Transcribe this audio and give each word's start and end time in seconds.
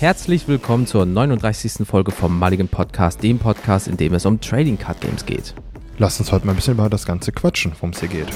herzlich 0.00 0.48
willkommen 0.48 0.86
zur 0.86 1.04
39. 1.04 1.86
Folge 1.86 2.10
vom 2.10 2.38
Mulligan 2.38 2.68
Podcast, 2.68 3.22
dem 3.22 3.38
Podcast, 3.38 3.86
in 3.86 3.98
dem 3.98 4.14
es 4.14 4.24
um 4.24 4.40
Trading 4.40 4.78
Card 4.78 5.02
Games 5.02 5.26
geht. 5.26 5.54
Lasst 5.98 6.20
uns 6.20 6.32
heute 6.32 6.46
mal 6.46 6.54
ein 6.54 6.56
bisschen 6.56 6.72
über 6.72 6.88
das 6.88 7.04
Ganze 7.04 7.32
quatschen, 7.32 7.72
worum 7.74 7.90
es 7.90 8.00
hier 8.00 8.08
geht. 8.08 8.28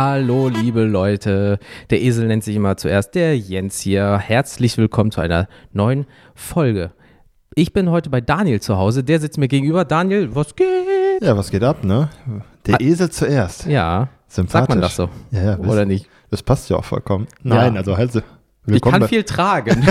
Hallo, 0.00 0.46
liebe 0.46 0.84
Leute. 0.84 1.58
Der 1.90 2.00
Esel 2.00 2.28
nennt 2.28 2.44
sich 2.44 2.54
immer 2.54 2.76
zuerst 2.76 3.16
der 3.16 3.36
Jens 3.36 3.80
hier. 3.80 4.16
Herzlich 4.18 4.78
willkommen 4.78 5.10
zu 5.10 5.20
einer 5.20 5.48
neuen 5.72 6.06
Folge. 6.36 6.92
Ich 7.56 7.72
bin 7.72 7.90
heute 7.90 8.08
bei 8.08 8.20
Daniel 8.20 8.60
zu 8.60 8.76
Hause. 8.78 9.02
Der 9.02 9.18
sitzt 9.18 9.38
mir 9.38 9.48
gegenüber. 9.48 9.84
Daniel, 9.84 10.32
was 10.36 10.54
geht? 10.54 10.68
Ja, 11.20 11.36
was 11.36 11.50
geht 11.50 11.64
ab, 11.64 11.82
ne? 11.82 12.10
Der 12.68 12.76
Ah. 12.76 12.80
Esel 12.80 13.10
zuerst. 13.10 13.66
Ja, 13.66 14.08
Sympathisch. 14.28 14.52
sagt 14.52 14.68
man 14.68 14.80
das 14.82 14.94
so? 14.94 15.08
Ja, 15.32 15.42
ja. 15.42 15.58
Oder 15.58 15.84
nicht? 15.84 16.06
Das 16.30 16.44
passt 16.44 16.70
ja 16.70 16.76
auch 16.76 16.84
vollkommen. 16.84 17.26
Nein, 17.42 17.72
Ja. 17.74 17.80
also 17.80 17.96
halt 17.96 18.12
so. 18.12 18.20
Ich 18.20 18.24
Willkommen, 18.74 18.92
kann 18.92 19.00
bei, 19.00 19.08
viel 19.08 19.24
tragen. 19.24 19.84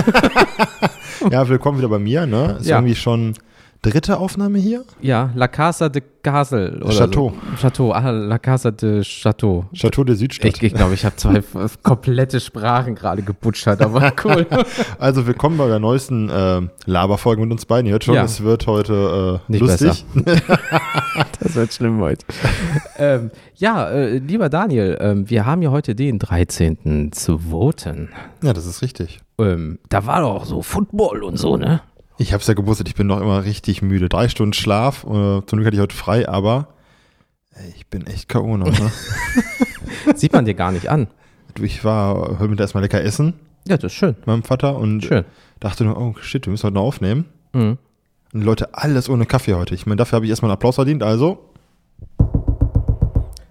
ja, 1.30 1.46
willkommen 1.50 1.76
wieder 1.76 1.88
bei 1.90 1.98
mir, 1.98 2.24
ne? 2.24 2.56
Ist 2.58 2.66
Ja. 2.66 2.78
irgendwie 2.78 2.94
schon 2.94 3.34
dritte 3.82 4.18
Aufnahme 4.18 4.58
hier? 4.58 4.84
ja, 5.00 5.30
La 5.34 5.48
Casa 5.48 5.88
de 5.88 6.02
Castle. 6.22 6.80
Oder 6.82 6.90
Chateau. 6.92 7.30
So. 7.30 7.56
Chateau, 7.68 7.92
ah, 7.92 8.10
La 8.10 8.38
Casa 8.38 8.70
de 8.70 9.02
Chateau. 9.02 9.64
Chateau 9.72 10.04
der 10.04 10.16
Südstadt. 10.16 10.56
Ich, 10.56 10.62
ich 10.62 10.74
glaube, 10.74 10.94
ich 10.94 11.04
habe 11.04 11.16
zwei 11.16 11.42
komplette 11.82 12.40
Sprachen 12.40 12.94
gerade 12.96 13.22
gebutschert, 13.22 13.80
aber 13.80 14.12
cool. 14.24 14.46
Also 14.98 15.26
willkommen 15.26 15.56
bei 15.58 15.68
der 15.68 15.78
neuesten 15.78 16.28
äh, 16.28 16.60
Laberfolge 16.86 17.40
mit 17.42 17.52
uns 17.52 17.64
beiden. 17.66 17.86
Ihr 17.86 17.92
hört 17.92 18.04
schon, 18.04 18.14
Ja. 18.14 18.24
es 18.24 18.42
wird 18.42 18.66
heute 18.66 19.40
äh, 19.48 19.52
Nicht 19.52 19.60
lustig. 19.60 20.04
Das 21.40 21.54
wird 21.54 21.72
schlimm 21.72 22.00
heute. 22.00 22.26
ähm, 22.98 23.30
ja, 23.54 23.88
äh, 23.90 24.18
lieber 24.18 24.48
Daniel, 24.48 24.98
ähm, 25.00 25.30
wir 25.30 25.46
haben 25.46 25.62
ja 25.62 25.70
heute 25.70 25.94
den 25.94 26.18
13.2. 26.18 28.08
Ja, 28.42 28.52
das 28.52 28.66
ist 28.66 28.82
richtig. 28.82 29.20
Ähm, 29.38 29.78
da 29.88 30.04
war 30.06 30.20
doch 30.20 30.44
so 30.44 30.62
Football 30.62 31.22
und 31.22 31.36
so, 31.38 31.56
ne? 31.56 31.80
Ich 32.18 32.32
hab's 32.32 32.46
ja 32.48 32.54
gewusst, 32.54 32.82
ich 32.86 32.94
bin 32.96 33.06
noch 33.06 33.20
immer 33.20 33.44
richtig 33.44 33.80
müde. 33.80 34.08
Drei 34.08 34.28
Stunden 34.28 34.52
Schlaf, 34.52 35.04
äh, 35.04 35.06
zum 35.08 35.44
Glück 35.52 35.66
hatte 35.66 35.76
ich 35.76 35.80
heute 35.82 35.94
frei, 35.94 36.28
aber 36.28 36.68
ey, 37.54 37.72
ich 37.76 37.86
bin 37.86 38.06
echt 38.06 38.28
K.O. 38.28 38.56
noch, 38.56 38.66
ne? 38.66 38.90
Sieht 40.16 40.32
man 40.32 40.44
dir 40.44 40.54
gar 40.54 40.72
nicht 40.72 40.88
an. 40.88 41.06
Du, 41.54 41.62
ich 41.62 41.84
war 41.84 42.16
heute 42.38 42.48
mit 42.48 42.58
erstmal 42.60 42.82
lecker 42.82 43.00
essen 43.02 43.34
Ja, 43.68 43.76
das 43.76 43.92
ist 43.92 43.98
schön. 43.98 44.10
mit 44.18 44.26
meinem 44.26 44.42
Vater 44.42 44.76
und 44.76 45.04
Schön. 45.04 45.24
dachte 45.60 45.84
nur, 45.84 45.96
oh 45.96 46.14
shit, 46.20 46.44
wir 46.46 46.50
müssen 46.50 46.64
heute 46.64 46.74
noch 46.74 46.82
aufnehmen. 46.82 47.26
Mhm. 47.52 47.78
Und 48.34 48.42
Leute, 48.42 48.74
alles 48.74 49.08
ohne 49.08 49.24
Kaffee 49.24 49.54
heute. 49.54 49.74
Ich 49.74 49.86
meine, 49.86 49.96
dafür 49.96 50.16
habe 50.16 50.26
ich 50.26 50.30
erstmal 50.30 50.50
einen 50.50 50.54
Applaus 50.56 50.74
verdient, 50.74 51.02
also. 51.04 51.38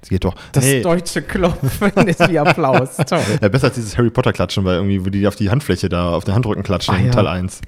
Das 0.02 0.10
geht 0.10 0.24
doch. 0.26 0.36
Das 0.52 0.64
nee, 0.64 0.82
deutsche 0.82 1.22
Klopfen 1.22 2.08
ist 2.08 2.30
wie 2.30 2.38
Applaus. 2.38 2.98
Toll. 3.10 3.20
ja, 3.42 3.48
besser 3.50 3.68
als 3.68 3.76
dieses 3.76 3.98
Harry 3.98 4.10
Potter 4.10 4.32
klatschen, 4.34 4.64
weil 4.66 4.76
irgendwie, 4.76 5.04
wo 5.06 5.10
die 5.10 5.26
auf 5.28 5.36
die 5.36 5.50
Handfläche 5.50 5.90
da, 5.90 6.14
auf 6.14 6.24
den 6.26 6.36
Handrücken 6.36 6.64
klatschen 6.64 6.94
Ah, 6.94 6.98
in 7.00 7.06
ja. 7.08 7.12
Teil 7.12 7.28
1. 7.28 7.62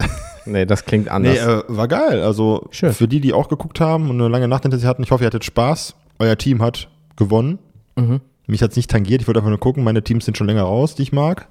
Nee, 0.46 0.64
das 0.64 0.86
klingt 0.86 1.08
anders. 1.10 1.34
Nee, 1.34 1.38
äh, 1.52 1.62
war 1.68 1.88
geil. 1.88 2.22
Also 2.22 2.68
Schön. 2.70 2.94
für 2.94 3.06
die, 3.06 3.20
die 3.20 3.34
auch 3.34 3.48
geguckt 3.48 3.80
haben 3.80 4.08
und 4.08 4.18
eine 4.18 4.28
lange 4.30 4.48
Nacht 4.48 4.62
hinter 4.62 4.78
sich 4.78 4.86
hatten, 4.86 5.02
ich 5.02 5.10
hoffe, 5.10 5.24
ihr 5.24 5.26
hattet 5.26 5.44
Spaß. 5.44 5.94
Euer 6.18 6.38
Team 6.38 6.62
hat 6.62 6.88
gewonnen. 7.16 7.58
mhm. 7.96 8.20
Mich 8.46 8.62
hat 8.62 8.70
es 8.70 8.76
nicht 8.76 8.90
tangiert, 8.90 9.20
ich 9.20 9.26
wollte 9.28 9.40
einfach 9.40 9.50
nur 9.50 9.60
gucken. 9.60 9.84
Meine 9.84 10.02
Teams 10.02 10.24
sind 10.24 10.38
schon 10.38 10.46
länger 10.46 10.62
raus, 10.62 10.94
die 10.94 11.02
ich 11.02 11.12
mag. 11.12 11.48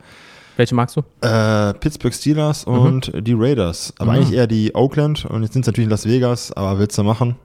Welche 0.55 0.73
magst 0.73 0.95
du? 0.95 1.01
Äh, 1.21 1.75
Pittsburgh 1.75 2.11
Steelers 2.11 2.63
und 2.63 3.11
die 3.15 3.33
Raiders. 3.37 3.93
Aber 3.99 4.13
Mhm. 4.13 4.17
eigentlich 4.17 4.33
eher 4.35 4.47
die 4.47 4.73
Oakland 4.73 5.25
und 5.25 5.43
jetzt 5.43 5.53
sind 5.53 5.61
es 5.61 5.67
natürlich 5.67 5.85
in 5.85 5.91
Las 5.91 6.07
Vegas, 6.07 6.51
aber 6.53 6.79
willst 6.79 6.97
du 6.97 7.03
machen? 7.03 7.35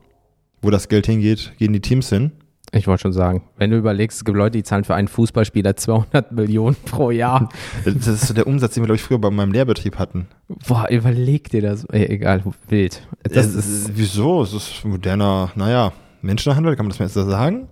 Wo 0.63 0.71
das 0.71 0.89
Geld 0.89 1.05
hingeht, 1.05 1.53
gehen 1.59 1.75
die 1.75 1.81
Teams 1.81 2.09
hin. 2.09 2.33
Ich 2.75 2.87
wollte 2.87 3.03
schon 3.03 3.13
sagen, 3.13 3.43
wenn 3.59 3.71
du 3.71 3.77
überlegst, 3.77 4.17
es 4.19 4.25
gibt 4.25 4.37
Leute, 4.37 4.53
die 4.53 4.63
zahlen 4.63 4.85
für 4.85 4.95
einen 4.95 5.09
Fußballspieler 5.09 5.77
200 5.77 6.33
Millionen 6.33 6.75
pro 6.87 7.11
Jahr. 7.11 7.51
Das 7.85 8.07
ist 8.07 8.27
so 8.29 8.33
der 8.35 8.47
Umsatz, 8.47 8.75
den 8.75 8.83
wir, 8.83 8.87
glaube 8.87 8.97
ich, 8.97 9.03
früher 9.03 9.19
bei 9.19 9.31
meinem 9.31 9.53
Lehrbetrieb 9.53 9.99
hatten. 9.99 10.27
Boah, 10.67 10.89
überleg 10.91 11.51
dir 11.51 11.61
das. 11.61 11.85
Ey, 11.87 12.07
egal, 12.07 12.43
wild. 12.69 13.07
Das 13.25 13.35
Das 13.35 13.55
ist, 13.55 13.91
wieso? 13.95 14.43
Es 14.43 14.55
ist 14.55 14.85
moderner, 14.87 15.51
naja, 15.55 15.93
Menschenhandel, 16.23 16.75
kann 16.77 16.87
man 16.87 16.91
das 16.91 16.99
mal 16.99 17.05
jetzt 17.07 17.15
sagen? 17.15 17.69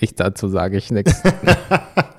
ich 0.00 0.14
dazu 0.14 0.48
sage 0.48 0.76
ich 0.76 0.90
nichts. 0.90 1.22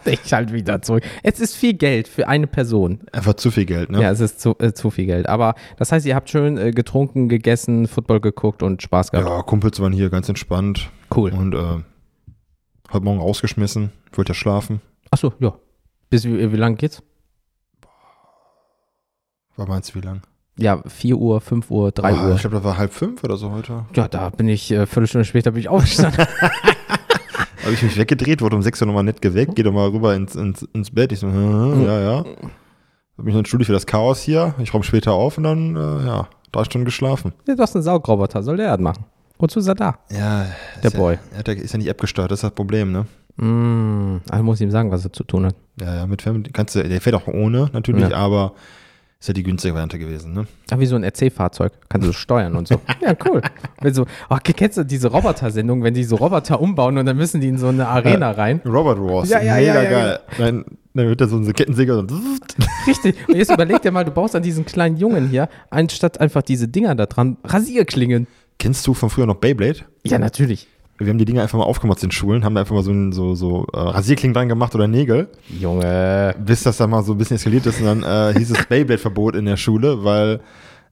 Ich 0.06 0.34
halt 0.34 0.52
wieder 0.54 0.82
zurück. 0.82 1.04
Es 1.24 1.40
ist 1.40 1.56
viel 1.56 1.74
Geld 1.74 2.08
für 2.08 2.28
eine 2.28 2.48
Person. 2.48 3.02
Einfach 3.12 3.34
zu 3.36 3.52
viel 3.52 3.66
Geld, 3.66 3.92
ne? 3.92 4.02
Ja, 4.02 4.10
es 4.10 4.22
ist 4.22 4.40
zu, 4.40 4.56
äh, 4.60 4.74
zu 4.74 4.90
viel 4.90 5.06
Geld. 5.06 5.28
Aber 5.28 5.56
das 5.78 5.92
heißt, 5.92 6.06
ihr 6.06 6.16
habt 6.16 6.30
schön 6.30 6.58
äh, 6.58 6.72
getrunken, 6.72 7.30
gegessen, 7.30 7.86
Football 7.88 8.22
geguckt 8.22 8.64
und 8.64 8.82
Spaß 8.82 9.12
gehabt. 9.12 9.28
Ja, 9.28 9.42
Kumpels 9.44 9.80
waren 9.82 9.92
hier 9.92 10.10
ganz 10.10 10.28
entspannt 10.30 10.90
Cool. 11.16 11.32
und 11.32 11.54
äh, 11.54 11.84
heute 12.94 13.04
Morgen 13.04 13.20
rausgeschmissen. 13.20 13.92
Wollte 14.14 14.32
ja 14.32 14.36
schlafen. 14.36 14.82
Achso, 15.12 15.34
ja. 15.40 15.54
Bis 16.10 16.26
wie, 16.26 16.52
wie 16.52 16.56
lange 16.58 16.76
geht's? 16.76 17.02
Was 19.56 19.68
meinst 19.68 19.90
du, 19.92 19.96
wie 19.96 20.06
lang? 20.06 20.22
Ja, 20.58 20.82
4 20.86 21.16
Uhr, 21.18 21.40
5 21.42 21.70
Uhr, 21.72 21.92
3 21.92 22.04
Ah, 22.14 22.28
Uhr. 22.28 22.36
Ich 22.36 22.42
glaube, 22.42 22.56
das 22.58 22.66
war 22.66 22.78
halb 22.78 22.94
fünf 22.94 23.24
oder 23.24 23.38
so 23.38 23.52
heute. 23.52 23.86
Ja, 23.96 24.08
da 24.08 24.30
bin 24.30 24.50
ich, 24.50 24.72
äh, 24.72 24.86
Viertelstunde 24.86 25.26
später 25.26 25.52
bin 25.52 25.62
ich 25.62 25.70
aufgestanden. 25.70 26.26
Habe 27.64 27.74
ich 27.74 27.82
mich 27.84 27.98
weggedreht, 27.98 28.42
wurde 28.42 28.56
um 28.56 28.62
sechs 28.62 28.82
Uhr 28.82 28.88
nochmal 28.88 29.04
nett 29.04 29.22
geweckt, 29.22 29.56
geh 29.56 29.64
doch 29.64 29.72
mal 29.72 29.90
rüber 29.90 30.16
ins, 30.16 30.36
ins, 30.36 30.64
ins 30.74 30.92
Bett. 30.92 31.12
Ich 31.12 31.20
so, 31.20 31.28
hm, 31.28 31.86
ja, 31.86 32.00
ja. 32.02 32.26
Hab 33.18 33.26
mich 33.26 33.36
entschuldigt 33.36 33.68
für 33.68 33.74
das 33.74 33.86
Chaos 33.86 34.22
hier. 34.22 34.54
Ich 34.60 34.74
räume 34.74 34.84
später 34.84 35.14
auf 35.14 35.38
und 35.38 35.44
dann, 35.44 35.76
äh, 35.76 36.06
ja, 36.06 36.28
drei 36.52 36.64
Stunden 36.64 36.86
geschlafen. 36.86 37.34
ja, 37.48 37.56
du 37.56 37.62
hast 37.62 37.76
einen 37.76 37.84
Saugroboter, 37.84 38.44
soll 38.44 38.58
der 38.58 38.72
das 38.76 38.80
machen? 38.80 39.06
Wozu 39.40 39.60
ist 39.60 39.68
er 39.68 39.76
da? 39.76 40.00
Ja, 40.12 40.46
Der 40.84 40.90
Boy. 40.92 41.18
Ja, 41.36 41.44
der 41.44 41.58
ist 41.58 41.72
ja 41.72 41.78
nicht 41.78 41.88
App 41.88 42.00
gesteuert, 42.02 42.30
das 42.32 42.40
ist 42.40 42.44
das 42.44 42.52
Problem, 42.52 42.92
ne? 42.92 43.06
Mm, 43.38 44.18
also 44.30 44.44
muss 44.44 44.60
ich 44.60 44.66
ihm 44.66 44.72
sagen, 44.72 44.92
was 44.92 45.06
er 45.06 45.14
zu 45.14 45.24
tun 45.24 45.46
hat. 45.46 45.56
Ja, 45.80 45.96
ja, 45.96 46.08
mit 46.08 46.22
Family 46.22 46.52
kannst 46.52 46.76
du, 46.76 46.84
der 46.84 47.00
fährt 47.00 47.16
auch 47.16 47.28
ohne, 47.28 47.70
natürlich, 47.72 48.10
Ja. 48.10 48.18
aber 48.18 48.54
ist 49.22 49.28
ja 49.28 49.34
die 49.34 49.44
günstige 49.44 49.74
Variante 49.74 49.98
gewesen, 50.00 50.34
ne? 50.34 50.46
Ah, 50.72 50.80
wie 50.80 50.86
so 50.86 50.96
ein 50.96 51.04
RC-Fahrzeug. 51.04 51.74
Kannst 51.90 52.08
du 52.08 52.14
steuern 52.14 52.56
und 52.56 52.68
so. 52.70 52.80
ja, 53.02 53.14
cool. 53.26 53.42
Wenn 53.82 53.94
so, 53.94 54.06
oh, 54.30 54.38
kennst 54.44 54.78
du 54.78 54.84
diese 54.86 55.10
Roboter-Sendung, 55.10 55.84
wenn 55.84 55.94
die 55.94 56.06
so 56.06 56.16
Roboter 56.18 56.62
umbauen 56.62 56.98
und 56.98 57.06
dann 57.06 57.18
müssen 57.18 57.42
die 57.42 57.50
in 57.50 57.58
so 57.58 57.68
eine 57.68 57.88
Arena 57.88 58.32
rein? 58.32 58.62
Robert 58.66 59.00
Wars, 59.00 59.30
Ja, 59.30 59.42
ja, 59.42 59.56
mega 59.56 59.74
ja, 59.76 59.84
ja, 59.84 59.90
geil. 59.90 60.20
Dann, 60.38 60.66
dann 60.94 61.08
wird 61.08 61.20
da 61.20 61.28
so 61.28 61.38
ein 61.38 61.52
Kettensäger 61.54 61.96
so 61.96 62.08
Richtig. 62.88 63.16
Und 63.28 63.36
jetzt 63.36 63.52
überleg 63.52 63.82
dir 63.82 63.92
mal, 63.92 64.06
du 64.06 64.12
baust 64.12 64.36
an 64.36 64.44
diesen 64.44 64.66
kleinen 64.66 64.96
Jungen 64.98 65.28
hier, 65.28 65.50
anstatt 65.70 66.20
einfach 66.22 66.42
diese 66.42 66.68
Dinger 66.70 66.96
da 66.96 67.06
dran, 67.06 67.38
Rasierklingen. 67.44 68.28
Kennst 68.60 68.86
du 68.86 68.94
von 68.94 69.10
früher 69.10 69.26
noch 69.26 69.36
Beyblade? 69.36 69.80
Ja, 70.04 70.20
natürlich. 70.20 70.68
Wir 70.98 71.08
haben 71.08 71.18
die 71.18 71.24
Dinger 71.26 71.42
einfach 71.44 71.58
mal 71.58 71.64
aufgemacht 71.64 72.04
in 72.04 72.12
Schulen, 72.12 72.44
haben 72.44 72.56
da 72.56 72.62
einfach 72.62 72.76
mal 72.76 72.84
so, 72.84 72.92
ein, 72.92 73.14
so, 73.14 73.34
so 73.34 73.66
äh, 73.74 73.78
Rasierklingen 73.80 74.34
dran 74.34 74.50
gemacht 74.50 74.76
oder 74.76 74.86
Nägel, 74.88 75.30
Junge. 75.48 76.36
bis 76.46 76.64
das 76.64 76.76
dann 76.76 76.90
mal 76.90 77.04
so 77.04 77.14
ein 77.14 77.18
bisschen 77.18 77.38
eskaliert 77.38 77.66
ist 77.66 77.80
und 77.80 77.86
dann 77.86 78.04
äh, 78.04 78.38
hieß 78.38 78.52
es 78.52 78.66
Beyblade-Verbot 78.70 79.36
in 79.38 79.46
der 79.46 79.56
Schule, 79.56 80.04
weil 80.04 80.42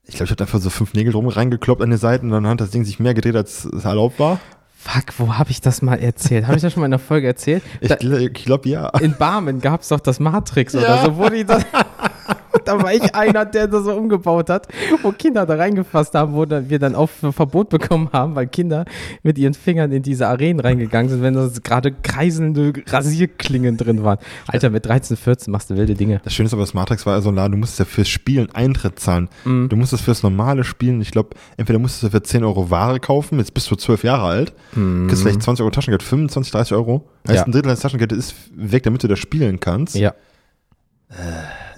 ich 0.06 0.16
glaube, 0.16 0.26
ich 0.26 0.32
habe 0.32 0.44
einfach 0.44 0.62
so 0.62 0.70
fünf 0.70 0.94
Nägel 0.94 1.12
drum 1.12 1.28
reingekloppt 1.28 1.82
an 1.82 1.90
die 1.92 1.98
Seiten 1.98 2.28
und 2.28 2.44
dann 2.44 2.48
hat 2.48 2.62
das 2.62 2.70
Ding 2.70 2.86
sich 2.86 3.00
mehr 3.02 3.14
gedreht, 3.14 3.36
als 3.36 3.66
es 3.66 3.84
erlaubt 3.84 4.18
war. 4.18 4.40
Fuck, 4.78 5.06
wo 5.18 5.34
habe 5.38 5.52
ich 5.52 5.60
das 5.60 5.82
mal 5.82 5.96
erzählt? 5.96 6.46
Habe 6.48 6.56
ich 6.56 6.62
das 6.62 6.72
schon 6.72 6.80
mal 6.80 6.86
in 6.88 6.92
der 6.92 7.00
Folge 7.00 7.28
erzählt? 7.28 7.62
Ich, 7.82 7.90
Da, 7.90 7.96
gl- 7.96 8.20
ich 8.34 8.46
glaube, 8.46 8.70
ja. 8.70 8.88
in 9.00 9.18
Barmen 9.18 9.60
gab 9.60 9.82
es 9.82 9.90
doch 9.90 10.00
das 10.00 10.22
Matrix 10.22 10.74
oder 10.74 10.88
Ja. 10.88 11.04
so, 11.06 11.18
wo 11.18 11.28
die 11.28 11.44
das. 11.44 11.66
da 12.68 12.82
war 12.82 12.94
ich 12.94 13.16
einer, 13.16 13.46
der 13.46 13.68
das 13.68 13.84
so 13.86 13.94
umgebaut 13.96 14.50
hat, 14.50 14.68
wo 15.02 15.12
Kinder 15.12 15.46
da 15.46 15.56
reingefasst 15.56 16.14
haben, 16.16 16.34
wo 16.34 16.46
wir 16.48 16.80
dann 16.80 16.96
auch 16.96 17.10
Verbot 17.10 17.70
bekommen 17.70 18.10
haben, 18.14 18.36
weil 18.36 18.48
Kinder 18.48 18.86
mit 19.24 19.38
ihren 19.38 19.54
Fingern 19.54 19.92
in 19.92 20.04
diese 20.04 20.28
Arenen 20.28 20.60
reingegangen 20.60 21.10
sind, 21.10 21.22
wenn 21.22 21.34
das 21.34 21.62
gerade 21.64 21.92
kreiselnde 21.92 22.74
Rasierklingen 22.88 23.78
drin 23.78 24.04
waren. 24.04 24.18
Alter, 24.48 24.70
mit 24.70 24.86
13, 24.86 25.18
14 25.18 25.52
machst 25.52 25.70
du 25.70 25.78
wilde 25.78 25.96
Dinge. 25.96 26.22
Das 26.24 26.34
Schöne 26.34 26.48
ist 26.48 26.54
aber, 26.54 26.64
das 26.64 26.74
Matrix 26.74 27.06
war 27.06 27.16
ja 27.16 27.22
so 27.22 27.32
Laden, 27.32 27.54
du 27.54 27.58
musstest 27.58 27.80
ja 27.80 27.86
fürs 27.86 28.10
Spielen 28.10 28.50
Eintritt 28.54 29.00
zahlen. 29.00 29.30
Mhm. 29.46 29.70
Du 29.70 29.76
musstest 29.76 30.04
fürs 30.04 30.24
normale 30.24 30.64
Spielen, 30.64 31.02
ich 31.02 31.12
glaube, 31.12 31.30
entweder 31.58 31.80
musstest 31.80 32.04
du 32.04 32.10
für 32.10 32.22
10 32.24 32.44
Euro 32.44 32.70
Ware 32.70 33.00
kaufen, 33.00 33.40
jetzt 33.40 33.54
bist 33.54 33.70
du 33.72 33.76
12 33.76 34.04
Jahre 34.04 34.26
alt, 34.26 34.54
kriegst 34.74 35.22
vielleicht 35.24 35.42
20 35.42 35.62
Euro 35.64 35.72
Taschengeld, 35.72 36.04
25, 36.04 36.52
30 36.52 36.74
Euro. 36.74 37.08
Heißt, 37.28 37.30
Mhm. 37.30 37.36
Ja. 37.36 37.44
ein 37.46 37.52
Drittel 37.52 37.64
deines 37.68 37.80
Taschengeldes 37.82 38.18
ist 38.18 38.36
weg, 38.56 38.84
damit 38.84 39.04
du 39.04 39.08
das 39.08 39.20
spielen 39.20 39.60
kannst. 39.60 39.96
Ja. 39.96 40.14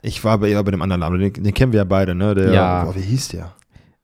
Ich 0.01 0.23
war 0.23 0.37
bei, 0.37 0.53
bei 0.61 0.71
dem 0.71 0.81
anderen 0.81 1.01
Laden, 1.01 1.19
den, 1.19 1.33
den 1.43 1.53
kennen 1.53 1.71
wir 1.73 1.79
ja 1.79 1.83
beide, 1.83 2.15
ne? 2.15 2.33
Der, 2.35 2.51
Ja. 2.53 2.83
Boah, 2.85 2.95
wie 2.95 3.01
hieß 3.01 3.29
der? 3.29 3.53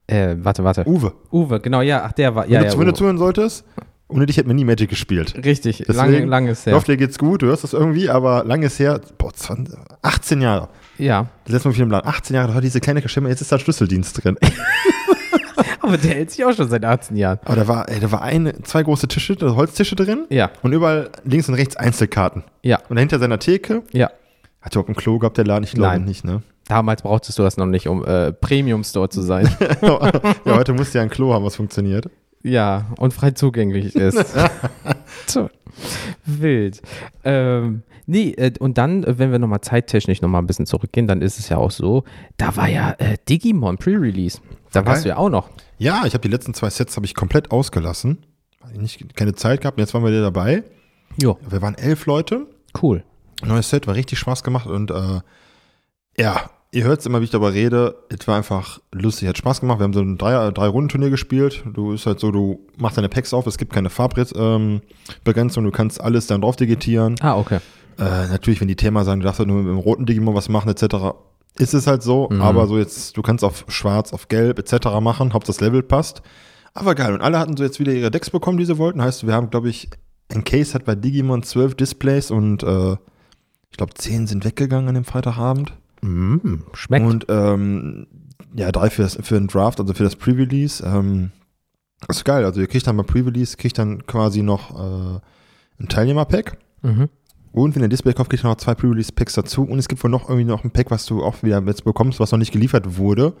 Äh, 0.06 0.36
warte, 0.38 0.62
warte. 0.62 0.86
Uwe. 0.86 1.12
Uwe, 1.32 1.60
genau, 1.60 1.80
ja, 1.80 2.04
ach, 2.04 2.12
der 2.12 2.34
war. 2.34 2.44
Wenn, 2.44 2.52
Ja, 2.52 2.60
du, 2.60 2.66
ja, 2.66 2.78
wenn 2.78 2.86
du 2.86 2.92
zuhören 2.94 3.18
solltest, 3.18 3.64
ohne 4.08 4.26
dich 4.26 4.36
hätten 4.36 4.48
wir 4.48 4.54
nie 4.54 4.64
Magic 4.64 4.88
gespielt. 4.88 5.34
Richtig, 5.44 5.84
lange, 5.88 6.24
lange 6.26 6.50
ist 6.52 6.60
Ich 6.60 6.66
her. 6.66 6.74
hoffe, 6.74 6.86
dir 6.86 6.96
geht's 6.96 7.18
gut, 7.18 7.42
du 7.42 7.46
hörst 7.46 7.64
das 7.64 7.72
irgendwie, 7.72 8.08
aber 8.08 8.44
lange 8.44 8.66
ist 8.66 8.78
her, 8.78 9.00
boah, 9.18 9.32
20, 9.32 9.76
18 10.02 10.40
Jahre. 10.42 10.68
Ja. 10.98 11.26
Das 11.44 11.54
letzte 11.54 11.68
Mal 11.68 11.74
wieder 11.74 11.84
im 11.84 11.90
Laden. 11.90 12.08
18 12.08 12.36
Jahre, 12.36 12.48
da 12.48 12.54
war 12.54 12.60
diese 12.60 12.80
kleine 12.80 13.02
Kaschemme, 13.02 13.28
jetzt 13.30 13.40
ist 13.40 13.50
da 13.50 13.56
ein 13.56 13.60
Schlüsseldienst 13.60 14.22
drin. 14.22 14.36
Aber 15.80 15.96
der 15.98 16.10
hält 16.14 16.30
sich 16.30 16.44
auch 16.44 16.52
schon 16.52 16.68
seit 16.68 16.84
18 16.84 17.16
Jahren. 17.16 17.38
Aber 17.44 17.56
da 17.56 17.68
war, 17.68 17.88
ey, 17.88 18.00
da 18.00 18.10
war 18.12 18.22
eine, 18.22 18.60
zwei 18.62 18.82
große 18.82 19.08
Tische, 19.08 19.36
Holztische 19.56 19.94
drin 19.96 20.26
Ja, 20.30 20.50
und 20.62 20.72
überall 20.72 21.10
links 21.24 21.48
und 21.48 21.54
rechts 21.54 21.76
Einzelkarten. 21.76 22.44
ja, 22.62 22.78
Und 22.88 22.96
dahinter 22.96 23.18
seiner 23.18 23.38
Theke, 23.38 23.82
ja. 23.92 24.10
Hat 24.66 24.72
er 24.74 24.80
überhaupt 24.80 24.90
ein 24.90 24.96
Klo 24.96 25.18
gehabt, 25.18 25.38
der 25.38 25.46
Laden? 25.46 25.64
Ich 25.64 25.72
glaube 25.72 25.92
Nein. 25.92 26.04
nicht, 26.04 26.24
ne? 26.24 26.42
Damals 26.68 27.02
brauchtest 27.02 27.38
du 27.38 27.42
das 27.44 27.56
noch 27.56 27.66
nicht, 27.66 27.86
um 27.88 28.04
äh, 28.04 28.32
Premium 28.32 28.82
Store 28.84 29.08
zu 29.08 29.22
sein. 29.22 29.48
ja, 29.82 30.10
heute 30.46 30.72
musst 30.74 30.92
du 30.94 30.98
ja 30.98 31.02
ein 31.04 31.10
Klo 31.10 31.32
haben, 31.32 31.44
was 31.44 31.56
funktioniert. 31.56 32.10
ja, 32.42 32.86
und 32.98 33.14
frei 33.14 33.30
zugänglich 33.30 33.94
ist. 33.94 34.18
Wild. 36.24 36.82
Ähm, 37.24 37.82
nee, 38.06 38.30
äh, 38.32 38.52
und 38.58 38.78
dann, 38.78 39.04
äh, 39.04 39.18
wenn 39.18 39.30
wir 39.30 39.38
nochmal 39.38 39.60
zeittechnisch 39.60 40.20
nochmal 40.22 40.42
ein 40.42 40.46
bisschen 40.46 40.66
zurückgehen, 40.66 41.06
dann 41.06 41.22
ist 41.22 41.38
es 41.38 41.48
ja 41.48 41.58
auch 41.58 41.70
so, 41.70 42.04
da 42.36 42.56
war 42.56 42.68
ja 42.68 42.92
äh, 42.98 43.16
Digimon 43.28 43.76
Pre-Release. 43.78 44.40
Da 44.72 44.80
Voll 44.80 44.86
warst 44.92 45.04
du 45.04 45.10
ja 45.10 45.16
auch 45.18 45.30
noch. 45.30 45.50
Ja, 45.78 46.02
ich 46.06 46.14
habe 46.14 46.22
die 46.22 46.28
letzten 46.28 46.54
zwei 46.54 46.70
Sets 46.70 46.96
habe 46.96 47.06
ich 47.06 47.14
komplett 47.14 47.50
ausgelassen. 47.50 48.18
Nicht, 48.74 49.14
keine 49.16 49.34
Zeit 49.34 49.60
gehabt. 49.60 49.78
Und 49.78 49.82
jetzt 49.82 49.94
waren 49.94 50.02
wir 50.02 50.10
wieder 50.10 50.22
dabei. 50.22 50.64
Jo, 51.22 51.38
Wir 51.48 51.62
waren 51.62 51.76
elf 51.76 52.06
Leute. 52.06 52.46
cool. 52.82 53.04
Neues 53.44 53.70
Set, 53.70 53.86
war 53.86 53.94
richtig 53.94 54.18
Spaß 54.18 54.42
gemacht 54.42 54.66
und 54.66 54.90
äh, 54.90 55.20
ja, 56.18 56.50
ihr 56.72 56.84
hört 56.84 57.00
es 57.00 57.06
immer, 57.06 57.20
wie 57.20 57.24
ich 57.24 57.30
darüber 57.30 57.52
rede. 57.52 57.96
Es 58.08 58.26
war 58.26 58.36
einfach 58.36 58.80
lustig, 58.92 59.28
hat 59.28 59.38
Spaß 59.38 59.60
gemacht. 59.60 59.78
Wir 59.78 59.84
haben 59.84 59.92
so 59.92 60.00
ein 60.00 60.18
drei, 60.18 60.50
drei 60.50 60.66
Rundenturnier 60.66 61.10
gespielt. 61.10 61.62
Du 61.72 61.92
ist 61.92 62.06
halt 62.06 62.20
so, 62.20 62.30
du 62.30 62.60
machst 62.76 62.96
deine 62.96 63.08
Packs 63.08 63.32
auf, 63.34 63.46
es 63.46 63.58
gibt 63.58 63.72
keine 63.72 63.90
Farbbegrenzung, 63.90 64.80
ähm, 65.24 65.64
du 65.64 65.70
kannst 65.70 66.00
alles 66.00 66.26
dann 66.26 66.40
drauf 66.40 66.56
digitieren. 66.56 67.16
Ah, 67.20 67.36
okay. 67.36 67.60
Äh, 67.98 68.28
natürlich, 68.28 68.60
wenn 68.60 68.68
die 68.68 68.76
Thema 68.76 69.04
sagen, 69.04 69.20
du 69.20 69.24
darfst 69.24 69.38
halt 69.38 69.48
nur 69.48 69.58
mit 69.58 69.68
dem 69.68 69.78
roten 69.78 70.06
Digimon 70.06 70.34
was 70.34 70.48
machen, 70.48 70.68
etc., 70.68 71.14
ist 71.58 71.72
es 71.72 71.86
halt 71.86 72.02
so. 72.02 72.28
Mhm. 72.30 72.42
Aber 72.42 72.66
so 72.66 72.76
jetzt, 72.76 73.16
du 73.16 73.22
kannst 73.22 73.42
auf 73.42 73.64
schwarz, 73.68 74.12
auf 74.12 74.28
gelb, 74.28 74.58
etc. 74.58 75.00
machen, 75.00 75.32
Hauptsache 75.32 75.56
das 75.56 75.60
Level 75.60 75.82
passt. 75.82 76.20
Aber 76.74 76.94
geil. 76.94 77.14
Und 77.14 77.22
alle 77.22 77.38
hatten 77.38 77.56
so 77.56 77.64
jetzt 77.64 77.80
wieder 77.80 77.92
ihre 77.92 78.10
Decks 78.10 78.28
bekommen, 78.28 78.58
die 78.58 78.66
sie 78.66 78.76
wollten. 78.76 79.00
Heißt, 79.00 79.26
wir 79.26 79.32
haben, 79.32 79.48
glaube 79.48 79.70
ich, 79.70 79.88
ein 80.30 80.44
Case 80.44 80.74
hat 80.74 80.84
bei 80.84 80.94
Digimon 80.94 81.42
zwölf 81.42 81.74
Displays 81.74 82.30
und 82.30 82.62
äh, 82.62 82.96
ich 83.70 83.76
glaube, 83.76 83.94
zehn 83.94 84.26
sind 84.26 84.44
weggegangen 84.44 84.88
an 84.88 84.94
dem 84.94 85.04
Freitagabend. 85.04 85.74
Mm, 86.02 86.56
schmeckt. 86.74 87.06
Und 87.06 87.26
ähm, 87.28 88.06
ja, 88.54 88.70
drei 88.72 88.90
für, 88.90 89.02
das, 89.02 89.16
für 89.20 89.34
den 89.34 89.48
Draft, 89.48 89.80
also 89.80 89.92
für 89.94 90.04
das 90.04 90.16
Pre-Release. 90.16 90.82
Ähm, 90.84 91.30
das 92.06 92.18
ist 92.18 92.24
geil. 92.24 92.44
Also 92.44 92.60
ihr 92.60 92.66
kriegt 92.66 92.86
dann 92.86 92.96
beim 92.96 93.06
Pre-Release, 93.06 93.56
kriegt 93.56 93.78
dann 93.78 94.06
quasi 94.06 94.42
noch 94.42 94.70
äh, 94.78 95.20
ein 95.80 95.88
Teilnehmer-Pack. 95.88 96.58
mhm. 96.82 97.08
Und 97.52 97.74
wenn 97.74 97.80
ihr 97.82 97.88
Display 97.88 98.12
kauft, 98.12 98.28
kriegt 98.28 98.44
ihr 98.44 98.48
noch 98.50 98.56
zwei 98.58 98.74
Pre-Release-Packs 98.74 99.32
dazu. 99.32 99.62
Und 99.62 99.78
es 99.78 99.88
gibt 99.88 100.04
wohl 100.04 100.10
noch 100.10 100.28
irgendwie 100.28 100.44
noch 100.44 100.62
ein 100.62 100.70
Pack, 100.70 100.90
was 100.90 101.06
du 101.06 101.24
auch 101.24 101.42
wieder 101.42 101.62
jetzt 101.66 101.84
bekommst, 101.84 102.20
was 102.20 102.30
noch 102.30 102.38
nicht 102.38 102.52
geliefert 102.52 102.98
wurde. 102.98 103.32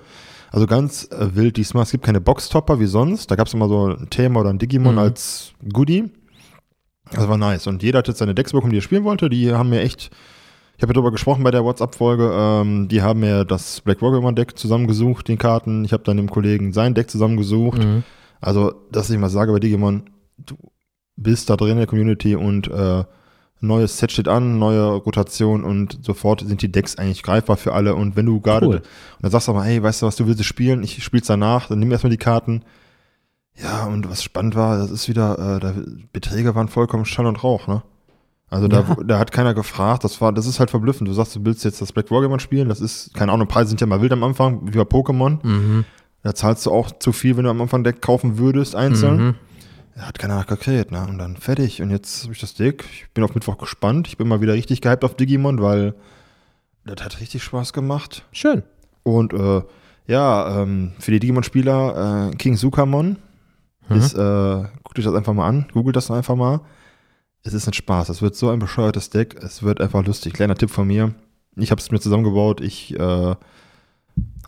Also 0.50 0.66
ganz 0.66 1.04
äh, 1.12 1.34
wild 1.36 1.58
diesmal. 1.58 1.82
Es 1.82 1.90
gibt 1.90 2.02
keine 2.04 2.22
Box-Topper 2.22 2.80
wie 2.80 2.86
sonst. 2.86 3.30
Da 3.30 3.36
gab 3.36 3.46
es 3.46 3.52
immer 3.52 3.68
so 3.68 3.88
ein 3.88 4.08
Thema 4.08 4.40
oder 4.40 4.48
ein 4.48 4.58
Digimon 4.58 4.94
Mhm. 4.94 4.98
als 5.00 5.52
Goodie. 5.70 6.04
Das 7.12 7.28
war 7.28 7.36
nice. 7.38 7.66
Und 7.66 7.82
jeder 7.82 7.98
hat 8.00 8.08
jetzt 8.08 8.18
seine 8.18 8.34
Decks 8.34 8.52
bekommen, 8.52 8.72
die 8.72 8.78
er 8.78 8.82
spielen 8.82 9.04
wollte. 9.04 9.28
Die 9.28 9.52
haben 9.52 9.70
mir 9.70 9.80
echt, 9.80 10.10
ich 10.76 10.82
habe 10.82 10.90
ja 10.90 10.94
darüber 10.94 11.12
gesprochen 11.12 11.44
bei 11.44 11.50
der 11.50 11.64
WhatsApp-Folge, 11.64 12.30
ähm, 12.34 12.88
die 12.88 13.02
haben 13.02 13.20
mir 13.20 13.44
das 13.44 13.80
Black 13.80 14.02
Warhammer-Deck 14.02 14.58
zusammengesucht, 14.58 15.28
den 15.28 15.38
Karten. 15.38 15.84
Ich 15.84 15.92
habe 15.92 16.02
dann 16.04 16.16
dem 16.16 16.30
Kollegen 16.30 16.72
sein 16.72 16.94
Deck 16.94 17.10
zusammengesucht. 17.10 17.78
Mhm. 17.78 18.02
Also, 18.40 18.72
dass 18.92 19.08
ich 19.10 19.18
mal 19.18 19.30
sage 19.30 19.52
bei 19.52 19.60
Digimon, 19.60 20.10
du 20.38 20.56
bist 21.16 21.48
da 21.48 21.56
drin 21.56 21.72
in 21.72 21.78
der 21.78 21.86
Community 21.86 22.34
und 22.36 22.68
äh, 22.68 23.04
neues 23.60 23.96
Set 23.98 24.12
steht 24.12 24.28
an, 24.28 24.58
neue 24.58 24.86
Rotation 24.96 25.64
und 25.64 25.98
sofort 26.02 26.40
sind 26.46 26.60
die 26.60 26.70
Decks 26.70 26.96
eigentlich 26.96 27.22
greifbar 27.22 27.56
für 27.56 27.72
alle. 27.72 27.94
Und 27.94 28.16
wenn 28.16 28.26
du 28.26 28.40
gerade, 28.40 28.66
Cool. 28.66 28.74
und 28.76 28.82
dann 29.22 29.30
sagst 29.30 29.48
du 29.48 29.52
aber, 29.52 29.64
hey, 29.64 29.82
weißt 29.82 30.02
du 30.02 30.06
was, 30.06 30.16
du 30.16 30.26
willst 30.26 30.40
es 30.40 30.46
spielen, 30.46 30.82
ich 30.82 31.02
spiel's 31.02 31.26
danach, 31.28 31.68
dann 31.68 31.78
nimm 31.78 31.90
erstmal 31.90 32.10
die 32.10 32.18
Karten. 32.18 32.62
Ja, 33.62 33.84
und 33.86 34.08
was 34.10 34.22
spannend 34.22 34.54
war, 34.54 34.78
das 34.78 34.90
ist 34.90 35.08
wieder, 35.08 35.56
äh, 35.56 35.60
da, 35.60 35.74
Beträge 36.12 36.54
waren 36.54 36.68
vollkommen 36.68 37.04
Schall 37.06 37.26
und 37.26 37.42
Rauch, 37.42 37.66
ne? 37.66 37.82
Also 38.48 38.68
da, 38.68 38.80
Ja. 38.80 38.96
da 39.04 39.18
hat 39.18 39.32
keiner 39.32 39.54
gefragt, 39.54 40.04
das 40.04 40.20
war, 40.20 40.32
das 40.32 40.46
ist 40.46 40.60
halt 40.60 40.70
verblüffend. 40.70 41.08
Du 41.08 41.12
sagst, 41.14 41.34
du 41.34 41.44
willst 41.44 41.64
jetzt 41.64 41.80
das 41.80 41.92
Black 41.92 42.10
Wargamon 42.10 42.38
spielen, 42.38 42.68
das 42.68 42.80
ist, 42.80 43.12
keine 43.14 43.32
Ahnung, 43.32 43.48
Preise 43.48 43.70
sind 43.70 43.80
ja 43.80 43.86
mal 43.86 44.00
wild 44.00 44.12
am 44.12 44.22
Anfang, 44.22 44.60
wie 44.72 44.76
bei 44.76 44.84
Pokémon. 44.84 45.38
Mhm. 45.44 45.84
Da 46.22 46.34
zahlst 46.34 46.66
du 46.66 46.70
auch 46.70 46.90
zu 46.98 47.12
viel, 47.12 47.36
wenn 47.36 47.44
du 47.44 47.50
am 47.50 47.60
Anfang 47.60 47.82
Deck 47.82 48.02
kaufen 48.02 48.38
würdest, 48.38 48.76
einzeln. 48.76 49.16
Mhm. 49.16 49.34
Hat 49.98 50.18
keiner 50.18 50.36
nachgekriegt, 50.36 50.90
ne? 50.92 51.06
Und 51.08 51.16
dann 51.18 51.36
fertig. 51.36 51.80
Und 51.80 51.90
jetzt 51.90 52.24
habe 52.24 52.34
ich 52.34 52.40
das 52.40 52.52
Deck. 52.54 52.84
Ich 52.92 53.08
bin 53.14 53.24
auf 53.24 53.34
Mittwoch 53.34 53.56
gespannt. 53.56 54.08
Ich 54.08 54.18
bin 54.18 54.28
mal 54.28 54.42
wieder 54.42 54.52
richtig 54.52 54.82
gehypt 54.82 55.04
auf 55.04 55.14
Digimon, 55.14 55.62
weil 55.62 55.94
das 56.84 57.02
hat 57.02 57.20
richtig 57.20 57.42
Spaß 57.42 57.72
gemacht. 57.72 58.24
Schön. 58.30 58.62
Und 59.04 59.32
äh, 59.32 59.62
ja, 60.06 60.60
ähm, 60.62 60.92
für 60.98 61.12
die 61.12 61.20
Digimon-Spieler, 61.20 62.30
äh, 62.32 62.36
King 62.36 62.56
Sukamon 62.56 63.16
Mhm. 63.88 63.96
ist, 63.98 64.14
äh, 64.14 64.64
guckt 64.84 64.98
euch 64.98 65.04
das 65.04 65.14
einfach 65.14 65.32
mal 65.32 65.46
an, 65.48 65.66
googelt 65.72 65.96
das 65.96 66.10
einfach 66.10 66.34
mal. 66.36 66.60
Es 67.42 67.54
ist 67.54 67.66
ein 67.68 67.72
Spaß. 67.74 68.08
Es 68.08 68.22
wird 68.22 68.34
so 68.34 68.50
ein 68.50 68.58
bescheuertes 68.58 69.10
Deck. 69.10 69.36
Es 69.40 69.62
wird 69.62 69.80
einfach 69.80 70.04
lustig. 70.04 70.32
Kleiner 70.32 70.56
Tipp 70.56 70.70
von 70.70 70.86
mir. 70.88 71.14
Ich 71.56 71.70
habe 71.70 71.80
es 71.80 71.90
mir 71.92 72.00
zusammengebaut. 72.00 72.60
Ich 72.60 72.92
äh, 72.94 72.98
habe 72.98 73.36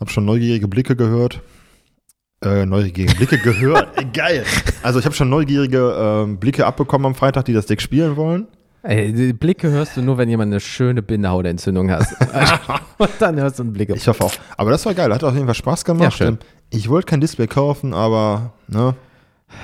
schon 0.09 0.25
neugierige 0.25 0.67
Blicke 0.67 0.95
gehört. 0.97 1.39
Äh, 2.43 2.65
neugierige 2.65 3.15
Blicke 3.15 3.37
gehört. 3.43 4.13
Geil. 4.13 4.43
Also 4.83 4.99
ich 4.99 5.05
habe 5.05 5.15
schon 5.15 5.29
neugierige 5.29 5.95
ähm, 5.97 6.37
Blicke 6.39 6.65
abbekommen 6.65 7.05
am 7.05 7.15
Freitag, 7.15 7.45
die 7.45 7.53
das 7.53 7.67
Deck 7.67 7.81
spielen 7.81 8.17
wollen. 8.17 8.47
Ey, 8.81 9.11
die 9.13 9.33
Blicke 9.33 9.69
hörst 9.71 9.95
du 9.97 10.01
nur, 10.01 10.17
wenn 10.17 10.29
jemand 10.29 10.51
eine 10.51 10.59
schöne 10.61 11.01
Bindehautentzündung 11.01 11.91
hast. 11.91 12.13
Und 12.97 13.09
dann 13.19 13.37
hörst 13.37 13.59
du 13.59 13.63
einen 13.63 13.73
Blick. 13.73 13.89
Ich 13.89 14.07
hoffe 14.07 14.23
auch. 14.25 14.33
Aber 14.57 14.71
das 14.71 14.85
war 14.85 14.93
geil. 14.93 15.13
Hat 15.13 15.23
auf 15.23 15.33
jeden 15.33 15.45
Fall 15.45 15.55
Spaß 15.55 15.83
gemacht. 15.85 16.19
Ja. 16.19 16.27
Ähm, 16.27 16.37
Ich 16.69 16.89
wollte 16.89 17.05
kein 17.07 17.19
Display 17.21 17.47
kaufen, 17.47 17.93
aber 17.93 18.53
ne, 18.67 18.95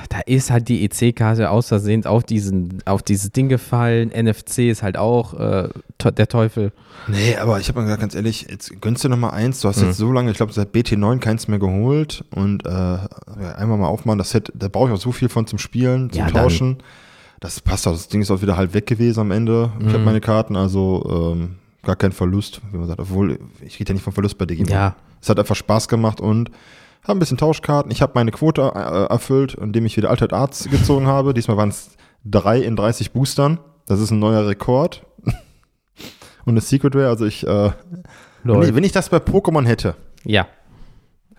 Da 0.10 0.20
ist 0.26 0.50
halt 0.52 0.68
die 0.68 0.84
EC-Karte 0.84 1.50
aus 1.50 1.68
Versehen 1.70 2.06
auf, 2.06 2.24
diesen, 2.24 2.82
auf 2.86 3.04
dieses 3.04 3.32
Ding 3.32 3.50
gefallen. 3.50 4.10
NFC 4.10 4.60
ist 4.70 4.84
halt 4.84 4.98
auch 4.98 5.34
äh, 5.40 5.70
der 6.18 6.28
Teufel. 6.28 6.72
Nee, 7.08 7.36
aber 7.38 7.60
ich 7.60 7.68
habe 7.70 7.80
mir 7.80 7.86
gesagt, 7.86 8.02
ganz 8.02 8.16
ehrlich, 8.16 8.48
jetzt 8.50 8.82
gönnst 8.82 9.04
du 9.04 9.10
noch 9.10 9.18
mal 9.18 9.30
eins. 9.30 9.62
Du 9.62 9.68
hast 9.68 9.78
Mhm. 9.82 9.88
jetzt 9.88 9.98
so 9.98 10.12
lange, 10.12 10.32
ich 10.32 10.38
glaube, 10.38 10.54
seit 10.54 10.74
BT9 10.74 11.20
keins 11.20 11.48
mehr 11.48 11.60
geholt 11.60 12.24
und 12.34 12.66
äh, 12.66 12.70
einmal 12.70 13.78
mal 13.78 13.88
aufmachen. 13.88 14.18
Das 14.18 14.32
Set, 14.32 14.52
da 14.56 14.68
brauche 14.68 14.90
ich 14.90 14.94
auch 14.96 15.02
so 15.02 15.12
viel 15.12 15.30
von 15.30 15.48
zum 15.48 15.60
Spielen, 15.60 16.10
zum 16.12 16.20
Ja, 16.20 16.26
dann- 16.32 16.44
Tauschen. 16.44 16.78
Das 17.42 17.60
passt 17.62 17.86
auch. 17.88 17.92
Das 17.92 18.08
Ding 18.08 18.22
ist 18.22 18.32
auch 18.32 18.42
wieder 18.42 18.58
halb 18.58 18.74
weg 18.74 18.88
gewesen 18.88 19.20
am 19.20 19.32
Ende. 19.32 19.72
Ich 19.80 19.88
habe 19.88 20.00
Mhm. 20.00 20.06
meine 20.06 20.22
Karten, 20.22 20.56
also 20.56 21.34
ähm, 21.36 21.56
gar 21.84 21.96
kein 21.96 22.12
Verlust, 22.12 22.62
wie 22.72 22.78
man 22.78 22.88
sagt. 22.88 23.00
Obwohl, 23.00 23.38
ich 23.62 23.80
rede 23.80 23.90
ja 23.90 23.94
nicht 23.94 24.04
vom 24.04 24.14
Verlust 24.14 24.38
bei 24.38 24.46
Digimon. 24.46 24.72
Ja, 24.72 24.96
Es 25.22 25.30
hat 25.30 25.38
einfach 25.38 25.56
Spaß 25.56 25.88
gemacht 25.88 26.22
und 26.22 26.50
habe 27.08 27.18
ein 27.18 27.20
bisschen 27.20 27.38
Tauschkarten. 27.38 27.92
Ich 27.92 28.02
habe 28.02 28.14
meine 28.16 28.32
Quote 28.32 28.62
äh, 28.76 29.06
erfüllt, 29.12 29.54
indem 29.56 29.86
ich 29.86 29.98
wieder 29.98 30.10
Altered 30.10 30.34
Arts 30.34 30.70
gezogen 30.70 31.08
habe. 31.08 31.34
Diesmal 31.34 31.58
waren 31.58 31.70
es 31.70 31.90
drei 32.24 32.60
in 32.60 32.76
30 32.76 33.12
Boostern. 33.12 33.60
Das 33.86 34.00
ist 34.00 34.12
ein 34.12 34.20
neuer 34.20 34.48
Rekord. 34.48 35.06
Und 36.46 36.54
eine 36.54 36.62
Secret 36.62 36.96
Rare, 36.96 37.10
also 37.10 37.26
ich, 37.26 37.46
äh, 37.46 37.72
wenn 38.44 38.62
ich, 38.62 38.76
wenn 38.76 38.84
ich 38.84 38.92
das 38.92 39.10
bei 39.10 39.18
Pokémon 39.18 39.66
hätte, 39.66 39.96
ja. 40.24 40.48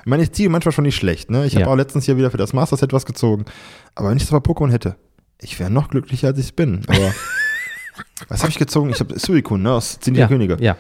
ich 0.01 0.07
meine, 0.07 0.23
ich 0.25 0.33
ziehe 0.33 0.49
manchmal 0.49 0.73
schon 0.73 0.85
nicht 0.85 0.97
schlecht, 0.97 1.31
ne? 1.31 1.47
Ich 1.47 1.55
habe 1.55 1.65
Ja. 1.67 1.71
auch 1.71 1.77
letztens 1.77 2.05
hier 2.07 2.17
wieder 2.17 2.31
für 2.33 2.37
das 2.39 2.53
Master 2.53 2.77
Set 2.77 2.93
was 2.93 3.07
gezogen. 3.07 3.45
Aber 3.95 4.09
wenn 4.11 4.17
ich 4.17 4.25
das 4.27 4.33
bei 4.33 4.39
Pokémon 4.53 4.71
hätte, 4.73 4.97
ich 5.41 5.59
wäre 5.61 5.71
noch 5.71 5.89
glücklicher, 5.89 6.29
als 6.29 6.39
ich 6.39 6.57
bin. 6.57 6.83
Aber 6.89 7.13
was 8.29 8.41
habe 8.43 8.51
ich 8.51 8.59
gezogen? 8.59 8.91
Ich 8.91 8.99
habe 9.01 9.17
Suicune, 9.19 9.63
ne? 9.63 9.73
Aus 9.73 10.01
Zehn 10.01 10.15
Ja, 10.17 10.27
Könige. 10.29 10.57
ja. 10.61 10.77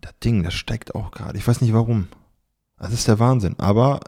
Das 0.00 0.12
Ding, 0.22 0.42
das 0.42 0.54
steigt 0.54 0.94
auch 0.94 1.10
gerade. 1.10 1.36
Ich 1.36 1.46
weiß 1.46 1.60
nicht 1.60 1.72
warum. 1.74 2.08
Das 2.78 2.92
ist 2.92 3.08
der 3.08 3.18
Wahnsinn. 3.18 3.56
Aber 3.58 4.00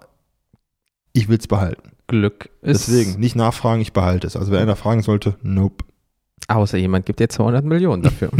ich 1.12 1.28
will 1.28 1.38
es 1.38 1.46
behalten. 1.46 1.90
Glück 2.06 2.48
ist. 2.62 2.88
Deswegen, 2.88 3.20
nicht 3.20 3.36
nachfragen, 3.36 3.80
ich 3.82 3.92
behalte 3.92 4.26
es. 4.26 4.36
Also 4.36 4.50
wenn 4.52 4.60
einer 4.60 4.76
fragen 4.76 5.02
sollte, 5.02 5.36
nope. 5.42 5.84
Außer 6.50 6.78
jemand 6.78 7.04
gibt 7.04 7.20
dir 7.20 7.28
200 7.28 7.62
Millionen 7.64 8.02
dafür. 8.02 8.30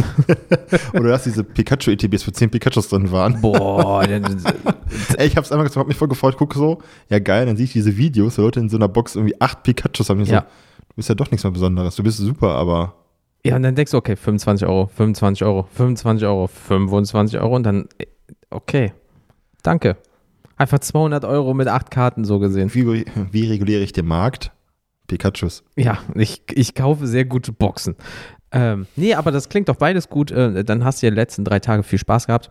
Oder 0.95 1.11
dass 1.11 1.25
diese 1.25 1.45
Pikachu-ETBs 1.45 2.23
für 2.23 2.33
10 2.33 2.49
Pikachus 2.51 2.89
drin 2.89 3.11
waren. 3.13 3.41
Boah, 3.43 4.07
dann- 4.07 4.43
Ey, 5.19 5.27
ich 5.27 5.37
hab's 5.37 5.53
einmal 5.53 5.67
gezogen, 5.67 5.81
hab 5.83 5.89
mich 5.89 5.97
voll 5.99 6.09
gefreut, 6.09 6.37
guck 6.39 6.55
so, 6.55 6.79
ja 7.11 7.19
geil, 7.19 7.45
dann 7.45 7.57
sehe 7.59 7.65
ich 7.65 7.73
diese 7.73 7.97
Videos, 7.99 8.39
wo 8.39 8.43
Leute 8.43 8.61
in 8.61 8.71
so 8.71 8.79
einer 8.79 8.89
Box 8.89 9.15
irgendwie 9.17 9.39
acht 9.41 9.63
Pikachus 9.63 10.09
haben. 10.09 10.21
Ich 10.21 10.29
Ja. 10.31 10.41
so, 10.41 10.47
du 10.89 10.95
bist 10.97 11.09
ja 11.11 11.15
doch 11.15 11.31
nichts 11.31 11.45
mehr 11.45 11.51
Besonderes, 11.53 11.97
du 11.97 12.03
bist 12.03 12.17
super, 12.19 12.51
aber 12.55 12.95
ja, 13.45 13.55
und 13.57 13.63
dann 13.63 13.75
denkst 13.77 13.93
du, 13.93 13.99
okay, 13.99 14.17
25 14.17 14.67
Euro, 14.67 14.87
25 14.89 15.45
Euro, 15.45 15.69
25 15.75 16.27
Euro, 16.27 16.47
25 16.49 17.39
Euro 17.41 17.55
und 17.57 17.63
dann, 17.63 17.89
okay, 18.51 18.93
danke. 19.63 19.97
Einfach 20.59 20.81
200 20.81 21.25
Euro 21.25 21.55
mit 21.55 21.69
acht 21.69 21.91
Karten 21.91 22.25
so 22.25 22.41
gesehen. 22.41 22.75
wie, 22.75 23.07
wie 23.31 23.47
reguliere 23.47 23.81
ich 23.81 23.93
den 23.93 24.07
Markt? 24.07 24.53
Pikachus. 25.07 25.63
Ja, 25.77 25.99
ich, 26.15 26.43
ich 26.53 26.75
kaufe 26.75 27.07
sehr 27.07 27.25
gute 27.25 27.53
Boxen. 27.53 27.97
Ähm, 28.51 28.87
nee, 28.97 29.15
aber 29.15 29.31
das 29.31 29.49
klingt 29.49 29.69
doch 29.69 29.77
beides 29.77 30.09
gut. 30.09 30.31
Äh, 30.31 30.65
dann 30.65 30.85
hast 30.85 31.01
du 31.01 31.07
ja 31.07 31.11
die 31.11 31.17
letzten 31.17 31.45
drei 31.45 31.61
Tage 31.61 31.83
viel 31.83 31.99
Spaß 31.99 32.27
gehabt. 32.27 32.51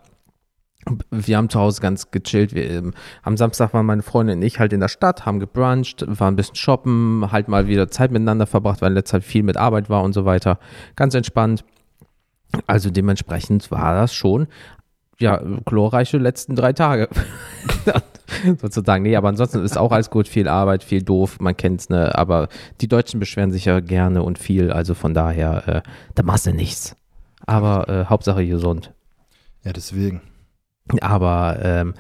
Wir 1.11 1.37
haben 1.37 1.49
zu 1.49 1.59
Hause 1.59 1.81
ganz 1.81 2.11
gechillt. 2.11 2.55
Wir, 2.55 2.69
ähm, 2.69 2.93
am 3.23 3.35
Samstag 3.35 3.73
waren 3.73 3.85
meine 3.85 4.03
Freundin 4.03 4.37
und 4.37 4.43
ich 4.43 4.59
halt 4.59 4.71
in 4.73 4.79
der 4.79 4.87
Stadt, 4.87 5.25
haben 5.25 5.39
gebruncht, 5.39 6.05
waren 6.07 6.33
ein 6.33 6.37
bisschen 6.37 6.55
shoppen, 6.55 7.31
halt 7.31 7.49
mal 7.49 7.67
wieder 7.67 7.89
Zeit 7.89 8.11
miteinander 8.11 8.47
verbracht, 8.47 8.81
weil 8.81 8.89
in 8.89 8.95
letzter 8.95 9.19
Zeit 9.19 9.25
viel 9.25 9.43
mit 9.43 9.57
Arbeit 9.57 9.89
war 9.89 10.03
und 10.03 10.13
so 10.13 10.23
weiter. 10.23 10.59
Ganz 10.95 11.13
entspannt. 11.13 11.65
Also 12.65 12.89
dementsprechend 12.89 13.69
war 13.71 13.93
das 13.93 14.13
schon, 14.13 14.47
ja, 15.19 15.41
glorreiche 15.65 16.17
letzten 16.17 16.55
drei 16.55 16.74
Tage. 16.74 17.09
Sozusagen. 18.62 19.03
Nee, 19.03 19.15
aber 19.15 19.29
ansonsten 19.29 19.63
ist 19.63 19.77
auch 19.77 19.91
alles 19.91 20.09
gut. 20.09 20.27
Viel 20.27 20.47
Arbeit, 20.47 20.83
viel 20.83 21.01
doof, 21.01 21.39
man 21.39 21.55
kennt's, 21.55 21.89
ne? 21.89 22.15
Aber 22.15 22.50
die 22.81 22.88
Deutschen 22.88 23.19
beschweren 23.19 23.51
sich 23.51 23.65
ja 23.65 23.79
gerne 23.79 24.21
und 24.21 24.38
viel. 24.38 24.71
Also 24.71 24.93
von 24.93 25.13
daher, 25.13 25.67
äh, 25.67 25.81
da 26.13 26.24
machst 26.24 26.45
du 26.45 26.53
nichts. 26.53 26.95
Aber 27.45 27.88
äh, 27.89 28.05
Hauptsache 28.05 28.45
gesund. 28.45 28.93
Ja, 29.63 29.74
deswegen. 29.74 30.21
Aber 31.01 31.57
ähm, 31.62 31.93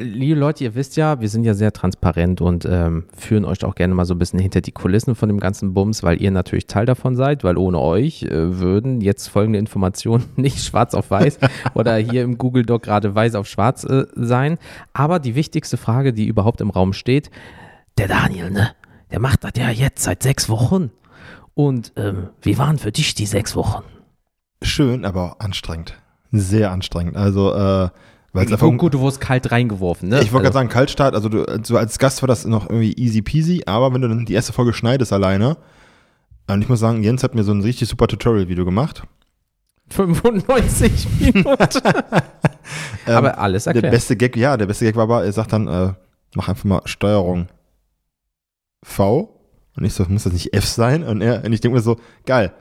liebe 0.00 0.38
Leute, 0.38 0.64
ihr 0.64 0.74
wisst 0.74 0.96
ja, 0.96 1.20
wir 1.20 1.28
sind 1.28 1.44
ja 1.44 1.54
sehr 1.54 1.72
transparent 1.72 2.40
und 2.40 2.64
ähm, 2.64 3.04
führen 3.16 3.44
euch 3.44 3.64
auch 3.64 3.74
gerne 3.74 3.94
mal 3.94 4.04
so 4.04 4.14
ein 4.14 4.18
bisschen 4.18 4.38
hinter 4.38 4.60
die 4.60 4.72
Kulissen 4.72 5.14
von 5.14 5.28
dem 5.28 5.38
ganzen 5.38 5.74
Bums, 5.74 6.02
weil 6.02 6.20
ihr 6.20 6.30
natürlich 6.30 6.66
Teil 6.66 6.86
davon 6.86 7.16
seid, 7.16 7.44
weil 7.44 7.56
ohne 7.56 7.78
euch 7.78 8.22
äh, 8.22 8.58
würden 8.58 9.00
jetzt 9.00 9.28
folgende 9.28 9.58
Informationen 9.58 10.24
nicht 10.36 10.62
schwarz 10.62 10.94
auf 10.94 11.10
weiß 11.10 11.38
oder 11.74 11.96
hier 11.96 12.22
im 12.22 12.38
Google 12.38 12.64
Doc 12.64 12.82
gerade 12.82 13.14
weiß 13.14 13.34
auf 13.34 13.46
schwarz 13.46 13.84
äh, 13.84 14.06
sein. 14.14 14.58
Aber 14.92 15.18
die 15.18 15.34
wichtigste 15.34 15.76
Frage, 15.76 16.12
die 16.12 16.26
überhaupt 16.26 16.60
im 16.60 16.70
Raum 16.70 16.92
steht, 16.92 17.30
der 17.98 18.08
Daniel, 18.08 18.50
ne? 18.50 18.70
Der 19.10 19.18
macht 19.18 19.42
das 19.42 19.52
ja 19.56 19.70
jetzt 19.70 20.04
seit 20.04 20.22
sechs 20.22 20.48
Wochen. 20.48 20.90
Und 21.54 21.92
ähm, 21.96 22.28
wie 22.42 22.58
waren 22.58 22.78
für 22.78 22.92
dich 22.92 23.14
die 23.14 23.26
sechs 23.26 23.56
Wochen? 23.56 23.82
Schön, 24.62 25.04
aber 25.04 25.36
anstrengend. 25.40 25.94
Sehr 26.30 26.70
anstrengend. 26.70 27.16
Also, 27.16 27.52
äh, 27.52 27.88
weil 28.32 28.46
es 28.46 28.52
einfach. 28.52 28.70
Gut, 28.76 28.94
du 28.94 29.00
wurdest 29.00 29.20
kalt 29.20 29.50
reingeworfen, 29.50 30.08
ne? 30.08 30.20
Ich 30.22 30.32
wollte 30.32 30.48
also, 30.48 30.52
gerade 30.52 30.54
sagen, 30.54 30.68
Kaltstart, 30.68 31.14
also 31.14 31.28
du, 31.28 31.44
so 31.62 31.76
als 31.76 31.98
Gast 31.98 32.22
war 32.22 32.26
das 32.26 32.44
noch 32.44 32.68
irgendwie 32.68 32.92
easy 32.94 33.22
peasy, 33.22 33.62
aber 33.66 33.92
wenn 33.92 34.00
du 34.00 34.08
dann 34.08 34.26
die 34.26 34.34
erste 34.34 34.52
Folge 34.52 34.72
schneidest 34.72 35.12
alleine, 35.12 35.56
und 36.48 36.62
ich 36.62 36.68
muss 36.68 36.80
sagen, 36.80 37.02
Jens 37.02 37.22
hat 37.22 37.34
mir 37.34 37.44
so 37.44 37.52
ein 37.52 37.60
richtig 37.60 37.88
super 37.88 38.08
Tutorial-Video 38.08 38.64
gemacht. 38.64 39.04
95 39.90 41.08
Minuten. 41.20 41.56
Ähm, 43.06 43.16
Aber 43.16 43.38
alles 43.38 43.64
Der 43.64 43.74
erklärt. 43.74 43.92
beste 43.92 44.16
Gag, 44.16 44.36
ja, 44.36 44.56
der 44.56 44.66
beste 44.66 44.84
Gag 44.84 44.94
war 44.94 45.04
aber, 45.04 45.24
er 45.24 45.32
sagt 45.32 45.52
dann, 45.52 45.66
äh, 45.66 45.94
mach 46.34 46.48
einfach 46.48 46.64
mal 46.64 46.82
Steuerung 46.84 47.48
V. 48.82 49.40
Und 49.76 49.84
ich 49.84 49.94
so, 49.94 50.04
muss 50.08 50.24
das 50.24 50.32
nicht 50.32 50.52
F 50.54 50.66
sein? 50.66 51.02
Und 51.02 51.22
er, 51.22 51.44
und 51.44 51.52
ich 51.52 51.60
denke 51.60 51.76
mir 51.76 51.82
so, 51.82 51.96
geil, 52.26 52.52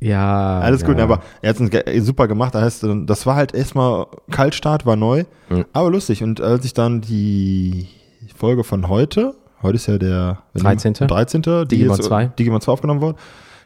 Ja. 0.00 0.60
alles 0.60 0.82
ja. 0.82 0.86
gut, 0.88 1.00
aber 1.00 1.20
er 1.42 1.50
hat 1.54 1.60
es 1.60 2.06
super 2.06 2.28
gemacht. 2.28 2.54
Das 2.54 2.62
heißt, 2.62 2.86
das 3.06 3.26
war 3.26 3.34
halt 3.36 3.54
erstmal 3.54 4.06
Kaltstart, 4.30 4.84
war 4.86 4.96
neu, 4.96 5.24
Mhm. 5.48 5.64
aber 5.72 5.90
lustig. 5.90 6.22
Und 6.22 6.40
als 6.40 6.64
ich 6.64 6.74
dann 6.74 7.00
die 7.00 7.88
Folge 8.36 8.62
von 8.64 8.88
heute, 8.88 9.34
heute 9.62 9.76
ist 9.76 9.86
ja 9.86 9.96
der 9.98 10.42
13.. 10.54 10.94
13. 11.06 11.42
die 11.42 11.64
Digimon 11.76 11.96
jetzt, 11.96 12.06
2. 12.06 12.26
Digimon 12.38 12.60
2 12.60 12.72
aufgenommen 12.72 13.00
wurde. 13.00 13.18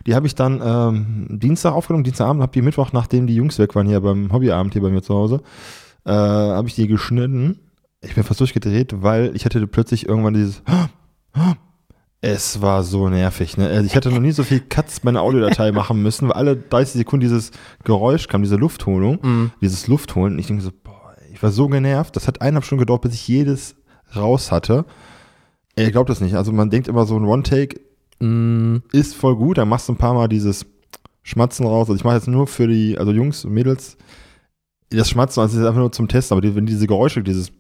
Die 0.07 0.15
habe 0.15 0.27
ich 0.27 0.35
dann 0.35 0.63
ähm, 0.65 1.27
Dienstag 1.41 1.73
aufgenommen, 1.75 2.05
Dienstagabend, 2.05 2.43
habe 2.43 2.53
die 2.53 2.63
Mittwoch, 2.63 2.93
nachdem 2.93 3.27
die 3.27 3.35
Jungs 3.35 3.59
weg 3.59 3.75
waren 3.75 3.87
hier 3.87 4.01
beim 4.01 4.33
Hobbyabend 4.33 4.73
hier 4.73 4.81
bei 4.83 4.89
mir 4.91 5.03
zu 5.03 5.15
Hause, 5.15 5.43
äh, 6.07 6.11
habe 6.13 6.69
ich 6.69 6.75
die 6.75 6.87
geschnitten. 6.87 7.59
Ich 8.01 8.15
bin 8.15 8.25
fast 8.25 8.41
durchgedreht, 8.41 9.03
weil 9.03 9.33
ich 9.35 9.45
hatte 9.45 9.67
plötzlich 9.67 10.09
irgendwann 10.09 10.33
dieses 10.33 10.63
es 12.23 12.61
war 12.61 12.83
so 12.83 13.09
nervig. 13.09 13.57
Ne? 13.57 13.67
Also 13.69 13.85
ich 13.87 13.97
hatte 13.97 14.11
noch 14.11 14.21
nie 14.21 14.33
so 14.33 14.43
viel 14.43 14.61
Cuts 14.61 15.01
bei 15.01 15.09
einer 15.09 15.23
Audiodatei 15.23 15.73
machen 15.73 16.03
müssen, 16.03 16.29
weil 16.29 16.35
alle 16.37 16.57
30 16.57 16.95
Sekunden 16.99 17.23
dieses 17.23 17.51
Geräusch 17.85 18.29
kam, 18.29 18.43
diese 18.43 18.57
Luftholung, 18.57 19.19
Mhm. 19.23 19.51
dieses 19.61 19.87
Luftholen. 19.89 20.39
Ich 20.39 20.47
denke 20.49 20.63
so, 20.63 20.71
boah, 20.85 21.15
ich 21.33 21.43
war 21.43 21.51
so 21.51 21.69
genervt. 21.69 22.15
Das 22.17 22.27
hat 22.29 22.41
eineinhalb 22.43 22.65
Stunden 22.65 22.81
gedauert, 22.81 23.03
bis 23.03 23.15
ich 23.15 23.27
jedes 23.29 23.75
raus 24.15 24.53
hatte. 24.53 24.85
Ihr 25.77 25.91
glaubt 25.93 26.11
das 26.11 26.21
nicht. 26.21 26.35
Also 26.35 26.53
man 26.53 26.69
denkt 26.69 26.89
immer 26.89 27.07
so 27.07 27.17
ein 27.17 27.25
One-Take 27.25 27.81
Mm, 28.23 28.83
ist 28.93 29.15
voll 29.15 29.35
gut. 29.35 29.57
Dann 29.57 29.71
machst 29.71 29.89
du 29.89 29.95
ein 29.95 29.97
paar 29.97 30.13
Mal 30.13 30.29
dieses 30.29 30.67
Schmatzen 31.23 31.65
raus. 31.65 31.89
Also 31.89 31.95
ich 31.95 32.05
mache 32.05 32.17
jetzt 32.17 32.29
nur 32.29 32.47
für 32.47 32.69
die, 32.69 32.99
also 32.99 33.13
Jungs 33.13 33.47
und 33.47 33.53
Mädels, 33.55 33.97
das 34.91 35.09
Schmatzen, 35.09 35.41
also 35.41 35.55
das 35.55 35.63
ist 35.63 35.67
einfach 35.67 35.81
nur 35.81 35.91
zum 35.93 36.07
Testen, 36.07 36.35
aber 36.37 36.43
die, 36.47 36.55
wenn 36.55 36.67
diese 36.67 36.87
Geräusche, 36.87 37.23
dieses 37.23 37.51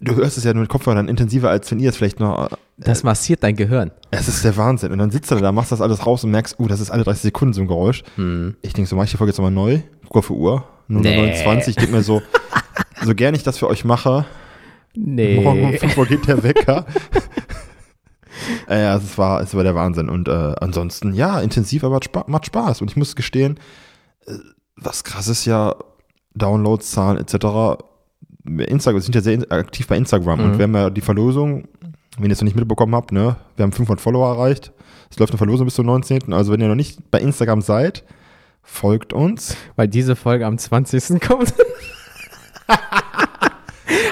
Du 0.00 0.14
hörst 0.16 0.38
es 0.38 0.44
ja 0.44 0.54
nur 0.54 0.62
mit 0.62 0.70
Kopfhörern 0.70 1.08
intensiver, 1.08 1.50
als 1.50 1.70
wenn 1.70 1.78
ihr 1.78 1.90
es 1.90 1.96
vielleicht 1.96 2.20
noch. 2.20 2.48
das 2.78 3.02
massiert 3.02 3.42
dein 3.42 3.54
Gehirn. 3.56 3.90
Es 4.10 4.28
ist 4.28 4.44
der 4.44 4.56
Wahnsinn. 4.56 4.92
Und 4.92 4.98
dann 4.98 5.10
sitzt 5.10 5.30
du 5.30 5.36
da, 5.36 5.52
machst 5.52 5.72
das 5.72 5.80
alles 5.82 6.06
raus 6.06 6.24
und 6.24 6.30
merkst, 6.30 6.58
uh, 6.58 6.66
das 6.68 6.80
ist 6.80 6.90
alle 6.90 7.04
30 7.04 7.22
Sekunden 7.22 7.52
so 7.52 7.60
ein 7.60 7.66
Geräusch. 7.66 8.02
Mm. 8.16 8.50
Ich 8.62 8.72
denke 8.72 8.88
so, 8.88 8.96
mach 8.96 9.04
ich 9.04 9.10
die 9.10 9.18
Folge 9.18 9.30
jetzt 9.30 9.38
nochmal 9.38 9.52
neu, 9.52 9.80
guck 10.04 10.16
auf 10.16 10.26
die 10.28 10.32
Uhr, 10.32 10.64
0 10.88 11.02
Nee. 11.02 11.16
29, 11.16 11.68
ich 11.68 11.76
denk 11.76 11.92
mir 11.92 12.02
so, 12.02 12.22
so 13.04 13.14
gern 13.14 13.34
ich 13.34 13.42
das 13.42 13.58
für 13.58 13.68
euch 13.68 13.84
mache, 13.84 14.24
morgen 14.96 15.64
um 15.64 15.70
Nee. 15.70 15.78
5 15.78 15.98
Uhr 15.98 16.06
geht 16.06 16.26
der 16.26 16.42
Wecker. 16.42 16.86
äh, 18.68 18.80
ja, 18.82 18.96
es 18.96 19.18
war, 19.18 19.42
es 19.42 19.54
war 19.54 19.64
der 19.64 19.74
Wahnsinn. 19.74 20.08
Und 20.08 20.28
äh, 20.28 20.54
ansonsten, 20.60 21.12
ja, 21.12 21.40
intensiv, 21.40 21.84
aber 21.84 22.00
Spa 22.02 22.24
macht 22.26 22.46
Spaß. 22.46 22.80
Und 22.80 22.90
ich 22.90 22.96
muss 22.96 23.16
gestehen, 23.16 23.60
äh, 24.26 24.32
was 24.76 25.04
krass 25.04 25.28
ist 25.28 25.44
ja, 25.44 25.74
Downloads, 26.34 26.90
Zahlen 26.92 27.18
etc. 27.18 27.82
Instagram, 28.44 28.96
wir 28.96 29.02
sind 29.02 29.14
ja 29.14 29.20
sehr 29.20 29.40
aktiv 29.50 29.86
bei 29.86 29.96
Instagram 29.96 30.38
Mhm. 30.38 30.44
und 30.44 30.58
wir 30.58 30.62
haben 30.64 30.74
ja 30.74 30.90
die 30.90 31.00
Verlosung, 31.00 31.68
wenn 32.18 32.30
ihr 32.30 32.32
es 32.32 32.40
noch 32.40 32.44
nicht 32.46 32.56
mitbekommen 32.56 32.94
habt, 32.94 33.12
ne, 33.12 33.36
wir 33.56 33.62
haben 33.62 33.72
500 33.72 34.00
Follower 34.00 34.28
erreicht. 34.34 34.72
Es 35.10 35.18
läuft 35.18 35.32
eine 35.32 35.38
Verlosung 35.38 35.66
bis 35.66 35.74
zum 35.74 35.86
19. 35.86 36.32
Also 36.32 36.52
wenn 36.52 36.60
ihr 36.60 36.68
noch 36.68 36.74
nicht 36.74 37.10
bei 37.10 37.18
Instagram 37.20 37.62
seid, 37.62 38.04
folgt 38.62 39.12
uns. 39.12 39.56
Weil 39.76 39.88
diese 39.88 40.14
Folge 40.16 40.46
am 40.46 40.56
20. 40.58 41.20
kommt. 41.20 41.52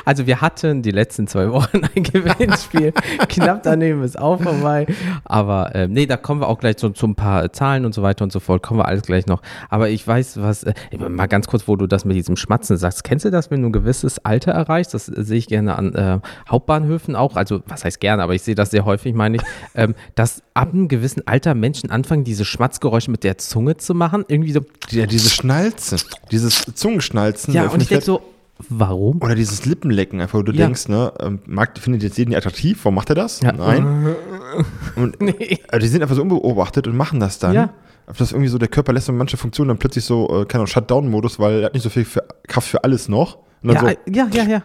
Also 0.04 0.26
wir 0.26 0.40
hatten 0.40 0.82
die 0.82 0.90
letzten 0.90 1.26
zwei 1.26 1.50
Wochen 1.52 1.82
ein 1.96 2.02
Gewinnspiel. 2.02 2.92
Knapp 3.28 3.62
daneben 3.62 4.02
ist 4.02 4.18
auch 4.18 4.40
vorbei. 4.42 4.86
Aber 5.24 5.74
ähm, 5.74 5.92
nee, 5.92 6.06
da 6.06 6.16
kommen 6.16 6.40
wir 6.40 6.48
auch 6.48 6.58
gleich 6.58 6.76
zu, 6.76 6.90
zu 6.90 7.06
ein 7.06 7.14
paar 7.14 7.52
Zahlen 7.52 7.84
und 7.84 7.94
so 7.94 8.02
weiter 8.02 8.24
und 8.24 8.32
so 8.32 8.40
fort. 8.40 8.62
Kommen 8.62 8.80
wir 8.80 8.86
alles 8.86 9.02
gleich 9.02 9.26
noch. 9.26 9.42
Aber 9.68 9.88
ich 9.90 10.06
weiß, 10.06 10.40
was, 10.42 10.62
äh, 10.64 10.74
mal 11.08 11.26
ganz 11.26 11.46
kurz, 11.46 11.68
wo 11.68 11.76
du 11.76 11.86
das 11.86 12.04
mit 12.04 12.16
diesem 12.16 12.36
Schmatzen 12.36 12.76
sagst. 12.76 13.04
Kennst 13.04 13.24
du 13.24 13.30
das, 13.30 13.50
wenn 13.50 13.62
du 13.62 13.68
ein 13.68 13.72
gewisses 13.72 14.24
Alter 14.24 14.52
erreichst? 14.52 14.94
Das 14.94 15.08
äh, 15.08 15.22
sehe 15.22 15.38
ich 15.38 15.46
gerne 15.48 15.76
an 15.76 15.94
äh, 15.94 16.18
Hauptbahnhöfen 16.50 17.16
auch. 17.16 17.36
Also 17.36 17.60
was 17.66 17.84
heißt 17.84 18.00
gerne, 18.00 18.22
aber 18.22 18.34
ich 18.34 18.42
sehe 18.42 18.54
das 18.54 18.70
sehr 18.70 18.84
häufig, 18.84 19.14
meine 19.14 19.36
ich, 19.36 19.42
ähm, 19.74 19.94
dass 20.14 20.42
ab 20.54 20.72
einem 20.72 20.88
gewissen 20.88 21.26
Alter 21.26 21.54
Menschen 21.54 21.90
anfangen, 21.90 22.24
diese 22.24 22.44
Schmatzgeräusche 22.44 23.10
mit 23.10 23.24
der 23.24 23.38
Zunge 23.38 23.76
zu 23.76 23.94
machen. 23.94 24.24
Irgendwie 24.28 24.52
so, 24.52 24.60
Ja, 24.90 25.06
diese 25.06 25.30
Schnalzen, 25.30 25.98
dieses 26.30 26.64
Zungenschnalzen. 26.74 27.54
ja, 27.54 27.62
und 27.68 27.82
ich 27.82 27.88
denke 27.88 28.02
Öffentlichkeit- 28.02 28.04
so, 28.04 28.22
warum? 28.68 29.20
Oder 29.22 29.34
dieses 29.34 29.64
Lippenlecken, 29.66 30.20
einfach, 30.20 30.38
wo 30.38 30.42
du 30.42 30.52
Ja. 30.52 30.64
denkst, 30.66 30.88
ne, 30.88 31.12
ähm, 31.20 31.38
Marc 31.46 31.78
findet 31.78 32.02
jetzt 32.02 32.18
jeden 32.18 32.34
attraktiv, 32.34 32.78
warum 32.84 32.94
macht 32.96 33.08
er 33.10 33.14
das? 33.14 33.40
Ja. 33.40 33.52
Nein. 33.52 34.16
Und 34.96 35.20
Nee. 35.20 35.58
also 35.68 35.84
die 35.84 35.88
sind 35.88 36.02
einfach 36.02 36.16
so 36.16 36.22
unbeobachtet 36.22 36.86
und 36.86 36.96
machen 36.96 37.20
das 37.20 37.38
dann. 37.38 37.54
Ja. 37.54 37.70
Das 38.18 38.32
irgendwie 38.32 38.48
so, 38.48 38.56
der 38.58 38.68
Körper 38.68 38.92
lässt 38.94 39.08
dann 39.08 39.16
manche 39.18 39.36
Funktionen 39.36 39.68
dann 39.68 39.78
plötzlich 39.78 40.04
so, 40.04 40.24
äh, 40.28 40.44
keine 40.46 40.60
Ahnung, 40.60 40.66
Shutdown-Modus, 40.68 41.38
weil 41.38 41.60
er 41.60 41.66
hat 41.66 41.74
nicht 41.74 41.82
so 41.82 41.90
viel 41.90 42.04
für, 42.06 42.24
Kraft 42.46 42.68
für 42.68 42.82
alles 42.82 43.08
noch. 43.08 43.38
Ja, 43.62 43.80
so, 43.80 43.86
äh, 43.86 43.96
ja, 44.10 44.26
ja, 44.32 44.44
ja. 44.44 44.62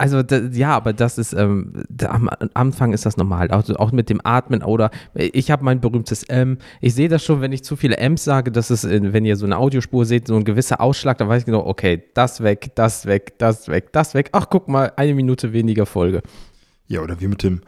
Also 0.00 0.22
da, 0.22 0.38
ja, 0.38 0.70
aber 0.74 0.92
das 0.94 1.18
ist 1.18 1.34
ähm, 1.34 1.84
da, 1.90 2.06
am 2.10 2.30
Anfang 2.54 2.92
ist 2.94 3.04
das 3.04 3.16
normal, 3.18 3.50
auch, 3.50 3.68
auch 3.78 3.92
mit 3.92 4.08
dem 4.08 4.20
Atmen 4.24 4.62
oder 4.62 4.90
ich 5.14 5.50
habe 5.50 5.62
mein 5.62 5.80
berühmtes 5.80 6.22
M. 6.24 6.56
Ich 6.80 6.94
sehe 6.94 7.08
das 7.10 7.22
schon, 7.22 7.40
wenn 7.42 7.52
ich 7.52 7.62
zu 7.62 7.76
viele 7.76 7.98
M's 7.98 8.24
sage, 8.24 8.50
dass 8.50 8.70
es, 8.70 8.88
wenn 8.88 9.24
ihr 9.26 9.36
so 9.36 9.44
eine 9.44 9.58
Audiospur 9.58 10.06
seht, 10.06 10.26
so 10.26 10.36
ein 10.36 10.44
gewisser 10.44 10.80
Ausschlag, 10.80 11.18
da 11.18 11.28
weiß 11.28 11.42
ich 11.42 11.46
genau, 11.46 11.66
okay, 11.66 12.02
das 12.14 12.42
weg, 12.42 12.70
das 12.76 13.04
weg, 13.04 13.38
das 13.38 13.68
weg, 13.68 13.92
das 13.92 14.14
weg. 14.14 14.30
Ach, 14.32 14.46
guck 14.48 14.68
mal, 14.68 14.92
eine 14.96 15.14
Minute 15.14 15.52
weniger 15.52 15.84
Folge. 15.86 16.22
ja, 16.88 17.00
oder 17.02 17.20
wie 17.20 17.28
mit 17.28 17.42
dem, 17.42 17.60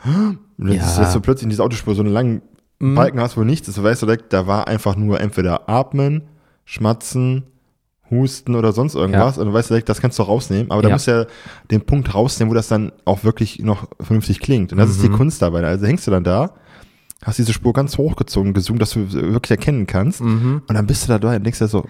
und 0.59 0.69
dann 0.69 0.73
Ja. 0.77 0.83
ist 0.87 0.99
jetzt 0.99 1.13
so 1.13 1.21
plötzlich 1.21 1.45
in 1.45 1.51
dieser 1.51 1.65
Autospur 1.65 1.95
so 1.95 2.03
einen 2.03 2.13
langen 2.13 2.43
Mhm. 2.81 2.95
Balken 2.97 3.21
hast, 3.21 3.37
wo 3.37 3.45
nichts 3.45 3.69
ist, 3.69 3.77
du 3.79 3.83
weißt 3.85 4.03
du 4.03 4.07
direkt, 4.07 4.33
da 4.33 4.47
war 4.49 4.67
einfach 4.67 4.97
nur 4.97 5.21
entweder 5.21 5.69
atmen, 5.69 6.23
schmatzen, 6.65 7.45
husten 8.13 8.55
oder 8.55 8.71
sonst 8.73 8.95
irgendwas. 8.95 9.39
Und 9.39 9.47
du 9.49 9.53
weißt 9.53 9.71
direkt, 9.71 9.89
das 9.89 10.01
kannst 10.01 10.19
du 10.21 10.23
rausnehmen. 10.23 10.71
Aber 10.71 10.83
da 10.83 10.89
Ja. 10.91 10.95
musst 10.95 11.09
du 11.09 11.11
ja 11.11 11.27
den 11.73 11.81
Punkt 11.81 12.15
rausnehmen, 12.15 12.51
wo 12.51 12.55
das 12.55 12.69
dann 12.69 12.93
auch 13.05 13.25
wirklich 13.25 13.59
noch 13.59 13.89
vernünftig 14.01 14.39
klingt. 14.39 14.71
Und 14.73 14.79
das 14.79 14.91
ist 14.91 15.03
die 15.03 15.09
Mhm. 15.09 15.17
Kunst 15.17 15.43
dabei. 15.43 15.65
Also 15.65 15.87
hängst 15.87 16.07
du 16.07 16.11
dann 16.13 16.23
da, 16.23 16.53
hast 17.25 17.39
diese 17.39 17.53
Spur 17.53 17.73
ganz 17.73 17.99
hochgezogen, 17.99 18.53
gezoomt, 18.53 18.81
dass 18.81 18.91
du 18.93 19.13
wirklich 19.13 19.51
erkennen 19.53 19.87
kannst. 19.89 20.21
Mhm. 20.21 20.63
Und 20.69 20.75
dann 20.75 20.87
bist 20.87 21.05
du 21.05 21.09
da 21.09 21.19
da 21.19 21.35
und 21.35 21.43
denkst 21.45 21.59
dir 21.59 21.69
so, 21.69 21.85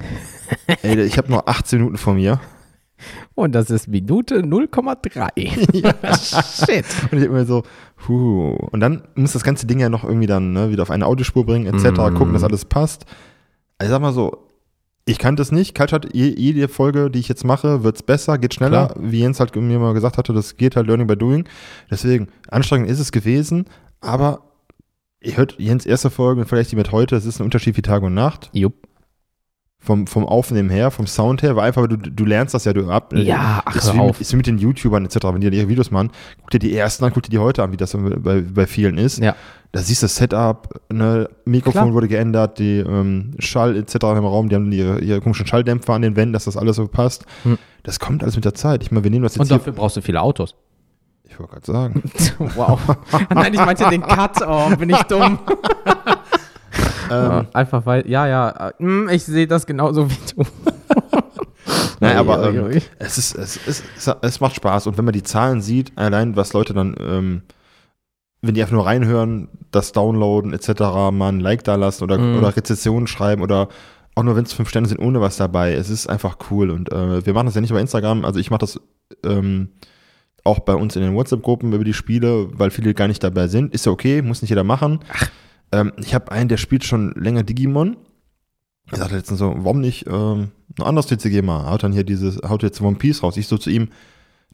ey, 0.83 1.01
ich 1.03 1.19
habe 1.19 1.31
noch 1.31 1.47
18 1.47 1.79
Minuten 1.79 1.99
vor 1.99 2.15
mir. 2.15 2.41
Und 3.35 3.53
das 3.55 3.69
ist 3.71 3.89
Minute 3.89 4.43
0,3. 4.43 5.33
Shit. 6.67 6.85
Und 7.11 7.19
ich 7.19 7.25
denke 7.25 7.31
mir 7.31 7.45
so, 7.47 7.65
puh. 7.97 8.51
Und 8.71 8.79
dann 8.81 9.03
muss 9.17 9.33
das 9.33 9.43
ganze 9.43 9.67
Ding 9.67 9.81
ja 9.81 9.89
noch 9.89 10.05
irgendwie 10.05 10.27
dann 10.29 10.53
ne, 10.53 10.71
wieder 10.71 10.83
auf 10.83 10.91
eine 10.91 11.07
Audiospur 11.07 11.45
bringen, 11.45 11.67
etc., 11.67 11.91
Mhm. 12.11 12.15
gucken, 12.15 12.33
dass 12.33 12.45
alles 12.45 12.65
passt. 12.65 13.07
Also 13.79 13.91
sag 13.93 14.01
mal 14.03 14.13
so, 14.13 14.47
ich 15.05 15.19
kannte 15.19 15.43
es 15.43 15.51
nicht. 15.53 15.75
Kaltschat, 15.75 16.15
je- 16.15 16.35
jede 16.37 16.69
Folge, 16.69 17.11
die 17.11 17.19
ich 17.19 17.29
jetzt 17.29 17.45
mache, 17.45 17.83
wird's 17.83 18.03
besser, 18.03 18.39
geht 18.39 18.55
schneller. 18.55 18.89
Klar. 18.89 18.97
Wie 19.11 19.21
Jens 19.21 19.41
halt 19.41 19.55
mir 19.57 19.79
mal 19.79 19.95
gesagt 19.95 20.19
hatte, 20.19 20.33
das 20.33 20.57
geht 20.57 20.77
halt 20.77 20.87
Learning 20.87 21.07
by 21.07 21.17
Doing. 21.17 21.45
Deswegen, 21.91 22.29
anstrengend 22.49 22.89
ist 22.89 23.01
es 23.01 23.11
gewesen, 23.13 23.65
aber 24.01 24.45
ihr 25.21 25.37
hört 25.37 25.57
Jens 25.59 25.87
erste 25.87 26.11
Folge 26.11 26.41
und 26.43 26.47
vielleicht 26.49 26.73
die 26.73 26.77
mit 26.77 26.93
heute, 26.93 27.17
es 27.17 27.25
ist 27.27 27.41
ein 27.41 27.45
Unterschied 27.45 27.77
wie 27.77 27.83
Tag 27.83 28.03
und 28.03 28.15
Nacht. 28.15 28.51
Jupp. 28.53 28.75
Vom, 29.85 30.07
vom 30.07 30.25
Aufnehmen 30.25 30.71
her, 30.71 30.93
vom 30.93 31.09
Sound 31.09 31.43
her, 31.43 31.57
weil 31.57 31.67
einfach, 31.67 31.89
du, 31.89 31.97
du 31.97 32.25
lernst 32.25 32.55
das 32.55 32.65
ja, 32.65 32.73
du 32.73 32.89
ab. 32.89 33.13
Ja, 33.17 33.63
ach, 33.65 33.75
ist 33.75 33.93
wie, 33.93 33.99
auf. 33.99 34.07
mit, 34.13 34.21
ist 34.21 34.33
wie 34.33 34.37
mit 34.37 34.47
den 34.47 34.59
YouTubern 34.59 35.05
etc. 35.05 35.17
Wenn 35.25 35.41
die 35.41 35.49
ihre 35.49 35.69
Videos 35.69 35.91
machen, 35.91 36.13
guck 36.41 36.51
dir 36.51 36.61
die 36.61 36.77
ersten 36.77 37.05
an, 37.05 37.13
guck 37.13 37.25
dir 37.25 37.31
die 37.31 37.39
heute 37.39 37.65
an, 37.65 37.73
wie 37.73 37.77
das 37.77 37.97
bei, 37.99 38.43
bei 38.43 38.67
vielen 38.69 38.97
ist. 38.97 39.19
Ja. 39.19 39.35
Da 39.73 39.81
siehst 39.81 40.03
du 40.03 40.05
das 40.05 40.15
Setup, 40.15 40.69
ne, 40.93 41.29
Mikrofon 41.47 41.83
Klar. 41.83 41.95
wurde 41.95 42.07
geändert, 42.07 42.59
die 42.59 42.79
ähm, 42.79 43.33
Schall 43.39 43.75
etc. 43.77 43.95
im 43.95 44.25
Raum, 44.25 44.51
die 44.51 44.55
haben 44.55 44.71
ihre, 44.71 45.01
ihre 45.01 45.21
komischen 45.21 45.47
Schalldämpfer 45.47 45.95
an 45.95 46.03
den 46.03 46.15
Wänden, 46.15 46.35
dass 46.35 46.45
das 46.45 46.57
alles 46.57 46.77
so 46.77 46.87
passt. 46.87 47.25
Hm. 47.43 47.59
Das 47.83 47.99
kommt 47.99 48.23
alles 48.23 48.37
mit 48.37 48.45
der 48.45 48.55
Zeit. 48.55 48.83
Ich 48.83 48.93
meine, 48.93 49.03
wir 49.03 49.11
nehmen 49.11 49.25
das 49.25 49.35
jetzt 49.35 49.41
Und 49.41 49.51
dafür 49.51 49.73
brauchst 49.73 49.97
du 49.97 50.03
viele 50.03 50.21
Autos. 50.21 50.55
Ich 51.25 51.39
wollte 51.41 51.53
gerade 51.53 51.67
sagen. 51.67 52.03
Wow. 52.55 52.79
Nein, 53.35 53.55
ich 53.55 53.61
meinte 53.61 53.89
den 53.89 54.03
Cut. 54.03 54.43
Oh, 54.47 54.77
bin 54.77 54.91
ich 54.91 55.03
dumm. 55.05 55.39
ähm, 57.11 57.47
einfach 57.53 57.87
weil, 57.87 58.09
ja, 58.09 58.27
ja, 58.27 58.73
mm, 58.79 59.09
ich 59.11 59.25
sehe 59.25 59.47
das 59.47 59.67
genauso 59.67 60.11
wie 60.11 60.19
du. 60.35 60.43
Nein, 62.01 62.17
aber 62.17 62.49
ähm, 62.49 62.81
es, 62.99 63.17
ist, 63.19 63.37
es, 63.37 63.57
ist, 63.57 63.85
es, 64.23 64.41
macht 64.41 64.57
Spaß. 64.57 64.89
Und 64.89 64.99
wenn 64.99 65.05
man 65.05 65.13
die 65.13 65.23
Zahlen 65.23 65.61
sieht, 65.63 65.93
allein 65.97 66.35
was 66.35 66.53
Leute 66.53 66.75
dann, 66.75 66.97
ähm, 66.99 67.43
wenn 68.41 68.55
die 68.55 68.61
einfach 68.61 68.75
nur 68.75 68.87
reinhören, 68.87 69.49
das 69.71 69.93
downloaden 69.93 70.53
etc., 70.53 70.81
mal 71.13 71.29
ein 71.29 71.39
Like 71.41 71.63
da 71.63 71.77
lassen 71.77 72.03
oder, 72.03 72.19
Mhm. 72.19 72.39
oder 72.39 72.57
Rezensionen 72.57 73.07
schreiben 73.07 73.41
oder 73.41 73.69
auch 74.15 74.25
nur 74.25 74.35
wenn 74.37 74.45
es 74.45 74.53
fünf 74.53 74.69
Sterne 74.69 74.89
sind, 74.89 74.99
ohne 74.99 75.21
was 75.21 75.37
dabei. 75.37 75.75
Es 75.75 75.89
ist 75.91 76.09
einfach 76.09 76.39
cool. 76.51 76.71
Und 76.71 76.91
äh, 76.91 77.25
wir 77.25 77.33
machen 77.35 77.47
das 77.47 77.55
ja 77.55 77.61
nicht 77.61 77.73
bei 77.73 77.81
Instagram. 77.81 78.25
Also 78.25 78.41
ich 78.41 78.51
mache 78.51 78.61
das 78.61 78.81
ähm, 79.25 79.69
auch 80.45 80.59
bei 80.59 80.75
uns 80.75 80.97
in 80.97 81.03
den 81.03 81.15
WhatsApp-Gruppen 81.15 81.73
über 81.73 81.85
die 81.85 81.95
Spiele, 81.95 82.49
weil 82.53 82.71
viele 82.71 82.95
gar 82.95 83.09
nicht 83.09 83.23
dabei 83.23 83.47
sind. 83.47 83.73
Ist 83.73 83.87
ja 83.87 83.93
okay, 83.93 84.23
muss 84.23 84.43
nicht 84.43 84.51
jeder 84.51 84.65
machen. 84.65 85.01
Ähm, 85.73 85.93
ich 85.99 86.15
habe 86.15 86.31
einen, 86.33 86.49
der 86.49 86.57
spielt 86.59 86.85
schon 86.85 87.13
länger 87.15 87.43
Digimon. 87.43 87.97
Er 88.91 88.99
sagte 88.99 89.17
letztens 89.17 89.39
so, 89.39 89.55
warum 89.59 89.81
nicht 89.81 90.07
ähm, 90.07 90.49
ein 90.79 90.83
anderes 90.85 91.07
TCG 91.07 91.43
mal? 91.43 91.71
Haut 91.71 91.83
dann 91.83 91.93
hier 91.93 92.05
dieses, 92.05 92.37
haut 92.47 92.63
jetzt 92.63 92.81
One 92.81 92.97
Piece 92.97 93.23
raus. 93.23 93.37
Ich 93.37 93.47
so 93.47 93.57
zu 93.57 93.71
ihm, 93.71 93.89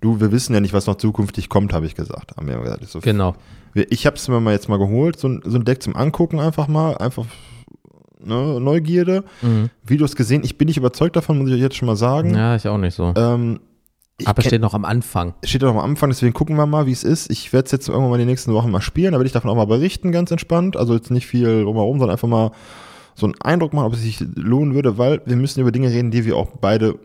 du, 0.00 0.20
wir 0.20 0.30
wissen 0.32 0.54
ja 0.54 0.60
nicht, 0.60 0.72
was 0.72 0.86
noch 0.86 0.96
zukünftig 0.96 1.48
kommt, 1.48 1.72
habe 1.72 1.86
ich 1.86 1.94
gesagt. 1.94 2.36
Haben 2.36 2.46
wir 2.46 2.58
gesagt. 2.58 2.82
Ich, 2.82 2.88
so, 2.90 3.00
Genau. 3.00 3.34
ich 3.74 4.06
habe 4.06 4.16
es 4.16 4.28
mir 4.28 4.40
mal 4.40 4.52
jetzt 4.52 4.68
mal 4.68 4.78
geholt, 4.78 5.18
so 5.18 5.28
ein, 5.28 5.42
so 5.44 5.56
ein 5.58 5.64
Deck 5.64 5.82
zum 5.82 5.96
Angucken 5.96 6.38
einfach 6.40 6.68
mal, 6.68 6.96
einfach 6.98 7.26
ne, 8.20 8.60
Neugierde. 8.60 9.24
Mhm. 9.42 9.70
Videos 9.84 10.14
gesehen, 10.14 10.42
ich 10.44 10.56
bin 10.58 10.66
nicht 10.66 10.76
überzeugt 10.76 11.16
davon, 11.16 11.38
muss 11.38 11.48
ich 11.48 11.54
euch 11.54 11.60
jetzt 11.60 11.76
schon 11.76 11.86
mal 11.86 11.96
sagen. 11.96 12.34
Ja, 12.34 12.54
ich 12.54 12.68
auch 12.68 12.78
nicht 12.78 12.94
so. 12.94 13.12
Ähm, 13.16 13.60
ich 14.18 14.26
Aber 14.28 14.42
kenn- 14.42 14.48
steht 14.48 14.60
noch 14.60 14.74
am 14.74 14.84
Anfang. 14.84 15.34
steht 15.44 15.62
noch 15.62 15.70
am 15.70 15.78
Anfang, 15.78 16.10
deswegen 16.10 16.32
gucken 16.34 16.56
wir 16.56 16.66
mal, 16.66 16.86
wie 16.86 16.92
es 16.92 17.04
ist. 17.04 17.30
Ich 17.30 17.52
werde 17.52 17.66
es 17.66 17.72
jetzt 17.72 17.88
irgendwann 17.88 18.10
mal 18.10 18.18
die 18.18 18.24
nächsten 18.24 18.52
Wochen 18.52 18.70
mal 18.70 18.80
spielen, 18.80 19.12
da 19.12 19.18
werde 19.18 19.26
ich 19.26 19.32
davon 19.32 19.50
auch 19.50 19.54
mal 19.56 19.66
berichten, 19.66 20.12
ganz 20.12 20.30
entspannt. 20.30 20.76
Also 20.76 20.94
jetzt 20.94 21.10
nicht 21.10 21.26
viel 21.26 21.62
drumherum, 21.64 21.98
sondern 21.98 22.14
einfach 22.14 22.28
mal 22.28 22.50
so 23.14 23.26
einen 23.26 23.40
Eindruck 23.40 23.72
machen, 23.72 23.86
ob 23.86 23.94
es 23.94 24.02
sich 24.02 24.20
lohnen 24.34 24.74
würde, 24.74 24.98
weil 24.98 25.20
wir 25.24 25.36
müssen 25.36 25.60
über 25.60 25.72
Dinge 25.72 25.88
reden, 25.90 26.10
die 26.10 26.24
wir 26.24 26.36
auch 26.36 26.48
beide 26.60 26.98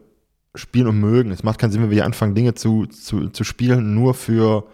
spielen 0.56 0.88
und 0.88 1.00
mögen. 1.00 1.32
Es 1.32 1.44
macht 1.44 1.58
keinen 1.60 1.72
Sinn, 1.72 1.82
wenn 1.82 1.90
wir 1.90 1.96
hier 1.96 2.06
anfangen, 2.06 2.36
Dinge 2.36 2.54
zu, 2.54 2.86
zu, 2.86 3.30
zu 3.30 3.44
spielen, 3.44 3.96
nur 3.96 4.14
für, 4.14 4.66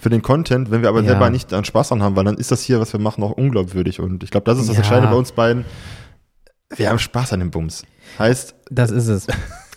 für 0.00 0.08
den 0.08 0.22
Content, 0.22 0.70
wenn 0.70 0.80
wir 0.80 0.88
aber 0.88 1.00
Ja. 1.02 1.08
selber 1.10 1.28
nicht 1.28 1.52
an 1.52 1.64
Spaß 1.66 1.88
dran 1.90 2.02
haben, 2.02 2.16
weil 2.16 2.24
dann 2.24 2.36
ist 2.38 2.50
das 2.50 2.62
hier, 2.62 2.80
was 2.80 2.92
wir 2.94 3.00
machen, 3.00 3.22
auch 3.22 3.32
unglaubwürdig. 3.32 4.00
Und 4.00 4.22
ich 4.24 4.30
glaube, 4.30 4.44
das 4.44 4.58
ist 4.58 4.68
das 4.68 4.76
Ja. 4.76 4.82
Entscheidende 4.82 5.10
bei 5.10 5.18
uns 5.18 5.32
beiden. 5.32 5.64
Wir 6.76 6.88
haben 6.90 6.98
Spaß 6.98 7.32
an 7.32 7.40
dem 7.40 7.50
Bums. 7.50 7.84
Heißt, 8.18 8.54
Das 8.70 8.90
ist 8.90 9.08
es. 9.08 9.26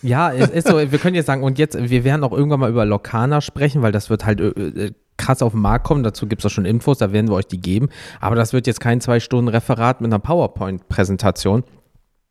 Ja, 0.02 0.32
es 0.32 0.50
ist 0.50 0.68
so, 0.68 0.76
wir 0.76 0.98
können 0.98 1.14
jetzt 1.16 1.26
sagen, 1.26 1.42
und 1.42 1.58
jetzt, 1.58 1.76
wir 1.76 2.04
werden 2.04 2.22
auch 2.22 2.32
irgendwann 2.32 2.60
mal 2.60 2.70
über 2.70 2.84
Lokana 2.84 3.40
sprechen, 3.40 3.82
weil 3.82 3.92
das 3.92 4.10
wird 4.10 4.24
halt 4.26 4.40
äh, 4.40 4.48
äh, 4.48 4.92
krass 5.16 5.42
auf 5.42 5.52
den 5.52 5.62
Markt 5.62 5.84
kommen. 5.86 6.02
Dazu 6.02 6.26
gibt 6.26 6.42
es 6.42 6.46
auch 6.46 6.54
schon 6.54 6.64
Infos, 6.66 6.98
da 6.98 7.12
werden 7.12 7.28
wir 7.28 7.34
euch 7.34 7.46
die 7.46 7.60
geben. 7.60 7.88
Aber 8.20 8.36
das 8.36 8.52
wird 8.52 8.66
jetzt 8.66 8.78
kein 8.80 9.00
zwei 9.00 9.20
Stunden 9.20 9.48
Referat 9.48 10.00
mit 10.00 10.08
einer 10.12 10.18
PowerPoint-Präsentation, 10.18 11.64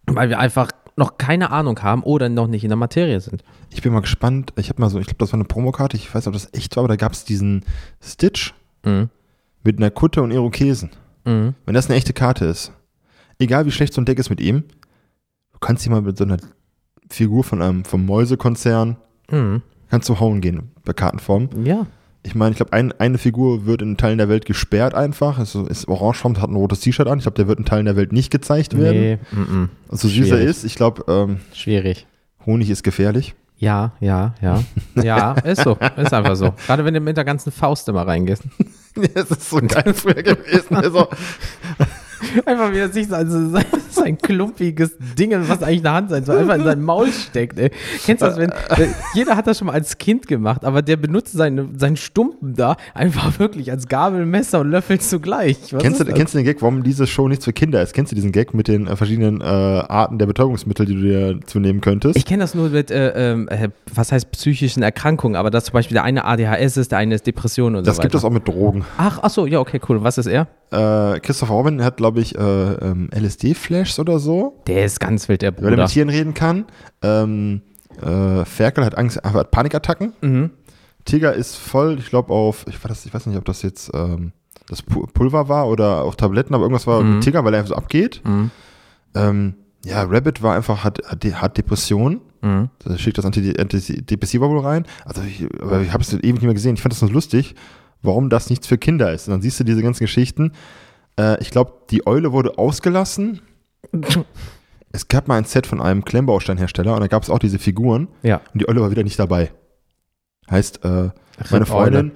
weil 0.05 0.29
wir 0.29 0.39
einfach 0.39 0.69
noch 0.95 1.17
keine 1.17 1.51
Ahnung 1.51 1.81
haben 1.81 2.03
oder 2.03 2.29
noch 2.29 2.47
nicht 2.47 2.63
in 2.63 2.69
der 2.69 2.77
Materie 2.77 3.19
sind. 3.19 3.43
Ich 3.71 3.81
bin 3.81 3.91
mal 3.91 3.99
gespannt. 4.01 4.53
Ich 4.57 4.69
habe 4.69 4.79
mal 4.81 4.89
so, 4.89 4.99
ich 4.99 5.07
glaube, 5.07 5.17
das 5.19 5.33
war 5.33 5.37
eine 5.37 5.43
Promokarte. 5.45 5.97
Ich 5.97 6.07
weiß 6.13 6.25
nicht, 6.25 6.27
ob 6.27 6.33
das 6.33 6.53
echt 6.53 6.75
war, 6.77 6.83
aber 6.83 6.89
da 6.89 6.95
gab 6.95 7.11
es 7.13 7.25
diesen 7.25 7.65
Stitch 8.01 8.53
Mhm. 8.85 9.09
mit 9.63 9.79
einer 9.79 9.89
Kutte 9.89 10.21
und 10.21 10.29
Irokesen. 10.31 10.91
Mhm. 11.25 11.55
Wenn 11.65 11.73
das 11.73 11.87
eine 11.87 11.95
echte 11.95 12.13
Karte 12.13 12.45
ist, 12.45 12.71
egal 13.39 13.65
wie 13.65 13.71
schlecht 13.71 13.93
so 13.93 14.01
ein 14.01 14.05
Deck 14.05 14.19
ist 14.19 14.29
mit 14.29 14.41
ihm, 14.41 14.63
du 15.53 15.59
kannst 15.59 15.85
ihn 15.85 15.91
mal 15.91 16.01
mit 16.01 16.17
so 16.17 16.23
einer 16.23 16.37
Figur 17.09 17.43
von 17.43 17.61
einem 17.61 17.85
vom 17.85 18.05
Mäusekonzern 18.05 18.97
Mhm. 19.31 19.61
kannst 19.89 20.07
du 20.09 20.19
hauen 20.19 20.39
gehen 20.41 20.71
bei 20.83 20.93
Kartenform. 20.93 21.49
Ja. 21.63 21.87
Ich 22.21 22.33
meine, 22.35 22.51
ich 22.51 22.57
glaube, 22.57 22.73
ein, 22.73 22.91
eine 22.99 23.17
Figur 23.19 23.65
wird 23.65 23.81
in 23.83 23.97
Teilen 23.97 24.17
der 24.17 24.29
Welt 24.29 24.45
gesperrt 24.45 24.93
einfach. 24.95 25.37
Es 25.39 25.53
ist, 25.55 25.87
orangefarben, 25.87 26.41
hat 26.41 26.49
ein 26.49 26.55
rotes 26.55 26.79
T-Shirt 26.79 27.07
an. 27.07 27.19
Ich 27.19 27.23
glaube, 27.23 27.35
der 27.35 27.47
wird 27.47 27.59
in 27.59 27.65
Teilen 27.65 27.85
der 27.85 27.95
Welt 27.95 28.11
nicht 28.11 28.31
gezeigt 28.31 28.75
werden. 28.77 28.99
Nee, 28.99 29.19
mhm. 29.31 29.69
So 29.91 30.07
süß 30.07 30.31
er 30.31 30.39
ist. 30.41 30.63
Ich 30.63 30.75
glaube, 30.75 31.03
ähm, 31.07 31.37
schwierig. 31.53 32.07
Honig 32.45 32.69
ist 32.71 32.83
gefährlich. 32.83 33.35
Ja, 33.57 33.93
ja, 33.99 34.33
ja. 34.41 34.63
Ja, 35.03 35.33
ist 35.33 35.61
so. 35.61 35.77
Ist 35.97 36.13
einfach 36.13 36.35
so. 36.35 36.53
Gerade 36.65 36.83
wenn 36.85 36.93
du 36.95 36.99
mit 36.99 37.15
der 37.17 37.25
ganzen 37.25 37.51
Faust 37.51 37.87
immer 37.89 38.05
reingehst. 38.07 38.43
das 39.13 39.29
ist 39.31 39.49
so 39.49 39.57
geil 39.57 39.93
früher 39.93 40.21
gewesen. 40.23 40.75
Also, 40.75 41.07
Einfach 42.45 42.71
wie 42.71 42.79
er 42.79 42.89
sich 42.89 43.07
sein, 43.07 43.29
sein, 43.29 43.65
sein 43.89 44.17
klumpiges 44.17 44.95
Ding, 45.17 45.31
was 45.31 45.63
eigentlich 45.63 45.79
eine 45.79 45.91
Hand 45.91 46.09
sein 46.09 46.25
soll, 46.25 46.39
einfach 46.39 46.55
in 46.55 46.63
sein 46.63 46.81
Maul 46.81 47.07
steckt. 47.11 47.57
Ey. 47.59 47.71
Kennst 48.05 48.21
du 48.21 48.27
das, 48.27 48.37
wenn, 48.37 48.51
äh, 48.51 48.87
jeder 49.13 49.35
hat 49.35 49.47
das 49.47 49.57
schon 49.57 49.67
mal 49.67 49.73
als 49.73 49.97
Kind 49.97 50.27
gemacht, 50.27 50.63
aber 50.65 50.81
der 50.81 50.97
benutzt 50.97 51.33
seine, 51.33 51.69
seinen 51.77 51.97
Stumpen 51.97 52.55
da 52.55 52.75
einfach 52.93 53.39
wirklich 53.39 53.71
als 53.71 53.87
Gabel, 53.87 54.25
Messer 54.25 54.59
und 54.61 54.71
Löffel 54.71 54.99
zugleich. 54.99 55.57
Was 55.71 55.81
kennst, 55.81 55.99
du, 55.99 56.03
das? 56.03 56.13
kennst 56.15 56.33
du 56.33 56.39
den 56.39 56.45
Gag, 56.45 56.61
warum 56.61 56.83
diese 56.83 57.07
Show 57.07 57.27
nichts 57.27 57.45
für 57.45 57.53
Kinder 57.53 57.81
ist? 57.81 57.93
Kennst 57.93 58.11
du 58.11 58.15
diesen 58.15 58.31
Gag 58.31 58.53
mit 58.53 58.67
den 58.67 58.87
äh, 58.87 58.95
verschiedenen 58.95 59.41
äh, 59.41 59.43
Arten 59.43 60.19
der 60.19 60.25
Betäubungsmittel, 60.25 60.85
die 60.85 60.95
du 60.95 61.01
dir 61.01 61.39
zunehmen 61.45 61.81
könntest? 61.81 62.17
Ich 62.17 62.25
kenne 62.25 62.43
das 62.43 62.55
nur 62.55 62.69
mit, 62.69 62.91
äh, 62.91 63.31
ähm, 63.31 63.47
äh, 63.49 63.69
was 63.93 64.11
heißt 64.11 64.31
psychischen 64.31 64.83
Erkrankungen, 64.83 65.35
aber 65.35 65.49
dass 65.49 65.65
zum 65.65 65.73
Beispiel 65.73 65.95
der 65.95 66.03
eine 66.03 66.25
ADHS 66.25 66.77
ist, 66.77 66.91
der 66.91 66.99
eine 66.99 67.15
ist 67.15 67.27
Depression 67.27 67.75
und 67.75 67.87
das 67.87 67.95
so 67.95 67.99
weiter. 67.99 68.09
gibt 68.09 68.15
es 68.15 68.23
auch 68.23 68.31
mit 68.31 68.47
Drogen. 68.47 68.85
Ach, 68.97 69.19
ach 69.21 69.29
so, 69.29 69.45
ja, 69.45 69.59
okay, 69.59 69.79
cool. 69.89 70.03
Was 70.03 70.17
ist 70.17 70.27
er? 70.27 70.47
Äh, 70.71 71.19
Christopher 71.19 71.53
Robin 71.53 71.83
hat, 71.83 71.97
glaube 71.97 72.14
ich, 72.21 72.35
äh, 72.37 72.41
ähm, 72.41 73.09
LSD-Flashs 73.13 73.99
oder 73.99 74.19
so, 74.19 74.61
Der 74.67 74.85
ist 74.85 74.99
ganz 74.99 75.27
wild, 75.29 75.41
der 75.41 75.51
weil 75.57 75.63
er 75.65 75.69
mit 75.71 75.77
Bruder. 75.79 75.87
Tieren 75.87 76.09
reden 76.09 76.33
kann. 76.33 76.65
Ähm, 77.01 77.61
äh, 78.01 78.43
Ferkel 78.45 78.83
hat 78.85 78.97
Angst, 78.97 79.21
hat 79.23 79.51
Panikattacken. 79.51 80.13
Mhm. 80.21 80.49
Tiger 81.05 81.33
ist 81.33 81.55
voll, 81.55 81.97
ich 81.99 82.09
glaube, 82.09 82.33
auf, 82.33 82.65
ich, 82.67 82.77
das, 82.79 83.05
ich 83.05 83.13
weiß 83.13 83.25
nicht, 83.27 83.37
ob 83.37 83.45
das 83.45 83.61
jetzt 83.61 83.91
ähm, 83.93 84.31
das 84.67 84.83
Pu- 84.83 85.07
Pulver 85.13 85.47
war 85.49 85.67
oder 85.67 86.01
auf 86.03 86.15
Tabletten, 86.15 86.53
aber 86.55 86.63
irgendwas 86.63 86.87
war 86.87 87.01
Mhm. 87.03 87.15
mit 87.15 87.23
Tiger, 87.23 87.45
weil 87.45 87.53
er 87.53 87.59
einfach 87.59 87.69
so 87.69 87.75
abgeht. 87.75 88.21
Mhm. 88.25 88.49
Ähm, 89.13 89.53
ja, 89.85 90.01
Rabbit 90.03 90.41
war 90.41 90.55
einfach, 90.55 90.83
hat, 90.83 90.99
hat, 91.05 91.23
De- 91.23 91.33
hat 91.33 91.57
Depression. 91.57 92.21
Mhm. 92.41 92.69
Da 92.79 92.97
schickt 92.97 93.17
das 93.19 93.25
Anti- 93.25 93.55
Antidepressiva 93.57 94.49
wohl 94.49 94.59
rein. 94.59 94.85
Also 95.05 95.21
ich, 95.21 95.45
aber 95.61 95.81
ich 95.81 95.93
habe 95.93 96.01
es 96.03 96.11
ewig 96.13 96.23
nicht 96.33 96.41
mehr 96.43 96.53
gesehen. 96.55 96.73
Ich 96.75 96.81
fand 96.81 96.91
das 96.93 96.99
so 96.99 97.07
lustig, 97.07 97.53
warum 98.01 98.29
das 98.29 98.49
nichts 98.49 98.65
für 98.67 98.77
Kinder 98.79 99.13
ist. 99.13 99.27
Und 99.27 99.33
dann 99.33 99.41
siehst 99.43 99.59
du 99.59 99.63
diese 99.63 99.83
ganzen 99.83 100.03
Geschichten. 100.03 100.51
Äh, 101.19 101.41
ich 101.41 101.51
glaube, 101.51 101.73
die 101.91 102.05
Eule 102.07 102.31
wurde 102.31 102.57
ausgelassen. 102.57 103.41
Es 104.91 105.09
gab 105.09 105.27
mal 105.27 105.37
ein 105.37 105.43
Set 105.43 105.67
von 105.67 105.81
einem 105.81 106.05
Klemmbausteinhersteller 106.05 106.93
und 106.95 107.01
da 107.01 107.07
gab 107.07 107.21
es 107.21 107.29
auch 107.29 107.37
diese 107.39 107.59
Figuren 107.59 108.07
Ja. 108.23 108.39
und 108.53 108.61
die 108.61 108.69
Eule 108.69 108.79
war 108.79 108.91
wieder 108.91 109.03
nicht 109.03 109.19
dabei. 109.19 109.51
Heißt, 110.49 110.85
äh, 110.85 110.87
meine 110.87 111.11
Eule. 111.51 111.65
Freundin 111.65 112.11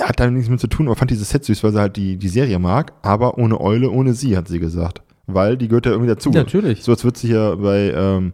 hat 0.00 0.20
da 0.20 0.30
nichts 0.30 0.48
mit 0.48 0.60
zu 0.60 0.68
tun, 0.68 0.86
aber 0.86 0.94
fand 0.94 1.10
dieses 1.10 1.28
Set 1.30 1.44
süß, 1.44 1.64
weil 1.64 1.72
sie 1.72 1.80
halt 1.80 1.96
die, 1.96 2.18
die 2.18 2.28
Serie 2.28 2.60
mag, 2.60 2.92
aber 3.02 3.36
ohne 3.36 3.60
Eule, 3.60 3.90
ohne 3.90 4.14
sie, 4.14 4.36
hat 4.36 4.46
sie 4.46 4.60
gesagt. 4.60 5.02
Weil 5.26 5.56
die 5.56 5.66
gehört 5.66 5.86
ja 5.86 5.92
irgendwie 5.92 6.08
dazu. 6.10 6.30
Natürlich. 6.30 6.84
So 6.84 6.92
als 6.92 7.02
würde 7.02 7.18
sie 7.18 7.26
hier 7.26 7.56
bei, 7.60 7.92
ähm, 7.96 8.32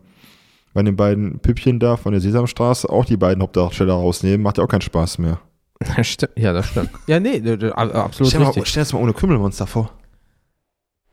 bei 0.75 0.83
den 0.83 0.95
beiden 0.97 1.39
Püppchen 1.39 1.81
da 1.81 1.97
von 1.97 2.13
der 2.13 2.21
Sesamstraße 2.21 2.91
auch 2.91 3.07
die 3.07 3.17
beiden 3.17 3.43
Hauptdarsteller 3.43 3.95
rausnehmen, 3.95 4.43
macht 4.43 4.59
ja 4.59 4.65
auch 4.65 4.69
keinen 4.69 4.83
Spaß 4.83 5.17
mehr. 5.19 5.41
Ja, 6.37 6.53
das 6.53 6.67
stimmt. 6.69 6.91
Ja, 7.07 7.19
nee, 7.19 7.39
absolut 7.73 8.29
Stell, 8.29 8.41
mal, 8.41 8.47
richtig. 8.49 8.67
stell 8.67 8.83
das 8.83 8.93
mal 8.93 8.99
ohne 9.03 9.15
Krümmelmonster 9.15 9.67
vor. 9.67 9.91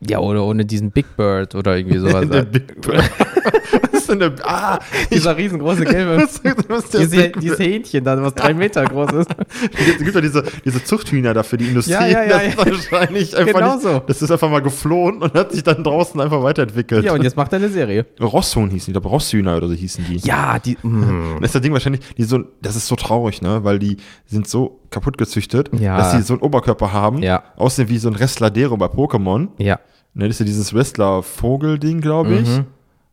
Ja, 0.08 0.18
oder 0.18 0.44
ohne 0.44 0.64
diesen 0.64 0.90
Big 0.90 1.16
Bird 1.16 1.54
oder 1.54 1.76
irgendwie 1.76 1.98
sowas. 1.98 2.28
Der 2.30 2.42
Big 2.42 2.80
Bird. 2.80 3.02
Was 3.92 4.00
ist 4.00 4.08
denn 4.10 4.18
der 4.18 4.32
Ah, 4.44 4.78
Dieser 5.10 5.36
riesengroße 5.36 5.84
gelbe, 5.84 6.18
was, 6.22 6.40
was 6.68 6.90
diese, 6.90 7.16
Big 7.16 7.40
dieses 7.40 7.58
Hähnchen 7.58 8.04
da, 8.04 8.20
was 8.20 8.34
drei 8.34 8.52
Meter 8.52 8.84
groß 8.84 9.12
ist. 9.12 9.30
Es 9.72 9.98
gibt 9.98 10.14
ja 10.14 10.20
diese, 10.20 10.42
diese 10.64 10.84
Zuchthühner 10.84 11.32
da 11.32 11.42
für 11.42 11.56
die 11.56 11.66
Industrie. 11.68 11.92
Ja, 11.92 12.06
ja, 12.06 12.24
ja, 12.24 12.38
das 12.56 12.66
ist 12.66 12.92
wahrscheinlich 12.92 13.36
einfach 13.36 13.54
Genau 13.54 13.74
nicht, 13.74 13.82
so. 13.82 14.02
Das 14.06 14.20
ist 14.20 14.30
einfach 14.30 14.50
mal 14.50 14.60
geflohen 14.60 15.22
und 15.22 15.32
hat 15.34 15.52
sich 15.52 15.62
dann 15.62 15.82
draußen 15.82 16.20
einfach 16.20 16.42
weiterentwickelt. 16.42 17.04
Ja, 17.04 17.12
und 17.14 17.22
jetzt 17.22 17.36
macht 17.36 17.52
er 17.52 17.58
eine 17.60 17.68
Serie. 17.68 18.04
Rosshuhn 18.20 18.68
hießen 18.70 18.86
die, 18.86 18.90
ich 18.90 18.92
glaube 18.94 19.08
Rosshühner 19.08 19.56
oder 19.56 19.68
so 19.68 19.74
hießen 19.74 20.04
die. 20.08 20.16
Ja, 20.18 20.58
die. 20.58 20.76
Mm. 20.82 21.36
Und 21.36 21.40
das 21.40 21.48
ist 21.50 21.54
das 21.54 21.62
Ding 21.62 21.72
wahrscheinlich, 21.72 22.02
die 22.16 22.24
so, 22.24 22.40
das 22.60 22.76
ist 22.76 22.86
so 22.86 22.96
traurig, 22.96 23.42
ne, 23.42 23.64
weil 23.64 23.78
die 23.78 23.96
sind 24.26 24.48
so 24.48 24.80
kaputt 24.90 25.18
gezüchtet, 25.18 25.70
Ja. 25.78 25.96
dass 25.96 26.12
sie 26.12 26.22
so 26.22 26.34
einen 26.34 26.42
Oberkörper 26.42 26.92
haben, 26.92 27.22
Ja. 27.22 27.42
aussehen 27.56 27.88
wie 27.88 27.98
so 27.98 28.08
ein 28.08 28.18
Wrestler-Dero 28.18 28.76
bei 28.76 28.86
Pokémon. 28.86 29.48
Ja. 29.58 29.78
Ne, 30.14 30.26
das 30.28 30.36
ist 30.36 30.40
ja 30.40 30.46
dieses 30.46 30.72
Wrestler-Vogel-Ding, 30.74 32.00
glaube 32.00 32.34
ich. 32.36 32.48
Mhm. 32.48 32.66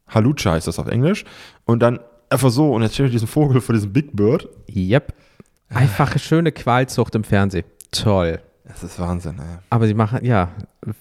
Halucha 0.07 0.51
heißt 0.51 0.67
das 0.67 0.77
auf 0.79 0.87
Englisch. 0.87 1.25
Und 1.65 1.79
dann 1.81 1.99
einfach 2.29 2.49
so, 2.51 2.73
und 2.73 2.83
jetzt 2.83 2.93
stell 2.93 3.07
dir 3.07 3.13
diesen 3.13 3.27
Vogel 3.27 3.59
vor 3.61 3.73
diesem 3.73 3.91
Big 3.91 4.15
Bird. 4.15 4.47
Yep. 4.73 5.13
Einfache, 5.69 6.19
schöne 6.19 6.51
Qualzucht 6.51 7.15
im 7.15 7.23
Fernsehen. 7.23 7.65
Toll. 7.91 8.39
Das 8.65 8.83
ist 8.83 8.99
Wahnsinn, 8.99 9.37
ey. 9.39 9.57
Aber 9.69 9.85
sie 9.87 9.93
machen, 9.93 10.23
ja, 10.23 10.49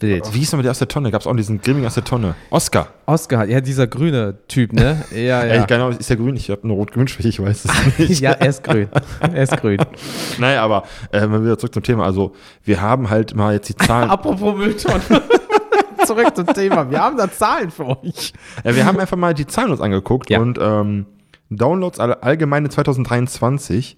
wild. 0.01 0.33
Wie 0.35 0.39
hieß 0.39 0.51
nochmal 0.53 0.63
der 0.65 0.71
aus 0.73 0.79
der 0.79 0.89
Tonne? 0.89 1.11
Gab 1.13 1.21
es 1.21 1.27
auch 1.27 1.37
diesen 1.37 1.61
Grimming 1.61 1.87
aus 1.87 1.95
der 1.95 2.05
Tonne? 2.05 2.35
Oscar. 2.51 2.89
Oscar, 3.07 3.45
ja, 3.45 3.61
dieser 3.61 3.87
grüne 3.87 4.39
Typ, 4.49 4.73
ne? 4.73 5.05
Ja, 5.13 5.17
Ja. 5.19 5.45
ja. 5.45 5.65
Ey, 5.67 5.73
Ahnung, 5.75 5.97
ist 5.97 6.09
der 6.11 6.17
grün? 6.17 6.35
Ich 6.35 6.51
habe 6.51 6.65
eine 6.65 6.73
rot-grün-Schwäche, 6.73 7.29
ich 7.29 7.41
weiß 7.41 7.67
es 7.67 7.99
nicht. 7.99 8.21
ja, 8.21 8.33
er 8.33 8.49
ist 8.49 8.65
grün. 8.65 8.89
Er 9.21 9.43
ist 9.43 9.57
grün. 9.59 9.79
Naja, 10.39 10.63
aber 10.65 10.85
äh, 11.13 11.25
mal 11.27 11.43
wieder 11.45 11.59
zurück 11.59 11.75
zum 11.75 11.83
Thema. 11.83 12.05
Also, 12.07 12.35
wir 12.65 12.81
haben 12.81 13.09
halt 13.11 13.35
mal 13.37 13.55
jetzt 13.55 13.69
die 13.69 13.77
Zahlen. 13.77 14.11
Apropos 14.11 14.57
Mülltonnen. 14.57 15.03
Zurück 16.07 16.35
zum 16.37 16.47
Thema. 16.47 16.91
Wir 16.91 17.01
haben 17.03 17.17
da 17.17 17.31
Zahlen 17.31 17.71
für 17.71 17.87
euch. 17.87 18.33
Ja, 18.65 18.75
wir 18.75 18.85
haben 18.87 18.99
einfach 18.99 19.17
mal 19.17 19.35
die 19.35 19.47
Zahlen 19.47 19.71
uns 19.71 19.81
angeguckt 19.81 20.31
Ja. 20.31 20.41
und 20.41 20.59
ähm, 20.61 21.07
Downloads 21.51 21.99
alle, 22.01 22.23
allgemeine 22.23 22.69
2023. 22.69 23.97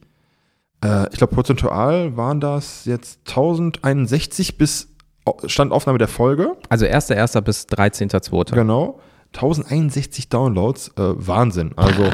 Äh, 0.84 1.06
ich 1.12 1.18
glaube, 1.18 1.34
prozentual 1.34 2.16
waren 2.16 2.40
das 2.40 2.84
jetzt 2.84 3.20
1061 3.28 4.58
bis 4.58 4.88
Au- 5.24 5.38
Standaufnahme 5.46 5.98
der 5.98 6.08
Folge. 6.08 6.56
Also 6.68 6.84
1.1. 6.86 7.40
bis 7.42 7.66
13.2. 7.68 8.54
Genau. 8.54 8.98
1061 9.34 10.28
Downloads, 10.28 10.88
äh, 10.98 11.14
Wahnsinn. 11.16 11.70
Also 11.76 12.04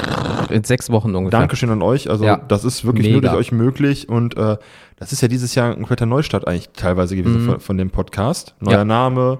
In 0.49 0.63
sechs 0.63 0.89
Wochen 0.89 1.13
ungefähr. 1.15 1.39
Dankeschön 1.39 1.69
an 1.69 1.81
euch. 1.81 2.09
Also 2.09 2.23
Ja. 2.23 2.37
das 2.37 2.63
ist 2.63 2.85
wirklich 2.85 3.07
Mega. 3.07 3.13
nur 3.15 3.21
durch 3.31 3.33
euch 3.47 3.51
möglich 3.51 4.07
und 4.07 4.37
äh, 4.37 4.55
das 4.97 5.11
ist 5.11 5.21
ja 5.21 5.27
dieses 5.27 5.53
Jahr 5.53 5.67
ein 5.71 5.79
kompletter 5.79 6.05
Neustart 6.05 6.47
eigentlich 6.47 6.69
teilweise 6.69 7.17
gewesen 7.17 7.41
Mhm. 7.45 7.49
von, 7.51 7.59
von 7.59 7.77
dem 7.77 7.89
Podcast. 7.89 8.55
Neuer 8.61 8.77
Ja. 8.79 8.85
Name, 8.85 9.39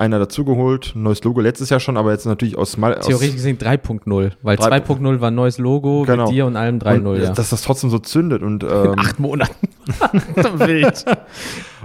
einer 0.00 0.18
dazugeholt, 0.18 0.92
neues 0.96 1.22
Logo 1.24 1.40
letztes 1.40 1.70
Jahr 1.70 1.78
schon, 1.78 1.96
aber 1.96 2.10
jetzt 2.12 2.26
natürlich 2.26 2.58
aus 2.58 2.76
Mal 2.76 2.96
aus, 2.96 3.06
Theoretisch 3.06 3.34
gesehen 3.34 3.58
3.0 3.58 4.32
weil 4.42 4.56
Drei- 4.56 4.78
2.0 4.78 5.20
war 5.20 5.30
ein 5.30 5.34
neues 5.34 5.58
Logo 5.58 6.02
Genau. 6.06 6.24
mit 6.24 6.32
dir 6.34 6.46
und 6.46 6.56
allem 6.56 6.74
und, 6.76 6.84
3.0, 6.84 7.22
ja. 7.22 7.30
dass 7.32 7.50
das 7.50 7.62
trotzdem 7.62 7.90
so 7.90 7.98
zündet 7.98 8.42
und 8.42 8.64
ähm, 8.64 8.94
Acht 8.98 9.20
Monaten. 9.20 9.54
Wild. 10.54 11.04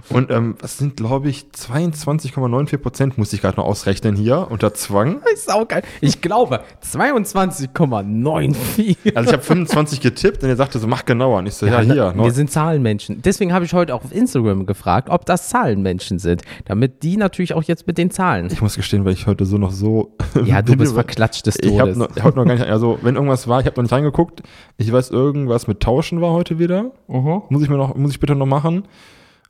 und 0.10 0.32
ähm, 0.32 0.56
das 0.62 0.78
sind 0.78 0.98
glaube 0.98 1.30
ich 1.30 1.46
22,94 1.56 2.78
Prozent 2.78 3.18
muss 3.18 3.34
ich 3.34 3.42
gerade 3.42 3.58
noch 3.58 3.66
ausrechnen 3.66 4.16
hier 4.16 4.48
unter 4.50 4.74
Zwang. 4.74 5.22
ist 5.34 5.52
auch 5.52 5.68
geil. 5.68 5.84
Ich 6.02 6.22
glaube, 6.22 6.62
22,94. 6.84 8.98
Also 9.16 9.30
ich 9.30 9.34
habe 9.34 9.44
25 9.44 10.02
getippt 10.02 10.44
und 10.44 10.50
er 10.50 10.56
sagte 10.56 10.80
so 10.80 10.88
mach 10.88 11.06
genauer 11.06 11.40
und 11.40 11.48
ich 11.48 11.56
so 11.56 11.66
ja, 11.66 11.82
ne, 11.84 11.94
hier. 11.94 12.14
wir 12.16 12.32
sind 12.32 12.52
Zahlenmenschen. 12.52 13.22
Deswegen 13.22 13.54
habe 13.54 13.66
ich 13.66 13.74
heute 13.74 13.94
auch 13.96 14.04
auf 14.04 14.14
Instagram 14.14 14.66
gefragt, 14.66 15.10
ob 15.10 15.26
das 15.26 15.50
Zahlenmenschen 15.50 16.20
sind, 16.20 16.42
damit 16.66 17.04
die 17.04 17.18
natürlich 17.18 17.54
auch 17.54 17.64
jetzt 17.64 17.88
mit 17.88 17.98
den 17.98 18.05
Zahlen. 18.12 18.48
ich 18.52 18.62
muss 18.62 18.76
gestehen, 18.76 19.06
weil 19.06 19.14
ich 19.14 19.28
heute 19.28 19.46
so 19.46 19.58
noch 19.58 19.72
so 19.72 20.16
Ja, 20.46 20.62
du 20.62 20.76
bist 20.76 20.94
verklatscht 20.94 21.46
des 21.48 21.58
Ich 21.62 21.80
habe 21.80 21.94
Todes. 21.94 22.16
noch, 22.16 22.24
hab 22.24 22.36
noch 22.36 22.46
gar 22.46 22.54
nicht, 22.56 22.66
also 22.66 23.00
wenn 23.02 23.16
irgendwas 23.16 23.48
war, 23.48 23.60
ich 23.60 23.66
habe 23.66 23.76
noch 23.78 23.84
nicht 23.84 23.92
reingeguckt. 23.94 24.44
Ich 24.78 24.92
weiß, 24.92 25.10
irgendwas 25.12 25.68
mit 25.68 25.80
Tauschen 25.82 26.22
war 26.22 26.32
heute 26.32 26.60
wieder. 26.60 26.92
Mhm. 27.08 27.42
Muss 27.50 27.64
ich 27.64 27.70
mir 27.70 27.78
noch, 27.78 27.96
muss 27.96 28.12
ich 28.12 28.20
bitte 28.20 28.36
noch 28.36 28.46
machen. 28.46 28.84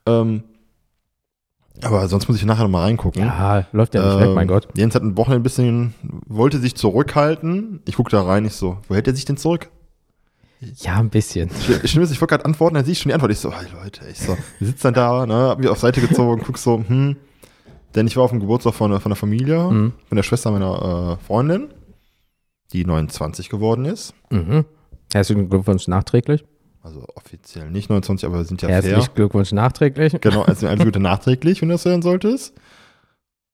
Ähm, 0.05 0.43
aber 1.83 2.07
sonst 2.07 2.27
muss 2.29 2.37
ich 2.37 2.45
nachher 2.45 2.63
noch 2.63 2.69
mal 2.69 2.83
reingucken. 2.83 3.21
Ja, 3.21 3.65
läuft 3.73 3.95
ja 3.95 4.05
nicht 4.05 4.19
weg, 4.19 4.27
Ähm, 4.27 4.33
mein 4.33 4.47
Gott. 4.47 4.67
Jens 4.77 4.95
hat 4.95 5.03
ein 5.03 5.17
Wochenende 5.17 5.41
ein 5.41 5.43
bisschen, 5.43 5.93
wollte 6.27 6.59
sich 6.59 6.75
zurückhalten. 6.75 7.81
Ich 7.85 7.95
gucke 7.95 8.11
da 8.11 8.21
rein, 8.23 8.45
ich 8.45 8.53
so, 8.53 8.77
wo 8.87 8.95
hält 8.95 9.07
er 9.07 9.15
sich 9.15 9.25
denn 9.25 9.37
zurück? 9.37 9.69
Ja, 10.77 10.95
ein 10.95 11.09
bisschen. 11.09 11.49
Ich, 11.83 11.91
Schlimm 11.91 12.03
ist, 12.03 12.11
ich 12.11 12.21
wollte 12.21 12.31
gerade 12.33 12.45
antworten, 12.45 12.75
dann 12.75 12.85
sehe 12.85 12.93
ich 12.93 12.99
schon 12.99 13.09
die 13.09 13.13
Antwort. 13.13 13.31
Ich 13.31 13.39
so, 13.39 13.51
hey 13.51 13.67
Leute, 13.83 14.01
ich 14.09 14.19
so, 14.19 14.37
wir 14.57 14.67
sitzen 14.67 14.83
dann 14.83 14.93
da, 14.93 15.25
ne, 15.25 15.33
hab 15.33 15.59
mich 15.59 15.67
auf 15.67 15.79
Seite 15.79 15.99
gezogen, 15.99 16.41
guck 16.45 16.57
so, 16.57 16.81
hm. 16.87 17.17
Denn 17.95 18.08
ich 18.08 18.17
war 18.17 18.23
auf 18.23 18.31
dem 18.31 18.39
Geburtstag 18.39 18.73
von, 18.73 18.91
der- 18.91 18.99
von 18.99 19.10
der 19.10 19.15
Familie, 19.15 19.58
Mhm. 19.71 19.93
von 20.08 20.15
der 20.15 20.23
Schwester 20.23 20.51
meiner 20.51 21.17
äh, 21.21 21.25
Freundin, 21.25 21.69
die 22.73 22.86
29 22.86 23.49
geworden 23.49 23.86
ist. 23.86 24.13
Mhm. 24.29 24.65
Herzlichen 25.13 25.49
Glückwunsch 25.49 25.88
nachträglich. 25.88 26.43
Also 26.81 27.05
offiziell 27.15 27.71
nicht 27.71 27.89
29, 27.89 28.27
aber 28.27 28.38
wir 28.39 28.45
sind 28.45 28.62
ja 28.62 28.69
Herzlichen 28.69 29.01
fair. 29.01 29.12
Glückwunsch 29.15 29.51
nachträglich. 29.53 30.17
Genau, 30.21 30.41
also 30.45 30.67
alles 30.67 30.84
Gute 30.86 30.99
nachträglich, 30.99 31.62
wenn 31.62 31.69
du 31.69 31.73
das 31.75 31.86
hören 31.86 32.01
solltest. 32.01 32.53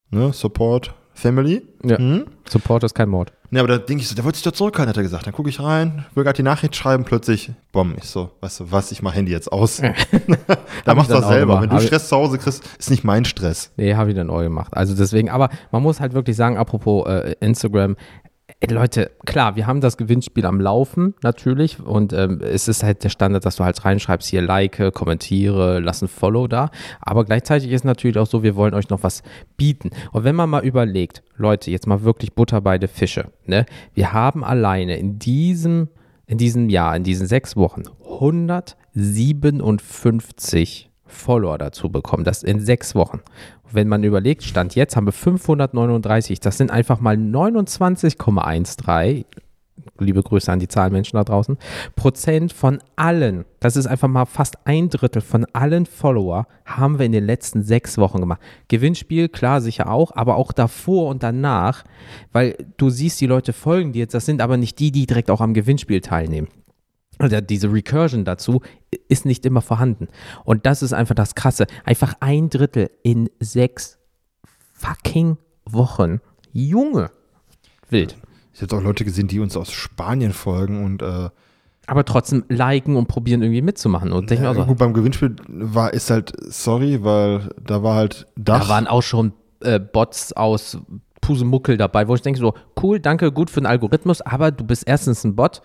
Ne, 0.10 0.34
Support 0.34 0.94
Family. 1.14 1.62
Ja. 1.84 2.00
Mhm. 2.00 2.26
Support 2.50 2.84
ist 2.84 2.94
kein 2.96 3.10
Mord. 3.10 3.32
Ne, 3.54 3.60
aber 3.60 3.68
da 3.68 3.78
denke 3.80 4.02
ich 4.02 4.08
so, 4.08 4.16
der 4.16 4.24
wollte 4.24 4.38
sich 4.38 4.46
doch 4.46 4.54
zurückhalten, 4.54 4.90
hat 4.90 4.96
er 4.96 5.04
gesagt. 5.04 5.28
Dann 5.28 5.34
gucke 5.34 5.50
ich 5.50 5.60
rein, 5.60 6.06
will 6.16 6.24
gerade 6.24 6.38
die 6.38 6.44
Nachricht 6.44 6.74
schreiben, 6.74 7.04
plötzlich, 7.04 7.52
bumm, 7.74 7.96
ich 7.98 8.06
so, 8.06 8.32
weißt 8.40 8.62
du 8.62 8.72
was, 8.72 8.94
ich 8.94 9.02
mach 9.02 9.14
Handy 9.14 9.34
jetzt 9.34 9.52
aus. 9.52 9.82
da 10.86 10.96
machst 10.96 11.10
du 11.10 11.16
das 11.16 11.28
selber. 11.28 11.56
gemacht. 11.56 11.64
Wenn 11.64 11.70
du 11.70 11.76
Hab 11.76 11.84
Stress 11.84 12.08
zu 12.08 12.16
Hause 12.16 12.38
kriegst, 12.38 12.64
ist 12.80 12.90
nicht 12.90 13.04
mein 13.04 13.26
Stress. 13.26 13.72
Nee, 13.76 13.96
habe 13.96 14.12
ich 14.12 14.16
dann 14.16 14.30
auch 14.30 14.40
gemacht. 14.40 14.74
Also 14.74 14.96
deswegen, 14.96 15.30
aber 15.30 15.50
man 15.70 15.84
muss 15.84 16.00
halt 16.00 16.14
wirklich 16.14 16.38
sagen, 16.38 16.58
apropos 16.58 17.06
äh, 17.10 17.36
Instagram, 17.42 17.98
äh, 18.62 18.74
Leute, 18.74 19.12
klar, 19.26 19.56
wir 19.56 19.66
haben 19.68 19.82
das 19.82 19.98
Gewinnspiel 19.98 20.46
am 20.46 20.62
Laufen, 20.62 21.16
natürlich. 21.24 21.80
Und 21.80 22.14
ähm, 22.14 22.40
es 22.42 22.68
ist 22.68 22.84
halt 22.84 23.04
der 23.04 23.10
Standard, 23.10 23.44
dass 23.46 23.56
du 23.56 23.64
halt 23.64 23.84
reinschreibst, 23.84 24.30
hier 24.30 24.44
like, 24.44 24.94
kommentiere, 24.94 25.80
lass 25.80 26.02
ein 26.02 26.08
Follow 26.08 26.48
da. 26.48 26.72
Aber 27.02 27.26
gleichzeitig 27.26 27.72
ist 27.72 27.84
natürlich 27.84 28.18
auch 28.18 28.28
so, 28.28 28.44
wir 28.44 28.56
wollen 28.56 28.76
euch 28.76 28.90
noch 28.90 29.04
was 29.04 29.24
bieten. 29.58 29.90
Und 30.12 30.24
wenn 30.24 30.36
man 30.36 30.50
mal 30.50 30.64
überlegt, 30.64 31.22
Leute, 31.36 31.70
jetzt 31.72 31.88
mal 31.88 32.04
wirklich 32.04 32.34
Butter 32.34 32.62
bei 32.62 32.78
der 32.78 32.90
Fische, 32.90 33.32
ne? 33.46 33.66
Wir 33.94 34.14
haben 34.14 34.44
alleine 34.44 34.98
in 34.98 35.18
diesem, 35.18 35.88
in 36.28 36.38
diesem 36.38 36.70
Jahr, 36.70 36.96
in 36.96 37.04
diesen 37.04 37.26
sechs 37.26 37.56
Wochen 37.56 37.82
157 38.04 40.91
Follower 41.12 41.58
dazu 41.58 41.90
bekommen. 41.90 42.24
Das 42.24 42.44
in 42.44 42.60
sechs 42.60 42.96
Wochen. 42.96 43.22
Wenn 43.72 43.88
man 43.88 44.04
überlegt, 44.04 44.44
Stand 44.44 44.76
jetzt 44.76 44.96
haben 44.96 45.08
wir 45.08 45.14
539. 45.14 46.40
Das 46.40 46.58
sind 46.58 46.72
einfach 46.72 47.00
mal 47.00 47.16
29,13. 47.16 49.26
Liebe 50.00 50.22
Grüße 50.22 50.52
an 50.52 50.60
die 50.60 50.68
Zahlenmenschen 50.68 51.18
da 51.18 51.24
draußen. 51.24 51.58
Prozent 51.96 52.54
von 52.54 52.80
allen, 52.96 53.46
das 53.60 53.76
ist 53.76 53.88
einfach 53.88 54.08
mal 54.08 54.26
fast 54.26 54.58
ein 54.66 54.90
Drittel 54.90 55.22
von 55.22 55.46
allen 55.54 55.86
Follower, 55.86 56.48
haben 56.66 57.00
wir 57.00 57.06
in 57.06 57.12
den 57.12 57.26
letzten 57.26 57.64
sechs 57.64 57.98
Wochen 57.98 58.20
gemacht. 58.20 58.42
Gewinnspiel, 58.68 59.30
klar, 59.30 59.62
sicher 59.62 59.90
auch, 59.90 60.12
aber 60.16 60.36
auch 60.36 60.52
davor 60.52 61.10
und 61.10 61.24
danach, 61.24 61.84
weil 62.32 62.56
du 62.78 62.90
siehst, 62.90 63.22
die 63.22 63.28
Leute 63.28 63.54
folgen 63.54 63.94
dir 63.94 64.00
jetzt, 64.00 64.14
das 64.14 64.26
sind 64.26 64.42
aber 64.42 64.58
nicht 64.58 64.80
die, 64.80 64.92
die 64.92 65.08
direkt 65.08 65.32
auch 65.32 65.42
am 65.42 65.54
Gewinnspiel 65.54 66.02
teilnehmen 66.02 66.48
oder 67.22 67.42
diese 67.42 67.72
Recursion 67.72 68.26
dazu 68.26 68.62
ist 69.08 69.26
nicht 69.26 69.46
immer 69.46 69.62
vorhanden. 69.62 70.08
Und 70.44 70.66
das 70.66 70.82
ist 70.82 70.94
einfach 70.94 71.16
das 71.16 71.36
Krasse. 71.36 71.68
Einfach 71.84 72.16
ein 72.20 72.50
Drittel 72.50 72.92
in 73.04 73.30
sechs 73.40 74.00
fucking 74.74 75.38
Wochen. 75.66 76.20
Junge. 76.52 77.12
Wild. 77.90 78.18
Ich 78.54 78.62
habe 78.62 78.76
auch 78.76 78.82
Leute 78.82 79.06
gesehen, 79.06 79.28
die 79.28 79.40
uns 79.40 79.56
aus 79.56 79.72
Spanien 79.72 80.34
folgen 80.34 80.84
und 80.84 81.02
äh, 81.02 81.30
Aber 81.88 82.06
trotzdem 82.06 82.44
liken 82.50 82.96
und 82.96 83.08
probieren 83.08 83.42
irgendwie 83.42 83.62
mitzumachen. 83.62 84.12
Und 84.12 84.30
denke 84.30 84.44
ja, 84.44 84.54
so, 84.54 84.66
gut, 84.66 84.78
beim 84.78 84.94
Gewinnspiel 84.94 85.36
war, 85.48 85.94
ist 85.94 86.10
halt, 86.10 86.34
sorry, 86.42 87.04
weil 87.04 87.50
da 87.64 87.84
war 87.84 87.96
halt 87.96 88.28
Dach. 88.36 88.64
da 88.64 88.70
waren 88.70 88.88
auch 88.88 89.04
schon 89.04 89.34
äh, 89.62 89.80
Bots 89.80 90.34
aus 90.34 90.78
Pusemuckel 91.22 91.78
dabei, 91.78 92.08
wo 92.08 92.16
ich 92.16 92.22
denke 92.22 92.40
so, 92.40 92.54
cool, 92.82 93.00
danke, 93.00 93.32
gut 93.32 93.50
für 93.50 93.62
den 93.62 93.68
Algorithmus, 93.68 94.22
aber 94.22 94.52
du 94.52 94.64
bist 94.66 94.88
erstens 94.88 95.24
ein 95.24 95.36
Bot 95.36 95.62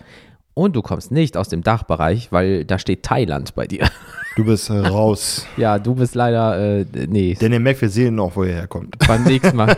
und 0.57 0.75
du 0.75 0.81
kommst 0.81 1.12
nicht 1.12 1.37
aus 1.37 1.51
dem 1.51 1.62
Dachbereich, 1.62 2.33
weil 2.33 2.64
da 2.64 2.79
steht 2.79 3.03
Thailand 3.03 3.55
bei 3.55 3.66
dir. 3.66 3.90
du 4.37 4.45
bist 4.47 4.71
raus. 4.71 5.47
ja, 5.59 5.79
du 5.79 5.95
bist 5.95 6.14
leider, 6.14 6.81
äh, 6.81 6.87
nee, 7.09 7.35
Denn 7.38 7.53
ihr 7.53 7.61
merkt, 7.61 7.83
wir 7.83 7.90
sehen 7.90 8.19
auch, 8.19 8.35
wo 8.37 8.45
ihr 8.45 8.55
herkommt. 8.55 8.97
beim 9.07 9.25
nächsten 9.25 9.55
Mal. 9.55 9.77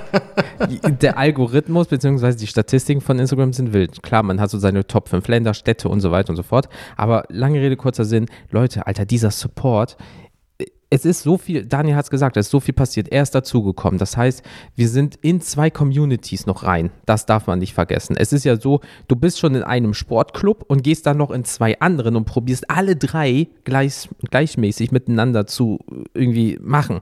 Der 1.01 1.19
Algorithmus 1.19 1.89
bzw. 1.89 2.35
die 2.35 2.47
Statistiken 2.47 3.01
von 3.01 3.19
Instagram 3.19 3.53
sind 3.53 3.73
wild. 3.73 4.05
Klar, 4.05 4.23
man 4.23 4.41
hat 4.41 4.51
so 4.51 4.59
seine 4.59 4.87
Top 4.87 5.09
5 5.09 5.27
Länder, 5.27 5.53
Städte 5.53 5.89
und 5.89 6.01
so 6.01 6.13
weiter 6.13 6.31
und 6.31 6.37
so 6.37 6.45
fort. 6.45 6.69
Aber 6.97 7.25
lange 7.29 7.61
Rede, 7.61 7.77
kurzer 7.77 8.05
Sinn, 8.05 8.27
Leute, 8.53 8.87
Alter, 8.87 9.05
dieser 9.05 9.33
Support. 9.33 9.97
Es 10.91 11.05
ist 11.05 11.23
so 11.23 11.37
viel, 11.37 11.67
Daniel 11.67 11.97
hat 11.97 12.05
es 12.05 12.11
gesagt, 12.11 12.37
es 12.39 12.47
ist 12.47 12.51
so 12.51 12.61
viel 12.61 12.73
passiert. 12.73 13.09
Er 13.09 13.23
ist 13.23 13.35
dazugekommen. 13.35 13.99
Das 13.99 14.17
heißt, 14.17 14.43
wir 14.75 14.89
sind 14.89 15.17
in 15.17 15.43
zwei 15.43 15.69
Communities 15.69 16.47
noch 16.47 16.63
rein. 16.63 16.91
Das 17.05 17.27
darf 17.27 17.47
man 17.47 17.59
nicht 17.59 17.75
vergessen. 17.75 18.17
Es 18.17 18.33
ist 18.33 18.45
ja 18.45 18.59
so, 18.59 18.81
du 19.07 19.17
bist 19.17 19.39
schon 19.39 19.55
in 19.55 19.63
einem 19.63 19.93
Sportclub 19.93 20.65
und 20.67 20.83
gehst 20.83 21.07
dann 21.07 21.19
noch 21.19 21.31
in 21.31 21.45
zwei 21.45 21.79
anderen 21.81 22.17
und 22.17 22.25
probierst 22.25 22.71
alle 22.71 22.97
drei 22.97 23.49
gleich, 23.65 24.09
gleichmäßig 24.31 24.91
miteinander 24.91 25.47
zu 25.47 25.79
irgendwie 26.15 26.59
machen. 26.63 27.01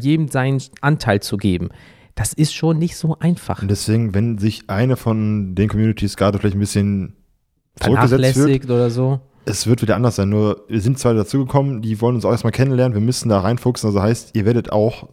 Jedem 0.00 0.28
seinen 0.28 0.62
Anteil 0.80 1.20
zu 1.20 1.36
geben. 1.36 1.70
Das 2.14 2.32
ist 2.32 2.54
schon 2.54 2.78
nicht 2.78 2.96
so 2.96 3.16
einfach. 3.18 3.62
Und 3.62 3.70
deswegen, 3.70 4.14
wenn 4.14 4.38
sich 4.38 4.64
eine 4.68 4.96
von 4.96 5.54
den 5.54 5.68
Communities 5.68 6.16
gerade 6.16 6.38
vielleicht 6.38 6.56
ein 6.56 6.60
bisschen 6.60 7.14
zurückgesetzt 7.76 8.10
wird, 8.10 8.34
Vernachlässigt 8.34 8.70
oder 8.70 8.90
so. 8.90 9.20
Es 9.44 9.66
wird 9.66 9.82
wieder 9.82 9.96
anders 9.96 10.16
sein. 10.16 10.28
Nur, 10.28 10.64
wir 10.68 10.80
sind 10.80 10.98
zwei 10.98 11.12
dazugekommen, 11.14 11.82
die 11.82 12.00
wollen 12.00 12.14
uns 12.16 12.24
auch 12.24 12.30
erstmal 12.30 12.52
kennenlernen, 12.52 12.94
wir 12.94 13.02
müssen 13.02 13.28
da 13.28 13.40
reinfuchsen. 13.40 13.88
Also 13.88 14.02
heißt, 14.02 14.30
ihr 14.34 14.44
werdet 14.44 14.72
auch 14.72 15.08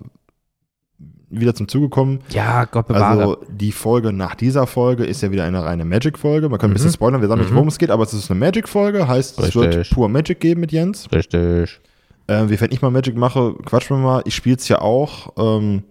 wieder 1.32 1.54
zum 1.54 1.68
Zuge 1.68 1.90
kommen. 1.90 2.20
Ja, 2.30 2.66
Gott 2.66 2.88
bewahre. 2.88 3.20
Also 3.22 3.38
die 3.50 3.72
Folge 3.72 4.12
nach 4.12 4.34
dieser 4.36 4.66
Folge 4.66 5.06
ist 5.06 5.22
ja 5.22 5.32
wieder 5.32 5.44
eine 5.44 5.64
reine 5.64 5.86
Magic-Folge. 5.86 6.50
Man 6.50 6.58
kann 6.60 6.70
ein 6.70 6.72
Mhm. 6.72 6.76
bisschen 6.76 6.92
spoilern, 6.92 7.22
wir 7.22 7.28
sagen 7.28 7.42
nicht, 7.42 7.52
Mhm. 7.52 7.56
worum 7.56 7.68
es 7.68 7.78
geht, 7.78 7.92
aber 7.92 8.04
es 8.04 8.14
ist 8.14 8.32
eine 8.32 8.40
Magic-Folge, 8.40 9.08
heißt, 9.08 9.40
es 9.40 9.54
wird 9.56 9.76
Richtig. 9.76 9.92
pur 9.94 10.10
Magic 10.10 10.40
geben 10.40 10.62
mit 10.62 10.72
Jens. 10.72 11.08
Richtig. 11.12 11.80
Ähm, 12.28 12.50
wenn 12.50 12.72
ich 12.72 12.82
mal 12.82 12.90
Magic 12.92 13.16
mache, 13.16 13.54
quatschen 13.66 13.98
wir 13.98 14.04
mal. 14.04 14.22
Ich 14.26 14.36
spiele 14.36 14.56
es 14.56 14.68
ja 14.68 14.82
auch. 14.82 15.34
Ähm, 15.38 15.84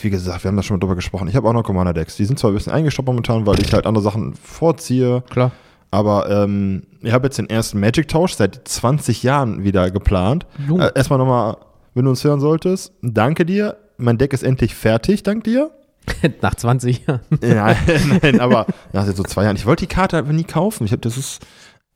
wie 0.00 0.10
gesagt, 0.10 0.44
wir 0.44 0.48
haben 0.48 0.56
da 0.56 0.62
schon 0.62 0.76
mal 0.76 0.80
drüber 0.80 0.94
gesprochen. 0.94 1.26
Ich 1.28 1.34
habe 1.34 1.48
auch 1.48 1.52
noch 1.52 1.64
Commander-Decks. 1.64 2.16
Die 2.16 2.24
sind 2.24 2.38
zwar 2.38 2.50
ein 2.52 2.54
bisschen 2.54 2.72
eingestoppt 2.72 3.06
momentan, 3.08 3.46
weil 3.46 3.60
ich 3.60 3.72
halt 3.72 3.86
andere 3.86 4.02
Sachen 4.04 4.34
vorziehe. 4.34 5.22
Klar. 5.30 5.50
Aber 5.92 6.28
ähm, 6.30 6.82
ich 7.02 7.12
habe 7.12 7.26
jetzt 7.26 7.38
den 7.38 7.48
ersten 7.48 7.78
Magic-Tausch 7.78 8.32
seit 8.34 8.66
20 8.66 9.22
Jahren 9.22 9.62
wieder 9.62 9.90
geplant. 9.92 10.46
Äh, 10.68 10.90
erstmal 10.94 11.18
nochmal, 11.20 11.58
wenn 11.94 12.04
du 12.06 12.10
uns 12.10 12.24
hören 12.24 12.40
solltest, 12.40 12.92
danke 13.02 13.44
dir. 13.46 13.76
Mein 13.98 14.18
Deck 14.18 14.32
ist 14.32 14.42
endlich 14.42 14.74
fertig, 14.74 15.22
dank 15.22 15.44
dir. 15.44 15.70
Nach 16.40 16.54
20 16.56 17.06
Jahren. 17.06 17.20
Nein, 17.40 17.76
nein, 18.22 18.40
aber 18.40 18.66
nach 18.92 19.06
jetzt 19.06 19.18
so 19.18 19.22
zwei 19.22 19.44
Jahren. 19.44 19.54
Ich 19.54 19.66
wollte 19.66 19.86
die 19.86 19.94
Karte 19.94 20.16
einfach 20.16 20.32
nie 20.32 20.42
kaufen. 20.42 20.84
Ich 20.84 20.90
habe 20.90 21.00
das 21.02 21.16
ist, 21.16 21.46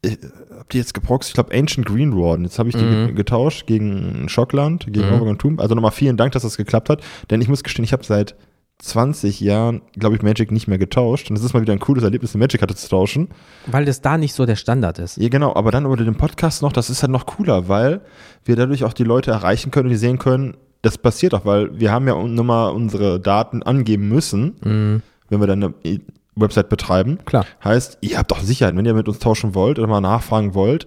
ich 0.02 0.12
habe 0.12 0.66
die 0.70 0.78
jetzt 0.78 0.94
geproxt. 0.94 1.30
Ich 1.30 1.34
glaube 1.34 1.52
Ancient 1.52 1.84
Green 1.86 2.14
Warden. 2.16 2.44
Jetzt 2.44 2.60
habe 2.60 2.68
ich 2.68 2.76
die 2.76 2.84
Mhm. 2.84 3.06
ge- 3.06 3.14
getauscht 3.14 3.66
gegen 3.66 4.28
Schockland, 4.28 4.86
gegen 4.92 5.08
Mhm. 5.26 5.38
Tomb. 5.38 5.60
Also 5.60 5.74
nochmal 5.74 5.90
vielen 5.90 6.16
Dank, 6.16 6.30
dass 6.32 6.42
das 6.44 6.56
geklappt 6.56 6.88
hat. 6.88 7.00
Denn 7.30 7.40
ich 7.40 7.48
muss 7.48 7.64
gestehen, 7.64 7.84
ich 7.84 7.92
habe 7.92 8.04
seit 8.04 8.36
20 8.78 9.40
Jahren, 9.40 9.80
glaube 9.94 10.16
ich, 10.16 10.22
Magic 10.22 10.50
nicht 10.52 10.68
mehr 10.68 10.78
getauscht. 10.78 11.30
Und 11.30 11.36
es 11.36 11.42
ist 11.44 11.54
mal 11.54 11.62
wieder 11.62 11.72
ein 11.72 11.78
cooles 11.80 12.04
Erlebnis, 12.04 12.34
eine 12.34 12.44
Magic-Karte 12.44 12.74
zu 12.74 12.88
tauschen. 12.88 13.28
Weil 13.66 13.84
das 13.86 14.02
da 14.02 14.18
nicht 14.18 14.34
so 14.34 14.44
der 14.46 14.56
Standard 14.56 14.98
ist. 14.98 15.16
Ja, 15.16 15.28
genau, 15.28 15.54
aber 15.54 15.70
dann 15.70 15.86
über 15.86 15.96
den 15.96 16.14
Podcast 16.16 16.60
noch, 16.62 16.72
das 16.72 16.90
ist 16.90 17.02
halt 17.02 17.10
noch 17.12 17.24
cooler, 17.26 17.68
weil 17.68 18.02
wir 18.44 18.54
dadurch 18.56 18.84
auch 18.84 18.92
die 18.92 19.04
Leute 19.04 19.30
erreichen 19.30 19.70
können 19.70 19.86
und 19.86 19.92
die 19.92 19.96
sehen 19.98 20.18
können, 20.18 20.56
das 20.82 20.98
passiert 20.98 21.34
auch, 21.34 21.44
weil 21.46 21.78
wir 21.80 21.90
haben 21.90 22.06
ja 22.06 22.14
nun 22.22 22.46
mal 22.46 22.68
unsere 22.68 23.18
Daten 23.18 23.62
angeben 23.62 24.08
müssen, 24.08 25.02
wenn 25.30 25.40
wir 25.40 25.46
dann 25.46 25.64
eine 25.64 25.74
E- 25.84 26.00
Website 26.36 26.68
betreiben. 26.68 27.18
Klar. 27.24 27.46
Heißt, 27.64 27.96
ihr 28.02 28.18
habt 28.18 28.30
doch 28.30 28.40
Sicherheit, 28.40 28.76
wenn 28.76 28.84
ihr 28.84 28.92
mit 28.92 29.08
uns 29.08 29.18
tauschen 29.18 29.54
wollt 29.54 29.78
oder 29.78 29.88
mal 29.88 30.02
nachfragen 30.02 30.52
wollt. 30.54 30.86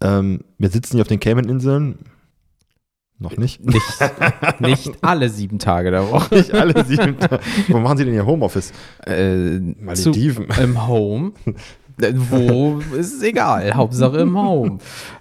Ähm, 0.00 0.40
wir 0.58 0.68
sitzen 0.70 0.96
hier 0.96 1.02
auf 1.02 1.08
den 1.08 1.18
Cayman-Inseln. 1.18 1.98
Noch 3.18 3.36
nicht. 3.36 3.64
Nicht, 3.64 3.80
nicht 4.60 4.92
alle 5.02 5.28
sieben 5.28 5.58
Tage 5.58 5.90
der 5.92 6.10
Woche. 6.10 6.34
Nicht 6.34 6.52
alle 6.52 6.84
sieben. 6.84 7.16
Wo 7.68 7.78
machen 7.78 7.96
Sie 7.96 8.04
denn 8.04 8.14
Ihr 8.14 8.26
Homeoffice? 8.26 8.72
Äh, 9.06 9.60
zu, 9.60 9.74
Malediven. 9.80 10.46
Im 10.60 10.86
Home. 10.86 11.32
Äh, 12.00 12.12
Wo 12.14 12.80
ist 12.98 13.14
es 13.14 13.22
egal. 13.22 13.72
Hauptsache 13.74 14.18
im 14.18 14.36
Home. 14.36 14.78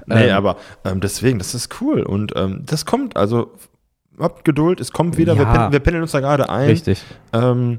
Nee, 0.08 0.30
Ähm, 0.30 0.36
aber 0.36 0.58
ähm, 0.84 1.00
deswegen, 1.02 1.38
das 1.38 1.54
ist 1.54 1.80
cool. 1.82 2.02
Und 2.02 2.34
ähm, 2.36 2.64
das 2.66 2.86
kommt, 2.88 3.16
also 3.16 3.52
habt 4.20 4.44
Geduld, 4.44 4.80
es 4.80 4.92
kommt 4.92 5.18
wieder. 5.18 5.36
Wir, 5.36 5.44
Ja. 5.44 5.52
pendeln, 5.52 5.72
wir 5.72 5.80
pendeln 5.80 6.02
uns 6.02 6.12
da 6.14 6.20
gerade 6.20 6.50
ein. 6.50 6.70
Richtig. 6.70 7.04
Ähm, 7.32 7.78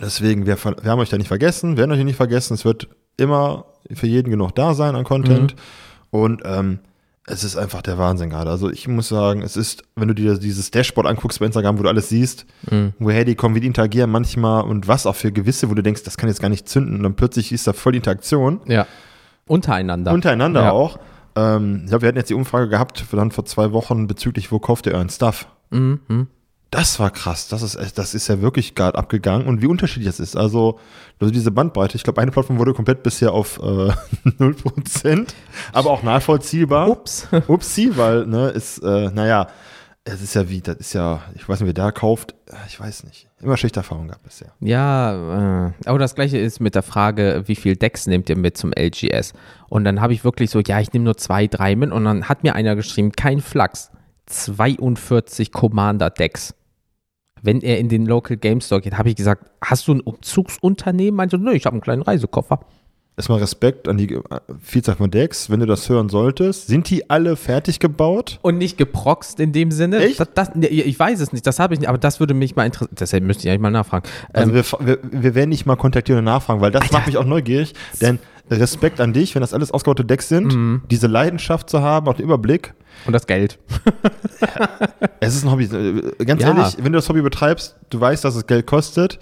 deswegen, 0.00 0.46
wir, 0.46 0.56
wir 0.64 0.90
haben 0.90 0.98
euch 0.98 1.10
da 1.10 1.16
nicht 1.16 1.28
vergessen, 1.28 1.76
werden 1.76 1.92
euch 1.92 2.02
nicht 2.04 2.16
vergessen. 2.16 2.54
Es 2.54 2.64
wird 2.64 2.88
immer 3.16 3.66
für 3.94 4.08
jeden 4.08 4.30
genug 4.30 4.52
da 4.56 4.74
sein 4.74 4.96
an 4.96 5.04
Content. 5.04 5.54
Mhm. 5.54 5.60
Und 6.10 6.42
ähm, 6.44 6.78
es 7.30 7.44
ist 7.44 7.56
einfach 7.56 7.82
der 7.82 7.98
Wahnsinn 7.98 8.30
gerade. 8.30 8.50
Also 8.50 8.70
ich 8.70 8.88
muss 8.88 9.08
sagen, 9.08 9.42
es 9.42 9.56
ist, 9.56 9.82
wenn 9.96 10.08
du 10.08 10.14
dir 10.14 10.38
dieses 10.38 10.70
Dashboard 10.70 11.06
anguckst 11.06 11.40
bei 11.40 11.46
Instagram, 11.46 11.78
wo 11.78 11.82
du 11.82 11.88
alles 11.88 12.08
siehst, 12.08 12.46
Mhm. 12.70 12.92
woher 12.98 13.24
die 13.24 13.34
kommen, 13.34 13.54
wie 13.54 13.60
die 13.60 13.66
interagieren 13.66 14.10
manchmal 14.10 14.64
und 14.64 14.88
was 14.88 15.06
auch 15.06 15.14
für 15.16 15.32
gewisse, 15.32 15.70
wo 15.70 15.74
du 15.74 15.82
denkst, 15.82 16.02
das 16.04 16.16
kann 16.16 16.28
jetzt 16.28 16.40
gar 16.40 16.48
nicht 16.48 16.68
zünden. 16.68 16.96
Und 16.96 17.02
dann 17.02 17.14
plötzlich 17.14 17.52
ist 17.52 17.66
da 17.66 17.72
voll 17.72 17.92
die 17.92 17.98
Interaktion. 17.98 18.60
Ja. 18.66 18.86
Untereinander. 19.46 20.12
Untereinander 20.12 20.62
Ja. 20.64 20.70
auch. 20.72 20.98
Ähm, 21.36 21.80
ich 21.84 21.88
glaube, 21.90 22.02
wir 22.02 22.08
hatten 22.08 22.18
jetzt 22.18 22.30
die 22.30 22.34
Umfrage 22.34 22.68
gehabt, 22.68 23.04
dann 23.12 23.30
vor 23.30 23.44
zwei 23.44 23.72
Wochen 23.72 24.06
bezüglich, 24.06 24.50
wo 24.52 24.58
kauft 24.58 24.86
ihr 24.86 24.92
euren 24.94 25.08
Stuff? 25.10 25.46
Mhm. 25.70 26.26
Das 26.70 27.00
war 27.00 27.10
krass. 27.10 27.48
Das 27.48 27.62
ist, 27.62 27.98
das 27.98 28.14
ist 28.14 28.28
ja 28.28 28.42
wirklich 28.42 28.74
gerade 28.74 28.98
abgegangen 28.98 29.46
und 29.46 29.62
wie 29.62 29.66
unterschiedlich 29.66 30.06
das 30.06 30.20
ist. 30.20 30.36
Also, 30.36 30.78
also 31.18 31.32
diese 31.32 31.50
Bandbreite. 31.50 31.96
Ich 31.96 32.02
glaube, 32.02 32.20
eine 32.20 32.30
Plattform 32.30 32.58
wurde 32.58 32.74
komplett 32.74 33.02
bisher 33.02 33.32
auf 33.32 33.58
äh, 33.58 33.62
0%, 34.38 35.28
aber 35.72 35.90
auch 35.90 36.02
nachvollziehbar. 36.02 36.90
Ups. 36.90 37.26
Upsi, 37.48 37.96
weil, 37.96 38.26
ne, 38.26 38.48
ist, 38.50 38.78
äh, 38.82 39.10
naja, 39.10 39.48
es 40.04 40.22
ist 40.22 40.34
ja 40.34 40.48
wie, 40.48 40.60
das 40.60 40.76
ist 40.76 40.92
ja, 40.94 41.22
ich 41.34 41.48
weiß 41.48 41.60
nicht, 41.60 41.66
wer 41.66 41.74
da 41.74 41.90
kauft, 41.90 42.34
ich 42.66 42.78
weiß 42.78 43.04
nicht. 43.04 43.28
Immer 43.40 43.56
schlechte 43.56 43.80
Erfahrungen 43.80 44.08
gehabt 44.08 44.24
bisher. 44.24 44.52
Ja, 44.60 45.68
äh, 45.68 45.72
aber 45.84 45.98
das 45.98 46.14
gleiche 46.14 46.38
ist 46.38 46.60
mit 46.60 46.74
der 46.74 46.82
Frage, 46.82 47.44
wie 47.46 47.56
viel 47.56 47.76
Decks 47.76 48.06
nehmt 48.06 48.28
ihr 48.28 48.36
mit 48.36 48.56
zum 48.56 48.72
LGS? 48.72 49.32
Und 49.68 49.84
dann 49.84 50.00
habe 50.00 50.12
ich 50.12 50.24
wirklich 50.24 50.50
so, 50.50 50.60
ja, 50.60 50.80
ich 50.80 50.92
nehme 50.92 51.04
nur 51.04 51.16
zwei, 51.16 51.46
drei 51.46 51.76
mit 51.76 51.92
und 51.92 52.04
dann 52.04 52.28
hat 52.28 52.42
mir 52.42 52.54
einer 52.54 52.74
geschrieben, 52.74 53.12
kein 53.12 53.40
Flachs, 53.40 53.90
42 54.28 55.52
Commander-Decks. 55.52 56.54
Wenn 57.42 57.60
er 57.60 57.78
in 57.78 57.88
den 57.88 58.04
Local 58.06 58.36
Game 58.36 58.60
Store 58.60 58.80
geht, 58.80 58.98
habe 58.98 59.08
ich 59.10 59.16
gesagt, 59.16 59.50
hast 59.64 59.86
du 59.86 59.94
ein 59.94 60.00
Umzugsunternehmen? 60.00 61.16
Meinte, 61.16 61.38
nö, 61.38 61.52
ich 61.52 61.66
habe 61.66 61.74
einen 61.74 61.80
kleinen 61.82 62.02
Reisekoffer. 62.02 62.60
Erstmal 63.16 63.38
Respekt 63.40 63.88
an 63.88 63.96
die 63.96 64.14
äh, 64.14 64.20
Vielzahl 64.60 64.94
von 64.94 65.10
Decks, 65.10 65.50
wenn 65.50 65.58
du 65.58 65.66
das 65.66 65.88
hören 65.88 66.08
solltest. 66.08 66.68
Sind 66.68 66.88
die 66.88 67.10
alle 67.10 67.34
fertig 67.34 67.80
gebaut? 67.80 68.38
Und 68.42 68.58
nicht 68.58 68.78
geproxt 68.78 69.40
in 69.40 69.52
dem 69.52 69.72
Sinne. 69.72 69.98
Echt? 69.98 70.20
Das, 70.20 70.28
das, 70.34 70.54
nee, 70.54 70.66
ich 70.66 70.98
weiß 70.98 71.18
es 71.20 71.32
nicht, 71.32 71.44
das 71.46 71.58
habe 71.58 71.74
ich 71.74 71.80
nicht, 71.80 71.88
aber 71.88 71.98
das 71.98 72.20
würde 72.20 72.34
mich 72.34 72.54
mal 72.54 72.64
interessieren. 72.66 72.94
Deshalb 72.98 73.24
müsste 73.24 73.44
ich 73.44 73.50
eigentlich 73.50 73.60
mal 73.62 73.70
nachfragen. 73.70 74.08
Also 74.32 74.50
Ähm, 74.52 74.54
wir, 74.56 74.86
wir, 74.86 74.98
wir 75.22 75.34
werden 75.34 75.48
nicht 75.50 75.66
mal 75.66 75.74
kontaktieren 75.76 76.20
und 76.20 76.24
nachfragen, 76.26 76.60
weil 76.60 76.70
das 76.70 76.92
macht 76.92 77.06
mich 77.08 77.16
auch 77.16 77.24
neugierig. 77.24 77.74
Denn 78.00 78.20
Respekt 78.50 79.00
an 79.00 79.12
dich, 79.12 79.34
wenn 79.34 79.40
das 79.42 79.52
alles 79.52 79.72
ausgebaute 79.72 80.04
Decks 80.04 80.28
sind, 80.28 80.54
Mhm. 80.54 80.82
diese 80.90 81.06
Leidenschaft 81.08 81.68
zu 81.70 81.82
haben, 81.82 82.06
auch 82.08 82.14
den 82.14 82.24
Überblick. 82.24 82.72
Und 83.06 83.12
das 83.12 83.26
Geld. 83.26 83.58
Es 85.20 85.34
ist 85.34 85.44
ein 85.44 85.50
Hobby. 85.50 85.64
Äh, 85.64 86.24
Ganz 86.24 86.42
Ja. 86.42 86.48
ehrlich, 86.56 86.76
wenn 86.78 86.92
du 86.92 86.98
das 86.98 87.08
Hobby 87.08 87.22
betreibst, 87.22 87.76
du 87.90 88.00
weißt, 88.00 88.24
dass 88.24 88.36
es 88.36 88.46
Geld 88.46 88.66
kostet. 88.66 89.18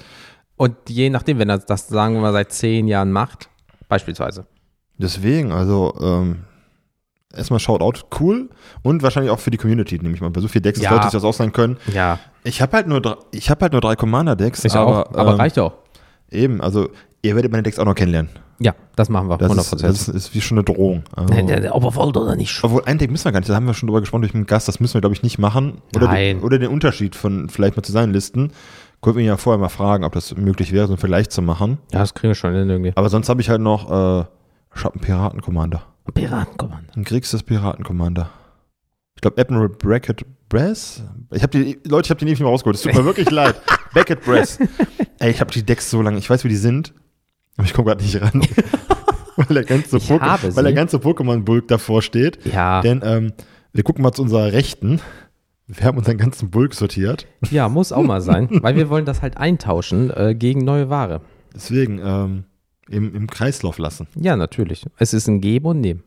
Und 0.56 0.76
je 0.88 1.10
nachdem, 1.10 1.38
wenn 1.38 1.48
er 1.48 1.58
das, 1.58 1.88
sagen 1.88 2.14
wir 2.14 2.20
mal, 2.20 2.32
seit 2.32 2.52
zehn 2.52 2.86
Jahren 2.86 3.12
macht, 3.12 3.48
beispielsweise. 3.88 4.46
Deswegen, 4.98 5.52
also 5.52 5.94
ähm, 6.00 6.44
erstmal 7.34 7.60
Shoutout, 7.60 8.06
cool. 8.20 8.48
Und 8.82 9.02
wahrscheinlich 9.02 9.30
auch 9.30 9.40
für 9.40 9.50
die 9.50 9.56
Community, 9.58 9.98
nehme 9.98 10.14
ich 10.14 10.20
mal. 10.20 10.30
Bei 10.30 10.40
so 10.40 10.48
viel 10.48 10.60
Decks, 10.62 10.78
dass 10.78 10.84
Ja. 10.84 10.90
Leute 10.92 11.04
sich 11.04 11.12
das 11.12 11.24
ausleihen 11.24 11.52
können. 11.52 11.76
Ja, 11.92 12.18
Ich 12.44 12.60
habe 12.62 12.76
halt 12.76 12.86
nur 12.86 13.18
ich 13.32 13.50
habe 13.50 13.62
halt 13.62 13.72
nur 13.72 13.80
drei 13.80 13.96
Commander-Decks, 13.96 14.64
ich 14.64 14.74
aber, 14.74 15.06
auch, 15.10 15.14
aber 15.14 15.32
ähm, 15.32 15.36
reicht 15.40 15.58
auch. 15.58 15.74
eben, 16.30 16.60
also 16.60 16.88
ihr 17.26 17.34
werdet 17.34 17.52
meine 17.52 17.62
Decks 17.62 17.78
auch 17.78 17.84
noch 17.84 17.94
kennenlernen. 17.94 18.30
Ja, 18.58 18.74
das 18.94 19.08
machen 19.10 19.28
wir, 19.28 19.36
Das, 19.36 19.50
100 19.50 19.72
ist, 19.72 19.82
das 19.82 20.08
ist, 20.08 20.34
wie 20.34 20.40
schon 20.40 20.56
eine 20.56 20.64
Drohung. 20.64 21.04
Also, 21.14 21.34
Ob 21.72 21.84
er 21.84 21.94
wollt 21.94 22.16
oder 22.16 22.36
nicht. 22.36 22.64
Obwohl, 22.64 22.82
ein 22.86 22.96
Deck 22.96 23.10
müssen 23.10 23.26
wir 23.26 23.32
gar 23.32 23.40
nicht, 23.40 23.50
da 23.50 23.54
haben 23.54 23.66
wir 23.66 23.74
schon 23.74 23.86
drüber 23.86 24.00
gesprochen 24.00 24.22
durch 24.22 24.34
einen 24.34 24.46
Gast, 24.46 24.66
das 24.66 24.80
müssen 24.80 24.94
wir, 24.94 25.02
glaube 25.02 25.14
ich, 25.14 25.22
nicht 25.22 25.38
machen. 25.38 25.82
Oder, 25.94 26.06
Nein. 26.06 26.38
Den, 26.38 26.44
oder 26.44 26.58
den 26.58 26.70
Unterschied 26.70 27.14
von 27.14 27.48
vielleicht 27.50 27.76
mal 27.76 27.82
zu 27.82 27.92
seinen 27.92 28.12
Listen. 28.12 28.52
Könnten 29.02 29.18
wir 29.18 29.24
ihn 29.24 29.28
ja 29.28 29.36
vorher 29.36 29.60
mal 29.60 29.68
fragen, 29.68 30.04
ob 30.04 30.14
das 30.14 30.34
möglich 30.36 30.72
wäre, 30.72 30.86
so 30.86 30.94
ein 30.94 30.98
Vielleicht 30.98 31.32
zu 31.32 31.42
machen. 31.42 31.78
Ja, 31.92 31.98
das 31.98 32.14
kriegen 32.14 32.30
wir 32.30 32.34
schon 32.34 32.54
hin 32.54 32.70
irgendwie. 32.70 32.92
Aber 32.94 33.10
sonst 33.10 33.28
habe 33.28 33.42
ich 33.42 33.50
halt 33.50 33.60
noch, 33.60 33.90
äh, 33.90 34.24
ich 34.74 34.84
hab 34.84 34.94
einen 34.94 35.02
Piraten-Commander. 35.02 35.82
Piratenkommando. 36.14 36.92
Ein 36.96 37.04
Kriegs 37.04 37.30
Piraten-Commander. 37.42 38.30
Ich 39.16 39.20
glaube, 39.20 39.40
Admiral 39.40 39.68
Bracket 39.68 40.24
Brass. 40.48 41.02
Ich 41.32 41.42
habe 41.42 41.58
die, 41.58 41.78
Leute, 41.84 42.06
ich 42.06 42.10
habe 42.10 42.18
die 42.18 42.24
nicht 42.26 42.38
mehr 42.40 42.48
rausgeholt. 42.48 42.76
Es 42.76 42.82
tut 42.82 42.94
mir 42.94 43.04
wirklich 43.04 43.30
leid. 43.30 43.60
Bracket 43.92 44.22
Brass. 44.24 44.58
Ey, 45.18 45.30
ich 45.30 45.40
habe 45.40 45.52
die 45.52 45.62
Decks 45.62 45.90
so 45.90 46.02
lange, 46.02 46.18
ich 46.18 46.28
weiß, 46.28 46.44
wie 46.44 46.48
die 46.48 46.56
sind, 46.56 46.92
aber 47.56 47.66
ich 47.66 47.74
komme 47.74 47.86
gerade 47.86 48.02
nicht 48.02 48.20
ran. 48.20 48.42
weil 49.36 49.46
der 49.48 49.64
ganze, 49.64 49.98
weil 50.08 50.52
der 50.54 50.66
sie. 50.66 50.74
ganze 50.74 50.96
Pokémon-Bulk 50.98 51.68
davor 51.68 52.02
steht. 52.02 52.38
Ja, 52.46 52.80
Denn 52.80 53.02
ähm, 53.04 53.32
wir 53.72 53.82
gucken 53.84 54.02
mal 54.02 54.12
zu 54.12 54.22
unserer 54.22 54.52
Rechten. 54.52 55.00
Wir 55.66 55.86
haben 55.86 55.98
unseren 55.98 56.16
ganzen 56.16 56.50
Bulk 56.50 56.74
sortiert. 56.74 57.26
ja, 57.50 57.68
muss 57.68 57.92
auch 57.92 58.02
mal 58.02 58.20
sein, 58.20 58.48
weil 58.62 58.76
wir 58.76 58.88
wollen 58.88 59.04
das 59.04 59.20
halt 59.22 59.36
eintauschen 59.36 60.10
äh, 60.10 60.34
gegen 60.34 60.64
neue 60.64 60.88
Ware. 60.88 61.20
Deswegen 61.54 61.98
ähm, 62.02 62.44
im, 62.88 63.14
im 63.14 63.26
Kreislauf 63.26 63.78
lassen. 63.78 64.06
Ja, 64.14 64.36
natürlich. 64.36 64.84
Es 64.98 65.12
ist 65.12 65.26
ein 65.26 65.40
Geben 65.40 65.66
und 65.66 65.80
Nehmen. 65.80 66.02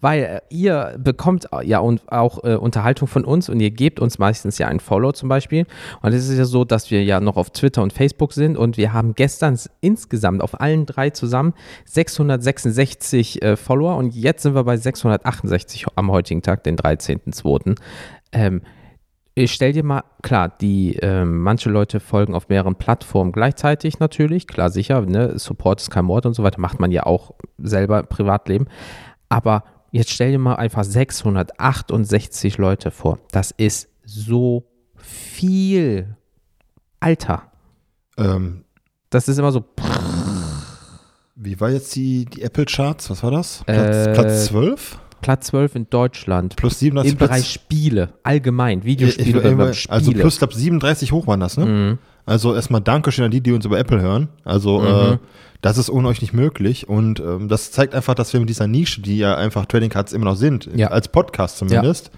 Weil 0.00 0.22
äh, 0.22 0.40
ihr 0.50 0.96
bekommt 0.98 1.48
ja 1.62 1.78
und 1.80 2.10
auch 2.10 2.44
äh, 2.44 2.54
Unterhaltung 2.54 3.08
von 3.08 3.24
uns 3.24 3.48
und 3.48 3.60
ihr 3.60 3.70
gebt 3.70 4.00
uns 4.00 4.18
meistens 4.18 4.58
ja 4.58 4.68
ein 4.68 4.80
Follow 4.80 5.12
zum 5.12 5.28
Beispiel. 5.28 5.66
Und 6.02 6.12
es 6.12 6.28
ist 6.28 6.38
ja 6.38 6.44
so, 6.44 6.64
dass 6.64 6.90
wir 6.90 7.04
ja 7.04 7.20
noch 7.20 7.36
auf 7.36 7.50
Twitter 7.50 7.82
und 7.82 7.92
Facebook 7.92 8.32
sind 8.32 8.56
und 8.56 8.76
wir 8.76 8.92
haben 8.92 9.14
gestern 9.14 9.58
insgesamt 9.80 10.42
auf 10.42 10.60
allen 10.60 10.86
drei 10.86 11.10
zusammen 11.10 11.54
666 11.86 13.42
äh, 13.42 13.56
Follower 13.56 13.96
und 13.96 14.14
jetzt 14.14 14.42
sind 14.42 14.54
wir 14.54 14.64
bei 14.64 14.76
668 14.76 15.86
am 15.96 16.10
heutigen 16.10 16.42
Tag, 16.42 16.64
den 16.64 16.76
13.02. 16.76 17.76
Ähm, 18.32 18.62
ich 19.34 19.52
stell 19.52 19.72
dir 19.72 19.84
mal, 19.84 20.02
klar, 20.22 20.48
die 20.48 20.96
ähm, 20.96 21.38
manche 21.38 21.70
Leute 21.70 22.00
folgen 22.00 22.34
auf 22.34 22.48
mehreren 22.48 22.74
Plattformen 22.74 23.32
gleichzeitig 23.32 23.98
natürlich, 23.98 24.46
klar 24.46 24.70
sicher, 24.70 25.00
ne, 25.02 25.38
Support 25.38 25.80
ist 25.80 25.90
kein 25.90 26.04
Mord 26.04 26.26
und 26.26 26.34
so 26.34 26.42
weiter, 26.42 26.60
macht 26.60 26.80
man 26.80 26.90
ja 26.90 27.04
auch 27.06 27.32
selber 27.58 28.00
im 28.00 28.06
Privatleben. 28.06 28.66
Aber 29.28 29.64
jetzt 29.90 30.10
stell 30.10 30.30
dir 30.32 30.38
mal 30.38 30.56
einfach 30.56 30.84
668 30.84 32.58
Leute 32.58 32.90
vor. 32.90 33.18
Das 33.32 33.50
ist 33.56 33.88
so 34.04 34.64
viel. 34.96 36.16
Alter. 37.00 37.50
Ähm, 38.18 38.64
Das 39.10 39.28
ist 39.28 39.38
immer 39.38 39.52
so. 39.52 39.64
wie 41.36 41.58
war 41.60 41.70
jetzt 41.70 41.94
die, 41.96 42.26
die 42.26 42.42
Apple 42.42 42.66
Charts? 42.66 43.08
Was 43.10 43.22
war 43.22 43.30
das? 43.30 43.62
Platz, 43.66 44.06
Äh, 44.06 44.12
Platz 44.14 44.44
12? 44.46 44.98
Platz 45.22 45.46
12 45.48 45.74
in 45.74 45.90
Deutschland. 45.90 46.56
Plus 46.56 46.78
37 46.78 47.12
Im 47.12 47.18
Bereich 47.18 47.50
Spiele, 47.50 48.14
allgemein, 48.22 48.84
Videospiele, 48.84 49.28
Ich- 49.40 49.44
ich- 49.44 49.70
ich- 49.70 49.78
Spiele. 49.82 49.94
also 49.94 50.12
plus 50.12 50.38
glaub, 50.38 50.52
37 50.54 51.12
hoch 51.12 51.26
waren 51.26 51.40
das, 51.40 51.56
ne? 51.58 51.66
Mhm. 51.66 51.98
Also 52.26 52.54
erstmal 52.54 52.80
Dankeschön 52.80 53.24
an 53.24 53.30
die, 53.30 53.40
die 53.40 53.52
uns 53.52 53.64
über 53.64 53.78
Apple 53.78 54.00
hören. 54.00 54.28
Also 54.44 54.80
Mhm. 54.80 54.86
äh, 55.14 55.18
das 55.62 55.76
ist 55.78 55.90
ohne 55.90 56.08
euch 56.08 56.20
nicht 56.22 56.32
möglich 56.32 56.88
und 56.88 57.20
ähm, 57.20 57.48
das 57.48 57.70
zeigt 57.70 57.94
einfach, 57.94 58.14
dass 58.14 58.32
wir 58.32 58.40
mit 58.40 58.48
dieser 58.48 58.66
Nische, 58.66 59.02
die 59.02 59.18
ja 59.18 59.34
einfach 59.36 59.66
Trading 59.66 59.90
Cards 59.90 60.12
immer 60.12 60.24
noch 60.26 60.36
sind, 60.36 60.68
Ja. 60.74 60.88
als 60.88 61.08
Podcast 61.08 61.58
zumindest, 61.58 62.10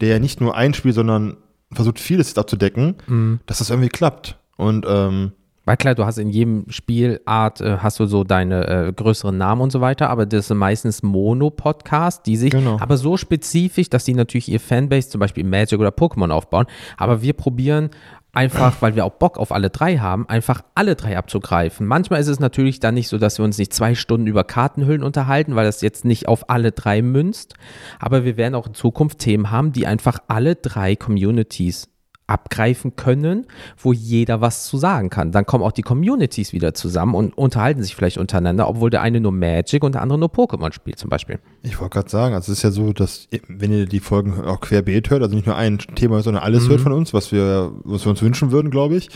der 0.00 0.08
ja 0.08 0.18
nicht 0.18 0.40
nur 0.40 0.56
ein 0.56 0.72
Spiel, 0.72 0.92
sondern 0.92 1.36
versucht 1.72 1.98
vieles 2.00 2.36
abzudecken, 2.38 2.94
Mhm. 3.06 3.40
dass 3.46 3.58
das 3.58 3.70
irgendwie 3.70 3.88
klappt. 3.90 4.38
Und 4.56 4.86
ähm, 4.88 5.32
Weil 5.66 5.76
klar, 5.76 5.94
du 5.94 6.04
hast 6.06 6.16
in 6.18 6.30
jedem 6.30 6.64
Spielart 6.70 7.60
äh, 7.60 7.76
hast 7.78 8.00
du 8.00 8.06
so 8.06 8.24
deine 8.24 8.66
äh, 8.66 8.92
größeren 8.92 9.36
Namen 9.36 9.60
und 9.60 9.70
so 9.70 9.80
weiter, 9.82 10.08
aber 10.10 10.24
das 10.26 10.48
sind 10.48 10.56
meistens 10.56 11.02
Mono-Podcasts, 11.02 12.22
die 12.22 12.36
sich 12.36 12.50
Genau. 12.50 12.78
aber 12.80 12.96
so 12.96 13.16
spezifisch, 13.16 13.88
dass 13.90 14.04
die 14.04 14.14
natürlich 14.14 14.48
ihr 14.48 14.58
Fanbase 14.60 15.10
zum 15.10 15.18
Beispiel 15.20 15.44
Magic 15.44 15.78
oder 15.78 15.90
Pokémon 15.90 16.30
aufbauen. 16.30 16.66
Aber 16.96 17.22
wir 17.22 17.34
probieren 17.34 17.90
einfach, 18.32 18.80
weil 18.82 18.94
wir 18.94 19.04
auch 19.04 19.12
Bock 19.12 19.38
auf 19.38 19.52
alle 19.52 19.70
drei 19.70 19.98
haben, 19.98 20.28
einfach 20.28 20.62
alle 20.74 20.96
drei 20.96 21.16
abzugreifen. 21.16 21.86
Manchmal 21.86 22.20
ist 22.20 22.28
es 22.28 22.40
natürlich 22.40 22.80
dann 22.80 22.94
nicht 22.94 23.08
so, 23.08 23.18
dass 23.18 23.38
wir 23.38 23.44
uns 23.44 23.58
nicht 23.58 23.72
zwei 23.72 23.94
Stunden 23.94 24.26
über 24.26 24.44
Kartenhüllen 24.44 25.02
unterhalten, 25.02 25.56
weil 25.56 25.66
das 25.66 25.80
jetzt 25.80 26.04
nicht 26.04 26.28
auf 26.28 26.50
alle 26.50 26.72
drei 26.72 27.02
münzt. 27.02 27.54
Aber 27.98 28.24
wir 28.24 28.36
werden 28.36 28.54
auch 28.54 28.66
in 28.66 28.74
Zukunft 28.74 29.18
Themen 29.18 29.50
haben, 29.50 29.72
die 29.72 29.86
einfach 29.86 30.18
alle 30.28 30.56
drei 30.56 30.96
Communities 30.96 31.88
abgreifen 32.30 32.94
können, 32.94 33.46
wo 33.76 33.92
jeder 33.92 34.40
was 34.40 34.64
zu 34.66 34.78
sagen 34.78 35.10
kann. 35.10 35.32
Dann 35.32 35.46
kommen 35.46 35.64
auch 35.64 35.72
die 35.72 35.82
Communities 35.82 36.52
wieder 36.52 36.74
zusammen 36.74 37.14
und 37.14 37.36
unterhalten 37.36 37.82
sich 37.82 37.96
vielleicht 37.96 38.18
untereinander, 38.18 38.68
obwohl 38.68 38.88
der 38.88 39.02
eine 39.02 39.20
nur 39.20 39.32
Magic 39.32 39.82
und 39.82 39.96
der 39.96 40.02
andere 40.02 40.18
nur 40.18 40.28
Pokémon 40.28 40.72
spielt 40.72 40.98
zum 40.98 41.10
Beispiel. 41.10 41.40
Ich 41.62 41.80
wollte 41.80 41.94
gerade 41.94 42.08
sagen, 42.08 42.34
also 42.34 42.52
es 42.52 42.58
ist 42.58 42.62
ja 42.62 42.70
so, 42.70 42.92
dass 42.92 43.28
wenn 43.48 43.72
ihr 43.72 43.86
die 43.86 44.00
Folgen 44.00 44.40
auch 44.44 44.60
querbeet 44.60 45.10
hört, 45.10 45.22
also 45.22 45.34
nicht 45.34 45.46
nur 45.46 45.56
ein 45.56 45.78
Thema, 45.78 46.22
sondern 46.22 46.42
alles 46.44 46.64
mhm. 46.64 46.70
hört 46.70 46.80
von 46.82 46.92
uns, 46.92 47.12
was 47.12 47.32
wir, 47.32 47.72
was 47.84 48.06
wir 48.06 48.10
uns 48.10 48.22
wünschen 48.22 48.52
würden, 48.52 48.70
glaube 48.70 48.96
ich, 48.96 49.10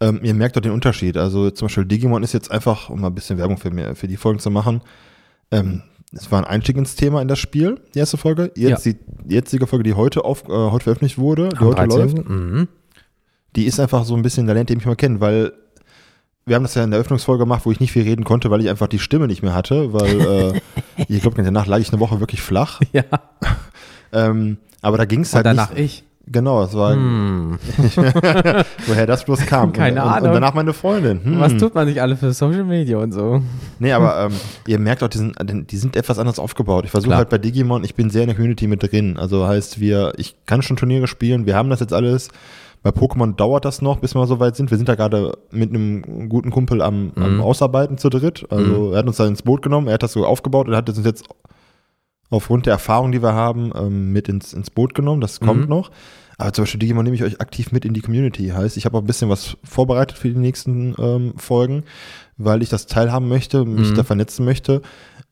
ähm, 0.00 0.20
ihr 0.22 0.34
merkt 0.34 0.56
doch 0.56 0.62
den 0.62 0.72
Unterschied. 0.72 1.16
Also 1.18 1.50
zum 1.50 1.66
Beispiel 1.66 1.84
Digimon 1.84 2.22
ist 2.22 2.32
jetzt 2.32 2.50
einfach, 2.50 2.88
um 2.88 3.00
mal 3.00 3.08
ein 3.08 3.14
bisschen 3.14 3.38
Werbung 3.38 3.58
für, 3.58 3.70
mir, 3.70 3.94
für 3.94 4.08
die 4.08 4.16
Folgen 4.16 4.38
zu 4.38 4.50
machen, 4.50 4.80
ähm, 5.50 5.82
es 6.14 6.30
war 6.30 6.38
ein 6.38 6.44
Einstieg 6.44 6.76
ins 6.76 6.94
Thema 6.94 7.20
in 7.22 7.28
das 7.28 7.38
Spiel, 7.38 7.80
die 7.94 7.98
erste 7.98 8.16
Folge. 8.16 8.52
Jetzt 8.56 8.86
ja. 8.86 8.92
die 8.92 9.34
jetzige 9.34 9.66
Folge, 9.66 9.82
die 9.82 9.94
heute, 9.94 10.24
auf, 10.24 10.44
äh, 10.44 10.52
heute 10.52 10.84
veröffentlicht 10.84 11.18
wurde, 11.18 11.48
die 11.50 11.56
Am 11.58 11.66
heute 11.66 11.76
13. 11.76 11.98
läuft, 11.98 12.28
mhm. 12.28 12.68
die 13.56 13.64
ist 13.66 13.80
einfach 13.80 14.04
so 14.04 14.14
ein 14.14 14.22
bisschen, 14.22 14.46
da 14.46 14.52
lernt 14.52 14.70
ihr 14.70 14.76
mich 14.76 14.86
mal 14.86 14.96
kennen, 14.96 15.20
weil 15.20 15.52
wir 16.46 16.56
haben 16.56 16.62
das 16.62 16.74
ja 16.74 16.84
in 16.84 16.90
der 16.90 16.98
Eröffnungsfolge 16.98 17.44
gemacht, 17.44 17.64
wo 17.64 17.72
ich 17.72 17.80
nicht 17.80 17.92
viel 17.92 18.02
reden 18.02 18.24
konnte, 18.24 18.50
weil 18.50 18.60
ich 18.60 18.68
einfach 18.68 18.86
die 18.86 18.98
Stimme 18.98 19.26
nicht 19.26 19.42
mehr 19.42 19.54
hatte, 19.54 19.92
weil 19.92 20.20
äh, 20.20 20.60
ich 21.08 21.22
glaube, 21.22 21.42
danach 21.42 21.66
lag 21.66 21.78
ich 21.78 21.90
eine 21.90 22.00
Woche 22.00 22.20
wirklich 22.20 22.42
flach. 22.42 22.80
Ja. 22.92 23.04
ähm, 24.12 24.58
aber 24.82 24.98
da 24.98 25.06
ging 25.06 25.20
es 25.20 25.34
halt. 25.34 25.46
Und 25.46 25.56
danach 25.56 25.70
nicht, 25.70 25.80
ich. 25.80 26.04
Genau, 26.26 26.62
es 26.62 26.74
war. 26.74 26.92
Hm. 26.92 27.58
woher 28.86 29.06
das 29.06 29.24
bloß 29.24 29.46
kam. 29.46 29.72
Keine 29.72 30.02
und, 30.02 30.08
Ahnung. 30.08 30.28
Und 30.28 30.34
danach 30.34 30.54
meine 30.54 30.72
Freundin. 30.72 31.22
Hm. 31.22 31.40
Was 31.40 31.56
tut 31.56 31.74
man 31.74 31.86
nicht 31.86 32.00
alle 32.00 32.16
für 32.16 32.32
Social 32.32 32.64
Media 32.64 32.98
und 32.98 33.12
so? 33.12 33.42
Nee, 33.78 33.92
aber 33.92 34.26
ähm, 34.26 34.32
ihr 34.66 34.78
merkt 34.78 35.02
auch, 35.02 35.08
die 35.08 35.18
sind, 35.18 35.36
die 35.70 35.76
sind 35.76 35.96
etwas 35.96 36.18
anders 36.18 36.38
aufgebaut. 36.38 36.84
Ich 36.84 36.90
versuche 36.90 37.16
halt 37.16 37.28
bei 37.28 37.38
Digimon, 37.38 37.84
ich 37.84 37.94
bin 37.94 38.08
sehr 38.10 38.22
in 38.22 38.28
der 38.28 38.36
Community 38.36 38.66
mit 38.66 38.82
drin. 38.82 39.18
Also 39.18 39.46
heißt, 39.46 39.80
wir, 39.80 40.14
ich 40.16 40.34
kann 40.46 40.62
schon 40.62 40.76
Turniere 40.76 41.06
spielen, 41.06 41.46
wir 41.46 41.56
haben 41.56 41.70
das 41.70 41.80
jetzt 41.80 41.92
alles. 41.92 42.30
Bei 42.82 42.90
Pokémon 42.90 43.34
dauert 43.34 43.64
das 43.64 43.80
noch, 43.80 43.98
bis 43.98 44.14
wir 44.14 44.26
so 44.26 44.40
weit 44.40 44.56
sind. 44.56 44.70
Wir 44.70 44.76
sind 44.76 44.90
da 44.90 44.94
gerade 44.94 45.38
mit 45.50 45.70
einem 45.70 46.28
guten 46.28 46.50
Kumpel 46.50 46.82
am, 46.82 47.12
mhm. 47.14 47.22
am 47.22 47.40
Ausarbeiten 47.40 47.96
zu 47.96 48.10
dritt. 48.10 48.46
Also 48.50 48.88
mhm. 48.88 48.92
er 48.92 48.98
hat 48.98 49.06
uns 49.06 49.16
da 49.16 49.26
ins 49.26 49.42
Boot 49.42 49.62
genommen, 49.62 49.88
er 49.88 49.94
hat 49.94 50.02
das 50.02 50.12
so 50.12 50.26
aufgebaut 50.26 50.68
und 50.68 50.76
hat 50.76 50.88
uns 50.88 51.02
jetzt 51.04 51.24
aufgrund 52.34 52.66
der 52.66 52.72
Erfahrung, 52.72 53.12
die 53.12 53.22
wir 53.22 53.34
haben, 53.34 53.72
ähm, 53.74 54.12
mit 54.12 54.28
ins, 54.28 54.52
ins 54.52 54.70
Boot 54.70 54.94
genommen. 54.94 55.20
Das 55.20 55.40
kommt 55.40 55.62
mhm. 55.62 55.68
noch. 55.68 55.90
Aber 56.36 56.52
zum 56.52 56.64
Beispiel 56.64 56.80
Digimon 56.80 57.04
nehme 57.04 57.16
ich 57.16 57.22
euch 57.22 57.40
aktiv 57.40 57.70
mit 57.70 57.84
in 57.84 57.94
die 57.94 58.00
Community. 58.00 58.48
Heißt, 58.48 58.76
ich 58.76 58.84
habe 58.84 58.96
auch 58.96 59.02
ein 59.02 59.06
bisschen 59.06 59.28
was 59.28 59.56
vorbereitet 59.62 60.18
für 60.18 60.28
die 60.28 60.38
nächsten 60.38 60.94
ähm, 60.98 61.34
Folgen, 61.36 61.84
weil 62.36 62.62
ich 62.62 62.68
das 62.68 62.86
teilhaben 62.86 63.28
möchte, 63.28 63.64
mich 63.64 63.90
mhm. 63.90 63.94
da 63.94 64.02
vernetzen 64.02 64.44
möchte. 64.44 64.82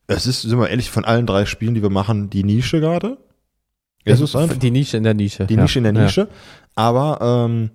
Es 0.07 0.27
ist, 0.27 0.43
sind 0.43 0.59
wir 0.59 0.69
ehrlich, 0.69 0.91
von 0.91 1.05
allen 1.05 1.27
drei 1.27 1.45
Spielen, 1.47 1.75
die 1.75 1.83
wir 1.83 1.91
machen, 1.91 2.31
die 2.31 2.45
Nische 2.45 2.81
gerade. 2.81 3.19
Es 4.05 4.21
ist 4.21 4.37
einfach. 4.37 4.57
Die 4.57 4.71
Nische 4.71 4.97
in 4.97 5.05
der 5.05 5.15
Nische. 5.15 5.47
Die 5.47 5.55
ja. 5.55 5.63
Nische 5.63 5.79
in 5.79 5.85
der 5.85 5.93
Nische. 5.93 6.23
Ja. 6.23 6.29
Aber 6.75 7.19
ähm, 7.21 7.71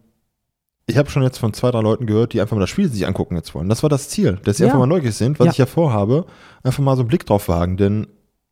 ich 0.86 0.98
habe 0.98 1.10
schon 1.10 1.24
jetzt 1.24 1.38
von 1.38 1.54
zwei, 1.54 1.72
drei 1.72 1.82
Leuten 1.82 2.06
gehört, 2.06 2.34
die 2.34 2.42
einfach 2.42 2.56
mal 2.56 2.62
das 2.62 2.70
Spiel 2.70 2.90
sich 2.90 3.06
angucken 3.06 3.36
jetzt 3.36 3.54
wollen. 3.54 3.70
Das 3.70 3.84
war 3.84 3.90
das 3.90 4.10
Ziel, 4.10 4.40
dass 4.44 4.58
sie 4.58 4.64
ja. 4.64 4.68
einfach 4.68 4.80
mal 4.80 4.88
neugierig 4.88 5.16
sind, 5.16 5.40
was 5.40 5.52
ich 5.52 5.58
ja 5.58 5.66
vorhabe, 5.66 6.26
einfach 6.64 6.84
mal 6.84 6.96
so 6.96 7.02
einen 7.02 7.10
Blick 7.10 7.26
drauf 7.26 7.50
wagen. 7.50 7.78
Denn 7.78 8.08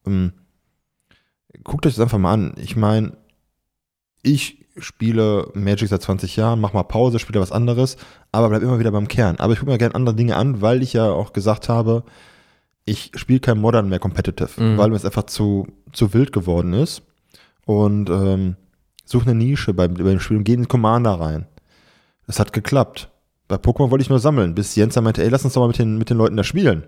ähm, 0.05 0.33
guckt 1.63 1.85
euch 1.85 1.93
das 1.95 2.01
einfach 2.01 2.17
mal 2.17 2.33
an. 2.33 2.53
Ich 2.57 2.75
meine, 2.75 3.13
ich 4.21 4.65
spiele 4.77 5.51
Magic 5.53 5.87
seit 5.89 6.01
20 6.01 6.35
Jahren, 6.35 6.59
mach 6.59 6.73
mal 6.73 6.83
Pause, 6.83 7.19
spiele 7.19 7.39
was 7.39 7.51
anderes, 7.51 7.97
aber 8.31 8.49
bleib 8.49 8.61
immer 8.61 8.79
wieder 8.79 8.91
beim 8.91 9.07
Kern. 9.07 9.37
Aber 9.37 9.53
ich 9.53 9.59
gucke 9.59 9.71
mir 9.71 9.77
gerne 9.77 9.95
andere 9.95 10.15
Dinge 10.15 10.35
an, 10.35 10.61
weil 10.61 10.83
ich 10.83 10.93
ja 10.93 11.09
auch 11.09 11.33
gesagt 11.33 11.69
habe, 11.69 12.03
ich 12.85 13.11
spiele 13.15 13.39
kein 13.39 13.59
Modern 13.59 13.89
mehr 13.89 13.99
Competitive, 13.99 14.61
mhm. 14.61 14.77
weil 14.77 14.89
mir 14.89 14.95
es 14.95 15.05
einfach 15.05 15.23
zu, 15.23 15.67
zu 15.91 16.13
wild 16.13 16.33
geworden 16.33 16.73
ist. 16.73 17.01
Und 17.65 18.09
ähm, 18.09 18.57
suche 19.05 19.29
eine 19.29 19.35
Nische 19.35 19.73
beim, 19.73 19.95
beim 19.95 20.19
Spiel 20.19 20.37
und 20.37 20.43
gehe 20.43 20.55
in 20.55 20.67
Commander 20.67 21.19
rein. 21.19 21.47
Das 22.27 22.39
hat 22.39 22.53
geklappt. 22.53 23.09
Bei 23.47 23.55
Pokémon 23.55 23.91
wollte 23.91 24.01
ich 24.01 24.09
nur 24.09 24.19
sammeln, 24.19 24.55
bis 24.55 24.75
Jens 24.75 24.95
meinte, 24.99 25.23
ey, 25.23 25.29
lass 25.29 25.45
uns 25.45 25.53
doch 25.53 25.61
mal 25.61 25.67
mit 25.67 25.79
den, 25.79 25.97
mit 25.97 26.09
den 26.09 26.17
Leuten 26.17 26.37
da 26.37 26.43
spielen. 26.43 26.83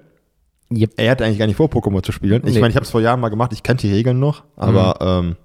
Yep. 0.71 0.93
Er 0.97 1.11
hatte 1.11 1.25
eigentlich 1.25 1.39
gar 1.39 1.47
nicht 1.47 1.55
vor, 1.55 1.69
Pokémon 1.69 2.03
zu 2.03 2.11
spielen. 2.11 2.41
Ich 2.45 2.53
nee. 2.53 2.59
meine, 2.59 2.71
ich 2.71 2.75
habe 2.75 2.83
es 2.83 2.91
vor 2.91 3.01
Jahren 3.01 3.19
mal 3.19 3.29
gemacht, 3.29 3.53
ich 3.53 3.63
kannte 3.63 3.87
die 3.87 3.93
Regeln 3.93 4.19
noch, 4.19 4.43
aber 4.55 5.21
mhm. 5.21 5.29
ähm, 5.29 5.35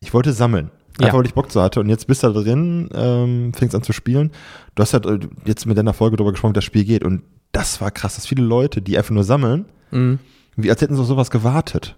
ich 0.00 0.14
wollte 0.14 0.32
sammeln. 0.32 0.70
Einfach 0.98 1.14
ja. 1.14 1.18
weil 1.18 1.26
ich 1.26 1.34
Bock 1.34 1.50
zu 1.50 1.60
hatte. 1.60 1.80
Und 1.80 1.88
jetzt 1.88 2.06
bist 2.06 2.22
du 2.22 2.28
da 2.28 2.40
drin, 2.40 2.88
ähm, 2.94 3.52
fängst 3.52 3.74
an 3.74 3.82
zu 3.82 3.92
spielen. 3.92 4.30
Du 4.76 4.82
hast 4.82 4.92
halt 4.92 5.06
äh, 5.06 5.18
jetzt 5.44 5.66
mit 5.66 5.76
deiner 5.76 5.92
Folge 5.92 6.16
darüber 6.16 6.30
gesprochen, 6.30 6.52
wie 6.52 6.58
das 6.58 6.64
Spiel 6.64 6.84
geht. 6.84 7.04
Und 7.04 7.22
das 7.50 7.80
war 7.80 7.90
krass, 7.90 8.14
dass 8.14 8.26
viele 8.26 8.44
Leute, 8.44 8.80
die 8.80 8.96
einfach 8.96 9.10
nur 9.10 9.24
sammeln, 9.24 9.64
mhm. 9.90 10.20
wie 10.54 10.70
als 10.70 10.80
hätten 10.82 10.94
sie 10.94 11.00
auf 11.00 11.08
sowas 11.08 11.30
gewartet. 11.30 11.96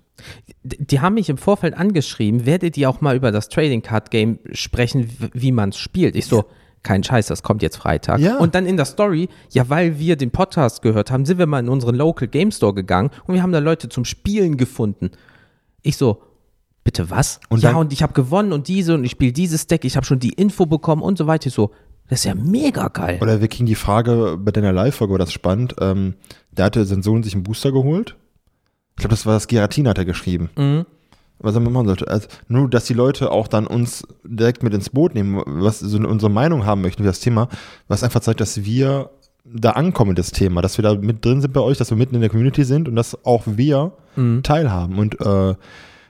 Die 0.63 1.01
haben 1.01 1.15
mich 1.15 1.29
im 1.29 1.37
Vorfeld 1.37 1.75
angeschrieben, 1.75 2.47
werdet 2.47 2.79
ihr 2.79 2.89
auch 2.89 3.03
mal 3.03 3.15
über 3.15 3.33
das 3.33 3.51
Trading 3.51 3.83
Card 3.83 4.11
Game 4.11 4.39
sprechen, 4.53 5.11
wie 5.35 5.53
man 5.53 5.69
es 5.71 5.77
spielt? 5.77 6.17
Ich 6.17 6.25
so, 6.25 6.47
kein 6.87 7.03
Scheiß, 7.03 7.27
das 7.27 7.43
kommt 7.43 7.63
jetzt 7.63 7.77
Freitag. 7.77 8.21
Ja. 8.21 8.39
Und 8.39 8.55
dann 8.55 8.65
in 8.65 8.77
der 8.77 8.87
Story, 8.87 9.29
ja, 9.51 9.69
weil 9.69 9.99
wir 9.99 10.15
den 10.17 10.31
Podcast 10.31 10.83
gehört 10.83 11.11
haben, 11.11 11.27
sind 11.27 11.39
wir 11.39 11.47
mal 11.47 11.59
in 11.59 11.69
unseren 11.69 11.97
Local 11.97 12.29
Game 12.29 12.53
Store 12.53 12.73
gegangen 12.73 13.11
und 13.27 13.35
wir 13.35 13.43
haben 13.43 13.53
da 13.53 13.59
Leute 13.59 13.89
zum 13.89 14.05
Spielen 14.05 14.57
gefunden. 14.57 15.11
Ich 15.83 15.97
so, 15.97 16.23
bitte 16.85 17.11
was? 17.11 17.41
Und 17.49 17.63
ja, 17.63 17.75
und 17.77 17.93
ich 17.93 18.05
habe 18.05 18.13
gewonnen 18.13 18.53
und 18.53 18.69
diese 18.69 18.95
und 18.95 19.05
ich 19.05 19.11
spiele 19.11 19.33
dieses 19.33 19.67
Deck, 19.67 19.85
ich 19.85 19.97
habe 19.97 20.07
schon 20.07 20.21
die 20.21 20.33
Info 20.33 20.65
bekommen 20.65 21.03
und 21.03 21.19
so 21.19 21.27
weiter. 21.27 21.51
So, 21.51 21.73
das 22.09 22.21
ist 22.21 22.25
ja 22.25 22.37
mega 22.37 22.87
geil. 22.89 23.19
Oder 23.21 23.41
wir 23.41 23.49
kriegen 23.49 23.67
die 23.67 23.75
Frage 23.75 24.39
bei 24.39 24.53
deiner 24.53 24.73
Live-Folge, 24.73 25.13
war 25.13 25.19
das 25.19 25.33
spannend. 25.33 25.75
Ähm, 25.81 26.15
der 26.53 26.67
hatte 26.67 26.85
seinen 26.85 27.03
Sohn 27.03 27.25
sich 27.25 27.35
einen 27.35 27.43
Booster 27.43 27.73
geholt. 27.73 28.17
Ich 28.91 29.01
glaube, 29.01 29.11
das 29.11 29.27
war 29.27 29.35
das 29.35 29.49
Geratin, 29.49 29.89
hat 29.89 29.99
er 29.99 30.05
geschrieben. 30.05 30.51
Mhm. 30.57 30.87
Was 31.39 31.55
er 31.55 31.61
machen 31.61 31.87
sollte. 31.87 32.09
Also, 32.09 32.29
nur, 32.49 32.69
dass 32.71 32.87
die 32.87 32.95
Leute 32.95 33.31
auch 33.31 33.47
dann 33.47 33.67
uns 33.67 34.07
direkt 34.25 34.63
mit 34.63 34.73
ins 34.73 34.91
Boot 34.91 35.15
nehmen, 35.15 35.43
was 35.47 35.81
so 35.81 35.99
unsere 35.99 36.31
Meinung 36.31 36.65
haben 36.65 36.81
möchten 36.81 37.03
für 37.03 37.09
das 37.09 37.21
Thema, 37.21 37.49
was 37.89 38.03
einfach 38.03 38.21
zeigt, 38.21 38.41
dass 38.41 38.65
wir 38.65 39.11
da 39.45 39.71
ankommen, 39.71 40.15
das 40.17 40.33
Thema, 40.33 40.63
dass 40.63 40.79
wir 40.79 40.83
da 40.83 40.95
mit 40.95 41.25
drin 41.25 41.41
sind 41.41 41.53
bei 41.53 41.61
euch, 41.61 41.79
dass 41.79 41.91
wir 41.91 41.97
mitten 41.97 42.15
in 42.15 42.21
der 42.21 42.31
Community 42.31 42.65
sind 42.65 42.89
und 42.89 42.97
dass 42.97 43.25
auch 43.25 43.43
wir 43.47 43.93
mhm. 44.17 44.43
teilhaben. 44.43 44.99
Und 44.99 45.21
äh, 45.21 45.55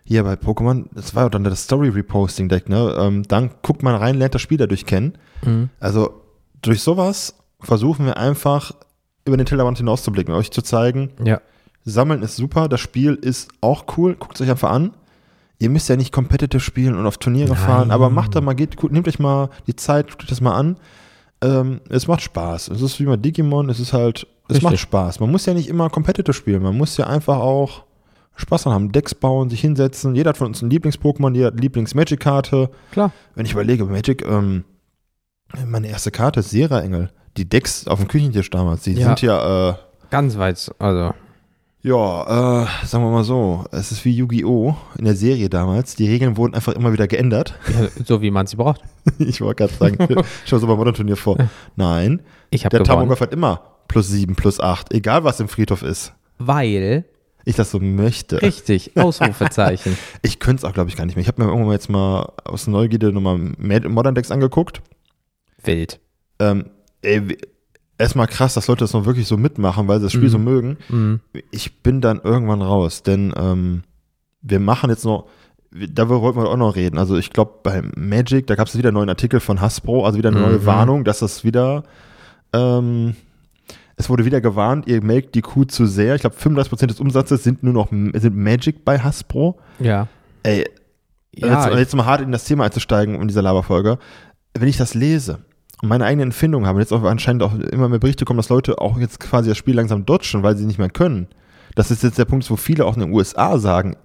hier 0.04 0.22
bei 0.22 0.34
Pokémon, 0.34 0.84
das 0.94 1.14
war 1.14 1.24
ja 1.24 1.28
dann 1.28 1.44
das 1.44 1.64
Story-Reposting-Deck, 1.64 2.68
ne? 2.68 2.94
Ähm, 2.98 3.24
dann 3.24 3.50
guckt 3.62 3.82
man 3.82 3.96
rein, 3.96 4.16
lernt 4.16 4.34
das 4.34 4.42
Spiel 4.42 4.58
dadurch 4.58 4.86
kennen. 4.86 5.18
Mhm. 5.44 5.70
Also 5.80 6.22
durch 6.62 6.80
sowas 6.80 7.34
versuchen 7.60 8.06
wir 8.06 8.16
einfach 8.16 8.72
über 9.24 9.36
den 9.36 9.46
Tellerrand 9.46 9.78
hinauszublicken, 9.78 10.32
euch 10.34 10.52
zu 10.52 10.62
zeigen, 10.62 11.10
ja. 11.24 11.40
Sammeln 11.84 12.22
ist 12.22 12.36
super, 12.36 12.68
das 12.68 12.80
Spiel 12.80 13.14
ist 13.14 13.48
auch 13.60 13.84
cool, 13.96 14.14
guckt 14.14 14.36
es 14.36 14.40
euch 14.40 14.50
einfach 14.50 14.70
an. 14.70 14.92
Ihr 15.58 15.70
müsst 15.70 15.88
ja 15.88 15.96
nicht 15.96 16.12
competitive 16.12 16.60
spielen 16.60 16.96
und 16.96 17.06
auf 17.06 17.18
Turniere 17.18 17.54
Nein. 17.54 17.58
fahren, 17.58 17.90
aber 17.90 18.10
macht 18.10 18.34
da 18.34 18.40
mal, 18.40 18.54
geht, 18.54 18.82
nehmt 18.90 19.08
euch 19.08 19.18
mal 19.18 19.48
die 19.66 19.76
Zeit, 19.76 20.10
guckt 20.10 20.22
euch 20.22 20.28
das 20.28 20.40
mal 20.40 20.54
an. 20.54 20.76
Ähm, 21.42 21.80
es 21.88 22.06
macht 22.08 22.22
Spaß. 22.22 22.68
Es 22.68 22.82
ist 22.82 23.00
wie 23.00 23.04
bei 23.04 23.16
Digimon, 23.16 23.70
es 23.70 23.80
ist 23.80 23.92
halt, 23.92 24.26
es 24.48 24.56
Richtig. 24.56 24.62
macht 24.62 24.78
Spaß. 24.78 25.20
Man 25.20 25.30
muss 25.30 25.46
ja 25.46 25.54
nicht 25.54 25.68
immer 25.68 25.88
competitive 25.88 26.34
spielen, 26.34 26.62
man 26.62 26.76
muss 26.76 26.96
ja 26.96 27.06
einfach 27.06 27.38
auch 27.38 27.84
Spaß 28.36 28.64
dran 28.64 28.74
haben, 28.74 28.92
Decks 28.92 29.14
bauen, 29.14 29.48
sich 29.48 29.62
hinsetzen. 29.62 30.14
Jeder 30.14 30.30
hat 30.30 30.36
von 30.36 30.48
uns 30.48 30.60
ein 30.60 30.70
Lieblings-Pokémon, 30.70 31.34
jeder 31.34 31.46
hat 31.48 31.60
Lieblings-Magic-Karte. 31.60 32.70
Klar. 32.92 33.12
Wenn 33.34 33.46
ich 33.46 33.52
überlege, 33.52 33.86
Magic, 33.86 34.26
ähm, 34.26 34.64
meine 35.64 35.88
erste 35.88 36.10
Karte 36.10 36.40
ist 36.40 36.50
Sera-Engel. 36.50 37.10
Die 37.38 37.48
Decks 37.48 37.86
auf 37.86 37.98
dem 37.98 38.08
Küchentisch 38.08 38.50
damals, 38.50 38.82
die 38.82 38.92
ja. 38.92 39.06
sind 39.06 39.22
ja, 39.22 39.70
äh, 39.70 39.74
Ganz 40.10 40.38
weit, 40.38 40.70
also. 40.78 41.14
Ja, 41.87 42.64
äh, 42.64 42.85
sagen 42.85 43.05
wir 43.05 43.12
mal 43.12 43.22
so, 43.22 43.64
es 43.70 43.92
ist 43.92 44.05
wie 44.05 44.11
Yu-Gi-Oh! 44.11 44.75
in 44.99 45.05
der 45.05 45.14
Serie 45.14 45.49
damals. 45.49 45.94
Die 45.94 46.09
Regeln 46.09 46.37
wurden 46.37 46.57
einfach 46.57 46.75
immer 46.75 46.92
wieder 46.92 47.07
geändert. 47.07 47.57
Ja, 47.68 47.87
so 48.05 48.20
wie 48.22 48.33
man 48.33 48.49
sie 48.49 48.57
braucht. 48.57 48.81
ich 49.20 49.40
wollte 49.40 49.68
gerade 49.68 49.96
sagen, 49.96 50.25
schau 50.46 50.59
so 50.59 50.66
beim 50.66 50.79
Modern-Turnier 50.79 51.16
vor. 51.16 51.38
Nein, 51.77 52.22
ich 52.51 52.64
der 52.64 52.83
Tamogolf 52.83 53.20
hat 53.20 53.33
immer 53.33 53.62
plus 53.87 54.09
sieben, 54.09 54.35
plus 54.35 54.59
acht, 54.59 54.92
egal 54.92 55.22
was 55.22 55.38
im 55.38 55.46
Friedhof 55.46 55.83
ist. 55.83 56.12
Weil 56.38 57.05
ich 57.44 57.55
das 57.55 57.70
so 57.70 57.79
möchte. 57.79 58.42
Richtig, 58.42 58.96
Ausrufezeichen. 58.96 59.96
ich 60.22 60.40
könnte 60.40 60.62
es 60.62 60.68
auch, 60.68 60.75
glaube 60.75 60.90
ich, 60.90 60.96
gar 60.96 61.07
nicht 61.07 61.14
mehr. 61.14 61.22
Ich 61.22 61.29
habe 61.29 61.40
mir 61.40 61.49
irgendwann 61.49 61.75
jetzt 61.75 61.88
mal 61.88 62.33
aus 62.42 62.66
Neugierde 62.66 63.12
nochmal 63.12 63.38
Modern 63.38 64.16
Decks 64.16 64.33
angeguckt. 64.33 64.83
Wild. 65.62 66.01
Ähm, 66.40 66.64
ey, 67.03 67.38
erstmal 67.98 68.26
krass, 68.26 68.54
dass 68.54 68.68
Leute 68.68 68.80
das 68.80 68.92
noch 68.92 69.06
wirklich 69.06 69.26
so 69.26 69.37
mitmachen, 69.37 69.88
weil 69.88 69.98
sie 69.98 70.06
das 70.06 70.12
Spiel 70.12 70.24
mhm. 70.24 70.32
so 70.32 70.38
mögen. 70.38 70.76
Mhm. 70.88 71.20
Ich 71.50 71.82
bin 71.82 72.00
dann 72.00 72.20
irgendwann 72.22 72.62
raus, 72.62 73.02
denn 73.02 73.32
ähm, 73.37 73.82
wir 74.42 74.61
machen 74.61 74.90
jetzt 74.90 75.04
noch, 75.04 75.26
darüber 75.70 76.22
wollten 76.22 76.40
wir 76.40 76.48
auch 76.48 76.56
noch 76.56 76.76
reden. 76.76 76.98
Also 76.98 77.16
ich 77.16 77.30
glaube, 77.30 77.54
bei 77.62 77.82
Magic, 77.96 78.47
da 78.47 78.55
gab 78.55 78.68
es 78.68 78.76
wieder 78.76 78.88
einen 78.88 78.97
neuen 78.97 79.09
Artikel 79.09 79.40
von 79.40 79.61
Hasbro, 79.61 80.05
also 80.05 80.18
wieder 80.18 80.30
eine 80.30 80.40
neue 80.40 80.59
mhm. 80.59 80.66
Warnung, 80.66 81.05
dass 81.05 81.20
das 81.20 81.44
wieder 81.44 81.84
ähm, 82.53 83.14
es 83.97 84.11
wurde 84.11 84.26
wieder 84.26 84.42
gewarnt, 84.42 84.86
ihr 84.86 85.03
melkt 85.03 85.34
die 85.34 85.40
Kuh 85.40 85.64
zu 85.64 85.86
sehr. 85.86 86.14
Ich 86.14 86.20
glaube, 86.20 86.36
35% 86.36 86.86
des 86.86 87.01
Umsatzes 87.01 87.42
sind 87.42 87.62
nur 87.62 87.72
noch 87.72 87.88
sind 87.90 88.36
Magic 88.36 88.84
bei 88.84 88.99
Hasbro. 88.99 89.59
Ja. 89.78 90.09
Ey, 90.42 90.66
ja, 91.34 91.66
jetzt, 91.66 91.78
jetzt 91.78 91.97
mal 91.97 92.05
hart 92.05 92.20
in 92.20 92.30
das 92.30 92.44
Thema 92.44 92.64
einzusteigen 92.64 93.20
in 93.20 93.28
dieser 93.28 93.42
Laberfolge. 93.42 93.99
Wenn 94.55 94.68
ich 94.68 94.76
das 94.76 94.92
lese 94.94 95.38
meine 95.83 96.05
eigene 96.05 96.22
Empfindung 96.22 96.66
habe, 96.66 96.81
jetzt 96.81 96.93
auch 96.93 97.03
anscheinend 97.03 97.43
auch 97.43 97.55
immer 97.55 97.89
mehr 97.89 97.99
Berichte 97.99 98.24
kommen, 98.24 98.39
dass 98.39 98.49
Leute 98.49 98.81
auch 98.81 98.99
jetzt 98.99 99.20
quasi 99.20 99.49
das 99.49 99.59
Spiel 99.59 99.74
langsam 99.74 100.07
dodgen, 100.07 100.43
weil 100.43 100.57
sie 100.57 100.64
nicht 100.64 100.79
mehr 100.79 100.91
können. 100.91 101.29
Das 101.74 101.91
ist 101.91 102.03
jetzt 102.03 102.18
der 102.18 102.24
Punkt, 102.24 102.51
wo 102.51 102.57
viele 102.57 102.87
auch 102.87 102.95
in 102.95 103.03
den 103.03 103.12
USA 103.12 103.59
sagen, 103.59 103.97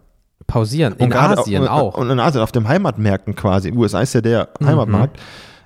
pausieren. 0.47 0.95
In 0.97 1.13
Asien 1.13 1.67
auch. 1.67 1.97
Und 1.97 2.09
in 2.09 2.19
Asien, 2.19 2.43
auf 2.43 2.51
den 2.51 2.67
Heimatmärkten 2.67 3.35
quasi. 3.35 3.71
USA 3.71 4.01
ist 4.01 4.13
ja 4.13 4.21
der 4.21 4.49
mhm. 4.59 4.65
Heimatmarkt 4.65 5.19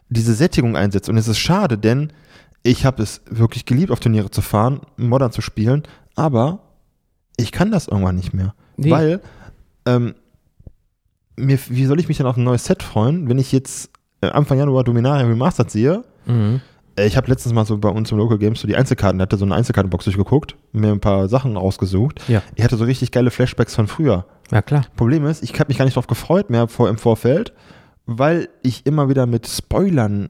diese 0.09 0.33
Sättigung 0.33 0.75
einsetzt. 0.75 1.09
Und 1.09 1.17
es 1.17 1.27
ist 1.27 1.39
schade, 1.39 1.77
denn 1.77 2.13
ich 2.61 2.85
habe 2.85 3.01
es 3.01 3.21
wirklich 3.29 3.65
geliebt, 3.65 3.91
auf 3.91 3.99
Turniere 3.99 4.29
zu 4.31 4.41
fahren, 4.41 4.81
Modern 4.97 5.31
zu 5.31 5.41
spielen, 5.41 5.83
aber 6.15 6.59
ich 7.37 7.51
kann 7.51 7.71
das 7.71 7.87
irgendwann 7.87 8.15
nicht 8.15 8.33
mehr. 8.33 8.53
Nee. 8.77 8.91
Weil, 8.91 9.21
ähm, 9.85 10.15
mir, 11.35 11.59
wie 11.69 11.85
soll 11.85 11.99
ich 11.99 12.07
mich 12.07 12.17
dann 12.17 12.27
auf 12.27 12.37
ein 12.37 12.43
neues 12.43 12.65
Set 12.65 12.81
freuen, 12.81 13.27
wenn 13.29 13.39
ich 13.39 13.51
jetzt 13.51 13.91
äh, 14.21 14.27
Anfang 14.27 14.57
Januar 14.57 14.83
Dominaria 14.83 15.25
Remastered 15.27 15.69
sehe? 15.71 16.03
Mhm. 16.25 16.61
Äh, 16.97 17.07
Ich 17.07 17.17
habe 17.17 17.27
letztens 17.29 17.53
mal 17.53 17.65
so 17.65 17.77
bei 17.77 17.89
uns 17.89 18.11
im 18.11 18.17
Local 18.17 18.37
Games 18.37 18.61
so 18.61 18.67
die 18.67 18.75
Einzelkarten, 18.75 19.21
hatte 19.21 19.37
so 19.37 19.45
eine 19.45 19.55
Einzelkartenbox 19.55 20.05
durchgeguckt, 20.05 20.55
mir 20.71 20.91
ein 20.91 20.99
paar 20.99 21.27
Sachen 21.27 21.57
rausgesucht. 21.57 22.21
Ja. 22.27 22.41
Ich 22.55 22.63
hatte 22.63 22.77
so 22.77 22.85
richtig 22.85 23.11
geile 23.11 23.31
Flashbacks 23.31 23.75
von 23.75 23.87
früher. 23.87 24.25
Ja, 24.51 24.61
klar. 24.61 24.83
Problem 24.95 25.25
ist, 25.25 25.43
ich 25.43 25.53
habe 25.59 25.67
mich 25.69 25.77
gar 25.77 25.85
nicht 25.85 25.95
darauf 25.97 26.07
gefreut 26.07 26.49
mehr 26.49 26.67
vor, 26.67 26.87
im 26.89 26.97
Vorfeld, 26.97 27.53
weil 28.05 28.49
ich 28.61 28.85
immer 28.85 29.09
wieder 29.09 29.25
mit 29.25 29.47
Spoilern, 29.47 30.29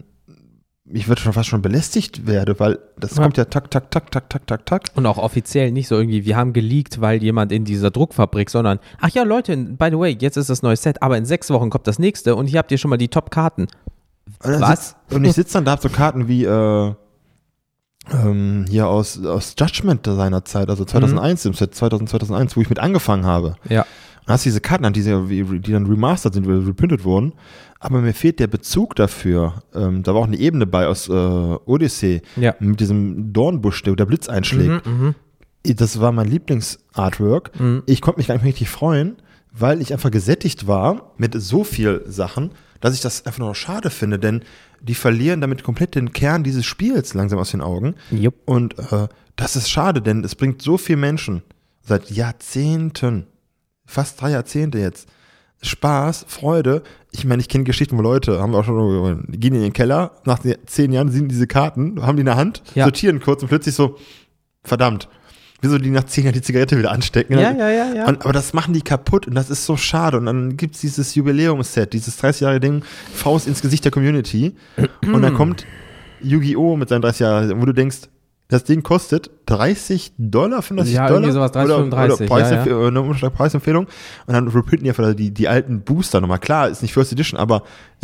ich 0.88 1.08
würde 1.08 1.20
schon 1.22 1.34
fast 1.34 1.50
schon 1.50 1.62
belästigt 1.64 2.28
werde, 2.28 2.60
weil 2.60 2.78
das 3.00 3.16
Ja. 3.16 3.24
kommt 3.24 3.38
ja 3.38 3.46
tak, 3.46 3.72
tak, 3.72 3.90
tak, 3.90 4.12
tak, 4.12 4.30
tak, 4.30 4.46
tak, 4.46 4.66
tak. 4.66 4.84
Und 4.94 5.06
auch 5.08 5.18
offiziell 5.18 5.72
nicht 5.72 5.88
so 5.88 5.96
irgendwie, 5.96 6.26
wir 6.26 6.38
haben 6.38 6.54
geleakt, 6.54 7.02
weil 7.02 7.24
jemand 7.24 7.52
in 7.52 7.66
dieser 7.66 7.90
Druckfabrik, 7.90 8.50
sondern, 8.50 8.80
ach 9.02 9.10
ja, 9.10 9.24
Leute, 9.24 9.58
by 9.58 9.88
the 9.92 9.98
way, 9.98 10.16
jetzt 10.20 10.38
ist 10.38 10.50
das 10.50 10.62
neue 10.62 10.76
Set, 10.76 11.02
aber 11.02 11.18
in 11.18 11.26
sechs 11.26 11.50
Wochen 11.50 11.70
kommt 11.72 11.88
das 11.88 11.98
nächste 11.98 12.36
und 12.36 12.46
hier 12.48 12.60
habt 12.60 12.72
ihr 12.72 12.78
schon 12.78 12.90
mal 12.90 12.98
die 12.98 13.08
Top-Karten. 13.08 13.68
Was? 14.42 14.90
Sitz, 14.90 14.96
und 15.12 15.26
ich 15.26 15.34
sitze 15.34 15.54
dann 15.54 15.66
da, 15.66 15.72
hab 15.72 15.82
so 15.82 15.90
Karten 15.90 16.28
wie 16.28 16.46
äh, 16.46 16.94
ähm, 18.12 18.66
hier 18.70 18.88
aus, 18.88 19.24
aus 19.24 19.56
Judgment 19.58 20.06
seiner 20.06 20.46
Zeit, 20.46 20.70
also 20.70 20.86
2001, 20.86 21.46
im 21.46 21.54
Set 21.54 21.74
2000, 21.74 22.10
2001, 22.10 22.56
wo 22.56 22.62
ich 22.62 22.70
mit 22.70 22.80
angefangen 22.80 23.26
habe. 23.26 23.56
Ja. 23.70 23.82
Und 24.28 24.34
hast 24.34 24.46
diese 24.46 24.62
Karten 24.62 24.86
an, 24.86 24.94
die, 24.94 25.04
die 25.04 25.72
dann 25.72 25.86
remastered 25.86 26.34
sind, 26.34 26.48
reprintet 26.48 27.04
wurden. 27.04 27.34
Aber 27.80 28.02
mir 28.02 28.14
fehlt 28.14 28.40
der 28.40 28.48
Bezug 28.48 28.96
dafür. 28.96 29.62
Ähm, 29.74 30.02
da 30.04 30.14
war 30.14 30.22
auch 30.22 30.28
eine 30.28 30.38
Ebene 30.38 30.66
bei 30.66 30.88
aus 30.88 31.08
äh, 31.10 31.12
Odyssey 31.12 32.22
Ja. 32.36 32.56
mit 32.60 32.80
diesem 32.80 33.34
Dornbusch, 33.34 33.84
der, 33.84 33.96
der 33.96 34.06
Blitz 34.06 34.28
einschlägt. 34.30 34.86
Mhm, 34.86 35.16
mhm. 35.64 35.76
Das 35.76 36.00
war 36.00 36.12
mein 36.12 36.28
Lieblingsartwork. 36.30 37.60
Mhm. 37.60 37.84
Ich 37.86 38.02
konnte 38.02 38.20
mich 38.20 38.28
gar 38.28 38.36
nicht 38.36 38.44
richtig 38.46 38.70
freuen, 38.70 39.18
weil 39.52 39.82
ich 39.82 39.94
einfach 39.94 40.12
gesättigt 40.12 40.68
war 40.68 41.14
mit 41.18 41.36
so 41.40 41.64
viel 41.64 42.04
Sachen, 42.08 42.52
dass 42.82 42.94
ich 42.94 43.02
das 43.02 43.26
einfach 43.26 43.40
nur 43.40 43.50
noch 43.50 43.56
schade 43.56 43.90
finde, 43.90 44.20
denn 44.20 44.42
die 44.82 44.96
verlieren 44.96 45.42
damit 45.42 45.64
komplett 45.64 45.96
den 45.96 46.12
Kern 46.14 46.44
dieses 46.44 46.66
Spiels 46.66 47.14
langsam 47.14 47.40
aus 47.40 47.52
den 47.52 47.62
Augen. 47.62 47.96
Jupp. 48.12 48.36
Und 48.46 48.78
äh, 48.78 49.08
das 49.36 49.56
ist 49.56 49.70
schade, 49.70 50.02
denn 50.02 50.24
es 50.24 50.36
bringt 50.36 50.62
so 50.62 50.78
viel 50.78 50.98
Menschen 50.98 51.42
seit 51.82 52.12
Jahrzehnten, 52.12 53.28
fast 53.86 54.22
drei 54.22 54.32
Jahrzehnte 54.32 54.80
jetzt, 54.80 55.08
Spaß, 55.66 56.26
Freude. 56.28 56.84
Ich 57.11 57.26
meine, 57.26 57.41
ich 57.41 57.49
kenne 57.49 57.63
Geschichten, 57.63 57.97
wo 57.97 58.01
Leute 58.01 58.39
haben 58.41 58.51
wir 58.51 58.59
auch 58.59 58.66
schon, 58.66 59.26
die 59.28 59.39
gehen 59.39 59.55
in 59.55 59.61
den 59.61 59.74
Keller, 59.74 60.11
nach 60.26 60.39
zehn 60.66 60.91
Jahren 60.91 61.09
sehen 61.09 61.28
diese 61.28 61.47
Karten, 61.47 62.01
haben 62.05 62.16
die 62.18 62.22
in 62.22 62.26
der 62.28 62.36
Hand, 62.38 62.61
Ja. 62.76 62.84
sortieren 62.86 63.20
kurz 63.22 63.41
und 63.41 63.47
plötzlich 63.49 63.74
so, 63.76 63.97
verdammt, 64.63 65.07
wieso 65.61 65.78
die 65.78 65.89
nach 65.89 66.03
zehn 66.05 66.26
Jahren 66.26 66.34
die 66.34 66.41
Zigarette 66.41 66.78
wieder 66.78 66.91
anstecken. 66.91 67.34
Ja, 67.39 67.51
ja, 67.51 67.70
ja, 67.70 67.93
ja. 67.93 68.07
Und, 68.07 68.22
aber 68.24 68.34
das 68.34 68.53
machen 68.53 68.74
die 68.74 68.82
kaputt 68.82 69.28
und 69.28 69.36
das 69.36 69.49
ist 69.49 69.66
so 69.66 69.78
schade. 69.78 70.18
Und 70.18 70.26
dann 70.26 70.57
gibt's 70.57 70.82
dieses 70.82 71.16
Jubiläumsset, 71.16 71.93
dieses 71.93 72.22
30-jährige 72.22 72.59
Ding, 72.59 72.84
Faust 73.13 73.47
ins 73.47 73.61
Gesicht 73.61 73.86
der 73.86 73.91
Community. 73.91 74.55
und 75.05 75.22
dann 75.22 75.34
kommt 75.36 75.66
Yu-Gi-Oh! 76.22 76.76
mit 76.78 76.89
seinen 76.89 77.01
30 77.01 77.20
Jahren, 77.22 77.61
wo 77.61 77.66
du 77.66 77.74
denkst, 77.74 77.97
das 78.48 78.64
Ding 78.64 78.84
kostet 78.84 79.32
30 79.48 80.14
Dollar, 80.18 80.62
35 80.62 80.93
Ja, 80.96 81.08
Dollar. 81.08 81.22
irgendwie 81.22 81.34
sowas, 81.34 81.52
30, 81.52 81.66
oder, 81.74 81.78
35, 81.84 82.30
oder 82.32 82.36
Preisempfe- 82.39 82.82
ja, 82.82 82.88
eine 82.88 83.02
Umschlag- 83.02 83.30
Preisempfehlung. 83.32 83.86
Und 84.28 84.34
dann 84.34 84.48
reprinten 84.48 84.84
die 84.84 84.89
einfach 84.89 85.14
die, 85.16 85.32
die 85.32 85.48
alten 85.48 85.82
Booster 85.82 86.22
nochmal. 86.22 86.39
Klar, 86.39 86.70
ist 86.70 86.82
nicht 86.82 86.93
First 86.93 87.12
Edition, 87.12 87.39
aber 87.39 87.64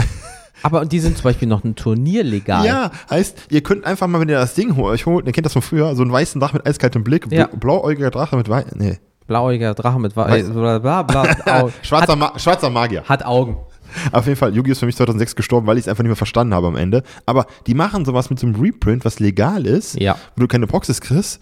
Aber 0.63 0.81
und 0.81 0.91
die 0.91 0.99
sind 0.99 1.17
zum 1.17 1.23
Beispiel 1.23 1.47
noch 1.47 1.63
ein 1.63 1.75
Turnier 1.75 2.23
legal. 2.23 2.63
ja, 2.65 2.91
heißt, 3.09 3.47
ihr 3.49 3.61
könnt 3.63 3.83
einfach 3.83 4.05
mal, 4.05 4.19
wenn 4.21 4.29
ihr 4.29 4.35
das 4.37 4.53
Ding 4.53 4.75
holt, 4.75 4.93
euch 4.93 5.07
holt, 5.07 5.25
ihr 5.25 5.31
kennt 5.31 5.45
das 5.47 5.53
von 5.53 5.63
früher, 5.63 5.95
so 5.95 6.03
einen 6.03 6.11
weißen 6.11 6.39
Drache 6.39 6.53
mit 6.57 6.67
eiskaltem 6.67 7.03
Blick, 7.03 7.25
Ja. 7.31 7.47
blau- 7.47 7.57
blauäugiger 7.79 8.11
Drache 8.11 8.35
mit 8.37 8.47
weiß, 8.47 8.65
nee, 8.75 8.99
Blauäugiger 9.25 9.73
Drache 9.73 9.99
mit 9.99 10.13
Weiß- 10.13 10.49
äh, 10.49 10.53
bla 10.53 10.77
bla 10.79 11.01
bla. 11.03 11.23
Au- 11.63 11.71
schwarzer, 11.81 12.15
Ma 12.15 12.33
schwarzer 12.37 12.69
Magier. 12.69 13.03
hat 13.05 13.25
Augen. 13.25 13.57
Auf 14.11 14.25
jeden 14.25 14.37
Fall, 14.37 14.55
Yu-Gi-Oh! 14.55 14.71
ist 14.73 14.79
für 14.79 14.85
mich 14.85 14.95
2006 14.95 15.35
gestorben, 15.35 15.67
weil 15.67 15.77
ich 15.77 15.83
es 15.85 15.87
einfach 15.87 16.03
nicht 16.03 16.09
mehr 16.09 16.15
verstanden 16.15 16.53
habe 16.53 16.67
am 16.67 16.75
Ende. 16.75 17.03
Aber 17.25 17.45
die 17.67 17.73
machen 17.73 18.05
sowas 18.05 18.29
mit 18.29 18.39
so 18.39 18.47
einem 18.47 18.55
Reprint, 18.59 19.05
was 19.05 19.19
legal 19.19 19.65
ist, 19.65 19.99
Ja. 19.99 20.17
wo 20.35 20.41
du 20.41 20.47
keine 20.47 20.67
Proxys 20.67 21.01
kriegst. 21.01 21.39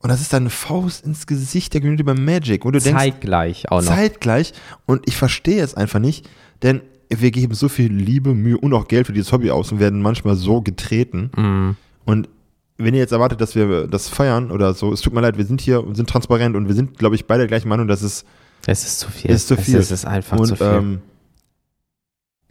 Und 0.00 0.10
das 0.10 0.20
ist 0.20 0.32
dann 0.34 0.42
eine 0.42 0.50
Faust 0.50 1.06
ins 1.06 1.26
Gesicht 1.26 1.72
der 1.72 1.80
Community 1.80 2.02
bei 2.02 2.14
Magic, 2.14 2.64
wo 2.64 2.70
du 2.70 2.78
denkst, 2.78 3.00
Zeitgleich 3.00 3.70
auch 3.70 3.80
noch. 3.80 3.88
zeitgleich. 3.88 4.52
Und 4.86 5.02
ich 5.06 5.16
verstehe 5.16 5.62
es 5.62 5.74
einfach 5.74 5.98
nicht, 5.98 6.28
denn 6.62 6.82
wir 7.08 7.30
geben 7.30 7.54
so 7.54 7.68
viel 7.68 7.92
Liebe, 7.92 8.34
Mühe 8.34 8.58
und 8.58 8.74
auch 8.74 8.88
Geld 8.88 9.06
für 9.06 9.12
dieses 9.14 9.32
Hobby 9.32 9.50
aus 9.50 9.72
und 9.72 9.78
werden 9.80 10.02
manchmal 10.02 10.34
so 10.36 10.60
getreten. 10.60 11.30
Mhm. 11.36 11.76
Und 12.04 12.28
wenn 12.76 12.92
ihr 12.92 13.00
jetzt 13.00 13.12
erwartet, 13.12 13.40
dass 13.40 13.54
wir 13.54 13.86
das 13.86 14.08
feiern 14.08 14.50
oder 14.50 14.74
so, 14.74 14.92
es 14.92 15.00
tut 15.00 15.14
mir 15.14 15.20
leid, 15.20 15.38
wir 15.38 15.44
sind 15.46 15.60
hier 15.60 15.82
und 15.82 15.94
sind 15.94 16.08
transparent 16.10 16.56
und 16.56 16.66
wir 16.66 16.74
sind, 16.74 16.98
glaube 16.98 17.14
ich, 17.14 17.26
beide 17.26 17.40
der 17.42 17.48
gleichen 17.48 17.68
Meinung, 17.68 17.86
dass 17.88 18.02
es 18.02 18.24
Es 18.66 18.84
ist 18.84 18.98
zu 19.00 19.10
viel. 19.10 19.30
Ist 19.30 19.46
zu 19.48 19.56
viel. 19.56 19.76
Es 19.76 19.84
ist, 19.86 19.90
es 19.92 20.00
ist 20.00 20.04
einfach 20.06 20.38
und 20.38 20.46
zu 20.48 20.56
viel. 20.56 20.66
ähm, 20.66 21.00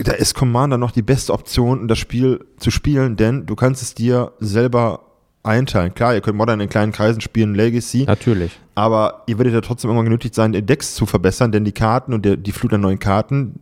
da 0.03 0.11
ist 0.13 0.33
Commander 0.35 0.77
noch 0.77 0.91
die 0.91 1.01
beste 1.01 1.33
Option, 1.33 1.87
das 1.87 1.99
Spiel 1.99 2.45
zu 2.57 2.71
spielen, 2.71 3.15
denn 3.15 3.45
du 3.45 3.55
kannst 3.55 3.81
es 3.81 3.93
dir 3.95 4.33
selber 4.39 5.01
einteilen. 5.43 5.93
Klar, 5.93 6.13
ihr 6.15 6.21
könnt 6.21 6.37
Modern 6.37 6.59
in 6.61 6.69
kleinen 6.69 6.91
Kreisen 6.93 7.19
spielen, 7.21 7.53
Legacy, 7.53 8.05
Natürlich. 8.05 8.59
aber 8.75 9.23
ihr 9.27 9.37
werdet 9.37 9.53
ja 9.53 9.61
trotzdem 9.61 9.89
irgendwann 9.89 10.05
genötigt 10.05 10.35
sein, 10.35 10.53
den 10.53 10.65
Decks 10.65 10.95
zu 10.95 11.05
verbessern, 11.05 11.51
denn 11.51 11.65
die 11.65 11.73
Karten 11.73 12.13
und 12.13 12.23
der, 12.23 12.37
die 12.37 12.51
Flut 12.53 12.73
an 12.73 12.81
neuen 12.81 12.99
Karten 12.99 13.59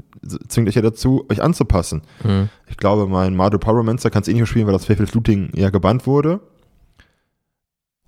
zwingt 0.47 0.69
euch 0.69 0.75
ja 0.75 0.83
dazu, 0.83 1.25
euch 1.31 1.41
anzupassen. 1.41 2.03
Mhm. 2.23 2.49
Ich 2.69 2.77
glaube, 2.77 3.07
mein 3.07 3.35
Mardu 3.35 3.57
Pyromancer 3.57 4.11
kannst 4.11 4.27
du 4.27 4.31
eh 4.31 4.33
nicht 4.35 4.41
mehr 4.41 4.47
spielen, 4.47 4.67
weil 4.67 4.73
das 4.73 4.85
Faithful 4.85 5.07
Looting 5.13 5.49
ja 5.55 5.71
gebannt 5.71 6.05
wurde. 6.05 6.39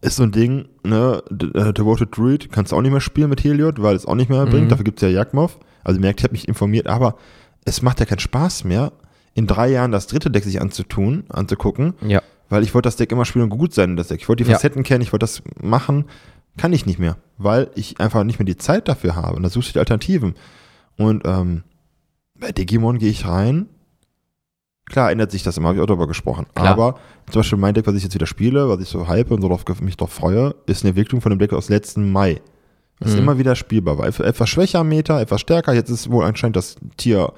Ist 0.02 0.18
so 0.18 0.24
ein 0.24 0.32
Ding, 0.32 0.66
ne, 0.84 1.24
äh, 1.32 1.74
Devoted 1.74 2.16
Druid 2.16 2.52
kannst 2.52 2.72
du 2.72 2.76
auch 2.76 2.82
nicht 2.82 2.92
mehr 2.92 3.00
spielen 3.02 3.30
mit 3.30 3.44
Heliod, 3.44 3.82
weil 3.82 3.96
es 3.96 4.06
auch 4.06 4.16
nicht 4.16 4.30
mehr 4.30 4.46
Mhm. 4.46 4.50
bringt. 4.50 4.72
Dafür 4.72 4.84
gibt 4.84 5.02
es 5.02 5.10
ja 5.10 5.16
Jagdmoth. 5.16 5.58
Also 5.84 5.98
ihr 5.98 6.02
merkt, 6.02 6.20
ich 6.20 6.24
habe 6.26 6.34
mich 6.34 6.48
informiert, 6.48 6.88
aber 6.88 7.16
es 7.66 7.82
macht 7.82 8.00
ja 8.00 8.06
keinen 8.06 8.20
Spaß 8.20 8.64
mehr, 8.64 8.92
in 9.34 9.48
drei 9.48 9.70
Jahren 9.70 9.92
das 9.92 10.08
dritte 10.08 10.30
Deck 10.30 10.44
sich 10.44 10.62
anzutun, 10.62 11.24
anzugucken, 11.30 11.94
Ja. 12.02 12.22
weil 12.50 12.64
ich 12.64 12.74
wollte 12.74 12.88
das 12.88 12.96
Deck 12.98 13.12
immer 13.12 13.26
spielen 13.26 13.44
und 13.44 13.50
gut 13.58 13.74
sein 13.74 13.92
in 13.92 13.96
das 13.98 14.08
Deck. 14.10 14.22
Ich 14.22 14.30
wollte 14.30 14.44
die 14.44 14.50
Ja. 14.50 14.56
Facetten 14.58 14.84
kennen, 14.84 15.02
ich 15.02 15.12
wollte 15.12 15.24
das 15.24 15.42
machen, 15.62 16.06
kann 16.58 16.72
ich 16.74 16.86
nicht 16.86 17.00
mehr, 17.00 17.18
weil 17.38 17.72
ich 17.76 18.00
einfach 18.00 18.24
nicht 18.24 18.38
mehr 18.38 18.46
die 18.46 18.58
Zeit 18.58 18.88
dafür 18.88 19.16
habe. 19.16 19.36
Und 19.38 19.44
da 19.44 19.50
suchst 19.50 19.70
du 19.70 19.74
die 19.74 19.80
Alternativen. 19.80 20.36
Und 20.98 21.24
ähm, 21.26 21.64
bei 22.40 22.52
Digimon 22.52 23.00
gehe 23.00 23.10
ich 23.10 23.26
rein. 23.28 23.68
Klar 24.86 25.12
ändert 25.12 25.32
sich 25.32 25.44
das 25.44 25.58
immer, 25.58 25.70
habe 25.70 25.78
ich 25.78 25.82
auch 25.82 25.88
darüber 25.88 26.08
gesprochen. 26.08 26.46
Klar. 26.54 26.68
Aber 26.74 27.00
zum 27.32 27.40
Beispiel 27.40 27.58
mein 27.58 27.74
Deck, 27.74 27.88
was 27.88 27.96
ich 27.96 28.04
jetzt 28.04 28.14
wieder 28.14 28.28
spiele, 28.28 28.68
was 28.70 28.82
ich 28.82 28.90
so 28.90 29.08
hype 29.08 29.32
und 29.32 29.42
so 29.42 29.48
drauf, 29.48 29.64
mich 29.82 29.98
drauf 29.98 30.12
freue, 30.12 30.54
ist 30.66 30.84
eine 30.84 30.90
Entwicklung 30.90 31.22
von 31.22 31.30
dem 31.32 31.40
Deck 31.40 31.54
aus 31.54 31.70
letzten 31.70 32.12
Mai. 32.12 32.42
Was 33.00 33.14
Mhm. 33.14 33.20
immer 33.20 33.38
wieder 33.40 33.56
spielbar 33.56 33.98
war. 33.98 34.06
Etwas 34.08 34.50
schwächer 34.50 34.80
am 34.80 34.90
Meter, 34.90 35.20
etwas 35.20 35.42
stärker. 35.42 35.74
Jetzt 35.74 35.90
ist 35.90 36.12
wohl 36.12 36.26
anscheinend 36.26 36.58
das 36.58 36.76
Tier 36.98 37.32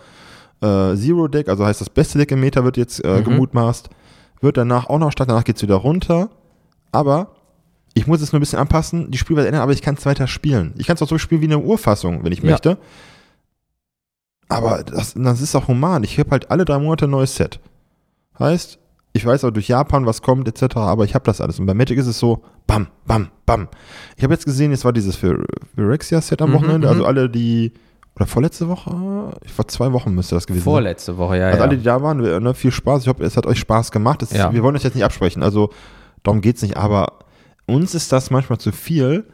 äh, 0.62 0.96
Zero 0.96 1.28
Deck, 1.28 1.50
also 1.50 1.66
heißt 1.66 1.82
das 1.82 1.90
beste 1.90 2.18
Deck 2.18 2.32
im 2.32 2.40
Meter 2.40 2.64
wird 2.64 2.78
jetzt 2.78 3.04
äh, 3.04 3.20
Mhm. 3.20 3.24
gemutmaßt. 3.26 3.90
Wird 4.42 4.58
danach 4.58 4.88
auch 4.90 5.00
noch 5.00 5.12
stark, 5.12 5.28
danach 5.30 5.44
geht 5.44 5.56
es 5.58 5.62
wieder 5.62 5.76
runter. 5.76 6.30
Aber 6.92 7.36
ich 7.94 8.08
muss 8.08 8.22
es 8.22 8.32
nur 8.32 8.40
ein 8.40 8.42
bisschen 8.42 8.60
anpassen, 8.60 9.10
die 9.12 9.18
Spielweise 9.18 9.48
ändern, 9.48 9.62
aber 9.64 9.72
ich 9.72 9.82
kann 9.82 9.96
es 9.96 10.06
weiter 10.06 10.28
spielen. 10.28 10.74
Ich 10.78 10.88
kann 10.88 10.96
es 10.96 11.02
auch 11.02 11.08
so 11.08 11.18
spielen 11.18 11.42
wie 11.42 11.46
eine 11.46 11.60
Urfassung, 11.60 12.24
wenn 12.24 12.32
ich 12.32 12.40
Ja. 12.42 12.52
möchte. 12.52 12.78
Aber 14.48 14.84
das, 14.84 15.14
das 15.16 15.42
ist 15.42 15.56
auch 15.56 15.68
human. 15.68 16.04
Ich 16.04 16.20
habe 16.20 16.30
halt 16.32 16.52
alle 16.52 16.66
drei 16.66 16.78
Monate 16.80 17.06
ein 17.08 17.12
neues 17.12 17.36
Set. 17.36 17.60
Heißt, 18.38 18.78
ich 19.14 19.26
weiß 19.26 19.44
auch 19.46 19.52
durch 19.52 19.68
Japan, 19.68 20.06
was 20.06 20.22
kommt, 20.22 20.48
etc., 20.48 20.76
aber 20.78 21.06
ich 21.06 21.16
habe 21.16 21.26
das 21.26 21.42
alles. 21.42 21.60
Und 21.60 21.66
bei 21.66 21.74
Magic 21.74 21.98
ist 21.98 22.06
es 22.08 22.20
so, 22.20 22.44
bam, 22.68 22.88
bam, 23.08 23.30
bam. 23.46 23.70
Ich 24.18 24.24
habe 24.24 24.34
jetzt 24.34 24.46
gesehen, 24.46 24.72
jetzt 24.72 24.86
war 24.86 24.94
dieses 24.94 25.18
Virexia-Set 25.76 26.42
am 26.42 26.50
Mhm, 26.50 26.54
Wochenende, 26.54 26.88
mhm. 26.88 26.94
also 26.94 27.06
alle, 27.06 27.30
die, 27.30 27.72
oder 28.16 28.28
vorletzte 28.28 28.70
Woche? 28.70 28.92
Vor 28.92 29.68
zwei 29.68 29.92
Wochen 29.92 30.14
müsste 30.14 30.36
das 30.36 30.48
gewesen 30.48 30.64
sein. 30.64 30.72
Vorletzte 30.72 31.18
Woche, 31.18 31.38
ja. 31.38 31.48
Also 31.48 31.58
ja. 31.58 31.64
alle, 31.66 31.78
die 31.78 31.84
da 31.84 32.02
waren, 32.02 32.18
ne, 32.18 32.54
viel 32.54 32.72
Spaß. 32.72 33.04
Ich 33.04 33.08
hoffe, 33.10 33.24
es 33.24 33.36
hat 33.36 33.46
euch 33.46 33.60
Spaß 33.60 33.92
gemacht. 33.92 34.22
Es, 34.22 34.32
Ja. 34.32 34.54
Wir 34.54 34.64
wollen 34.64 34.74
das 34.74 34.84
jetzt 34.84 34.96
nicht 34.96 35.04
absprechen, 35.04 35.44
also 35.44 35.70
darum 36.24 36.42
geht's 36.42 36.62
nicht. 36.62 36.78
Aber 36.78 37.20
uns 37.66 37.94
ist 37.94 38.12
das 38.12 38.32
manchmal 38.32 38.60
zu 38.60 38.72
viel. 38.72 39.26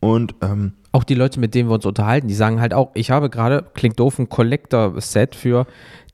Und 0.00 0.34
ähm, 0.42 0.74
auch 0.92 1.04
die 1.04 1.14
Leute, 1.14 1.40
mit 1.40 1.54
denen 1.54 1.68
wir 1.68 1.74
uns 1.74 1.86
unterhalten, 1.86 2.28
die 2.28 2.34
sagen 2.34 2.60
halt 2.60 2.74
auch, 2.74 2.90
ich 2.94 3.10
habe 3.10 3.30
gerade, 3.30 3.64
klingt 3.74 3.98
doof, 3.98 4.18
ein 4.18 4.28
Collector-Set 4.28 5.34
für 5.34 5.66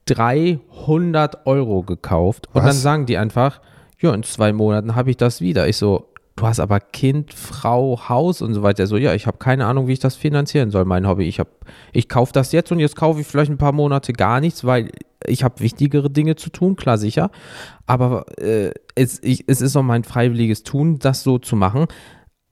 300 0.07 1.47
Euro 1.47 1.83
gekauft. 1.83 2.49
Und 2.53 2.63
Was? 2.63 2.65
dann 2.65 2.77
sagen 2.77 3.07
die 3.07 3.17
einfach, 3.17 3.61
ja, 4.01 4.15
in 4.15 4.23
zwei 4.23 4.53
Monaten 4.53 4.95
habe 4.95 5.11
ich 5.11 5.17
das 5.17 5.41
wieder. 5.41 5.69
Ich 5.69 5.77
so, 5.77 6.12
du 6.37 6.47
hast 6.47 6.61
aber 6.61 6.81
Kind, 6.81 7.33
Frau, 7.35 8.09
Haus 8.09 8.43
und 8.43 8.55
so 8.55 8.63
weiter. 8.63 8.87
So, 8.87 8.97
ja, 8.97 9.15
ich 9.15 9.27
habe 9.27 9.39
keine 9.39 9.67
Ahnung, 9.67 9.87
wie 9.87 9.93
ich 9.93 9.99
das 9.99 10.17
finanzieren 10.17 10.71
soll, 10.71 10.85
mein 10.85 11.07
Hobby. 11.07 11.25
Ich, 11.25 11.41
ich 11.93 12.09
kaufe 12.09 12.33
das 12.33 12.53
jetzt 12.53 12.73
und 12.73 12.81
jetzt 12.81 12.97
kaufe 12.97 13.21
ich 13.21 13.27
vielleicht 13.27 13.51
ein 13.51 13.59
paar 13.59 13.73
Monate 13.73 14.13
gar 14.13 14.41
nichts, 14.41 14.65
weil 14.65 14.91
ich 15.27 15.45
habe 15.45 15.61
wichtigere 15.61 16.11
Dinge 16.11 16.37
zu 16.37 16.51
tun, 16.51 16.77
klar, 16.77 16.99
sicher. 16.99 17.31
Aber 17.87 18.27
äh, 18.39 18.73
es, 18.95 19.23
ich, 19.23 19.45
es 19.49 19.61
ist 19.61 19.77
auch 19.77 19.83
mein 19.83 20.05
freiwilliges 20.05 20.63
Tun, 20.63 20.99
das 20.99 21.23
so 21.23 21.39
zu 21.39 21.57
machen. 21.57 21.87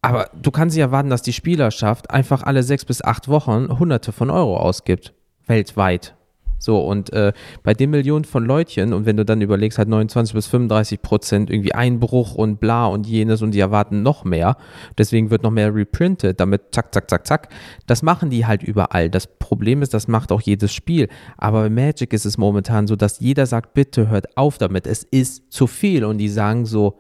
Aber 0.03 0.31
du 0.35 0.51
kannst 0.51 0.77
nicht 0.77 0.83
erwarten, 0.83 1.11
dass 1.11 1.23
die 1.23 1.33
Spielerschaft 1.33 2.11
einfach 2.11 2.43
alle 2.43 2.63
sechs 2.63 2.85
bis 2.85 3.03
acht 3.03 3.29
Wochen 3.29 3.79
Hunderte 3.79 4.13
von 4.13 4.31
Euro 4.31 4.57
ausgibt. 4.57 5.13
Weltweit. 5.47 6.15
So, 6.61 6.79
und 6.79 7.13
äh, 7.13 7.33
bei 7.63 7.75
den 7.75 7.91
Millionen 7.91 8.25
von 8.25 8.45
Leutchen, 8.45 8.93
und 8.93 9.07
wenn 9.07 9.17
du 9.17 9.25
dann 9.25 9.41
überlegst, 9.41 9.79
halt 9.79 9.89
29 9.89 10.35
bis 10.35 10.47
35 10.47 11.03
Prozent 11.03 11.51
irgendwie 11.51 11.75
Einbruch 11.75 12.35
und 12.35 12.61
bla 12.61 12.87
und 12.87 13.07
jenes 13.07 13.43
und 13.43 13.53
die 13.53 13.61
erwarten 13.61 14.03
noch 14.03 14.25
mehr, 14.25 14.57
deswegen 14.99 15.31
wird 15.31 15.43
noch 15.43 15.51
mehr 15.51 15.75
reprintet, 15.75 16.39
damit 16.39 16.63
zack, 16.73 16.95
zack, 16.95 17.09
zack, 17.11 17.27
zack. 17.27 17.49
Das 17.87 18.03
machen 18.03 18.31
die 18.31 18.47
halt 18.47 18.63
überall. 18.63 19.09
Das 19.11 19.27
Problem 19.27 19.83
ist, 19.83 19.95
das 19.95 20.07
macht 20.07 20.31
auch 20.31 20.43
jedes 20.43 20.73
Spiel. 20.73 21.09
Aber 21.39 21.63
bei 21.63 21.71
Magic 21.71 22.13
ist 22.13 22.27
es 22.27 22.37
momentan 22.39 22.87
so, 22.87 22.95
dass 22.95 23.21
jeder 23.21 23.47
sagt, 23.47 23.75
bitte 23.75 24.09
hört 24.09 24.37
auf 24.37 24.59
damit, 24.59 24.87
es 24.87 25.03
ist 25.05 25.51
zu 25.51 25.67
viel. 25.67 26.05
Und 26.05 26.19
die 26.19 26.29
sagen 26.29 26.67
so, 26.67 26.99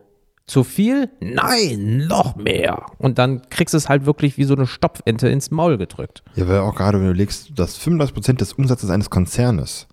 zu 0.50 0.64
viel? 0.64 1.08
Nein, 1.20 2.06
noch 2.08 2.36
mehr. 2.36 2.86
Und 2.98 3.18
dann 3.18 3.42
kriegst 3.50 3.72
du 3.72 3.78
es 3.78 3.88
halt 3.88 4.04
wirklich 4.06 4.36
wie 4.36 4.44
so 4.44 4.54
eine 4.54 4.66
Stopfente 4.66 5.28
ins 5.28 5.50
Maul 5.50 5.78
gedrückt. 5.78 6.22
Ja, 6.34 6.48
weil 6.48 6.58
auch 6.60 6.74
gerade, 6.74 6.98
wenn 6.98 7.06
du 7.06 7.12
legst, 7.12 7.58
dass 7.58 7.78
35% 7.80 8.34
des 8.38 8.52
Umsatzes 8.54 8.90
eines 8.90 9.10
Konzernes 9.10 9.86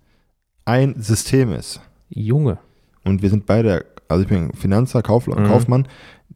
ein 0.66 0.96
System 1.02 1.54
ist. 1.54 1.80
Junge. 2.10 2.58
Und 3.06 3.22
wir 3.22 3.30
sind 3.30 3.46
beide, 3.46 3.86
also 4.10 4.24
ich 4.24 4.30
bin 4.30 4.52
Finanzer, 4.54 5.02
Kauf, 5.02 5.28
Mhm. 5.28 5.46
Kaufmann, 5.46 5.88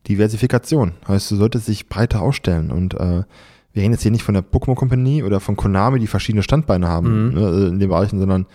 Diversifikation. 0.07 0.93
Heißt, 1.07 1.31
du 1.31 1.35
solltest 1.35 1.67
dich 1.67 1.87
breiter 1.89 2.21
aufstellen. 2.21 2.71
Und 2.71 2.93
äh, 2.95 3.23
wir 3.73 3.81
reden 3.83 3.93
jetzt 3.93 4.01
hier 4.03 4.11
nicht 4.11 4.23
von 4.23 4.33
der 4.33 4.43
Pokémon 4.43 4.75
Company 4.75 5.23
oder 5.23 5.39
von 5.39 5.55
Konami, 5.55 5.99
die 5.99 6.07
verschiedene 6.07 6.43
Standbeine 6.43 6.87
haben 6.87 7.27
Mhm. 7.29 7.33
ne, 7.33 7.67
in 7.67 7.79
den 7.79 7.89
Bereichen, 7.89 8.19
sondern 8.19 8.45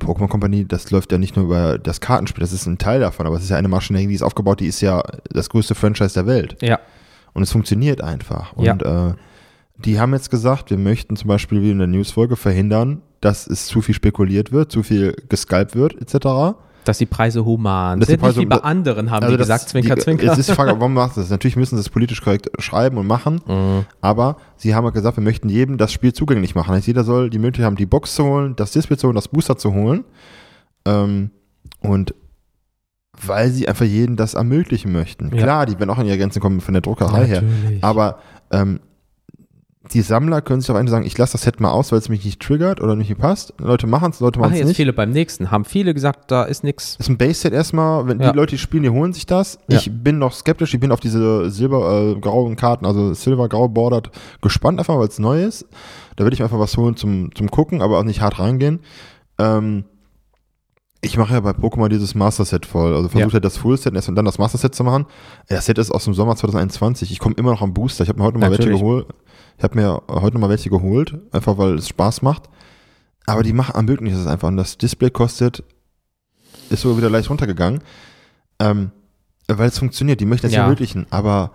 Pokémon 0.00 0.28
Company, 0.28 0.66
das 0.66 0.90
läuft 0.90 1.12
ja 1.12 1.18
nicht 1.18 1.36
nur 1.36 1.46
über 1.46 1.78
das 1.78 2.00
Kartenspiel, 2.00 2.40
das 2.40 2.52
ist 2.52 2.66
ein 2.66 2.78
Teil 2.78 3.00
davon, 3.00 3.26
aber 3.26 3.36
es 3.36 3.44
ist 3.44 3.50
ja 3.50 3.56
eine 3.56 3.68
Maschinerie, 3.68 4.08
die 4.08 4.14
ist 4.14 4.22
aufgebaut, 4.22 4.60
die 4.60 4.66
ist 4.66 4.80
ja 4.80 5.02
das 5.30 5.48
größte 5.48 5.74
Franchise 5.74 6.14
der 6.14 6.26
Welt. 6.26 6.56
Ja. 6.60 6.80
Und 7.32 7.42
es 7.42 7.52
funktioniert 7.52 8.00
einfach. 8.00 8.54
Ja. 8.58 8.72
Und 8.72 8.82
äh, 8.82 9.14
die 9.78 10.00
haben 10.00 10.12
jetzt 10.14 10.30
gesagt, 10.30 10.70
wir 10.70 10.78
möchten 10.78 11.16
zum 11.16 11.28
Beispiel 11.28 11.62
wie 11.62 11.70
in 11.70 11.78
der 11.78 11.86
Newsfolge 11.86 12.36
verhindern, 12.36 13.02
dass 13.20 13.46
es 13.46 13.66
zu 13.66 13.80
viel 13.80 13.94
spekuliert 13.94 14.52
wird, 14.52 14.72
zu 14.72 14.82
viel 14.82 15.14
gescalpt 15.28 15.74
wird, 15.76 15.94
etc. 16.00 16.56
Dass 16.86 16.98
die 16.98 17.06
Preise 17.06 17.44
human 17.44 18.00
Dass 18.00 18.06
die 18.06 18.12
sind, 18.12 18.20
Preise- 18.20 18.38
nicht 18.38 18.46
wie 18.46 18.48
bei 18.48 18.62
anderen, 18.62 19.10
haben 19.10 19.26
die 19.26 19.32
das- 19.36 19.46
gesagt, 19.48 19.68
Zwinker, 19.68 19.96
die, 19.96 20.00
Zwinker. 20.02 20.32
Es 20.32 20.38
ist 20.38 20.48
die 20.48 20.54
Frage, 20.54 20.70
warum 20.78 20.94
machst 20.94 21.16
du 21.16 21.20
das? 21.20 21.30
Natürlich 21.30 21.56
müssen 21.56 21.76
sie 21.76 21.80
es 21.80 21.90
politisch 21.90 22.22
korrekt 22.22 22.48
schreiben 22.58 22.96
und 22.96 23.06
machen, 23.06 23.40
Mhm. 23.46 23.84
aber 24.00 24.36
sie 24.56 24.74
haben 24.74 24.84
ja 24.84 24.90
gesagt, 24.90 25.16
wir 25.18 25.24
möchten 25.24 25.48
jedem 25.48 25.76
das 25.78 25.92
Spiel 25.92 26.12
zugänglich 26.12 26.54
machen. 26.54 26.74
Heißt, 26.74 26.86
jeder 26.86 27.04
soll 27.04 27.28
die 27.28 27.38
Möglichkeit 27.38 27.66
haben, 27.66 27.76
die 27.76 27.86
Box 27.86 28.14
zu 28.14 28.24
holen, 28.24 28.54
das 28.56 28.70
Display 28.72 28.96
zu 28.96 29.08
holen, 29.08 29.16
das 29.16 29.28
Booster 29.28 29.56
zu 29.58 29.74
holen. 29.74 30.04
Ähm, 30.86 31.30
und 31.80 32.14
weil 33.26 33.50
sie 33.50 33.66
einfach 33.66 33.84
jedem 33.86 34.16
das 34.16 34.34
ermöglichen 34.34 34.92
möchten. 34.92 35.30
Ja. 35.34 35.42
Klar, 35.42 35.66
die 35.66 35.78
werden 35.78 35.90
auch 35.90 35.98
in 35.98 36.06
ihre 36.06 36.18
Grenzen 36.18 36.40
kommen 36.40 36.60
von 36.60 36.74
der 36.74 36.82
Druckerei 36.82 37.26
her. 37.26 37.42
Natürlich. 37.42 37.82
Aber 37.82 38.18
ähm, 38.52 38.80
die 39.92 40.00
Sammler 40.02 40.40
können 40.42 40.60
sich 40.60 40.70
auf 40.70 40.76
einen 40.76 40.88
sagen, 40.88 41.06
ich 41.06 41.16
lasse 41.16 41.32
das 41.32 41.42
Set 41.42 41.60
mal 41.60 41.70
aus, 41.70 41.92
weil 41.92 41.98
es 41.98 42.08
mich 42.08 42.24
nicht 42.24 42.40
triggert 42.42 42.80
oder 42.80 42.96
nicht 42.96 43.16
passt. 43.18 43.54
Leute 43.58 43.86
machen 43.86 44.10
es, 44.10 44.20
Leute 44.20 44.40
machen 44.40 44.52
es 44.52 44.58
jetzt 44.58 44.68
nicht. 44.68 44.76
viele 44.76 44.92
beim 44.92 45.10
nächsten. 45.10 45.50
Haben 45.50 45.64
viele 45.64 45.94
gesagt, 45.94 46.30
da 46.30 46.42
ist 46.44 46.64
nichts. 46.64 46.96
ist 46.98 47.08
ein 47.08 47.16
Base-Set 47.18 47.52
erstmal, 47.52 48.06
wenn 48.08 48.20
Ja. 48.20 48.32
die 48.32 48.36
Leute 48.36 48.50
die 48.56 48.58
spielen, 48.58 48.82
die 48.82 48.90
holen 48.90 49.12
sich 49.12 49.26
das. 49.26 49.58
Ja. 49.68 49.78
Ich 49.78 49.90
bin 49.92 50.18
noch 50.18 50.32
skeptisch, 50.32 50.74
ich 50.74 50.80
bin 50.80 50.92
auf 50.92 51.00
diese 51.00 51.50
silber-grauen 51.50 52.56
Karten, 52.56 52.86
also 52.86 53.14
silber-grau 53.14 53.68
bordered, 53.68 54.10
gespannt 54.42 54.78
einfach, 54.78 54.98
weil 54.98 55.08
es 55.08 55.18
neu 55.18 55.42
ist. 55.44 55.66
Da 56.16 56.24
würde 56.24 56.34
ich 56.34 56.40
mir 56.40 56.46
einfach 56.46 56.58
was 56.58 56.76
holen 56.76 56.96
zum, 56.96 57.34
zum 57.34 57.50
Gucken, 57.50 57.82
aber 57.82 57.98
auch 57.98 58.04
nicht 58.04 58.20
hart 58.20 58.38
reingehen. 58.38 58.80
Ähm, 59.38 59.84
ich 61.02 61.16
mache 61.18 61.34
ja 61.34 61.40
bei 61.40 61.50
Pokémon 61.50 61.88
dieses 61.88 62.14
Master-Set 62.14 62.66
voll. 62.66 62.94
Also 62.96 63.08
versuche 63.08 63.28
Ja. 63.28 63.34
ja. 63.34 63.40
das 63.40 63.58
Full-Set 63.58 63.94
erst 63.94 64.08
und 64.08 64.16
dann 64.16 64.24
das 64.24 64.38
Master-Set 64.38 64.74
zu 64.74 64.82
machen. 64.82 65.06
Das 65.48 65.66
Set 65.66 65.78
ist 65.78 65.92
aus 65.92 66.04
dem 66.04 66.14
Sommer 66.14 66.34
2021. 66.34 67.12
Ich 67.12 67.18
komme 67.18 67.34
immer 67.38 67.50
noch 67.52 67.62
am 67.62 67.74
Booster. 67.74 68.02
Ich 68.02 68.08
habe 68.08 68.18
mir 68.18 68.24
heute 68.24 68.38
mal 68.38 68.50
welche 68.50 68.62
Natürlich. 68.62 68.80
geholt. 68.80 69.06
Ich 69.58 69.64
habe 69.64 69.76
mir 69.76 70.02
heute 70.08 70.34
noch 70.34 70.40
mal 70.42 70.50
welche 70.50 70.70
geholt, 70.70 71.18
einfach 71.32 71.58
weil 71.58 71.76
es 71.76 71.88
Spaß 71.88 72.22
macht. 72.22 72.48
Aber 73.26 73.42
die 73.42 73.52
machen 73.52 73.74
ermöglichen 73.74 74.18
es 74.18 74.26
einfach. 74.26 74.48
Und 74.48 74.56
das 74.56 74.78
Display 74.78 75.10
kostet, 75.10 75.64
ist 76.70 76.82
sogar 76.82 76.98
wieder 76.98 77.10
leicht 77.10 77.30
runtergegangen. 77.30 77.80
Ähm, 78.60 78.90
weil 79.48 79.68
es 79.68 79.78
funktioniert. 79.78 80.20
Die 80.20 80.26
möchten 80.26 80.46
es 80.48 80.52
Ja. 80.52 80.62
ermöglichen. 80.62 81.06
Aber 81.10 81.52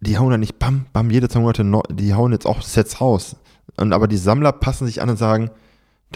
die 0.00 0.18
hauen 0.18 0.30
ja 0.30 0.38
nicht 0.38 0.58
bam, 0.58 0.86
bam, 0.92 1.10
jede 1.10 1.28
zwei 1.28 1.40
Monate, 1.40 1.64
neu, 1.64 1.82
die 1.90 2.14
hauen 2.14 2.32
jetzt 2.32 2.46
auch 2.46 2.62
Sets 2.62 3.00
raus. 3.00 3.36
Und 3.76 3.92
aber 3.92 4.08
die 4.08 4.16
Sammler 4.16 4.52
passen 4.52 4.86
sich 4.86 5.02
an 5.02 5.10
und 5.10 5.16
sagen, 5.16 5.50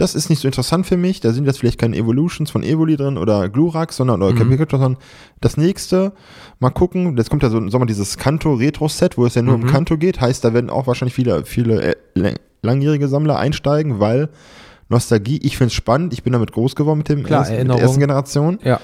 das 0.01 0.15
ist 0.15 0.29
nicht 0.29 0.39
so 0.41 0.47
interessant 0.47 0.85
für 0.87 0.97
mich, 0.97 1.19
da 1.19 1.31
sind 1.31 1.45
jetzt 1.45 1.59
vielleicht 1.59 1.79
keine 1.79 1.95
Evolutions 1.95 2.49
von 2.51 2.63
Evoli 2.63 2.97
drin 2.97 3.17
oder 3.17 3.47
Glurax, 3.49 3.95
sondern 3.97 4.21
oder 4.21 4.33
Mhm. 4.33 4.65
Sondern 4.69 4.97
das 5.39 5.57
nächste, 5.57 6.13
mal 6.59 6.71
gucken, 6.71 7.15
jetzt 7.17 7.29
kommt 7.29 7.43
ja 7.43 7.49
so 7.49 7.57
im 7.57 7.69
Sommer 7.69 7.85
dieses 7.85 8.17
Kanto 8.17 8.53
Retro 8.55 8.87
Set, 8.87 9.17
wo 9.17 9.25
es 9.25 9.35
ja 9.35 9.41
nur 9.41 9.57
Mhm. 9.57 9.63
um 9.63 9.69
Kanto 9.69 9.97
geht, 9.97 10.19
heißt, 10.19 10.43
da 10.43 10.53
werden 10.53 10.69
auch 10.69 10.87
wahrscheinlich 10.87 11.13
viele, 11.13 11.45
viele 11.45 11.81
äh, 11.81 11.95
lang- 12.15 12.35
langjährige 12.63 13.07
Sammler 13.07 13.37
einsteigen, 13.37 13.99
weil 13.99 14.29
Nostalgie, 14.89 15.39
ich 15.43 15.57
finde 15.57 15.67
es 15.67 15.73
spannend, 15.73 16.13
ich 16.13 16.23
bin 16.23 16.33
damit 16.33 16.51
groß 16.51 16.75
geworden 16.75 16.97
mit, 16.99 17.09
dem 17.09 17.23
Klar, 17.23 17.41
ersten, 17.47 17.57
mit 17.67 17.69
der 17.69 17.79
ersten 17.79 17.99
Generation. 17.99 18.59
Ja. 18.63 18.79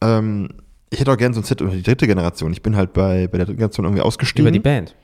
Ähm, 0.00 0.48
ich 0.90 1.00
hätte 1.00 1.12
auch 1.12 1.16
gerne 1.16 1.34
so 1.34 1.40
ein 1.40 1.44
Set 1.44 1.60
über 1.60 1.70
die 1.70 1.82
dritte 1.82 2.06
Generation. 2.06 2.52
Ich 2.52 2.62
bin 2.62 2.76
halt 2.76 2.92
bei, 2.92 3.26
bei 3.28 3.38
der 3.38 3.46
dritten 3.46 3.58
Generation 3.58 3.86
irgendwie 3.86 4.02
ausgestiegen. 4.02 4.46
Über 4.46 4.50
die 4.52 4.58
Band. 4.60 4.94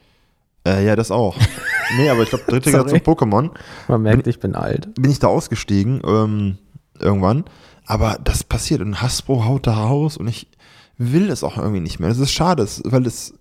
Äh, 0.69 0.85
ja, 0.87 0.97
das 0.97 1.11
auch. 1.11 1.37
nee, 1.97 2.09
aber 2.11 2.23
ich 2.23 2.29
glaube, 2.31 2.45
dritte. 2.47 2.71
Generation 2.71 3.01
Pokémon 3.01 3.51
Man 3.89 4.03
merkt, 4.03 4.27
ich 4.27 4.39
bin 4.41 4.55
alt. 4.55 4.89
bin 4.95 5.11
ich 5.11 5.19
da 5.19 5.29
ausgestiegen 5.29 6.01
ähm, 6.05 6.59
irgendwann. 6.99 7.45
Aber 7.87 8.19
das 8.23 8.45
passiert 8.45 8.81
und 8.83 9.01
Hasbro 9.01 9.45
haut 9.47 9.67
da 9.67 9.75
raus 9.75 10.17
und 10.19 10.29
ich 10.29 10.49
will 10.99 11.31
es 11.31 11.43
auch 11.45 11.57
irgendwie 11.57 11.81
nicht 11.81 12.01
mehr. 12.01 12.09
Das 12.11 12.19
ist 12.19 12.33
schade, 12.33 12.67
weil 12.85 13.07
es 13.07 13.35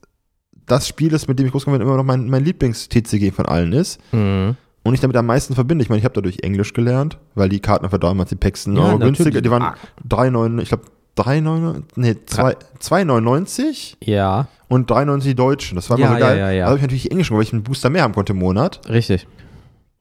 das 0.65 0.87
Spiel 0.87 1.13
ist, 1.13 1.27
mit 1.27 1.37
dem 1.39 1.45
ich 1.47 1.51
groß 1.51 1.65
geworden 1.65 1.79
bin, 1.79 1.87
immer 1.87 1.97
noch 1.97 2.03
mein, 2.03 2.29
mein 2.29 2.43
Lieblings-TCG 2.45 3.31
von 3.31 3.45
allen 3.45 3.73
ist 3.73 3.99
Mhm. 4.13 4.55
und 4.83 4.93
ich 4.93 4.99
damit 5.01 5.17
am 5.17 5.25
meisten 5.25 5.53
verbinde. 5.55 5.81
Ich 5.83 5.89
meine, 5.89 5.99
ich 5.99 6.05
habe 6.05 6.13
dadurch 6.13 6.39
Englisch 6.43 6.73
gelernt, 6.73 7.17
weil 7.35 7.49
die 7.49 7.59
Karten 7.59 7.85
einfach 7.85 7.97
damals 7.97 8.29
die 8.29 8.35
Packs 8.35 8.65
Ja, 8.65 8.95
günstiger, 8.95 9.41
die 9.41 9.49
waren 9.51 9.61
Ah. 9.63 9.75
3,9, 10.07 10.61
ich 10.61 10.69
glaube 10.69 10.83
3,9, 11.17 11.83
nee, 11.95 12.15
zwei- 12.25 12.55
2,99 12.79 13.95
Ja, 14.03 14.47
und 14.67 14.89
3,99 14.89 15.23
die 15.23 15.35
Deutschen. 15.35 15.75
Das 15.75 15.89
war 15.89 15.97
immer 15.97 16.07
Ja, 16.07 16.13
so 16.13 16.19
geil. 16.19 16.37
ja, 16.37 16.45
ja, 16.47 16.51
ja. 16.51 16.63
Da 16.65 16.67
habe 16.69 16.77
ich 16.77 16.81
natürlich 16.83 17.11
Englisch, 17.11 17.31
weil 17.31 17.41
ich 17.41 17.53
einen 17.53 17.63
Booster 17.63 17.89
mehr 17.89 18.03
haben 18.03 18.13
konnte 18.13 18.33
im 18.33 18.39
Monat. 18.39 18.81
richtig. 18.89 19.27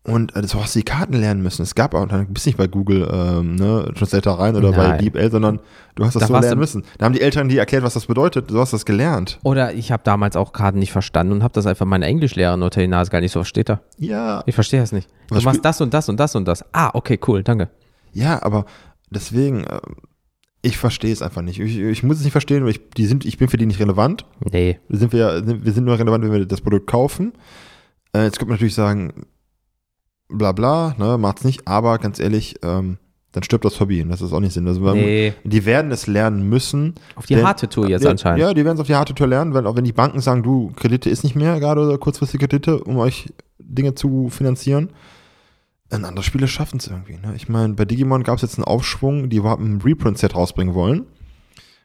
Und 0.05 0.37
äh, 0.37 0.47
so 0.47 0.63
hast 0.63 0.73
du 0.77 0.79
die 0.79 0.85
Karten 0.85 1.15
lernen 1.15 1.43
müssen. 1.43 1.63
Es 1.63 1.75
gab 1.75 1.93
auch, 1.93 2.07
dann 2.07 2.29
bist 2.33 2.47
nicht 2.47 2.57
bei 2.57 2.69
Google 2.69 3.09
ähm, 3.13 3.57
ne, 3.57 3.91
Translator 3.99 4.39
rein 4.39 4.55
oder 4.55 4.71
bei 4.71 4.87
Nein. 4.87 4.99
DeepL, 5.01 5.33
sondern 5.33 5.59
du 5.97 6.05
hast 6.05 6.15
das 6.15 6.21
Da 6.21 6.27
so 6.29 6.33
lernen 6.35 6.51
du- 6.51 6.57
müssen. 6.59 6.85
Da 6.99 7.07
haben 7.07 7.13
die 7.13 7.21
Eltern 7.23 7.49
dir 7.49 7.59
erklärt, 7.59 7.83
was 7.83 7.95
das 7.95 8.07
bedeutet. 8.07 8.49
Du 8.49 8.61
hast 8.61 8.73
das 8.73 8.85
gelernt. 8.87 9.41
Oder 9.43 9.75
ich 9.75 9.91
habe 9.91 10.05
damals 10.05 10.37
auch 10.37 10.53
Karten 10.53 10.79
nicht 10.79 10.93
verstanden 10.93 11.33
und 11.33 11.43
habe 11.43 11.55
das 11.55 11.67
einfach 11.67 11.87
meiner 11.87 12.07
Englischlehrerin 12.07 12.63
unter 12.63 12.81
die 12.81 12.87
Nase 12.87 13.11
gar 13.11 13.21
nicht 13.21 13.33
so, 13.33 13.41
was 13.41 13.49
steht 13.49 13.69
da? 13.69 13.81
Ja. 13.99 14.45
Ich 14.47 14.55
verstehe 14.55 14.79
das 14.79 14.93
nicht. 14.93 15.09
Du 15.29 15.35
Was 15.35 15.43
machst 15.43 15.65
das 15.65 15.81
und 15.81 15.93
das 15.93 16.09
und 16.09 16.21
das 16.21 16.37
und 16.37 16.47
das. 16.47 16.65
Ah, 16.73 16.91
okay, 16.95 17.19
cool, 17.27 17.43
danke. 17.43 17.69
Ja, 18.13 18.41
aber 18.45 18.65
deswegen, 19.11 19.65
äh, 19.65 19.81
ich 20.67 20.79
verstehe 20.79 21.13
es 21.13 21.23
einfach 21.23 21.43
nicht. 21.43 21.61
Ich, 21.61 21.79
ich 21.79 22.03
muss 22.03 22.19
es 22.19 22.25
nicht 22.25 22.33
verstehen, 22.33 22.65
weil 22.65 22.71
ich, 22.73 22.81
die 22.97 23.07
sind, 23.07 23.25
ich 23.25 23.39
bin 23.39 23.49
für 23.49 23.57
die 23.57 23.67
nicht 23.67 23.81
relevant. 23.81 24.25
Nee. 24.53 24.79
Wir 24.89 24.99
sind, 24.99 25.13
wir, 25.13 25.43
wir 25.65 25.73
sind 25.73 25.85
nur 25.85 25.99
relevant, 25.99 26.25
wenn 26.25 26.33
wir 26.33 26.47
das 26.47 26.61
Produkt 26.61 26.87
kaufen. 26.89 27.33
Äh, 28.13 28.25
jetzt 28.25 28.39
könnte 28.39 28.51
man 28.51 28.57
natürlich 28.57 28.75
sagen, 28.75 29.27
bla 30.29 30.53
bla, 30.53 30.95
ne, 30.99 31.19
macht's 31.19 31.45
nicht, 31.45 31.69
aber 31.69 31.99
ganz 31.99 32.19
ehrlich, 32.19 32.57
ähm, 32.63 32.99
dann 33.33 33.43
stirbt 33.43 33.65
das 33.65 33.79
Hobby. 33.81 34.03
Und 34.03 34.09
das 34.09 34.23
ist 34.23 34.33
auch 34.33 34.41
nicht 34.41 34.55
Sinn. 34.55 34.67
Also, 34.67 34.81
Nee. 34.95 35.35
Die 35.45 35.65
werden 35.67 35.91
es 35.93 36.07
lernen 36.07 36.49
müssen. 36.49 36.95
Auf 37.15 37.27
die 37.27 37.35
Denn- 37.35 37.47
harte 37.47 37.69
Tour 37.69 37.89
jetzt 37.89 38.03
ja, 38.05 38.11
anscheinend. 38.11 38.41
Ja, 38.41 38.55
die 38.55 38.65
werden 38.65 38.77
es 38.77 38.81
auf 38.81 38.87
die 38.87 38.95
harte 38.95 39.15
Tour 39.15 39.27
lernen, 39.27 39.55
weil 39.55 39.67
auch 39.67 39.77
wenn 39.77 39.85
die 39.85 39.93
Banken 39.93 40.21
sagen, 40.21 40.43
du, 40.43 40.73
Kredite 40.75 41.11
ist 41.11 41.23
nicht 41.23 41.37
mehr 41.37 41.61
gerade 41.61 41.81
oder 41.83 41.99
kurzfristige 41.99 42.49
Kredite, 42.49 42.83
um 42.83 42.97
euch 42.97 43.33
Dinge 43.59 43.95
zu 43.95 44.31
finanzieren. 44.31 44.91
Dann 45.89 46.05
andere 46.05 46.25
Spiele 46.25 46.49
schaffen 46.49 46.79
es 46.79 46.89
irgendwie. 46.89 47.15
Ne? 47.17 47.35
Ich 47.37 47.49
meine, 47.49 47.75
bei 47.75 47.85
Digimon 47.85 48.25
gab 48.25 48.37
es 48.37 48.43
jetzt 48.43 48.59
einen 48.59 48.65
Aufschwung, 48.65 49.29
die 49.31 49.37
überhaupt 49.37 49.63
ein 49.63 49.81
Reprint-Set 49.81 50.35
rausbringen 50.35 50.75
wollen, 50.75 51.07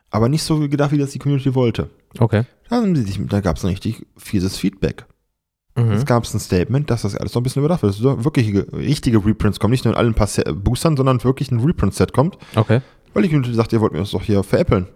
aber 0.09 0.27
nicht 0.27 0.43
so 0.43 0.59
gedacht, 0.67 0.91
wie 0.91 0.97
das 0.97 1.11
die 1.11 1.19
Community 1.19 1.53
wollte. 1.53 1.89
Okay. 2.17 2.43
Da, 2.69 2.81
da 2.85 3.41
gab 3.41 3.57
es 3.57 3.63
ein 3.63 3.69
richtig 3.69 4.05
fieses 4.17 4.57
Feedback. 4.57 5.05
Mhm. 5.75 5.91
Es 5.91 6.05
gab 6.05 6.23
ein 6.23 6.39
Statement, 6.39 6.89
dass 6.89 7.03
das 7.03 7.15
alles 7.15 7.33
noch 7.33 7.41
ein 7.41 7.43
bisschen 7.43 7.61
überdacht 7.61 7.83
wird. 7.83 7.93
Dass 7.93 8.23
wirklich 8.25 8.53
richtige 8.73 9.23
Reprints 9.23 9.59
kommen, 9.59 9.71
nicht 9.71 9.85
nur 9.85 9.93
in 9.93 9.97
allen 9.99 10.13
paar 10.13 10.27
Se- 10.27 10.43
Boostern, 10.53 10.97
sondern 10.97 11.23
wirklich 11.23 11.51
ein 11.51 11.59
Reprint-Set 11.59 12.11
kommt. 12.11 12.37
Okay. 12.55 12.81
Weil 13.13 13.23
die 13.23 13.29
Community 13.29 13.53
sagt, 13.53 13.71
ihr 13.71 13.81
wollt 13.81 13.93
mir 13.93 13.99
das 13.99 14.11
doch 14.11 14.23
hier 14.23 14.43
veräppeln. 14.43 14.87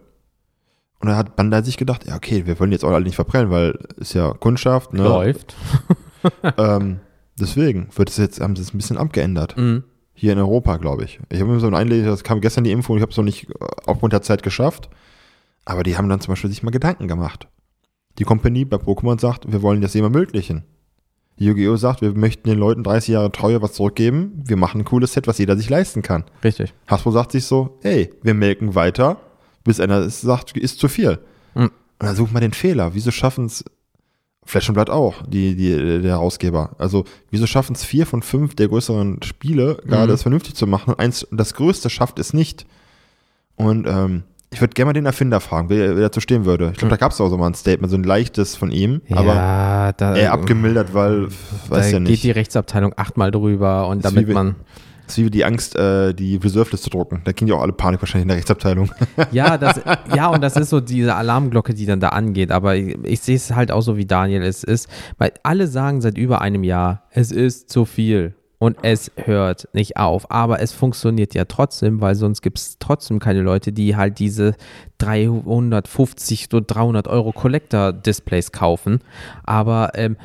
Und 0.99 1.09
da 1.09 1.15
hat 1.17 1.35
Bandai 1.35 1.61
sich 1.61 1.77
gedacht, 1.77 2.05
ja, 2.07 2.15
okay, 2.15 2.45
wir 2.45 2.59
wollen 2.59 2.71
jetzt 2.71 2.83
auch 2.83 2.91
alle 2.91 3.03
nicht 3.05 3.15
verprellen, 3.15 3.51
weil 3.51 3.77
ist 3.97 4.13
ja 4.13 4.33
Kundschaft, 4.33 4.93
ne? 4.93 5.03
Läuft. 5.03 5.55
ähm, 6.57 6.99
deswegen 7.39 7.89
wird 7.95 8.09
es 8.09 8.17
jetzt, 8.17 8.39
haben 8.39 8.55
sie 8.55 8.61
es 8.61 8.73
ein 8.73 8.77
bisschen 8.77 8.97
abgeändert. 8.97 9.57
Mhm. 9.57 9.83
Hier 10.13 10.31
in 10.31 10.39
Europa, 10.39 10.77
glaube 10.77 11.03
ich. 11.03 11.19
Ich 11.29 11.41
habe 11.41 11.51
mir 11.51 11.59
so 11.59 11.67
ein 11.67 11.75
Einlesen, 11.75 12.07
das 12.07 12.23
kam 12.23 12.39
gestern 12.39 12.63
die 12.63 12.71
Info 12.71 12.93
und 12.93 12.99
ich 12.99 13.01
habe 13.01 13.11
es 13.11 13.17
noch 13.17 13.25
nicht 13.25 13.49
äh, 13.49 13.65
aufgrund 13.85 14.13
der 14.13 14.21
Zeit 14.21 14.43
geschafft. 14.43 14.89
Aber 15.65 15.83
die 15.83 15.97
haben 15.97 16.07
dann 16.07 16.21
zum 16.21 16.31
Beispiel 16.31 16.49
sich 16.49 16.63
mal 16.63 16.71
Gedanken 16.71 17.07
gemacht. 17.07 17.47
Die 18.17 18.23
Company 18.23 18.63
bei 18.63 18.77
Pokémon 18.77 19.19
sagt, 19.19 19.51
wir 19.51 19.61
wollen 19.61 19.81
das 19.81 19.93
jedem 19.93 20.13
ermöglichen. 20.13 20.63
Yu-Gi-Oh! 21.37 21.75
sagt, 21.75 22.01
wir 22.01 22.13
möchten 22.13 22.47
den 22.47 22.57
Leuten 22.57 22.83
30 22.83 23.09
Jahre 23.09 23.31
Treue 23.31 23.61
was 23.61 23.73
zurückgeben. 23.73 24.41
Wir 24.45 24.55
machen 24.55 24.81
ein 24.81 24.85
cooles 24.85 25.13
Set, 25.13 25.27
was 25.27 25.37
jeder 25.37 25.57
sich 25.57 25.69
leisten 25.69 26.01
kann. 26.01 26.23
Richtig. 26.43 26.73
Hasbro 26.87 27.11
sagt 27.11 27.33
sich 27.33 27.43
so, 27.45 27.77
hey, 27.81 28.13
wir 28.23 28.33
melken 28.33 28.73
weiter, 28.73 29.17
bis 29.63 29.81
einer 29.81 29.97
es 29.97 30.21
sagt, 30.21 30.55
ist 30.55 30.79
zu 30.79 30.87
viel. 30.87 31.19
Mhm. 31.55 31.63
Und 31.63 31.73
dann 31.99 32.15
sucht 32.15 32.31
man 32.31 32.41
den 32.41 32.53
Fehler. 32.53 32.93
Wieso 32.93 33.11
schaffen 33.11 33.45
es 33.45 33.65
Flash 34.45 34.69
und 34.69 34.75
Blood 34.75 34.89
auch, 34.91 35.15
die, 35.27 35.55
die, 35.55 36.01
der 36.01 36.11
Herausgeber. 36.11 36.71
Also, 36.77 37.03
wieso 37.31 37.47
schaffen 37.47 37.73
es 37.75 37.83
vier 37.83 38.05
von 38.05 38.21
fünf 38.21 38.55
der 38.55 38.67
größeren 38.67 39.23
Spiele, 39.23 39.79
gerade 39.87 40.05
Mhm. 40.05 40.09
das 40.09 40.21
vernünftig 40.21 40.53
zu 40.55 40.67
machen? 40.67 40.93
Und 40.93 40.99
eins, 40.99 41.27
das 41.31 41.55
größte 41.55 41.89
schafft 41.89 42.19
es 42.19 42.31
nicht. 42.33 42.65
Und 43.55 43.87
ähm, 43.87 44.23
ich 44.51 44.61
würde 44.61 44.73
gerne 44.73 44.89
mal 44.89 44.93
den 44.93 45.05
Erfinder 45.05 45.39
fragen, 45.39 45.69
wer, 45.69 45.95
wer 45.95 46.03
dazu 46.03 46.19
stehen 46.21 46.45
würde. 46.45 46.69
Ich 46.71 46.77
glaube, 46.77 46.91
da 46.91 46.97
gab 46.97 47.11
es 47.11 47.19
auch 47.19 47.29
so 47.29 47.37
mal 47.37 47.47
ein 47.47 47.55
Statement, 47.55 47.89
so 47.89 47.97
ein 47.97 48.03
leichtes 48.03 48.55
von 48.55 48.71
ihm, 48.71 49.01
aber 49.11 49.33
ja, 49.35 49.91
da, 49.93 50.15
eher 50.15 50.31
abgemildert, 50.31 50.93
weil, 50.93 51.27
da 51.69 51.75
weiß 51.77 51.91
ja 51.91 51.97
geht 51.99 52.07
nicht. 52.07 52.23
die 52.23 52.31
Rechtsabteilung 52.31 52.93
achtmal 52.95 53.31
drüber 53.31 53.87
und 53.87 54.05
damit 54.05 54.29
man. 54.29 54.55
Das 55.05 55.17
ist 55.17 55.25
wie 55.25 55.29
die 55.29 55.45
Angst, 55.45 55.75
äh, 55.75 56.13
die 56.13 56.37
Reserve-List 56.37 56.83
zu 56.83 56.89
drucken. 56.89 57.21
Da 57.25 57.33
kriegen 57.33 57.47
die 57.47 57.53
auch 57.53 57.61
alle 57.61 57.73
Panik 57.73 58.01
wahrscheinlich 58.01 58.23
in 58.23 58.27
der 58.29 58.37
Rechtsabteilung. 58.37 58.91
Ja, 59.31 59.57
das, 59.57 59.81
ja, 60.15 60.29
und 60.29 60.43
das 60.43 60.57
ist 60.57 60.69
so 60.69 60.79
diese 60.79 61.15
Alarmglocke, 61.15 61.73
die 61.73 61.85
dann 61.85 61.99
da 61.99 62.09
angeht. 62.09 62.51
Aber 62.51 62.75
ich, 62.75 62.97
ich 63.03 63.21
sehe 63.21 63.35
es 63.35 63.53
halt 63.53 63.71
auch 63.71 63.81
so, 63.81 63.97
wie 63.97 64.05
Daniel 64.05 64.43
es 64.43 64.63
ist. 64.63 64.89
Weil 65.17 65.33
alle 65.43 65.67
sagen 65.67 66.01
seit 66.01 66.17
über 66.17 66.41
einem 66.41 66.63
Jahr, 66.63 67.03
es 67.11 67.31
ist 67.31 67.69
zu 67.69 67.85
viel. 67.85 68.35
Und 68.57 68.77
es 68.83 69.11
hört 69.17 69.67
nicht 69.73 69.97
auf. 69.97 70.31
Aber 70.31 70.61
es 70.61 70.71
funktioniert 70.71 71.35
ja 71.35 71.45
trotzdem, 71.45 72.01
weil 72.01 72.15
sonst 72.15 72.41
gibt 72.41 72.57
es 72.57 72.77
trotzdem 72.79 73.19
keine 73.19 73.41
Leute, 73.41 73.73
die 73.73 73.95
halt 73.95 74.17
diese 74.17 74.55
350 74.99 76.53
oder 76.53 76.65
300 76.65 77.07
Euro 77.07 77.31
Collector-Displays 77.31 78.53
kaufen. 78.53 79.01
Aber 79.43 79.91
ähm, 79.95 80.17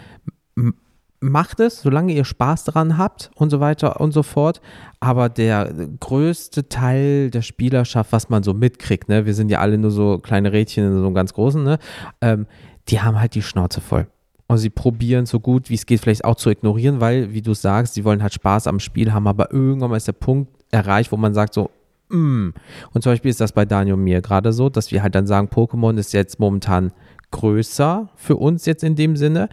macht 1.20 1.60
es, 1.60 1.82
solange 1.82 2.12
ihr 2.14 2.24
Spaß 2.24 2.64
daran 2.64 2.96
habt 2.96 3.30
und 3.34 3.50
so 3.50 3.60
weiter 3.60 4.00
und 4.00 4.12
so 4.12 4.22
fort. 4.22 4.60
Aber 5.00 5.28
der 5.28 5.72
größte 6.00 6.68
Teil 6.68 7.30
der 7.30 7.42
Spielerschaft, 7.42 8.12
was 8.12 8.30
man 8.30 8.42
so 8.42 8.54
mitkriegt, 8.54 9.08
ne, 9.08 9.26
wir 9.26 9.34
sind 9.34 9.50
ja 9.50 9.60
alle 9.60 9.78
nur 9.78 9.90
so 9.90 10.18
kleine 10.18 10.52
Rädchen 10.52 10.84
in 10.84 10.92
so 10.98 11.06
einem 11.06 11.14
ganz 11.14 11.34
großen, 11.34 11.62
ne, 11.62 11.78
ähm, 12.20 12.46
die 12.88 13.00
haben 13.00 13.20
halt 13.20 13.34
die 13.34 13.42
Schnauze 13.42 13.80
voll. 13.80 14.06
Und 14.46 14.58
sie 14.58 14.70
probieren 14.70 15.26
so 15.26 15.38
gut 15.38 15.70
wie 15.70 15.74
es 15.74 15.86
geht, 15.86 16.00
vielleicht 16.00 16.24
auch 16.24 16.34
zu 16.34 16.50
ignorieren, 16.50 17.00
weil, 17.00 17.32
wie 17.32 17.42
du 17.42 17.54
sagst, 17.54 17.94
sie 17.94 18.04
wollen 18.04 18.22
halt 18.22 18.34
Spaß 18.34 18.66
am 18.66 18.80
Spiel 18.80 19.12
haben, 19.12 19.28
aber 19.28 19.52
irgendwann 19.52 19.92
ist 19.92 20.08
der 20.08 20.12
Punkt 20.12 20.50
erreicht, 20.70 21.12
wo 21.12 21.16
man 21.16 21.34
sagt 21.34 21.54
so, 21.54 21.70
mm. 22.08 22.48
Und 22.92 23.02
zum 23.02 23.12
Beispiel 23.12 23.30
ist 23.30 23.40
das 23.40 23.52
bei 23.52 23.64
Daniel 23.64 23.94
und 23.94 24.02
mir 24.04 24.20
gerade 24.22 24.52
so, 24.52 24.68
dass 24.68 24.90
wir 24.90 25.02
halt 25.02 25.14
dann 25.14 25.26
sagen, 25.26 25.48
Pokémon 25.48 25.96
ist 25.98 26.12
jetzt 26.12 26.40
momentan 26.40 26.92
größer 27.30 28.08
für 28.16 28.36
uns 28.36 28.66
jetzt 28.66 28.82
in 28.82 28.96
dem 28.96 29.16
Sinne. 29.16 29.48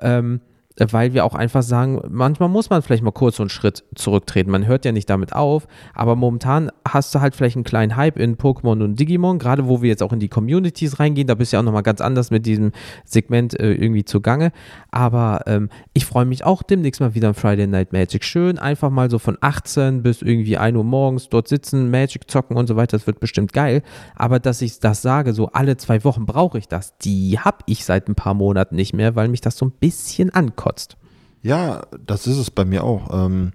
Ähm, 0.00 0.40
weil 0.78 1.12
wir 1.12 1.24
auch 1.24 1.34
einfach 1.34 1.62
sagen, 1.62 2.00
manchmal 2.08 2.48
muss 2.48 2.70
man 2.70 2.82
vielleicht 2.82 3.02
mal 3.02 3.10
kurz 3.10 3.36
so 3.36 3.42
einen 3.42 3.50
Schritt 3.50 3.84
zurücktreten. 3.94 4.50
Man 4.50 4.66
hört 4.66 4.84
ja 4.84 4.92
nicht 4.92 5.08
damit 5.10 5.32
auf, 5.32 5.66
aber 5.94 6.16
momentan 6.16 6.70
hast 6.86 7.14
du 7.14 7.20
halt 7.20 7.34
vielleicht 7.34 7.56
einen 7.56 7.64
kleinen 7.64 7.96
Hype 7.96 8.18
in 8.18 8.36
Pokémon 8.36 8.82
und 8.82 8.98
Digimon, 8.98 9.38
gerade 9.38 9.66
wo 9.68 9.82
wir 9.82 9.88
jetzt 9.88 10.02
auch 10.02 10.12
in 10.12 10.20
die 10.20 10.28
Communities 10.28 10.98
reingehen, 10.98 11.26
da 11.26 11.34
bist 11.34 11.52
du 11.52 11.56
ja 11.56 11.60
auch 11.60 11.64
nochmal 11.64 11.82
ganz 11.82 12.00
anders 12.00 12.30
mit 12.30 12.46
diesem 12.46 12.72
Segment 13.04 13.58
äh, 13.58 13.72
irgendwie 13.72 14.04
zugange. 14.04 14.52
Aber 14.90 15.42
ähm, 15.46 15.68
ich 15.92 16.06
freue 16.06 16.24
mich 16.24 16.44
auch 16.44 16.62
demnächst 16.62 17.00
mal 17.00 17.14
wieder 17.14 17.28
am 17.28 17.34
Friday 17.34 17.66
Night 17.66 17.92
Magic. 17.92 18.24
Schön 18.24 18.58
einfach 18.58 18.90
mal 18.90 19.10
so 19.10 19.18
von 19.18 19.36
18 19.40 20.02
bis 20.02 20.22
irgendwie 20.22 20.56
1 20.56 20.76
Uhr 20.76 20.84
morgens 20.84 21.28
dort 21.28 21.48
sitzen, 21.48 21.90
Magic 21.90 22.30
zocken 22.30 22.56
und 22.56 22.66
so 22.66 22.76
weiter, 22.76 22.96
das 22.96 23.06
wird 23.06 23.20
bestimmt 23.20 23.52
geil. 23.52 23.82
Aber 24.14 24.38
dass 24.38 24.62
ich 24.62 24.80
das 24.80 25.02
sage, 25.02 25.32
so 25.32 25.48
alle 25.48 25.76
zwei 25.76 26.02
Wochen 26.04 26.26
brauche 26.26 26.58
ich 26.58 26.68
das, 26.68 26.96
die 26.98 27.38
habe 27.38 27.58
ich 27.66 27.84
seit 27.84 28.08
ein 28.08 28.14
paar 28.14 28.34
Monaten 28.34 28.76
nicht 28.76 28.94
mehr, 28.94 29.16
weil 29.16 29.28
mich 29.28 29.40
das 29.40 29.56
so 29.56 29.66
ein 29.66 29.72
bisschen 29.72 30.30
ankotzt. 30.62 30.96
Ja, 31.42 31.82
das 32.04 32.26
ist 32.26 32.36
es 32.38 32.50
bei 32.50 32.64
mir 32.64 32.84
auch. 32.84 33.10
Ähm, 33.26 33.52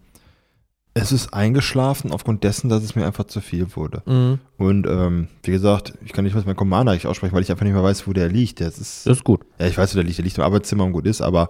es 0.93 1.12
ist 1.12 1.34
eingeschlafen 1.34 2.12
aufgrund 2.12 2.43
dessen, 2.43 2.70
dass 2.70 2.84
es 2.84 2.95
mir 2.95 3.05
einfach 3.05 3.26
zu 3.26 3.39
viel 3.39 3.76
wurde. 3.76 4.01
Mhm. 4.05 4.39
Und 4.58 4.88
ähm, 4.88 5.28
wie 5.43 5.51
gesagt, 5.51 5.93
ich 6.03 6.12
kann 6.12 6.24
nicht 6.26 6.36
was 6.36 6.45
mein 6.45 6.55
Commander 6.55 6.93
nicht 6.93 7.05
aussprechen, 7.05 7.34
weil 7.36 7.43
ich 7.43 7.51
einfach 7.51 7.66
nicht 7.66 7.74
mehr 7.74 7.84
weiß, 7.84 8.08
wo 8.08 8.14
der 8.14 8.30
liegt. 8.30 8.60
Das 8.62 8.80
ist, 8.80 9.05
Das 9.05 9.18
ist 9.18 9.24
gut. 9.24 9.45
ja, 9.60 9.68
ich 9.68 9.78
weiß, 9.78 9.93
wo 9.93 9.97
der 9.97 10.03
liegt. 10.03 10.18
Der 10.18 10.26
liegt 10.26 10.38
im 10.38 10.43
Arbeitszimmer 10.43 10.84
und 10.86 10.93
gut 10.93 11.05
ist, 11.05 11.22
aber 11.22 11.49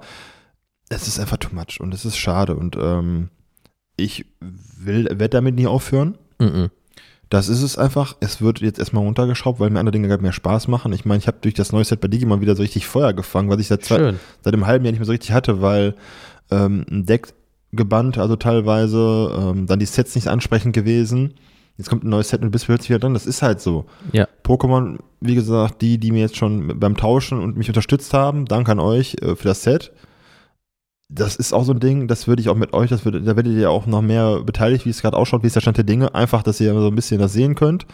es 0.89 1.07
ist 1.07 1.19
einfach 1.19 1.37
too 1.37 1.55
much 1.55 1.79
und 1.79 1.93
es 1.93 2.05
ist 2.05 2.17
schade. 2.17 2.55
Und 2.55 2.75
ähm, 2.79 3.29
ich 3.95 4.25
will, 4.39 5.05
werde 5.05 5.29
damit 5.29 5.55
nie 5.55 5.67
aufhören. 5.67 6.17
Mhm. 6.39 6.69
Das 7.29 7.49
ist 7.49 7.61
es 7.61 7.77
einfach. 7.77 8.15
Es 8.19 8.41
wird 8.41 8.61
jetzt 8.61 8.79
erstmal 8.79 9.03
runtergeschraubt, 9.03 9.59
weil 9.59 9.69
mir 9.69 9.79
andere 9.79 9.91
Dinge 9.91 10.07
gerade 10.07 10.23
mehr 10.23 10.31
Spaß 10.33 10.67
machen. 10.67 10.93
Ich 10.93 11.05
meine, 11.05 11.19
ich 11.19 11.27
habe 11.27 11.37
durch 11.41 11.53
das 11.53 11.71
neue 11.71 11.83
Set 11.83 11.99
bei 11.99 12.07
Digimon 12.07 12.41
wieder 12.41 12.55
so 12.55 12.61
richtig 12.61 12.87
Feuer 12.87 13.13
gefangen, 13.13 13.49
was 13.49 13.59
ich 13.59 13.67
seit, 13.67 13.83
zwei, 13.83 14.13
seit 14.41 14.53
einem 14.53 14.65
halben 14.65 14.85
Jahr 14.85 14.91
nicht 14.91 14.99
mehr 14.99 15.05
so 15.05 15.11
richtig 15.11 15.31
hatte, 15.31 15.61
weil 15.61 15.95
ähm, 16.51 16.85
ein 16.89 17.05
Deck 17.05 17.33
gebannt, 17.73 18.17
also 18.17 18.37
teilweise, 18.37 19.31
ähm, 19.37 19.67
dann 19.67 19.79
die 19.79 19.85
Sets 19.85 20.15
nicht 20.15 20.27
ansprechend 20.27 20.73
gewesen. 20.73 21.33
Jetzt 21.77 21.89
kommt 21.89 22.03
ein 22.03 22.09
neues 22.09 22.29
Set 22.29 22.41
und 22.41 22.47
du 22.47 22.51
bist 22.51 22.65
plötzlich 22.65 22.89
wieder 22.89 22.99
dran. 22.99 23.13
Das 23.13 23.25
ist 23.25 23.41
halt 23.41 23.59
so. 23.59 23.85
Ja. 24.13 24.27
Pokémon, 24.43 24.97
wie 25.19 25.35
gesagt, 25.35 25.81
die, 25.81 25.97
die 25.97 26.11
mir 26.11 26.21
jetzt 26.21 26.37
schon 26.37 26.79
beim 26.79 26.95
Tauschen 26.97 27.39
und 27.39 27.57
mich 27.57 27.67
unterstützt 27.67 28.13
haben, 28.13 28.45
danke 28.45 28.71
an 28.71 28.79
euch 28.79 29.15
äh, 29.21 29.35
für 29.35 29.49
das 29.49 29.63
Set. 29.63 29.91
Das 31.09 31.37
ist 31.37 31.53
auch 31.53 31.63
so 31.63 31.71
ein 31.71 31.79
Ding, 31.79 32.07
das 32.07 32.27
würde 32.27 32.41
ich 32.41 32.49
auch 32.49 32.55
mit 32.55 32.73
euch, 32.73 32.89
das 32.89 33.05
würde, 33.05 33.21
da 33.21 33.37
werdet 33.37 33.53
ihr 33.53 33.61
ja 33.61 33.69
auch 33.69 33.85
noch 33.85 34.01
mehr 34.01 34.41
beteiligt, 34.41 34.85
wie 34.85 34.89
es 34.89 35.01
gerade 35.01 35.15
ausschaut, 35.15 35.41
wie 35.41 35.47
ist 35.47 35.55
der 35.55 35.61
Stand 35.61 35.77
der 35.77 35.85
Dinge. 35.85 36.13
Einfach, 36.13 36.43
dass 36.43 36.59
ihr 36.59 36.73
so 36.73 36.87
ein 36.87 36.95
bisschen 36.95 37.19
das 37.19 37.31
sehen 37.31 37.55
könnt. 37.55 37.85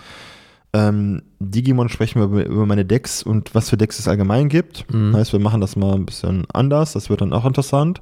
Ähm, 0.73 1.21
Digimon 1.39 1.89
sprechen 1.89 2.19
wir 2.19 2.25
über, 2.25 2.45
über 2.45 2.65
meine 2.65 2.85
Decks 2.85 3.21
und 3.21 3.53
was 3.53 3.69
für 3.69 3.77
Decks 3.77 3.99
es 3.99 4.07
allgemein 4.07 4.49
gibt. 4.49 4.91
Mhm. 4.91 5.15
Heißt, 5.15 5.31
wir 5.31 5.39
machen 5.39 5.61
das 5.61 5.75
mal 5.75 5.93
ein 5.93 6.05
bisschen 6.07 6.45
anders, 6.51 6.93
das 6.93 7.11
wird 7.11 7.21
dann 7.21 7.33
auch 7.33 7.45
interessant. 7.45 8.01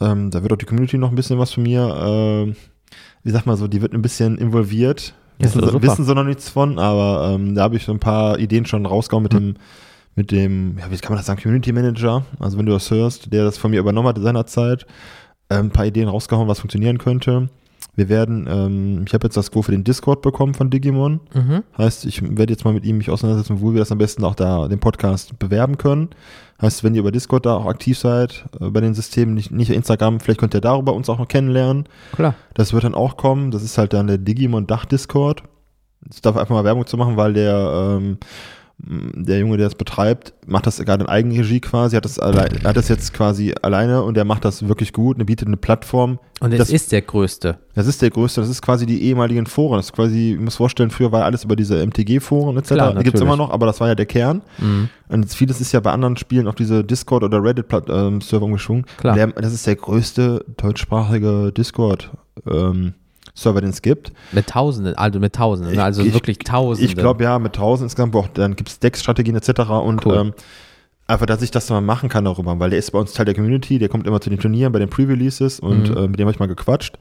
Ähm, 0.00 0.30
da 0.30 0.42
wird 0.42 0.52
auch 0.52 0.56
die 0.56 0.64
Community 0.64 0.96
noch 0.96 1.10
ein 1.10 1.16
bisschen 1.16 1.38
was 1.38 1.52
von 1.52 1.62
mir, 1.62 1.94
ähm, 2.02 2.56
wie 3.22 3.30
sag 3.30 3.44
mal 3.44 3.58
so, 3.58 3.68
die 3.68 3.82
wird 3.82 3.92
ein 3.92 4.02
bisschen 4.02 4.38
involviert. 4.38 5.14
Wissen, 5.38 5.60
wissen 5.82 6.04
sie 6.04 6.14
noch 6.14 6.24
nichts 6.24 6.48
von, 6.48 6.78
aber 6.78 7.34
ähm, 7.34 7.54
da 7.54 7.64
habe 7.64 7.76
ich 7.76 7.84
so 7.84 7.92
ein 7.92 8.00
paar 8.00 8.38
Ideen 8.38 8.64
schon 8.66 8.86
rausgehauen 8.86 9.22
mit 9.22 9.32
dem, 9.32 9.56
mit 10.16 10.30
dem, 10.30 10.78
ja, 10.78 10.90
wie 10.90 10.96
kann 10.98 11.12
man 11.12 11.18
das 11.18 11.26
sagen, 11.26 11.42
Community 11.42 11.72
Manager. 11.72 12.24
Also 12.38 12.58
wenn 12.58 12.66
du 12.66 12.72
das 12.72 12.90
hörst, 12.90 13.32
der 13.32 13.44
das 13.44 13.58
von 13.58 13.70
mir 13.70 13.80
übernommen 13.80 14.08
hat 14.08 14.18
seinerzeit, 14.18 14.86
ähm, 15.50 15.66
ein 15.66 15.70
paar 15.70 15.86
Ideen 15.86 16.08
rausgehauen, 16.08 16.48
was 16.48 16.60
funktionieren 16.60 16.98
könnte. 16.98 17.48
Wir 17.96 18.08
werden, 18.08 18.48
ähm, 18.50 19.04
ich 19.06 19.14
habe 19.14 19.26
jetzt 19.26 19.36
das 19.36 19.50
Go 19.50 19.62
für 19.62 19.70
den 19.70 19.84
Discord 19.84 20.20
bekommen 20.22 20.54
von 20.54 20.68
Digimon. 20.68 21.20
Mhm. 21.32 21.62
Heißt, 21.78 22.06
ich 22.06 22.22
werde 22.22 22.52
jetzt 22.52 22.64
mal 22.64 22.74
mit 22.74 22.84
ihm 22.84 22.98
mich 22.98 23.10
auseinandersetzen, 23.10 23.60
wo 23.60 23.72
wir 23.72 23.78
das 23.78 23.92
am 23.92 23.98
besten 23.98 24.24
auch 24.24 24.34
da, 24.34 24.66
den 24.66 24.80
Podcast 24.80 25.38
bewerben 25.38 25.78
können. 25.78 26.10
Heißt, 26.60 26.82
wenn 26.82 26.94
ihr 26.94 27.00
über 27.00 27.12
Discord 27.12 27.46
da 27.46 27.56
auch 27.56 27.66
aktiv 27.66 27.98
seid, 27.98 28.46
äh, 28.60 28.70
bei 28.70 28.80
den 28.80 28.94
Systemen, 28.94 29.34
nicht, 29.34 29.52
nicht 29.52 29.70
Instagram, 29.70 30.18
vielleicht 30.18 30.40
könnt 30.40 30.54
ihr 30.54 30.60
darüber 30.60 30.92
uns 30.92 31.08
auch 31.08 31.18
noch 31.18 31.28
kennenlernen. 31.28 31.84
Klar. 32.12 32.34
Das 32.54 32.72
wird 32.72 32.84
dann 32.84 32.94
auch 32.94 33.16
kommen. 33.16 33.50
Das 33.50 33.62
ist 33.62 33.78
halt 33.78 33.92
dann 33.92 34.08
der 34.08 34.18
Digimon 34.18 34.66
Dach 34.66 34.86
Discord. 34.86 35.42
Ich 36.12 36.20
darf 36.20 36.36
einfach 36.36 36.54
mal 36.54 36.64
Werbung 36.64 36.86
zu 36.86 36.96
machen, 36.96 37.16
weil 37.16 37.32
der, 37.32 37.96
ähm, 37.96 38.18
der 38.78 39.38
Junge, 39.38 39.56
der 39.56 39.66
das 39.66 39.76
betreibt, 39.76 40.34
macht 40.46 40.66
das 40.66 40.78
gerade 40.78 41.04
in 41.04 41.08
Eigenregie 41.08 41.60
quasi, 41.60 41.94
hat 41.96 42.04
das, 42.04 42.18
allein, 42.18 42.48
hat 42.64 42.76
das 42.76 42.88
jetzt 42.88 43.14
quasi 43.14 43.54
alleine 43.62 44.02
und 44.02 44.14
der 44.14 44.24
macht 44.24 44.44
das 44.44 44.66
wirklich 44.68 44.92
gut. 44.92 45.18
Er 45.18 45.24
bietet 45.24 45.46
eine 45.46 45.56
Plattform. 45.56 46.18
Und 46.40 46.52
es 46.52 46.58
Das- 46.58 46.70
ist 46.70 46.90
der 46.92 47.00
größte. 47.02 47.58
Das 47.74 47.86
ist 47.86 48.02
der 48.02 48.10
größte, 48.10 48.40
das 48.40 48.50
ist 48.50 48.60
quasi 48.62 48.84
die 48.84 49.02
ehemaligen 49.04 49.46
Foren. 49.46 49.78
Das 49.78 49.86
ist 49.86 49.92
quasi, 49.92 50.32
ich 50.34 50.40
muss 50.40 50.56
vorstellen, 50.56 50.90
früher 50.90 51.12
war 51.12 51.24
alles 51.24 51.44
über 51.44 51.56
diese 51.56 51.80
MTG-Foren 51.86 52.56
etc. 52.56 52.68
Klar, 52.74 52.88
die 52.90 53.04
gibt's 53.04 53.20
natürlich. 53.20 53.22
immer 53.22 53.36
noch, 53.36 53.50
aber 53.50 53.66
das 53.66 53.80
war 53.80 53.88
ja 53.88 53.94
der 53.94 54.06
Kern. 54.06 54.42
Mhm. 54.58 54.88
Und 55.08 55.30
vieles 55.32 55.60
ist 55.60 55.72
ja 55.72 55.80
bei 55.80 55.92
anderen 55.92 56.16
Spielen 56.16 56.48
auf 56.48 56.56
diese 56.56 56.82
Discord- 56.84 57.22
oder 57.22 57.42
Reddit-Server 57.42 58.42
umgeschwungen. 58.44 58.84
Klar. 58.98 59.14
Der, 59.14 59.28
das 59.28 59.52
ist 59.52 59.66
der 59.66 59.76
größte 59.76 60.44
deutschsprachige 60.56 61.52
Discord-Server, 63.34 63.60
den 63.60 63.70
es 63.70 63.82
gibt. 63.82 64.12
Mit 64.32 64.46
Tausenden, 64.48 64.94
also 64.96 65.18
mit 65.20 65.34
Tausenden, 65.34 65.74
Ich- 65.74 65.80
also 65.80 66.02
ich- 66.02 66.14
wirklich 66.14 66.38
Tausende. 66.38 66.86
Ich 66.90 66.96
glaube 66.96 67.24
ja, 67.24 67.38
mit 67.38 67.54
1000 67.54 67.86
insgesamt, 67.86 68.14
auch, 68.16 68.28
dann 68.28 68.56
gibt 68.56 68.68
es 68.70 68.78
Deck-Strategien 68.78 69.36
etc. 69.36 69.60
Und 69.82 70.06
Cool. 70.06 70.16
ähm, 70.16 70.32
einfach, 71.06 71.26
dass 71.26 71.42
ich 71.42 71.50
das 71.50 71.68
mal 71.70 71.80
machen 71.80 72.08
kann 72.08 72.24
darüber, 72.24 72.58
weil 72.58 72.70
der 72.70 72.78
ist 72.78 72.90
bei 72.92 72.98
uns 72.98 73.12
Teil 73.12 73.26
der 73.26 73.34
Community, 73.34 73.78
der 73.78 73.88
kommt 73.88 74.06
immer 74.06 74.20
zu 74.20 74.30
den 74.30 74.38
Turnieren, 74.38 74.72
bei 74.72 74.78
den 74.78 74.88
Pre-Releases 74.88 75.60
und 75.60 75.90
Mhm. 75.90 75.96
äh, 75.96 76.08
mit 76.08 76.18
dem 76.18 76.26
habe 76.26 76.32
ich 76.32 76.38
mal 76.38 76.46
gequatscht. 76.46 76.96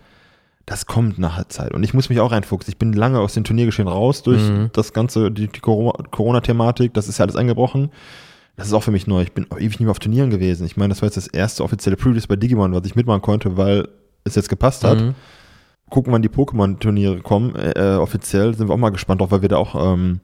Das 0.65 0.86
kommt 0.86 1.19
nach 1.19 1.36
der 1.36 1.49
Zeit. 1.49 1.73
Und 1.73 1.84
ich 1.84 1.93
muss 1.93 2.07
mich 2.09 2.21
auch 2.21 2.31
reinfuchsen. 2.31 2.71
Ich 2.71 2.77
bin 2.77 2.93
lange 2.93 3.19
aus 3.19 3.34
dem 3.34 3.43
Turniergeschehen 3.43 3.88
raus 3.89 4.23
durch 4.23 4.41
Mhm. 4.41 4.69
das 4.73 4.93
ganze, 4.93 5.29
die, 5.29 5.47
die 5.47 5.59
Coro- 5.59 5.91
Corona-Thematik. 6.09 6.93
Das 6.93 7.09
ist 7.09 7.17
ja 7.17 7.23
alles 7.25 7.36
eingebrochen. 7.36 7.89
Das 8.55 8.67
ist 8.67 8.73
auch 8.73 8.84
für 8.84 8.91
mich 8.91 9.05
neu. 9.05 9.23
Ich 9.23 9.34
bin 9.34 9.45
auch 9.51 9.57
ewig 9.57 9.71
nicht 9.71 9.81
mehr 9.81 9.91
auf 9.91 9.99
Turnieren 9.99 10.29
gewesen. 10.29 10.65
Ich 10.65 10.77
meine, 10.77 10.89
das 10.93 11.01
war 11.01 11.07
jetzt 11.07 11.17
das 11.17 11.27
erste 11.27 11.63
offizielle 11.65 11.97
Pre-Release 11.97 12.27
bei 12.29 12.38
Digimon, 12.38 12.73
was 12.73 12.86
ich 12.86 12.95
mitmachen 12.95 13.21
konnte, 13.21 13.57
weil 13.57 13.89
es 14.23 14.36
jetzt 14.36 14.47
gepasst 14.47 14.86
hat 14.86 15.01
Mhm. 15.01 15.15
Gucken, 15.94 16.12
wann 16.12 16.24
die 16.24 16.30
Pokémon-Turniere 16.30 17.22
kommen. 17.22 17.56
Äh, 17.56 17.98
offiziell 18.00 18.56
sind 18.56 18.68
wir 18.68 18.74
auch 18.74 18.80
mal 18.80 18.89
gespannt, 18.89 19.22
auch 19.22 19.30
weil 19.30 19.44
wir 19.44 19.50
da 19.50 19.58
auch, 19.58 19.94
ähm, 19.94 20.22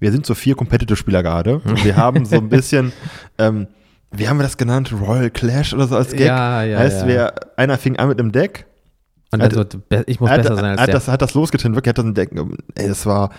wir 0.00 0.10
sind 0.10 0.24
so 0.24 0.34
vier 0.34 0.54
Competitive-Spieler 0.56 1.22
gerade. 1.22 1.60
Wir 1.84 1.96
haben 1.98 2.24
so 2.24 2.36
ein 2.36 2.48
bisschen, 2.48 2.92
ähm, 3.36 3.66
wie 4.10 4.26
haben 4.26 4.38
wir 4.38 4.42
das 4.44 4.56
genannt? 4.56 4.90
Royal 4.98 5.30
Clash 5.30 5.74
oder 5.74 5.86
so 5.86 5.96
als 5.96 6.12
Gag? 6.12 6.20
Ja, 6.26 6.62
ja, 6.62 6.78
heißt, 6.78 7.02
ja. 7.02 7.06
wer, 7.06 7.34
einer 7.58 7.76
fing 7.76 7.96
an 7.98 8.08
mit 8.08 8.18
einem 8.18 8.32
Deck. 8.32 8.66
Und 9.32 9.42
hat- 9.42 9.54
wird, 9.54 9.76
ich 10.06 10.18
muss 10.18 10.30
hat, 10.30 10.42
besser 10.42 10.56
sein 10.56 10.64
als 10.64 10.80
hat, 10.80 10.88
der. 10.88 10.94
das, 10.94 11.08
hat 11.08 11.20
das 11.20 11.34
losgetreten, 11.34 11.74
wirklich, 11.74 11.90
hat 11.90 11.98
das 11.98 12.06
ein 12.06 12.14
Deck. 12.14 12.30
Ey, 12.74 12.88
das 12.88 13.04
war, 13.04 13.30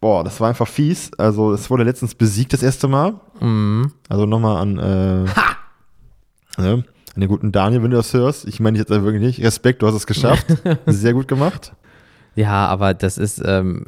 boah, 0.00 0.24
das 0.24 0.40
war 0.40 0.48
einfach 0.48 0.66
fies. 0.66 1.10
Also, 1.18 1.52
es 1.52 1.68
wurde 1.68 1.84
letztens 1.84 2.14
besiegt 2.14 2.54
das 2.54 2.62
erste 2.62 2.88
Mal. 2.88 3.20
Mhm. 3.40 3.92
Also 4.08 4.24
nochmal 4.24 4.56
an, 4.62 4.78
äh, 4.78 5.24
ne, 6.62 6.84
an 7.18 7.22
den 7.22 7.30
guten 7.30 7.50
Daniel, 7.50 7.82
wenn 7.82 7.90
du 7.90 7.96
das 7.96 8.14
hörst. 8.14 8.46
Ich 8.46 8.60
meine 8.60 8.78
jetzt 8.78 8.90
wirklich 8.90 9.20
nicht. 9.20 9.42
Respekt, 9.42 9.82
du 9.82 9.88
hast 9.88 9.94
es 9.96 10.06
geschafft. 10.06 10.46
Sehr 10.86 11.14
gut 11.14 11.26
gemacht. 11.26 11.72
Ja, 12.36 12.68
aber 12.68 12.94
das 12.94 13.18
ist, 13.18 13.42
ähm, 13.44 13.86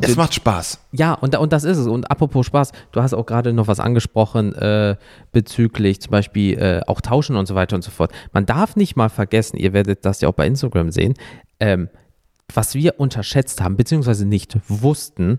Es 0.00 0.16
macht 0.16 0.34
Spaß. 0.34 0.80
ja, 0.90 1.14
und, 1.14 1.38
und 1.38 1.52
das 1.52 1.62
ist 1.62 1.78
es. 1.78 1.86
Und 1.86 2.10
apropos 2.10 2.44
Spaß, 2.46 2.72
du 2.90 3.00
hast 3.00 3.14
auch 3.14 3.24
gerade 3.24 3.52
noch 3.52 3.68
was 3.68 3.78
angesprochen 3.78 4.52
äh, 4.52 4.96
bezüglich 5.30 6.00
zum 6.00 6.10
Beispiel 6.10 6.58
äh, 6.58 6.80
auch 6.88 7.00
Tauschen 7.00 7.36
und 7.36 7.46
so 7.46 7.54
weiter 7.54 7.76
und 7.76 7.82
so 7.82 7.92
fort. 7.92 8.10
Man 8.32 8.46
darf 8.46 8.74
nicht 8.74 8.96
mal 8.96 9.10
vergessen, 9.10 9.56
ihr 9.56 9.72
werdet 9.72 10.04
das 10.04 10.20
ja 10.20 10.28
auch 10.28 10.34
bei 10.34 10.48
Instagram 10.48 10.90
sehen, 10.90 11.14
ähm, 11.60 11.88
was 12.52 12.74
wir 12.74 12.98
unterschätzt 12.98 13.60
haben, 13.60 13.76
beziehungsweise 13.76 14.26
nicht 14.26 14.58
wussten, 14.66 15.38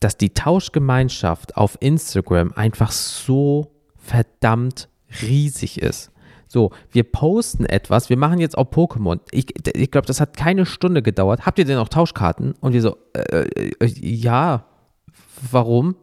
dass 0.00 0.16
die 0.16 0.34
Tauschgemeinschaft 0.34 1.56
auf 1.56 1.76
Instagram 1.78 2.52
einfach 2.54 2.90
so 2.90 3.70
verdammt 3.96 4.88
riesig 5.22 5.80
ist. 5.80 6.10
So, 6.46 6.70
wir 6.92 7.02
posten 7.04 7.66
etwas, 7.66 8.10
wir 8.10 8.16
machen 8.16 8.38
jetzt 8.38 8.56
auch 8.56 8.70
Pokémon. 8.70 9.18
Ich, 9.32 9.46
ich 9.74 9.90
glaube, 9.90 10.06
das 10.06 10.20
hat 10.20 10.36
keine 10.36 10.66
Stunde 10.66 11.02
gedauert. 11.02 11.46
Habt 11.46 11.58
ihr 11.58 11.64
denn 11.64 11.78
auch 11.78 11.88
Tauschkarten? 11.88 12.54
Und 12.60 12.74
wir 12.74 12.82
so, 12.82 12.96
äh, 13.12 13.48
äh, 13.80 13.86
ja, 13.86 14.64
warum? 15.50 15.96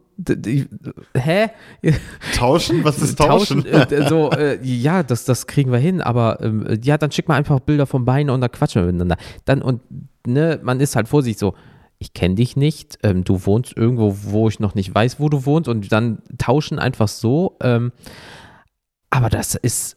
Hä? 1.16 1.48
Tauschen? 2.34 2.84
Was 2.84 2.98
ist 3.00 3.18
Tauschen? 3.18 3.64
äh, 3.64 4.08
so, 4.08 4.30
äh, 4.30 4.58
ja, 4.62 5.02
das, 5.02 5.24
das 5.24 5.46
kriegen 5.46 5.72
wir 5.72 5.78
hin, 5.78 6.00
aber 6.00 6.40
ähm, 6.42 6.66
äh, 6.66 6.78
ja, 6.82 6.98
dann 6.98 7.10
schick 7.10 7.28
mal 7.28 7.36
einfach 7.36 7.60
Bilder 7.60 7.86
vom 7.86 8.04
Bein 8.04 8.28
und 8.28 8.40
dann 8.40 8.52
quatschen 8.52 8.82
wir 8.82 8.86
miteinander. 8.86 9.16
Dann 9.44 9.62
und 9.62 9.80
ne, 10.26 10.60
man 10.62 10.80
ist 10.80 10.96
halt 10.96 11.08
vorsichtig 11.08 11.38
so, 11.38 11.54
ich 11.98 12.12
kenne 12.12 12.34
dich 12.34 12.56
nicht, 12.56 12.98
ähm, 13.04 13.24
du 13.24 13.46
wohnst 13.46 13.76
irgendwo, 13.76 14.16
wo 14.22 14.48
ich 14.48 14.60
noch 14.60 14.74
nicht 14.74 14.94
weiß, 14.94 15.18
wo 15.20 15.28
du 15.28 15.46
wohnst 15.46 15.68
und 15.68 15.90
dann 15.92 16.18
tauschen 16.36 16.78
einfach 16.78 17.08
so. 17.08 17.56
Ähm, 17.62 17.92
aber 19.12 19.28
das 19.28 19.54
ist 19.54 19.96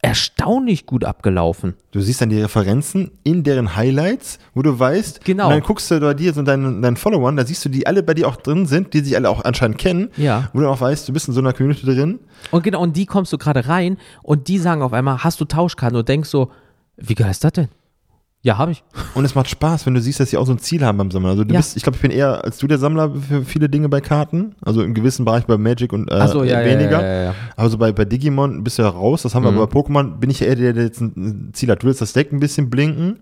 erstaunlich 0.00 0.86
gut 0.86 1.04
abgelaufen. 1.04 1.74
Du 1.90 2.00
siehst 2.00 2.20
dann 2.20 2.28
die 2.30 2.40
Referenzen 2.40 3.10
in 3.24 3.42
deren 3.42 3.74
Highlights, 3.74 4.38
wo 4.54 4.62
du 4.62 4.78
weißt, 4.78 5.24
Genau. 5.24 5.46
und 5.48 5.50
dann 5.54 5.60
guckst 5.62 5.90
du 5.90 5.98
bei 6.00 6.14
dir 6.14 6.32
so 6.32 6.42
deinen, 6.42 6.82
deinen 6.82 6.96
Followern, 6.96 7.36
da 7.36 7.44
siehst 7.44 7.64
du, 7.64 7.68
die 7.68 7.86
alle 7.86 8.04
bei 8.04 8.14
dir 8.14 8.28
auch 8.28 8.36
drin 8.36 8.66
sind, 8.66 8.94
die 8.94 9.00
sich 9.00 9.16
alle 9.16 9.28
auch 9.28 9.44
anscheinend 9.44 9.78
kennen, 9.78 10.10
Ja. 10.16 10.50
wo 10.52 10.60
du 10.60 10.68
auch 10.68 10.80
weißt, 10.80 11.08
du 11.08 11.12
bist 11.12 11.26
in 11.26 11.34
so 11.34 11.40
einer 11.40 11.52
Community 11.52 11.84
drin. 11.84 12.20
Und 12.52 12.62
genau, 12.62 12.80
und 12.82 12.96
die 12.96 13.06
kommst 13.06 13.32
du 13.32 13.38
gerade 13.38 13.66
rein 13.68 13.98
und 14.22 14.46
die 14.46 14.58
sagen 14.58 14.82
auf 14.82 14.92
einmal, 14.92 15.24
hast 15.24 15.40
du 15.40 15.44
Tauschkarten 15.44 15.98
und 15.98 16.08
denkst 16.08 16.28
so, 16.28 16.52
wie 16.96 17.14
geil 17.16 17.30
ist 17.32 17.42
das 17.42 17.52
denn? 17.52 17.68
Ja, 18.42 18.56
habe 18.56 18.70
ich. 18.70 18.84
Und 19.14 19.24
es 19.24 19.34
macht 19.34 19.48
Spaß, 19.48 19.84
wenn 19.86 19.94
du 19.94 20.00
siehst, 20.00 20.20
dass 20.20 20.30
sie 20.30 20.36
auch 20.36 20.46
so 20.46 20.52
ein 20.52 20.58
Ziel 20.60 20.84
haben 20.84 20.96
beim 20.98 21.10
Sammeln. 21.10 21.30
Also 21.32 21.42
du 21.44 21.52
Ja. 21.52 21.58
bist, 21.58 21.76
ich 21.76 21.82
glaube, 21.82 21.96
ich 21.96 22.02
bin 22.02 22.12
eher 22.12 22.44
als 22.44 22.58
du 22.58 22.68
der 22.68 22.78
Sammler 22.78 23.12
für 23.14 23.42
viele 23.42 23.68
Dinge 23.68 23.88
bei 23.88 24.00
Karten. 24.00 24.54
Also 24.62 24.82
im 24.82 24.94
gewissen 24.94 25.24
Bereich 25.24 25.44
bei 25.46 25.58
Magic 25.58 25.92
und 25.92 26.08
äh, 26.10 26.28
so, 26.28 26.44
ja, 26.44 26.64
weniger. 26.64 27.02
ja, 27.02 27.22
ja. 27.24 27.34
Also 27.56 27.78
bei, 27.78 27.90
bei 27.92 28.04
Digimon 28.04 28.62
bist 28.62 28.78
du 28.78 28.82
ja 28.82 28.88
raus, 28.90 29.22
das 29.22 29.34
haben 29.34 29.42
wir, 29.42 29.50
Mhm. 29.50 29.58
aber 29.58 29.66
bei 29.66 29.80
Pokémon 29.80 30.18
bin 30.18 30.30
ich 30.30 30.40
eher 30.42 30.54
der, 30.54 30.72
der 30.72 30.84
jetzt 30.84 31.00
ein 31.00 31.50
Ziel 31.52 31.68
hat. 31.70 31.82
Du 31.82 31.88
willst 31.88 32.00
das 32.00 32.12
Deck 32.12 32.32
ein 32.32 32.38
bisschen 32.38 32.70
blinken. 32.70 33.18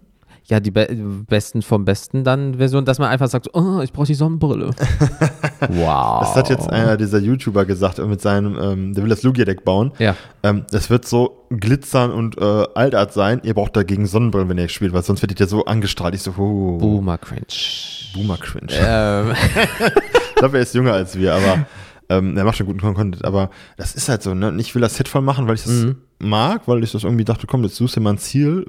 Ja, 0.48 0.60
die 0.60 0.70
Be 0.70 0.86
besten 1.28 1.60
vom 1.60 1.84
Besten 1.84 2.22
dann 2.22 2.54
Version, 2.54 2.84
dass 2.84 3.00
man 3.00 3.08
einfach 3.08 3.28
sagt, 3.28 3.52
oh, 3.54 3.80
ich 3.82 3.92
brauche 3.92 4.06
die 4.06 4.14
Sonnenbrille. 4.14 4.70
wow. 5.68 6.20
Das 6.20 6.36
hat 6.36 6.48
jetzt 6.50 6.70
einer 6.70 6.96
dieser 6.96 7.18
YouTuber 7.18 7.64
gesagt 7.64 7.98
mit 7.98 8.20
seinem, 8.20 8.56
ähm, 8.60 8.94
der 8.94 9.02
will 9.02 9.10
das 9.10 9.22
Lugia-Deck 9.24 9.64
bauen. 9.64 9.90
Ja. 9.98 10.14
Ähm, 10.44 10.64
das 10.70 10.88
wird 10.88 11.04
so 11.06 11.46
glitzern 11.50 12.12
und 12.12 12.38
äh, 12.38 12.64
Altart 12.74 13.12
sein. 13.12 13.40
Ihr 13.42 13.54
braucht 13.54 13.74
dagegen 13.76 14.06
Sonnenbrillen, 14.06 14.48
wenn 14.48 14.58
ihr 14.58 14.68
spielt, 14.68 14.92
weil 14.92 15.02
sonst 15.02 15.22
werdet 15.22 15.40
ihr 15.40 15.46
so 15.48 15.64
angestrahlt. 15.64 16.14
Ich 16.14 16.22
so, 16.22 16.30
oh, 16.38 16.78
Boomer 16.78 17.18
Cringe. 17.18 17.46
Boomer 18.14 18.36
Cringe. 18.36 18.72
Ähm, 18.72 19.32
Ich 20.36 20.40
glaube, 20.40 20.58
er 20.58 20.62
ist 20.64 20.74
jünger 20.74 20.92
als 20.92 21.16
wir, 21.18 21.32
aber 21.34 21.66
ähm, 22.10 22.36
er 22.36 22.44
macht 22.44 22.58
schon 22.58 22.66
guten 22.66 22.78
Content. 22.80 23.24
Aber 23.24 23.48
das 23.78 23.94
ist 23.94 24.08
halt 24.10 24.22
so, 24.22 24.34
ne? 24.34 24.48
Und 24.48 24.58
Ich 24.58 24.74
will 24.74 24.82
das 24.82 24.94
Set 24.96 25.08
voll 25.08 25.22
machen, 25.22 25.48
weil 25.48 25.54
ich 25.54 25.62
das 25.64 25.72
Mhm. 25.72 25.96
mag, 26.18 26.68
weil 26.68 26.84
ich 26.84 26.92
das 26.92 27.04
irgendwie 27.04 27.24
dachte, 27.24 27.46
komm, 27.46 27.62
jetzt 27.64 27.76
suchst 27.76 27.96
du 27.96 28.00
mal 28.00 28.10
ein 28.10 28.18
Ziel 28.18 28.66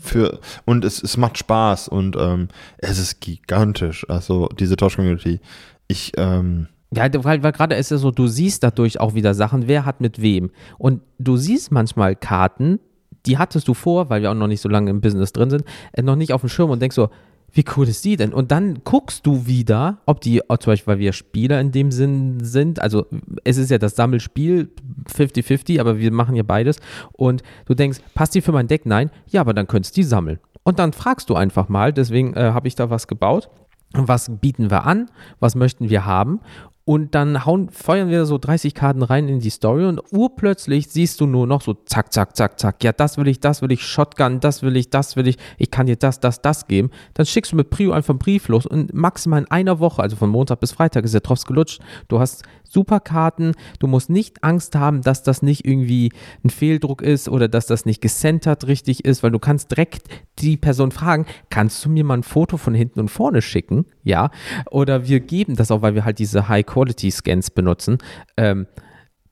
für 0.00 0.40
und 0.64 0.84
es, 0.84 1.02
es 1.02 1.16
macht 1.16 1.38
Spaß 1.38 1.88
und 1.88 2.16
ähm, 2.16 2.48
es 2.78 2.98
ist 2.98 3.20
gigantisch. 3.20 4.08
Also 4.08 4.48
diese 4.58 4.76
Tausch-Community. 4.76 5.40
Ich, 5.88 6.12
ähm, 6.16 6.68
ja, 6.94 7.08
weil, 7.24 7.42
weil 7.42 7.52
gerade 7.52 7.74
ist 7.74 7.90
ja 7.90 7.96
so, 7.96 8.10
du 8.10 8.26
siehst 8.26 8.62
dadurch 8.62 9.00
auch 9.00 9.14
wieder 9.14 9.34
Sachen, 9.34 9.66
wer 9.68 9.84
hat 9.84 10.00
mit 10.00 10.20
wem. 10.20 10.50
Und 10.78 11.02
du 11.18 11.36
siehst 11.36 11.72
manchmal 11.72 12.16
Karten, 12.16 12.80
die 13.26 13.38
hattest 13.38 13.68
du 13.68 13.74
vor, 13.74 14.10
weil 14.10 14.22
wir 14.22 14.30
auch 14.30 14.34
noch 14.34 14.46
nicht 14.46 14.60
so 14.60 14.68
lange 14.68 14.90
im 14.90 15.00
Business 15.00 15.32
drin 15.32 15.50
sind, 15.50 15.64
äh, 15.92 16.02
noch 16.02 16.16
nicht 16.16 16.32
auf 16.32 16.42
dem 16.42 16.48
Schirm 16.48 16.70
und 16.70 16.82
denkst 16.82 16.96
so, 16.96 17.08
wie 17.52 17.64
cool 17.76 17.86
ist 17.88 18.04
die 18.04 18.16
denn? 18.16 18.32
Und 18.32 18.50
dann 18.50 18.80
guckst 18.84 19.26
du 19.26 19.46
wieder, 19.46 19.98
ob 20.06 20.20
die, 20.20 20.40
zum 20.48 20.72
Beispiel, 20.72 20.92
weil 20.92 20.98
wir 20.98 21.12
Spieler 21.12 21.60
in 21.60 21.70
dem 21.70 21.90
Sinn 21.90 22.42
sind, 22.42 22.80
also 22.80 23.06
es 23.44 23.58
ist 23.58 23.70
ja 23.70 23.78
das 23.78 23.94
Sammelspiel 23.94 24.70
50-50, 25.14 25.78
aber 25.80 25.98
wir 25.98 26.12
machen 26.12 26.34
ja 26.34 26.42
beides. 26.42 26.78
Und 27.12 27.42
du 27.66 27.74
denkst, 27.74 27.98
passt 28.14 28.34
die 28.34 28.40
für 28.40 28.52
mein 28.52 28.68
Deck? 28.68 28.86
Nein. 28.86 29.10
Ja, 29.28 29.42
aber 29.42 29.52
dann 29.52 29.66
könntest 29.66 29.96
du 29.96 30.00
die 30.00 30.06
sammeln. 30.06 30.38
Und 30.64 30.78
dann 30.78 30.92
fragst 30.92 31.28
du 31.28 31.34
einfach 31.34 31.68
mal, 31.68 31.92
deswegen 31.92 32.34
äh, 32.34 32.52
habe 32.52 32.68
ich 32.68 32.74
da 32.74 32.88
was 32.88 33.06
gebaut. 33.06 33.50
Was 33.94 34.30
bieten 34.40 34.70
wir 34.70 34.86
an? 34.86 35.10
Was 35.38 35.54
möchten 35.54 35.90
wir 35.90 36.06
haben? 36.06 36.40
Und 36.84 37.14
dann 37.14 37.44
hauen, 37.46 37.70
feuern 37.70 38.08
wir 38.08 38.26
so 38.26 38.38
30 38.38 38.74
Karten 38.74 39.02
rein 39.02 39.28
in 39.28 39.38
die 39.38 39.50
Story 39.50 39.86
und 39.86 40.00
urplötzlich 40.10 40.88
siehst 40.88 41.20
du 41.20 41.26
nur 41.26 41.46
noch 41.46 41.62
so 41.62 41.74
zack, 41.74 42.12
zack, 42.12 42.36
zack, 42.36 42.58
zack. 42.58 42.82
Ja, 42.82 42.92
das 42.92 43.18
will 43.18 43.28
ich, 43.28 43.38
das 43.38 43.62
will 43.62 43.70
ich, 43.70 43.86
Shotgun, 43.86 44.40
das 44.40 44.62
will 44.62 44.76
ich, 44.76 44.90
das 44.90 45.14
will 45.14 45.28
ich, 45.28 45.36
ich 45.58 45.70
kann 45.70 45.86
dir 45.86 45.94
das, 45.94 46.18
das, 46.18 46.42
das 46.42 46.66
geben. 46.66 46.90
Dann 47.14 47.24
schickst 47.24 47.52
du 47.52 47.56
mit 47.56 47.70
Prio 47.70 47.92
einfach 47.92 48.10
einen 48.10 48.18
Brief 48.18 48.48
los 48.48 48.66
und 48.66 48.92
maximal 48.92 49.40
in 49.40 49.50
einer 49.50 49.78
Woche, 49.78 50.02
also 50.02 50.16
von 50.16 50.28
Montag 50.28 50.58
bis 50.58 50.72
Freitag, 50.72 51.04
ist 51.04 51.14
der 51.14 51.20
Drops 51.20 51.46
gelutscht. 51.46 51.80
Du 52.08 52.18
hast 52.18 52.42
super 52.72 53.00
Karten, 53.00 53.52
du 53.78 53.86
musst 53.86 54.10
nicht 54.10 54.42
Angst 54.42 54.74
haben, 54.74 55.02
dass 55.02 55.22
das 55.22 55.42
nicht 55.42 55.66
irgendwie 55.66 56.12
ein 56.44 56.50
Fehldruck 56.50 57.02
ist 57.02 57.28
oder 57.28 57.48
dass 57.48 57.66
das 57.66 57.84
nicht 57.84 58.00
gecentert 58.00 58.66
richtig 58.66 59.04
ist, 59.04 59.22
weil 59.22 59.30
du 59.30 59.38
kannst 59.38 59.70
direkt 59.70 60.08
die 60.38 60.56
Person 60.56 60.90
fragen, 60.90 61.26
kannst 61.50 61.84
du 61.84 61.90
mir 61.90 62.04
mal 62.04 62.18
ein 62.18 62.22
Foto 62.22 62.56
von 62.56 62.74
hinten 62.74 63.00
und 63.00 63.08
vorne 63.08 63.42
schicken? 63.42 63.86
Ja. 64.02 64.30
Oder 64.70 65.06
wir 65.06 65.20
geben 65.20 65.56
das 65.56 65.70
auch, 65.70 65.82
weil 65.82 65.94
wir 65.94 66.04
halt 66.04 66.18
diese 66.18 66.48
High-Quality-Scans 66.48 67.50
benutzen. 67.50 67.98
Ähm, 68.36 68.66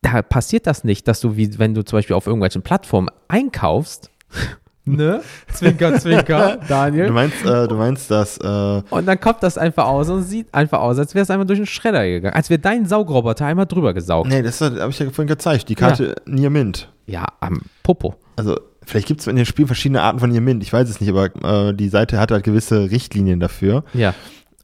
da 0.02 0.22
passiert 0.22 0.66
das 0.66 0.84
nicht, 0.84 1.08
dass 1.08 1.20
du, 1.20 1.36
wie 1.36 1.58
wenn 1.58 1.74
du 1.74 1.84
zum 1.84 1.98
Beispiel 1.98 2.16
auf 2.16 2.26
irgendwelchen 2.26 2.62
Plattformen 2.62 3.08
einkaufst, 3.28 4.10
ne? 4.96 5.20
Zwinker, 5.52 5.98
zwinker, 5.98 6.56
du 6.60 6.66
Daniel. 6.68 7.10
meinst, 7.10 7.44
äh, 7.44 7.68
du 7.68 7.74
meinst, 7.74 8.10
dass 8.10 8.38
äh, 8.38 8.82
Und 8.90 9.06
dann 9.06 9.20
kommt 9.20 9.42
das 9.42 9.58
einfach 9.58 9.86
aus 9.86 10.08
und 10.10 10.22
sieht 10.22 10.52
einfach 10.52 10.80
aus, 10.80 10.98
als 10.98 11.14
wäre 11.14 11.22
es 11.22 11.30
einfach 11.30 11.46
durch 11.46 11.58
den 11.58 11.66
Schredder 11.66 12.04
gegangen. 12.06 12.34
Als 12.34 12.50
wäre 12.50 12.58
dein 12.60 12.86
Saugroboter 12.86 13.46
einmal 13.46 13.66
drüber 13.66 13.94
gesaugt. 13.94 14.28
Nee, 14.28 14.42
das 14.42 14.60
habe 14.60 14.88
ich 14.90 14.98
ja 14.98 15.06
vorhin 15.10 15.26
gezeigt. 15.28 15.68
Die 15.68 15.74
Karte 15.74 16.14
Nier 16.26 16.50
Mint. 16.50 16.88
Ja, 17.06 17.26
am 17.40 17.60
Popo. 17.82 18.14
Also, 18.36 18.58
vielleicht 18.84 19.06
gibt 19.08 19.20
es 19.20 19.26
in 19.26 19.36
dem 19.36 19.44
Spiel 19.44 19.66
verschiedene 19.66 20.02
Arten 20.02 20.20
von 20.20 20.30
Nier 20.30 20.40
Mint. 20.40 20.62
Ich 20.62 20.72
weiß 20.72 20.88
es 20.88 21.00
nicht, 21.00 21.10
aber 21.10 21.68
äh, 21.68 21.74
die 21.74 21.88
Seite 21.88 22.18
hat 22.20 22.30
halt 22.30 22.44
gewisse 22.44 22.90
Richtlinien 22.90 23.40
dafür. 23.40 23.84
Ja. 23.94 24.14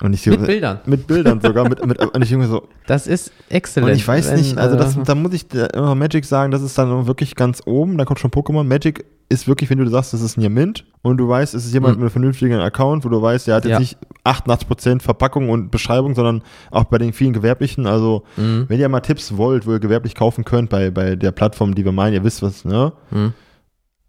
Und 0.03 0.13
ich, 0.13 0.27
Mit 0.27 0.45
Bildern. 0.47 0.81
Mit 0.85 1.07
Bildern 1.07 1.41
sogar. 1.41 1.67
mit, 1.69 1.85
mit, 1.87 1.99
und 1.99 2.23
ich 2.23 2.31
irgendwie 2.31 2.49
so. 2.51 2.69
Das 2.87 3.07
ist 3.07 3.33
exzellent. 3.49 3.93
Und 3.93 3.97
ich 3.97 4.07
weiß 4.07 4.29
Wenn, 4.31 4.37
nicht, 4.37 4.59
also 4.59 4.77
das, 4.77 4.95
äh, 4.97 5.03
da 5.05 5.15
muss 5.15 5.33
ich 5.33 5.47
immer 5.53 5.95
Magic 5.95 6.25
sagen, 6.27 6.51
das 6.51 6.61
ist 6.63 6.77
dann 6.77 7.07
wirklich 7.07 7.35
ganz 7.35 7.63
oben. 7.65 7.97
Da 7.97 8.05
kommt 8.05 8.19
schon 8.21 8.31
Pokémon. 8.31 8.65
Magic 8.65 9.07
ist 9.31 9.49
wirklich, 9.49 9.71
wenn 9.71 9.79
du 9.79 9.89
sagst, 9.89 10.13
das 10.13 10.21
ist 10.21 10.37
Nier 10.37 10.51
Mint 10.51 10.85
und 11.03 11.17
du 11.17 11.27
weißt, 11.29 11.55
es 11.55 11.65
ist 11.65 11.73
jemand 11.73 11.95
Mhm. 11.97 12.01
mit 12.01 12.05
einem 12.05 12.11
vernünftigen 12.13 12.61
Account, 12.61 13.05
wo 13.07 13.09
du 13.09 13.21
weißt, 13.21 13.47
der 13.47 13.55
hat 13.57 13.65
jetzt 13.65 13.73
Ja. 13.73 13.79
nicht 13.81 13.97
88% 14.23 15.03
Verpackung 15.03 15.49
und 15.49 15.71
Beschreibung, 15.71 16.15
sondern 16.15 16.43
auch 16.71 16.85
bei 16.85 16.99
den 16.99 17.13
vielen 17.15 17.33
Gewerblichen. 17.33 17.87
Also, 17.87 18.23
Mhm. 18.37 18.67
wenn 18.69 18.79
ihr 18.79 18.89
mal 18.91 19.01
Tipps 19.01 19.37
wollt, 19.39 19.67
wo 19.67 19.73
ihr 19.73 19.81
gewerblich 19.81 20.15
kaufen 20.15 20.45
könnt 20.45 20.69
bei, 20.71 20.91
bei 20.91 21.17
der 21.17 21.33
Plattform, 21.33 21.75
die 21.75 21.85
wir 21.87 21.93
meinen, 21.93 22.13
ihr 22.13 22.23
wisst 22.23 22.43
was, 22.43 22.65
ne? 22.67 22.93
Mhm. 23.11 23.33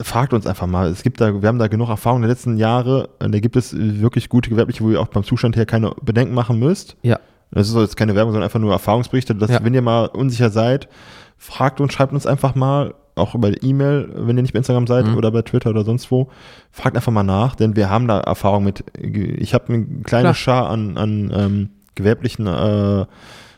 Fragt 0.02 0.34
uns 0.34 0.46
einfach 0.46 0.68
mal. 0.68 0.88
Es 0.90 1.02
gibt 1.02 1.20
da, 1.22 1.42
wir 1.42 1.48
haben 1.48 1.58
da 1.58 1.68
genug 1.68 1.90
Erfahrung 1.90 2.18
in 2.20 2.24
den 2.24 2.30
letzten 2.30 2.58
Jahren. 2.58 3.08
Da 3.20 3.40
gibt 3.40 3.56
es 3.56 3.76
wirklich 3.76 4.30
gute 4.30 4.50
Gewerbliche, 4.50 4.84
wo 4.84 4.92
ihr 4.92 5.02
auch 5.02 5.08
beim 5.08 5.24
Zustand 5.24 5.56
her 5.56 5.66
keine 5.66 5.92
Bedenken 6.04 6.36
machen 6.36 6.60
müsst. 6.60 6.98
Ja. 7.02 7.20
Das 7.50 7.68
ist 7.70 7.76
jetzt 7.76 7.98
keine 7.98 8.14
Werbung, 8.14 8.34
sondern 8.34 8.46
einfach 8.48 8.60
nur 8.60 8.72
Erfahrungsberichte. 8.74 9.34
Dass, 9.34 9.50
Ja. 9.50 9.64
wenn 9.64 9.74
ihr 9.74 9.82
mal 9.82 10.06
unsicher 10.06 10.50
seid, 10.52 10.88
fragt 11.38 11.82
uns, 11.82 11.94
schreibt 11.94 12.14
uns 12.14 12.28
einfach 12.28 12.54
mal, 12.54 12.94
auch 13.16 13.34
über 13.34 13.50
E-Mail, 13.64 14.10
wenn 14.16 14.38
ihr 14.38 14.44
nicht 14.44 14.54
bei 14.54 14.60
Instagram 14.60 14.86
seid 14.86 15.08
Mhm. 15.08 15.16
oder 15.18 15.32
bei 15.32 15.42
Twitter 15.42 15.72
oder 15.72 15.84
sonst 15.84 16.12
wo. 16.12 16.30
Fragt 16.72 16.96
einfach 16.96 17.12
mal 17.12 17.24
nach, 17.24 17.56
denn 17.56 17.76
wir 17.76 17.90
haben 17.90 18.08
da 18.08 18.20
Erfahrung 18.20 18.64
mit. 18.64 18.84
Ich 19.02 19.56
habe 19.56 19.74
eine 19.74 19.86
kleine 20.04 20.22
Klar. 20.26 20.34
Schar 20.36 20.70
an, 20.70 20.98
an 20.98 21.32
ähm, 21.34 21.70
gewerblichen 21.96 22.46
äh, 22.46 23.06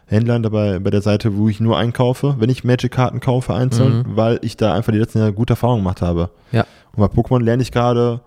Händlern 0.10 0.44
dabei 0.44 0.80
bei 0.80 0.90
der 0.90 1.02
Seite, 1.02 1.38
wo 1.38 1.48
ich 1.50 1.60
nur 1.60 1.78
einkaufe, 1.78 2.36
wenn 2.40 2.50
ich 2.50 2.64
Magic-Karten 2.64 3.20
kaufe 3.20 3.54
einzeln, 3.54 4.00
Mhm. 4.00 4.16
weil 4.16 4.40
ich 4.42 4.58
da 4.58 4.74
einfach 4.74 4.92
die 4.92 4.98
letzten 5.00 5.20
Jahre 5.20 5.34
gute 5.34 5.54
Erfahrungen 5.54 5.80
gemacht 5.84 6.02
habe. 6.02 6.30
Ja. 6.52 6.66
Und 6.96 7.00
bei 7.02 7.22
Pokémon 7.22 7.42
lerne 7.44 7.62
ich 7.64 7.72
gerade, 7.72 8.22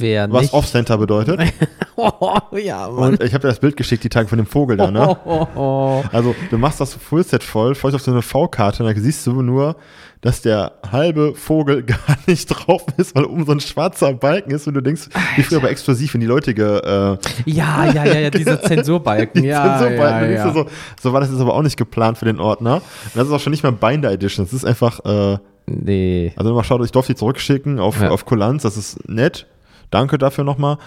Wer 0.00 0.30
was. 0.32 0.52
Off-Center 0.52 0.98
bedeutet. 0.98 1.40
Oh, 2.00 2.38
ja, 2.56 2.88
Mann. 2.88 3.14
Und 3.14 3.22
ich 3.24 3.34
habe 3.34 3.42
dir 3.42 3.48
das 3.48 3.58
Bild 3.58 3.76
geschickt, 3.76 4.04
die 4.04 4.08
Tage 4.08 4.28
von 4.28 4.38
dem 4.38 4.46
Vogel 4.46 4.76
da, 4.76 4.88
ne? 4.88 5.16
Oh, 5.24 5.48
oh, 5.56 5.58
oh. 5.58 6.04
Also 6.12 6.32
du 6.48 6.56
machst 6.56 6.80
das 6.80 6.94
Fullset 6.94 7.42
voll, 7.42 7.74
folgst 7.74 7.96
auf 7.96 8.02
so 8.02 8.12
eine 8.12 8.22
V-Karte 8.22 8.84
und 8.84 8.94
da 8.94 9.00
siehst 9.00 9.26
du 9.26 9.42
nur, 9.42 9.74
dass 10.20 10.40
der 10.42 10.72
halbe 10.90 11.34
Vogel 11.34 11.82
gar 11.84 11.98
nicht 12.26 12.46
drauf 12.46 12.84
ist, 12.96 13.14
weil 13.14 13.24
oben 13.24 13.46
so 13.46 13.52
ein 13.52 13.60
schwarzer 13.60 14.12
Balken 14.14 14.50
ist 14.50 14.66
und 14.66 14.74
du 14.74 14.80
denkst, 14.80 15.08
wie 15.36 15.42
früher 15.42 15.60
bei 15.60 15.68
Explosiv, 15.68 16.14
wenn 16.14 16.20
die 16.20 16.26
Leute 16.26 16.54
ge, 16.54 16.64
äh, 16.78 17.16
Ja, 17.46 17.84
ja, 17.86 18.04
ja, 18.04 18.18
ja, 18.18 18.30
diese 18.32 18.60
Zensurbalken. 18.60 19.42
die 19.42 19.48
ja, 19.48 19.78
Zensurbalken, 19.78 20.14
ja, 20.14 20.20
du 20.20 20.26
denkst 20.26 20.44
ja. 20.44 20.52
so, 20.52 20.66
so 21.00 21.12
war 21.12 21.20
das 21.20 21.30
jetzt 21.30 21.40
aber 21.40 21.54
auch 21.54 21.62
nicht 21.62 21.76
geplant 21.76 22.18
für 22.18 22.24
den 22.24 22.40
Ordner. 22.40 22.76
Und 22.76 22.82
das 23.14 23.26
ist 23.28 23.32
auch 23.32 23.40
schon 23.40 23.52
nicht 23.52 23.62
mehr 23.62 23.72
Binder 23.72 24.10
Edition, 24.12 24.44
das 24.44 24.52
ist 24.52 24.64
einfach, 24.64 25.04
äh, 25.04 25.38
Nee. 25.70 26.32
also 26.36 26.54
mal 26.54 26.64
schaut, 26.64 26.82
ich 26.84 26.92
durfte 26.92 27.12
die 27.12 27.18
zurückschicken 27.18 27.78
auf, 27.78 28.00
Ja. 28.00 28.08
auf 28.10 28.24
Kulanz, 28.24 28.62
das 28.62 28.76
ist 28.78 29.06
nett. 29.08 29.46
danke 29.90 30.16
dafür 30.18 30.42
nochmal. 30.44 30.78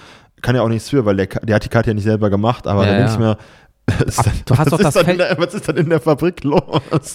Kann 0.41 0.55
ja 0.55 0.63
auch 0.63 0.69
nichts 0.69 0.89
für, 0.89 1.05
weil 1.05 1.15
der, 1.17 1.27
der 1.27 1.55
hat 1.55 1.65
die 1.65 1.69
Karte 1.69 1.91
ja 1.91 1.93
nicht 1.93 2.03
selber 2.03 2.31
gemacht, 2.31 2.65
aber 2.65 2.81
Ja, 2.87 2.93
denke 2.93 3.05
ja. 3.07 3.13
ich 3.13 3.19
mir, 3.19 3.37
dann- 4.17 4.33
du 4.45 4.57
hast 4.57 4.71
was 4.71 4.79
doch 4.79 4.79
ist 4.79 4.95
das 4.95 5.03
Feld- 5.05 5.19
der, 5.19 5.37
Was 5.37 5.53
ist 5.53 5.67
dann 5.67 5.77
in 5.77 5.89
der 5.89 5.99
Fabrik 5.99 6.43
los? 6.43 6.61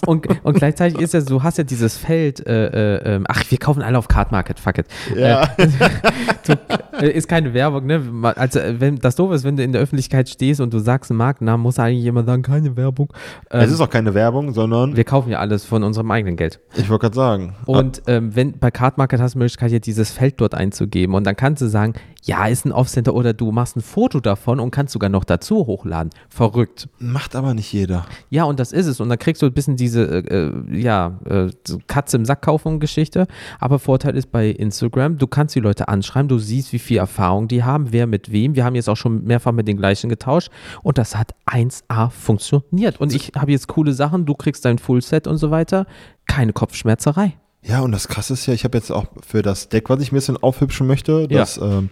Und, 0.06 0.26
und 0.44 0.54
gleichzeitig 0.58 1.00
ist 1.00 1.14
ja, 1.14 1.20
du 1.20 1.42
hast 1.42 1.58
ja 1.58 1.64
dieses 1.64 1.96
Feld, 1.96 2.46
äh, 2.46 2.66
äh, 2.96 3.14
ähm, 3.16 3.24
ach, 3.28 3.44
wir 3.48 3.58
kaufen 3.58 3.82
alle 3.82 3.98
auf 3.98 4.08
Card 4.08 4.32
Market, 4.32 4.58
fuck 4.60 4.78
it. 4.78 4.86
Ja. 5.16 5.42
Äh, 5.56 5.68
du, 6.46 6.52
äh, 7.00 7.10
ist 7.10 7.28
keine 7.28 7.54
Werbung, 7.54 7.86
ne? 7.86 8.02
Also, 8.36 8.58
äh, 8.60 8.80
wenn 8.80 8.96
das 8.96 9.16
doof 9.16 9.32
ist, 9.32 9.44
wenn 9.44 9.56
du 9.56 9.62
in 9.62 9.72
der 9.72 9.80
Öffentlichkeit 9.82 10.28
stehst 10.28 10.60
und 10.60 10.72
du 10.72 10.78
sagst 10.78 11.10
einen 11.10 11.18
Markennamen, 11.18 11.62
muss 11.62 11.78
eigentlich 11.78 12.02
jemand 12.04 12.26
sagen, 12.26 12.42
keine 12.42 12.76
Werbung. 12.76 13.12
Ähm, 13.50 13.60
es 13.60 13.70
ist 13.72 13.80
auch 13.80 13.90
keine 13.90 14.14
Werbung, 14.14 14.52
sondern, 14.52 14.96
wir 14.96 15.04
kaufen 15.04 15.30
ja 15.30 15.38
alles 15.38 15.64
von 15.64 15.82
unserem 15.82 16.10
eigenen 16.10 16.36
Geld. 16.36 16.60
ich 16.76 16.88
wollte 16.88 17.02
gerade 17.02 17.14
sagen, 17.16 17.54
Und 17.66 18.02
ähm, 18.06 18.34
wenn 18.34 18.58
bei 18.58 18.70
Card 18.70 18.98
Market 18.98 19.20
hast 19.20 19.34
du 19.34 19.38
die 19.38 19.44
Möglichkeit, 19.44 19.70
jetzt 19.72 19.86
dieses 19.86 20.10
Feld 20.10 20.34
dort 20.40 20.54
einzugeben 20.54 21.14
und 21.14 21.24
dann 21.24 21.36
kannst 21.36 21.62
du 21.62 21.66
sagen, 21.66 21.94
ja, 22.26 22.46
ist 22.48 22.66
ein 22.66 22.72
Off-Center 22.72 23.14
oder 23.14 23.32
du 23.32 23.52
machst 23.52 23.76
ein 23.76 23.82
Foto 23.82 24.18
davon 24.18 24.58
und 24.58 24.72
kannst 24.72 24.92
sogar 24.92 25.08
noch 25.08 25.22
dazu 25.22 25.66
hochladen. 25.66 26.10
Verrückt. 26.28 26.88
macht 26.98 27.36
aber 27.36 27.54
nicht 27.54 27.72
jeder. 27.72 28.04
Ja, 28.30 28.44
und 28.44 28.58
das 28.58 28.72
ist 28.72 28.86
es. 28.86 28.98
Und 28.98 29.08
dann 29.08 29.18
kriegst 29.18 29.42
du 29.42 29.46
ein 29.46 29.52
bisschen 29.52 29.76
diese, 29.76 30.02
äh, 30.02 30.48
äh, 30.48 30.76
ja, 30.76 31.20
äh, 31.24 31.50
so 31.64 31.78
Katze 31.86 32.16
im 32.16 32.24
Sack 32.24 32.42
kaufen 32.42 32.80
Geschichte. 32.80 33.28
Aber 33.60 33.78
Vorteil 33.78 34.16
ist 34.16 34.32
bei 34.32 34.48
Instagram, 34.48 35.18
du 35.18 35.28
kannst 35.28 35.54
die 35.54 35.60
Leute 35.60 35.86
anschreiben, 35.86 36.28
du 36.28 36.38
siehst, 36.38 36.72
wie 36.72 36.80
viel 36.80 36.98
Erfahrung 36.98 37.46
die 37.46 37.62
haben, 37.62 37.92
wer 37.92 38.08
mit 38.08 38.32
wem. 38.32 38.56
Wir 38.56 38.64
haben 38.64 38.74
jetzt 38.74 38.88
auch 38.88 38.96
schon 38.96 39.22
mehrfach 39.22 39.52
mit 39.52 39.68
den 39.68 39.76
gleichen 39.76 40.10
getauscht 40.10 40.50
und 40.82 40.98
das 40.98 41.14
hat 41.14 41.32
1A 41.46 42.10
funktioniert. 42.10 43.00
Und 43.00 43.14
ich 43.14 43.32
habe 43.36 43.52
jetzt 43.52 43.68
coole 43.68 43.92
Sachen, 43.92 44.26
du 44.26 44.34
kriegst 44.34 44.64
dein 44.64 44.78
Fullset 44.78 45.28
und 45.28 45.36
so 45.36 45.52
weiter. 45.52 45.86
Keine 46.26 46.52
Kopfschmerzerei. 46.52 47.34
Ja, 47.66 47.80
und 47.80 47.92
das 47.92 48.08
krasse 48.08 48.32
ist 48.34 48.46
ja, 48.46 48.54
ich 48.54 48.64
habe 48.64 48.78
jetzt 48.78 48.90
auch 48.92 49.06
für 49.26 49.42
das 49.42 49.68
Deck, 49.68 49.90
was 49.90 50.00
ich 50.00 50.12
mir 50.12 50.16
ein 50.16 50.20
bisschen 50.20 50.36
aufhübschen 50.36 50.86
möchte, 50.86 51.26
Ja. 51.30 51.40
das, 51.40 51.58
ähm, 51.58 51.90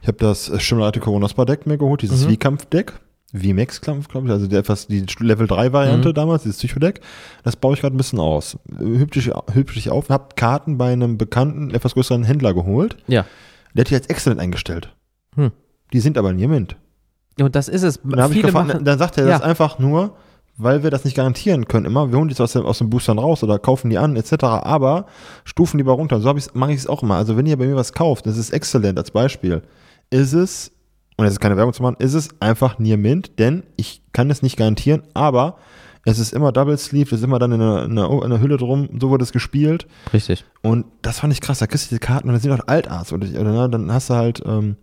ich 0.00 0.08
habe 0.08 0.18
das 0.18 0.50
Schimmelreite 0.62 1.00
Coronospa-Deck 1.00 1.66
mir 1.66 1.78
geholt, 1.78 2.02
dieses 2.02 2.24
Mhm. 2.26 2.30
V-Kampf-Deck. 2.32 2.92
VMAX-Kampf, 3.34 4.06
glaube 4.08 4.28
ich, 4.28 4.32
also 4.32 4.46
der 4.46 4.60
etwas, 4.60 4.86
die 4.86 5.04
Level 5.18 5.46
3-Variante 5.48 6.10
Mhm. 6.10 6.14
damals, 6.14 6.44
dieses 6.44 6.58
Psycho-Deck. 6.58 7.00
Das 7.42 7.56
baue 7.56 7.74
ich 7.74 7.80
gerade 7.80 7.94
ein 7.94 7.98
bisschen 7.98 8.20
aus. 8.20 8.56
Hübsch, 8.78 9.30
hübsch 9.52 9.76
ich 9.76 9.90
auf, 9.90 10.08
habe 10.10 10.28
Karten 10.36 10.78
bei 10.78 10.92
einem 10.92 11.18
bekannten, 11.18 11.70
etwas 11.72 11.94
größeren 11.94 12.22
Händler 12.22 12.54
geholt. 12.54 12.96
Ja. 13.08 13.26
Der 13.74 13.82
hat 13.84 13.90
die 13.90 13.94
als 13.96 14.06
Excellent 14.06 14.40
eingestellt. 14.40 14.94
Hm. 15.34 15.50
Die 15.92 16.00
sind 16.00 16.16
aber 16.18 16.32
nie 16.32 16.46
Mint. 16.46 16.76
Ja, 17.38 17.46
Und 17.46 17.56
das 17.56 17.68
ist 17.68 17.82
es. 17.82 18.00
Dann, 18.04 18.20
hab 18.22 18.30
ich 18.30 18.36
Viele 18.36 18.46
gefragt, 18.48 18.68
machen, 18.68 18.84
dann 18.84 18.98
sagt 18.98 19.18
er 19.18 19.26
das 19.26 19.40
Ja. 19.40 19.44
einfach 19.44 19.78
nur, 19.80 20.16
weil 20.56 20.82
wir 20.82 20.90
das 20.90 21.04
nicht 21.04 21.16
garantieren 21.16 21.68
können 21.68 21.86
immer. 21.86 22.10
Wir 22.10 22.18
holen 22.18 22.28
die 22.28 22.38
aus, 22.40 22.52
dem- 22.52 22.64
aus 22.66 22.78
den 22.78 22.90
Boostern 22.90 23.18
raus 23.18 23.42
oder 23.42 23.58
kaufen 23.58 23.90
die 23.90 23.98
an, 23.98 24.16
etc. 24.16 24.44
Aber 24.44 25.06
stufen 25.44 25.78
die 25.78 25.84
mal 25.84 25.92
runter. 25.92 26.20
So 26.20 26.34
mache 26.54 26.72
ich 26.72 26.78
es 26.78 26.86
auch 26.86 27.02
immer. 27.02 27.16
Also 27.16 27.36
wenn 27.36 27.46
ihr 27.46 27.56
bei 27.58 27.66
mir 27.66 27.76
was 27.76 27.92
kauft, 27.92 28.26
das 28.26 28.36
ist 28.38 28.50
exzellent 28.50 28.98
als 28.98 29.10
Beispiel, 29.10 29.62
ist 30.10 30.32
es, 30.32 30.72
und 31.16 31.24
es 31.26 31.32
ist 31.32 31.40
keine 31.40 31.56
Werbung 31.56 31.72
zu 31.74 31.82
machen, 31.82 31.96
ist 31.98 32.14
es 32.14 32.28
einfach 32.40 32.78
Near 32.78 32.96
Mint, 32.96 33.38
denn 33.38 33.64
ich 33.76 34.02
kann 34.12 34.30
es 34.30 34.42
nicht 34.42 34.56
garantieren, 34.56 35.02
aber 35.14 35.56
es 36.04 36.18
ist 36.20 36.32
immer 36.32 36.52
Double 36.52 36.78
Sleeve, 36.78 37.06
es 37.14 37.20
ist 37.20 37.24
immer 37.24 37.38
dann 37.40 37.50
in 37.52 37.60
einer, 37.60 37.84
in 37.84 37.92
einer, 37.98 38.10
in 38.12 38.22
einer 38.22 38.40
Hülle 38.40 38.56
drum, 38.58 38.88
so 39.00 39.10
wurde 39.10 39.24
es 39.24 39.32
gespielt. 39.32 39.86
Richtig. 40.12 40.44
Und 40.62 40.84
das 41.02 41.18
fand 41.18 41.32
ich 41.32 41.40
krass. 41.40 41.58
Da 41.58 41.66
kriegst 41.66 41.86
du 41.86 41.88
diese 41.88 41.98
Karten 42.00 42.28
und 42.28 42.34
dann 42.34 42.40
sind 42.40 42.52
auch 42.52 42.68
Altarts. 42.68 43.12
Oder, 43.12 43.26
oder 43.40 43.50
ne, 43.52 43.68
dann 43.68 43.90
hast 43.92 44.10
du 44.10 44.14
halt, 44.14 44.40
ähm, 44.46 44.76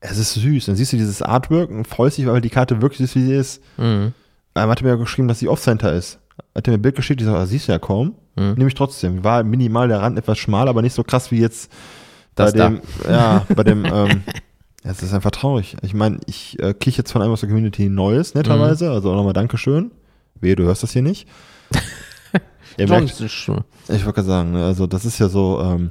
es 0.00 0.18
ist 0.18 0.34
süß. 0.34 0.66
Dann 0.66 0.74
siehst 0.74 0.92
du 0.92 0.96
dieses 0.96 1.22
Artwork 1.22 1.70
und 1.70 1.86
freust 1.86 2.18
dich, 2.18 2.26
weil 2.26 2.40
die 2.40 2.50
Karte 2.50 2.82
wirklich 2.82 3.00
ist, 3.02 3.14
wie 3.14 3.22
sie 3.22 3.34
ist. 3.34 3.62
Mhm. 3.78 4.14
Er 4.54 4.68
hatte 4.68 4.84
mir 4.84 4.90
ja 4.90 4.96
geschrieben, 4.96 5.28
dass 5.28 5.38
sie 5.38 5.48
Off-Center 5.48 5.92
ist. 5.92 6.18
Hat 6.54 6.66
er 6.66 6.72
mir 6.72 6.78
ein 6.78 6.82
Bild 6.82 6.96
geschickt, 6.96 7.20
ich 7.20 7.26
sag, 7.26 7.34
ah, 7.36 7.46
siehst 7.46 7.68
du 7.68 7.72
ja 7.72 7.78
kaum. 7.78 8.14
Mhm. 8.36 8.54
Nehme 8.54 8.68
ich 8.68 8.74
trotzdem. 8.74 9.24
War 9.24 9.42
minimal 9.44 9.88
der 9.88 10.00
Rand 10.00 10.18
etwas 10.18 10.38
schmal, 10.38 10.68
aber 10.68 10.82
nicht 10.82 10.94
so 10.94 11.02
krass 11.04 11.30
wie 11.30 11.40
jetzt 11.40 11.70
Das 12.34 12.52
bei 12.52 12.58
dem, 12.68 12.80
ja, 13.08 13.46
bei 13.54 13.62
dem, 13.64 13.84
ähm, 13.84 14.22
ja, 14.84 14.90
es 14.90 15.02
ist 15.02 15.12
einfach 15.14 15.30
traurig. 15.30 15.76
Ich 15.82 15.94
meine, 15.94 16.18
ich 16.26 16.58
äh, 16.60 16.74
kriege 16.74 16.96
jetzt 16.98 17.12
von 17.12 17.22
einem 17.22 17.32
aus 17.32 17.40
der 17.40 17.48
Community 17.48 17.88
Neues, 17.88 18.34
netterweise, 18.34 18.86
Mhm. 18.86 18.92
also 18.92 19.10
auch 19.12 19.16
nochmal 19.16 19.32
Dankeschön. 19.32 19.90
Wehe, 20.40 20.56
du 20.56 20.64
hörst 20.64 20.82
das 20.82 20.92
hier 20.92 21.02
nicht. 21.02 21.28
Ihr 22.78 22.88
merkt, 22.88 23.20
ich 23.20 23.48
wollte 23.48 23.64
gerade 23.88 24.22
sagen, 24.22 24.52
ne, 24.52 24.64
also 24.64 24.86
das 24.86 25.04
ist 25.04 25.18
ja 25.18 25.28
so, 25.28 25.60
ähm, 25.62 25.90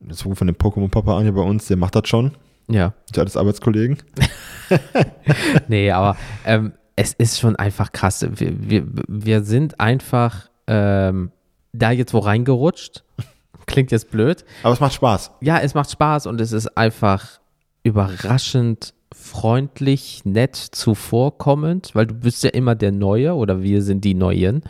das 0.00 0.24
ruft 0.26 0.38
von 0.38 0.48
dem 0.48 0.56
Pokémon-Papa 0.56 1.16
an 1.16 1.22
hier 1.22 1.32
bei 1.32 1.42
uns, 1.42 1.66
der 1.66 1.76
macht 1.76 1.94
das 1.94 2.08
schon. 2.08 2.32
Ja. 2.68 2.92
Die 3.14 3.20
alles 3.20 3.36
Arbeitskollegen. 3.36 3.98
Nee, 5.68 5.90
aber 5.90 6.16
ähm, 6.46 6.72
es 6.96 7.12
ist 7.14 7.40
schon 7.40 7.56
einfach 7.56 7.92
krass. 7.92 8.26
Wir, 8.30 8.70
wir, 8.70 8.86
wir 9.08 9.42
sind 9.42 9.80
einfach 9.80 10.48
ähm, 10.66 11.32
da 11.72 11.90
jetzt 11.90 12.14
wo 12.14 12.18
reingerutscht. 12.18 13.04
Klingt 13.66 13.92
jetzt 13.92 14.10
blöd. 14.10 14.44
Aber 14.62 14.74
es 14.74 14.80
macht 14.80 14.94
Spaß. 14.94 15.32
Ja, 15.40 15.58
es 15.58 15.74
macht 15.74 15.90
Spaß 15.90 16.26
und 16.26 16.40
es 16.40 16.52
ist 16.52 16.76
einfach 16.76 17.40
überraschend 17.84 18.94
freundlich, 19.14 20.24
nett, 20.24 20.56
zuvorkommend, 20.56 21.94
weil 21.94 22.06
du 22.06 22.14
bist 22.14 22.42
ja 22.44 22.50
immer 22.50 22.74
der 22.74 22.92
Neue 22.92 23.34
oder 23.34 23.62
wir 23.62 23.82
sind 23.82 24.04
die 24.04 24.14
Neuen. 24.14 24.62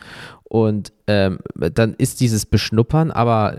Und 0.45 0.93
ähm, 1.07 1.39
dann 1.55 1.95
ist 1.95 2.21
dieses 2.21 2.45
Beschnuppern, 2.45 3.11
aber 3.11 3.57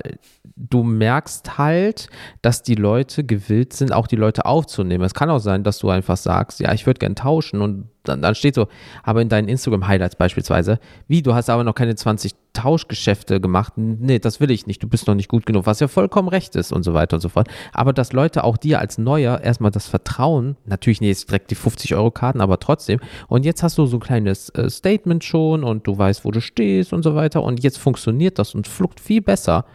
du 0.56 0.84
merkst 0.84 1.58
halt, 1.58 2.08
dass 2.44 2.62
die 2.62 2.76
Leute 2.76 3.24
gewillt 3.24 3.74
sind, 3.74 3.92
auch 3.92 4.06
die 4.06 4.16
Leute 4.16 4.46
aufzunehmen. 4.46 5.04
Es 5.04 5.16
kann 5.16 5.30
auch 5.30 5.40
sein, 5.40 5.64
dass 5.64 5.80
du 5.80 5.90
einfach 5.90 6.18
sagst, 6.18 6.60
ja, 6.60 6.72
ich 6.72 6.86
würde 6.86 7.00
gern 7.00 7.16
tauschen 7.16 7.62
und 7.62 7.90
dann, 8.04 8.22
dann 8.22 8.36
steht 8.36 8.54
so, 8.56 8.68
aber 9.02 9.22
in 9.22 9.30
deinen 9.30 9.48
Instagram-Highlights 9.48 10.18
beispielsweise, 10.18 10.80
wie, 11.08 11.22
du 11.22 11.34
hast 11.34 11.50
aber 11.50 11.64
noch 11.64 11.74
keine 11.74 11.96
20 11.96 12.36
Tauschgeschäfte 12.54 13.42
gemacht. 13.42 13.74
Nee, 13.78 14.20
das 14.20 14.40
will 14.40 14.52
ich 14.52 14.68
nicht, 14.68 14.84
du 14.84 14.88
bist 14.88 15.08
noch 15.08 15.16
nicht 15.16 15.30
gut 15.30 15.46
genug, 15.46 15.66
was 15.66 15.80
ja 15.80 15.88
vollkommen 15.88 16.28
recht 16.28 16.56
ist 16.56 16.72
und 16.72 16.84
so 16.84 16.94
weiter 16.94 17.16
und 17.16 17.22
so 17.22 17.30
fort. 17.30 17.48
Aber 17.72 17.94
dass 17.94 18.14
Leute 18.14 18.44
auch 18.44 18.58
dir 18.58 18.80
als 18.80 18.98
Neuer 18.98 19.42
erstmal 19.42 19.72
das 19.72 19.88
Vertrauen, 19.88 20.58
natürlich 20.74 21.02
nicht 21.02 21.10
jetzt 21.10 21.30
direkt 21.30 21.52
die 21.52 21.56
50-Euro-Karten, 21.56 22.42
aber 22.42 22.60
trotzdem. 22.60 23.00
Und 23.28 23.46
jetzt 23.46 23.64
hast 23.64 23.78
du 23.78 23.86
so 23.86 23.98
ein 23.98 24.00
kleines 24.00 24.50
äh, 24.50 24.70
Statement 24.70 25.24
schon 25.24 25.64
und 25.64 25.88
du 25.88 25.98
weißt, 25.98 26.26
wo 26.26 26.32
du 26.32 26.42
stehst 26.42 26.94
und 26.94 27.04
so 27.04 27.16
weiter. 27.16 27.44
Und 27.44 27.64
jetzt 27.64 27.78
funktioniert 27.78 28.40
das 28.40 28.56
und 28.56 28.68
flugt 28.68 29.00
viel 29.00 29.22
besser. 29.22 29.66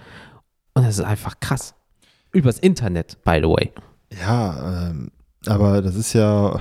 Und 0.75 0.85
das 0.85 0.99
ist 0.99 1.05
einfach 1.05 1.41
krass. 1.41 1.75
Übers 2.33 2.59
Internet, 2.59 3.23
by 3.25 3.41
the 3.43 3.49
way. 3.49 3.73
Ja, 4.21 4.89
ähm, 4.89 5.11
aber 5.47 5.83
das 5.83 5.95
ist 5.95 6.13
ja 6.13 6.61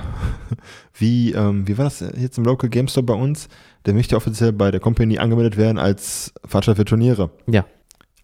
wie, 0.94 1.32
ähm, 1.32 1.66
wie 1.66 1.76
war 1.78 1.84
das 1.84 2.00
jetzt 2.16 2.38
im 2.38 2.44
Local 2.44 2.70
Game 2.70 2.88
Store 2.88 3.04
bei 3.04 3.14
uns? 3.14 3.48
Der 3.86 3.94
möchte 3.94 4.16
offiziell 4.16 4.52
bei 4.52 4.70
der 4.70 4.80
Company 4.80 5.18
angemeldet 5.18 5.56
werden 5.56 5.78
als 5.78 6.32
Veranstalter 6.44 6.80
für 6.80 6.84
Turniere. 6.84 7.30
Ja. 7.46 7.64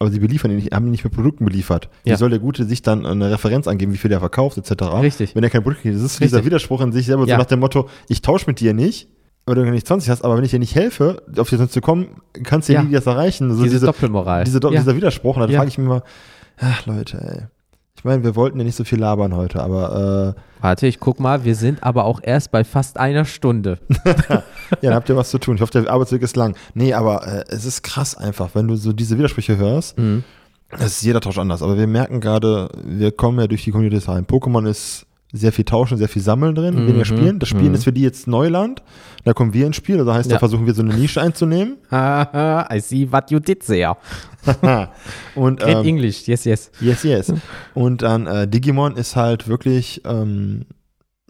Aber 0.05 0.13
sie 0.13 0.19
beliefern 0.21 0.51
ihn 0.51 0.57
nicht, 0.59 0.73
haben 0.75 0.85
ihn 0.87 0.91
nicht 0.91 1.03
mit 1.05 1.15
Produkten 1.15 1.45
beliefert. 1.47 1.89
Wie 2.05 2.11
Ja. 2.11 2.17
soll 2.19 2.29
der 2.31 2.39
Gute 2.39 2.65
sich 2.65 2.83
dann 2.83 3.07
eine 3.07 3.31
Referenz 3.31 3.67
angeben, 3.67 3.93
wie 3.93 3.97
viel 3.97 4.11
der 4.11 4.21
verkauft, 4.21 4.59
etc.? 4.59 5.01
Richtig. 5.01 5.35
Wenn 5.35 5.43
er 5.43 5.49
kein 5.51 5.63
Produkt 5.63 5.81
kriegt. 5.83 5.95
Das 5.95 6.03
ist 6.03 6.21
Richtig. 6.21 6.29
dieser 6.31 6.45
Widerspruch 6.45 6.81
in 6.83 6.93
sich 6.93 7.07
selber, 7.07 7.27
Ja. 7.27 7.37
so 7.37 7.39
nach 7.39 7.47
dem 7.47 7.61
Motto, 7.61 7.89
ich 8.09 8.21
tausche 8.21 8.45
mit 8.47 8.61
dir 8.61 8.75
nicht, 8.75 9.09
weil 9.47 9.55
du 9.55 9.65
nicht 9.71 9.87
20 9.87 10.11
hast, 10.11 10.23
aber 10.25 10.37
wenn 10.37 10.45
ich 10.45 10.51
dir 10.51 10.59
nicht 10.59 10.75
helfe, 10.75 11.23
auf 11.39 11.49
die 11.49 11.57
sonst 11.57 11.73
zu 11.73 11.81
kommen, 11.81 12.09
kannst 12.43 12.69
du 12.69 12.75
Ja. 12.75 12.83
nie 12.83 12.93
das 12.93 13.07
erreichen. 13.07 13.51
So 13.55 13.63
Diese 13.63 13.77
diese, 13.77 13.87
Doppelmoral. 13.87 14.45
diese, 14.45 14.61
Do- 14.61 14.71
ja. 14.73 14.81
dieser 14.81 14.95
Widerspruch. 14.95 15.37
Und 15.37 15.43
dann 15.43 15.51
Ja. 15.51 15.59
frage 15.61 15.69
ich 15.71 15.79
mich 15.79 15.87
immer, 15.87 16.03
ach 16.59 16.85
Leute, 16.87 17.19
ey. 17.19 17.47
Ich 18.05 18.07
meine, 18.07 18.23
wir 18.23 18.37
wollten 18.37 18.59
ja 18.59 18.65
nicht 18.65 18.77
so 18.77 18.85
viel 18.85 18.99
labern 18.99 19.35
heute, 19.35 19.63
aber 19.63 20.35
äh, 20.37 20.41
Warte, 20.61 20.87
ich 20.87 21.01
guck 21.01 21.21
mal, 21.21 21.47
wir 21.47 21.55
sind 21.55 21.83
aber 21.83 22.05
auch 22.05 22.21
erst 22.23 22.51
bei 22.51 22.63
fast 22.63 22.99
einer 22.99 23.25
Stunde. 23.25 23.79
ja, 24.05 24.43
dann 24.83 24.93
habt 24.93 25.09
ihr 25.09 25.17
was 25.17 25.31
zu 25.31 25.39
tun. 25.39 25.55
Ich 25.55 25.63
hoffe, 25.63 25.73
der 25.73 25.91
Arbeitsweg 25.91 26.21
ist 26.21 26.37
lang. 26.37 26.55
Nee, 26.75 26.93
aber 26.93 27.27
äh, 27.27 27.45
es 27.49 27.65
ist 27.65 27.81
krass 27.83 28.15
einfach, 28.15 28.51
wenn 28.53 28.69
du 28.69 28.77
so 28.77 28.93
diese 28.93 29.17
Widersprüche 29.17 29.57
hörst. 29.57 29.97
Mhm. 29.97 30.23
Es 30.69 30.99
ist 30.99 31.03
jeder 31.03 31.23
Tausch 31.23 31.39
anders. 31.39 31.63
Aber 31.63 31.79
wir 31.79 31.87
merken 31.87 32.21
gerade, 32.21 32.69
wir 32.85 33.11
kommen 33.11 33.41
ja 33.41 33.47
durch 33.47 33.65
die 33.65 33.71
Communities 33.71 34.07
rein. 34.07 34.27
Pokémon 34.27 34.69
ist 34.69 35.07
sehr 35.35 35.53
viel 35.53 35.65
Tauschen, 35.65 35.99
sehr 35.99 36.09
viel 36.09 36.23
Sammeln 36.23 36.55
drin, 36.55 36.75
Mhm, 36.75 36.87
weniger 36.89 37.05
Spielen. 37.05 37.39
Das 37.41 37.49
Spielen 37.49 37.69
mhm. 37.71 37.75
ist 37.75 37.85
für 37.85 37.93
die 37.93 38.03
jetzt 38.03 38.27
Neuland. 38.29 38.83
Da 39.25 39.33
kommen 39.33 39.53
wir 39.53 39.67
ins 39.67 39.77
Spiel. 39.77 39.99
Also 39.99 40.15
heißt, 40.15 40.31
da 40.31 40.35
Ja. 40.37 40.39
versuchen 40.39 40.65
wir 40.67 40.75
so 40.75 40.83
eine 40.83 40.95
Nische 40.95 41.21
einzunehmen. 41.21 41.77
Haha, 41.91 42.69
I 42.73 42.81
see 42.81 43.11
what 43.11 43.31
you 43.31 43.41
did 43.41 43.67
there. 43.67 43.97
Und 45.35 45.63
In 45.63 45.69
ähm, 45.69 45.85
English, 45.85 46.27
yes, 46.29 46.45
yes. 46.45 46.71
Yes, 46.81 47.03
yes. 47.03 47.33
Und 47.75 48.03
dann 48.03 48.27
äh, 48.27 48.47
Digimon 48.47 48.97
ist 48.97 49.17
halt 49.17 49.49
wirklich 49.49 50.03
ähm, 50.05 50.67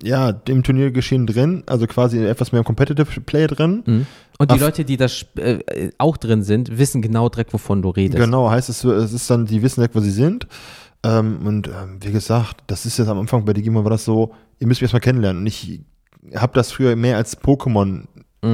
ja, 0.02 0.30
im 0.48 0.62
Turniergeschehen 0.62 1.26
drin, 1.26 1.62
also 1.66 1.86
quasi 1.86 2.18
etwas 2.18 2.52
mehr 2.52 2.58
im 2.60 2.64
Competitive 2.64 3.20
Play 3.20 3.46
drin. 3.46 3.82
Mhm. 3.86 4.06
Und 4.38 4.50
die 4.50 4.56
Ach. 4.56 4.60
Leute, 4.60 4.84
die 4.84 4.96
da 4.96 5.06
äh, 5.36 5.60
auch 5.98 6.16
drin 6.16 6.42
sind, 6.42 6.76
wissen 6.76 7.00
genau 7.00 7.28
direkt, 7.28 7.52
wovon 7.52 7.80
du 7.80 7.90
redest. 7.90 8.22
Genau, 8.22 8.50
heißt 8.50 8.68
es, 8.68 8.82
es 8.82 9.12
ist 9.12 9.30
dann, 9.30 9.46
die 9.46 9.62
wissen 9.62 9.76
direkt, 9.80 9.94
wo 9.94 10.00
sie 10.00 10.10
sind. 10.10 10.48
Ähm, 11.04 11.46
und 11.46 11.68
ähm, 11.68 11.98
wie 12.00 12.12
gesagt, 12.12 12.64
das 12.66 12.86
ist 12.86 12.98
jetzt 12.98 13.08
am 13.08 13.18
Anfang 13.18 13.44
bei 13.44 13.52
Digimon 13.52 13.84
war 13.84 13.90
das 13.90 14.04
so, 14.04 14.34
ihr 14.58 14.66
müsst 14.66 14.80
mich 14.80 14.86
erstmal 14.86 15.00
kennenlernen. 15.00 15.42
Und 15.42 15.46
ich 15.46 15.82
habe 16.34 16.54
das 16.54 16.72
früher 16.72 16.96
mehr 16.96 17.16
als 17.16 17.40
Pokémon 17.40 18.06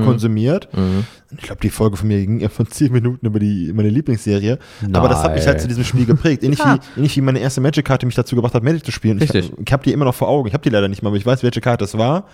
konsumiert. 0.05 0.68
Mhm. 0.76 1.05
Ich 1.36 1.43
glaube, 1.45 1.61
die 1.62 1.70
Folge 1.70 1.97
von 1.97 2.09
mir 2.09 2.18
ging 2.18 2.41
ja 2.41 2.49
von 2.49 2.66
10 2.66 2.93
Minuten 2.93 3.24
über 3.24 3.38
die, 3.38 3.72
meine 3.72 3.88
Lieblingsserie. 3.88 4.59
Aber 4.93 5.09
das 5.09 5.22
hat 5.22 5.34
mich 5.34 5.47
halt 5.47 5.61
zu 5.61 5.68
diesem 5.68 5.84
Spiel 5.84 6.05
geprägt. 6.07 6.43
Ähnlich, 6.43 6.59
Ja. 6.64 6.74
wie, 6.95 6.99
ähnlich 7.01 7.16
wie 7.16 7.20
meine 7.20 7.38
erste 7.38 7.61
Magic-Karte 7.61 8.05
mich 8.07 8.14
dazu 8.16 8.34
gebracht 8.34 8.55
hat, 8.55 8.64
Magic 8.64 8.84
zu 8.84 8.91
spielen. 8.93 9.18
Richtig. 9.18 9.53
Ich, 9.53 9.66
ich 9.66 9.72
habe 9.72 9.84
die 9.84 9.93
immer 9.93 10.05
noch 10.05 10.14
vor 10.14 10.28
Augen. 10.28 10.49
Ich 10.49 10.55
habe 10.55 10.62
die 10.62 10.70
leider 10.70 10.88
nicht 10.88 11.03
mehr, 11.03 11.09
aber 11.09 11.16
ich 11.16 11.26
weiß, 11.26 11.43
welche 11.45 11.61
Karte 11.61 11.84
es 11.84 11.97
war. 11.97 12.24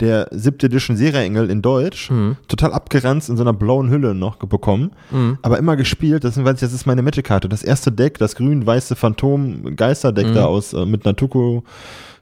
Der 0.00 0.28
siebte 0.32 0.66
Edition 0.66 0.96
Serienengel 0.96 1.48
in 1.50 1.62
Deutsch. 1.62 2.10
Mhm. 2.10 2.36
Total 2.48 2.72
abgeranzt 2.74 3.30
in 3.30 3.36
so 3.38 3.42
einer 3.42 3.54
blauen 3.54 3.88
Hülle 3.90 4.14
noch 4.14 4.36
bekommen. 4.36 4.90
Mhm. 5.10 5.38
Aber 5.42 5.58
immer 5.58 5.76
gespielt. 5.76 6.24
Deswegen 6.24 6.44
weiß 6.44 6.54
ich, 6.56 6.60
das 6.60 6.72
ist 6.74 6.84
meine 6.86 7.00
Magic-Karte. 7.02 7.48
Das 7.48 7.62
erste 7.62 7.90
Deck, 7.90 8.18
das 8.18 8.36
grün-weiße 8.36 8.96
Phantom-Geister-Deck 8.96 10.26
Mhm. 10.28 10.34
da 10.34 10.44
aus 10.44 10.72
äh, 10.72 10.84
mit 10.86 11.04
Natuko 11.04 11.64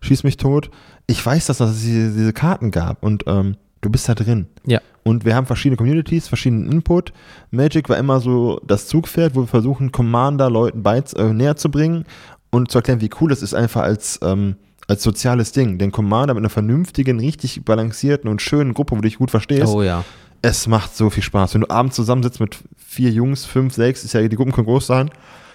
Schieß 0.03 0.25
mich 0.25 0.37
tot. 0.39 0.71
Ich 1.07 1.25
weiß, 1.25 1.47
dass 1.47 1.61
es 1.61 1.83
diese, 1.83 2.11
diese 2.13 2.33
Karten 2.33 2.71
gab 2.71 3.03
und 3.03 3.25
ähm, 3.27 3.57
du 3.81 3.91
bist 3.91 4.09
da 4.09 4.15
drin. 4.15 4.47
Ja. 4.67 4.81
Und 5.03 5.25
wir 5.25 5.35
haben 5.35 5.47
verschiedene 5.47 5.77
Communities, 5.77 6.29
verschiedenen 6.29 6.71
Input. 6.71 7.13
Magic 7.51 7.89
war 7.89 7.97
immer 7.97 8.21
so 8.21 8.61
das 8.67 8.87
Zugpferd, 8.87 9.35
wo 9.35 9.41
wir 9.41 9.47
versuchen, 9.47 9.93
Commander 9.93 10.51
Leuten 10.51 10.83
beiz, 10.83 11.13
äh, 11.15 11.33
näher 11.33 11.57
zu 11.57 11.71
bringen 11.71 12.05
und 12.51 12.71
zu 12.71 12.79
erklären, 12.79 13.01
wie 13.01 13.11
cool 13.21 13.33
es 13.33 13.43
ist, 13.43 13.55
einfach 13.55 13.83
als, 13.83 14.21
ähm, 14.23 14.57
als 14.89 15.03
soziales 15.03 15.53
Ding. 15.53 15.79
Den 15.79 15.91
Commander 15.93 16.35
mit 16.35 16.43
einer 16.43 16.51
vernünftigen, 16.51 17.19
richtig 17.21 17.65
balancierten 17.65 18.29
und 18.29 18.43
schönen 18.43 18.75
Gruppe, 18.75 18.93
wo 18.93 18.97
du 18.97 19.03
dich 19.03 19.17
gut 19.19 19.31
verstehst, 19.31 19.73
Oh 19.73 19.83
ja. 19.83 20.05
es 20.43 20.67
macht 20.67 20.95
so 20.95 21.09
viel 21.09 21.23
Spaß. 21.23 21.55
Wenn 21.55 21.63
du 21.63 21.71
abends 21.71 21.97
zusammensitzt 21.97 22.41
mit 22.41 22.59
vier 22.77 23.11
Jungs, 23.11 23.47
fünf, 23.47 23.73
sechs, 23.75 24.05
ist 24.05 24.13
ja, 24.13 24.27
die 24.29 24.37
Gruppen 24.37 24.53
können 24.53 24.67
groß 24.67 24.87
sein, 24.87 25.11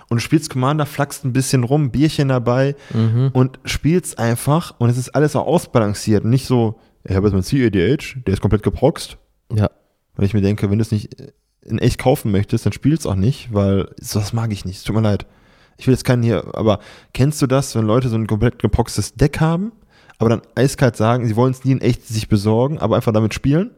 und 0.09 0.17
du 0.17 0.21
spielst 0.21 0.49
Commander, 0.51 0.85
flackst 0.85 1.25
ein 1.25 1.33
bisschen 1.33 1.63
rum, 1.63 1.89
Bierchen 1.91 2.29
dabei 2.29 2.75
Mhm. 2.93 3.29
und 3.33 3.59
spielst 3.65 4.17
einfach 4.19 4.73
und 4.79 4.89
es 4.89 4.97
ist 4.97 5.09
alles 5.15 5.31
so 5.33 5.39
ausbalanciert 5.41 6.23
und 6.23 6.29
nicht 6.29 6.45
so, 6.45 6.79
ich 7.07 7.15
habe 7.15 7.27
jetzt 7.27 7.33
meinen 7.33 7.71
CADH, 7.71 8.23
der 8.25 8.33
ist 8.33 8.41
komplett 8.41 8.63
geproxt. 8.63 9.17
Ja. 9.53 9.69
Weil 10.15 10.25
ich 10.25 10.33
mir 10.33 10.41
denke, 10.41 10.69
wenn 10.69 10.79
du 10.79 10.81
es 10.81 10.91
nicht 10.91 11.15
in 11.61 11.79
echt 11.79 11.99
kaufen 11.99 12.31
möchtest, 12.31 12.65
dann 12.65 12.73
spiel's 12.73 13.05
auch 13.05 13.15
nicht, 13.15 13.53
weil 13.53 13.89
so 13.99 14.19
das 14.19 14.33
mag 14.33 14.51
ich 14.51 14.65
nicht. 14.65 14.77
Es 14.77 14.83
tut 14.83 14.95
mir 14.95 15.01
leid. 15.01 15.25
Ich 15.77 15.87
will 15.87 15.93
jetzt 15.93 16.05
keinen 16.05 16.23
hier, 16.23 16.55
aber 16.55 16.79
kennst 17.13 17.41
du 17.41 17.47
das, 17.47 17.75
wenn 17.75 17.85
Leute 17.85 18.09
so 18.09 18.15
ein 18.15 18.27
komplett 18.27 18.59
geproxtes 18.59 19.13
Deck 19.15 19.39
haben, 19.39 19.71
aber 20.17 20.29
dann 20.29 20.41
eiskalt 20.55 20.95
sagen, 20.95 21.27
sie 21.27 21.35
wollen 21.35 21.51
es 21.51 21.65
nie 21.65 21.73
in 21.73 21.81
echt 21.81 22.07
sich 22.07 22.29
besorgen, 22.29 22.79
aber 22.79 22.95
einfach 22.95 23.11
damit 23.11 23.33
spielen? 23.33 23.71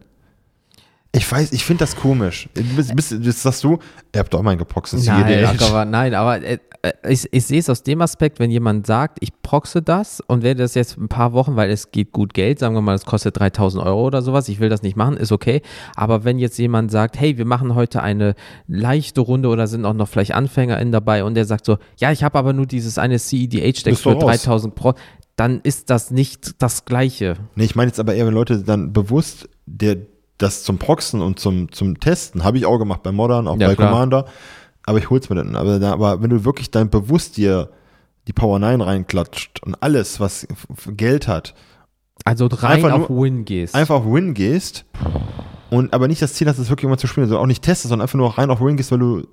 Ich 1.12 1.30
weiß, 1.30 1.52
ich 1.52 1.64
finde 1.64 1.80
das 1.80 1.96
komisch. 1.96 2.48
Bist, 2.54 2.94
bist, 2.94 3.14
das 3.26 3.42
sagst 3.42 3.64
du, 3.64 3.78
ihr 4.14 4.18
habt 4.18 4.32
doch 4.32 4.42
mal 4.42 4.50
ein 4.50 4.58
geproxtes 4.58 5.06
Nein, 5.06 5.58
aber, 5.60 5.84
nein, 5.84 6.14
aber 6.14 6.42
äh, 6.42 6.58
äh, 6.82 6.92
ich, 7.08 7.26
ich 7.32 7.46
sehe 7.46 7.58
es 7.58 7.68
aus 7.70 7.82
dem 7.82 8.00
Aspekt, 8.00 8.38
wenn 8.38 8.50
jemand 8.50 8.86
sagt, 8.86 9.18
ich 9.20 9.30
proxe 9.42 9.82
das 9.82 10.20
und 10.20 10.42
werde 10.42 10.62
das 10.62 10.74
jetzt 10.74 10.96
ein 10.96 11.08
paar 11.08 11.32
Wochen, 11.32 11.56
weil 11.56 11.70
es 11.70 11.90
geht 11.90 12.12
gut 12.12 12.34
Geld, 12.34 12.58
sagen 12.58 12.74
wir 12.74 12.82
mal, 12.82 12.94
es 12.94 13.04
kostet 13.04 13.38
3000 13.38 13.84
Euro 13.84 14.06
oder 14.06 14.22
sowas, 14.22 14.48
ich 14.48 14.60
will 14.60 14.68
das 14.68 14.82
nicht 14.82 14.96
machen, 14.96 15.16
ist 15.16 15.32
okay. 15.32 15.62
Aber 15.96 16.24
wenn 16.24 16.38
jetzt 16.38 16.58
jemand 16.58 16.90
sagt, 16.90 17.18
hey, 17.18 17.38
wir 17.38 17.44
machen 17.44 17.74
heute 17.74 18.02
eine 18.02 18.34
leichte 18.66 19.20
Runde 19.20 19.48
oder 19.48 19.66
sind 19.66 19.84
auch 19.84 19.94
noch 19.94 20.08
vielleicht 20.08 20.34
AnfängerInnen 20.34 20.92
dabei 20.92 21.24
und 21.24 21.34
der 21.34 21.44
sagt 21.44 21.64
so, 21.64 21.78
ja, 21.98 22.12
ich 22.12 22.22
habe 22.22 22.38
aber 22.38 22.52
nur 22.52 22.66
dieses 22.66 22.98
eine 22.98 23.18
CEDH-Deck 23.18 23.92
Bist 23.92 24.02
für 24.02 24.12
raus. 24.12 24.42
3000 24.42 24.74
Pro, 24.74 24.94
dann 25.36 25.60
ist 25.62 25.90
das 25.90 26.10
nicht 26.10 26.62
das 26.62 26.84
Gleiche. 26.84 27.36
Nee, 27.54 27.64
ich 27.64 27.76
meine 27.76 27.88
jetzt 27.88 28.00
aber 28.00 28.14
eher, 28.14 28.26
wenn 28.26 28.34
Leute 28.34 28.62
dann 28.62 28.92
bewusst 28.92 29.48
der, 29.66 29.96
das 30.38 30.62
zum 30.62 30.78
Proxen 30.78 31.20
und 31.20 31.38
zum, 31.38 31.70
zum 31.72 31.98
Testen, 32.00 32.44
habe 32.44 32.58
ich 32.58 32.66
auch 32.66 32.78
gemacht 32.78 33.02
bei 33.02 33.12
Modern, 33.12 33.46
auch 33.48 33.58
Ja, 33.58 33.68
bei 33.68 33.74
klar. 33.74 33.90
Commander, 33.90 34.24
aber 34.84 34.98
ich 34.98 35.10
hol's 35.10 35.28
mir 35.28 35.36
dann. 35.36 35.56
Aber, 35.56 35.80
aber 35.86 36.22
wenn 36.22 36.30
du 36.30 36.44
wirklich 36.44 36.70
dann 36.70 36.90
bewusst 36.90 37.36
dir 37.36 37.70
die 38.26 38.32
Power 38.32 38.58
9 38.58 38.80
reinklatscht 38.80 39.62
und 39.64 39.74
alles, 39.82 40.20
was 40.20 40.46
Geld 40.96 41.28
hat, 41.28 41.54
Also 42.24 42.46
rein 42.46 42.72
Einfach 42.84 42.92
auf 42.92 43.08
nur- 43.08 43.24
Win 43.24 43.44
gehst. 43.44 43.74
einfach 43.74 43.96
auf 43.96 44.04
Win 44.06 44.34
gehst 44.34 44.84
und 45.70 45.92
aber 45.92 46.08
nicht 46.08 46.20
das 46.22 46.34
Ziel 46.34 46.46
hast, 46.48 46.58
es 46.58 46.68
wirklich 46.70 46.84
immer 46.86 46.98
zu 46.98 47.06
spielen, 47.06 47.24
also 47.26 47.38
auch 47.38 47.46
nicht 47.46 47.62
testest, 47.62 47.88
sondern 47.90 48.04
einfach 48.04 48.18
nur 48.18 48.36
rein 48.38 48.50
auf 48.50 48.60
Win 48.60 48.76
gehst, 48.76 48.90
weil 48.92 48.98
du 48.98 49.26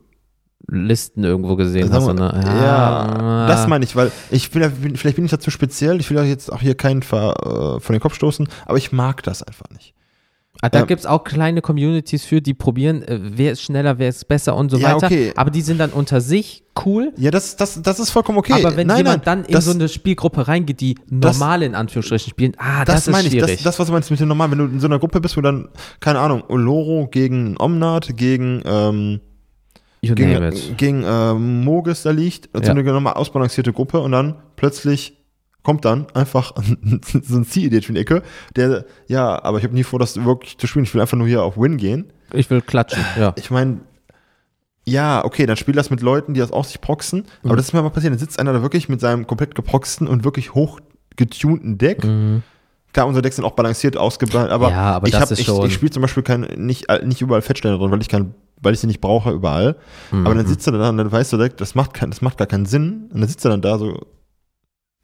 Listen 0.67 1.23
irgendwo 1.23 1.55
gesehen 1.55 1.91
hast. 1.93 2.05
wir- 2.05 2.09
und, 2.11 2.19
ne? 2.19 2.41
ja, 2.43 3.45
das 3.47 3.67
meine 3.67 3.85
ich, 3.85 3.95
weil 3.95 4.11
ich 4.31 4.53
will, 4.55 4.71
vielleicht 4.95 5.15
bin 5.17 5.25
ich 5.25 5.31
dazu 5.31 5.51
speziell, 5.51 5.99
ich 5.99 6.09
will 6.09 6.17
euch 6.17 6.27
jetzt 6.29 6.51
auch 6.51 6.61
hier 6.61 6.73
keinen 6.75 7.03
ver, 7.03 7.75
äh, 7.77 7.79
von 7.79 7.93
den 7.93 7.99
Kopf 7.99 8.15
stoßen, 8.15 8.47
aber 8.65 8.77
ich 8.79 8.91
mag 8.91 9.21
das 9.23 9.43
einfach 9.43 9.69
nicht. 9.71 9.93
Ah, 10.65 10.69
da 10.69 10.79
Ähm, 10.79 10.87
gibt 10.87 11.01
es 11.01 11.05
auch 11.05 11.23
kleine 11.23 11.61
Communities 11.61 12.25
für, 12.25 12.41
die 12.41 12.53
probieren, 12.55 13.03
äh, 13.03 13.19
wer 13.21 13.51
ist 13.51 13.61
schneller, 13.61 13.99
wer 13.99 14.09
ist 14.09 14.27
besser 14.27 14.55
und 14.55 14.71
so 14.71 14.77
Ja, 14.77 14.95
weiter. 14.95 15.05
okay. 15.07 15.31
Aber 15.35 15.51
die 15.51 15.61
sind 15.61 15.79
dann 15.79 15.91
unter 15.91 16.21
sich 16.21 16.63
cool. 16.85 17.13
Ja, 17.17 17.29
das, 17.29 17.55
das, 17.55 17.81
das 17.83 17.99
ist 17.99 18.09
vollkommen 18.09 18.39
okay. 18.39 18.53
aber 18.53 18.75
wenn 18.75 18.87
nein, 18.87 18.97
jemand 18.97 19.25
nein, 19.27 19.41
dann 19.43 19.45
in 19.45 19.53
das, 19.53 19.65
so 19.65 19.71
eine 19.71 19.87
Spielgruppe 19.87 20.47
reingeht, 20.47 20.81
die 20.81 20.95
normal 21.09 21.61
in 21.61 21.75
Anführungsstrichen 21.75 22.31
spielen, 22.31 22.53
ah, 22.57 22.83
das, 22.83 22.95
das, 22.95 23.07
ist 23.07 23.11
meine 23.11 23.27
ich, 23.27 23.33
schwierig. 23.33 23.55
das, 23.57 23.63
das, 23.63 23.79
was 23.79 23.87
du 23.87 23.93
meinst 23.93 24.09
mit 24.09 24.19
dem 24.19 24.27
Normal, 24.27 24.49
wenn 24.51 24.57
du 24.57 24.65
in 24.65 24.79
so 24.79 24.87
einer 24.87 24.97
Gruppe 24.97 25.21
bist, 25.21 25.37
wo 25.37 25.41
dann, 25.41 25.69
keine 25.99 26.19
Ahnung, 26.19 26.43
Oloro 26.47 27.07
gegen 27.11 27.55
Omnat, 27.59 28.17
gegen, 28.17 28.61
ähm, 28.65 29.21
gegen, 30.01 30.51
gegen 30.77 31.03
ähm, 31.07 31.63
Mogis 31.63 32.03
da 32.03 32.11
liegt, 32.11 32.49
so 32.53 32.61
Ja. 32.61 32.71
eine 32.71 32.83
normal 32.83 33.13
ausbalancierte 33.13 33.71
Gruppe 33.71 33.99
und 33.99 34.11
dann 34.13 34.35
plötzlich 34.55 35.17
kommt 35.65 35.83
dann 35.83 36.07
einfach 36.13 36.53
so 37.23 37.35
ein 37.37 37.43
C-Idiot 37.45 37.89
in 37.89 37.95
die 37.95 38.01
Ecke, 38.01 38.21
der, 38.55 38.85
ja, 39.07 39.43
aber 39.43 39.57
ich 39.57 39.65
habe 39.65 39.73
nie 39.73 39.83
vor, 39.83 39.99
das 39.99 40.23
wirklich 40.23 40.57
zu 40.57 40.67
spielen, 40.67 40.85
ich 40.85 40.93
will 40.93 41.01
einfach 41.01 41.17
nur 41.17 41.27
hier 41.27 41.43
auf 41.43 41.57
Win 41.57 41.75
gehen. 41.75 42.13
Ich 42.31 42.49
will 42.49 42.61
klatschen, 42.61 43.03
ja. 43.19 43.33
Ich 43.35 43.51
meine, 43.51 43.79
ja, 44.87 45.25
okay, 45.25 45.45
dann 45.45 45.57
spiel 45.57 45.73
das 45.73 45.89
mit 45.89 46.01
Leuten, 46.01 46.33
die 46.33 46.39
das 46.39 46.51
auch 46.51 46.63
sich 46.65 46.79
proxen, 46.79 47.25
aber 47.43 47.53
Mhm. 47.53 47.57
das 47.57 47.65
ist 47.67 47.73
mir 47.73 47.81
mal 47.81 47.89
passiert, 47.89 48.13
dann 48.13 48.19
sitzt 48.19 48.39
einer 48.39 48.53
da 48.53 48.61
wirklich 48.61 48.87
mit 48.87 49.01
seinem 49.01 49.25
komplett 49.27 49.55
geproxten 49.55 50.07
und 50.07 50.23
wirklich 50.23 50.53
hochgetunten 50.53 51.77
Deck, 51.77 52.03
Mhm. 52.05 52.43
Klar, 52.93 53.07
unsere 53.07 53.21
Decks 53.23 53.35
sind 53.35 53.43
auch 53.43 53.51
balanciert 53.51 53.97
ausgebalanciert, 53.97 54.53
aber, 54.53 54.69
Ja, 54.69 54.93
aber 54.95 55.07
ich, 55.09 55.15
hab, 55.15 55.29
ich, 55.29 55.49
ich 55.49 55.73
spiele 55.73 55.91
zum 55.91 56.01
Beispiel 56.01 56.23
kein, 56.23 56.41
nicht, 56.55 56.85
nicht 57.03 57.21
überall 57.21 57.41
Fettsteine 57.41 57.77
drin, 57.77 57.91
weil 57.91 57.99
ich, 58.01 58.07
kein, 58.07 58.33
weil 58.61 58.73
ich 58.73 58.79
sie 58.79 58.87
nicht 58.87 59.01
brauche 59.01 59.31
überall. 59.31 59.75
Mhm. 60.11 60.25
Aber 60.25 60.33
dann 60.33 60.47
sitzt 60.47 60.65
er 60.65 60.71
da 60.77 60.87
und 60.91 60.95
dann 60.97 61.11
weißt 61.11 61.33
du 61.33 61.35
direkt, 61.35 61.59
das 61.59 61.75
macht, 61.75 61.93
kein, 61.93 62.09
das 62.09 62.21
macht 62.21 62.37
gar 62.37 62.47
keinen 62.47 62.65
Sinn. 62.65 63.09
Und 63.13 63.19
dann 63.19 63.27
sitzt 63.27 63.43
er 63.43 63.51
dann 63.51 63.61
da 63.61 63.77
so, 63.77 63.99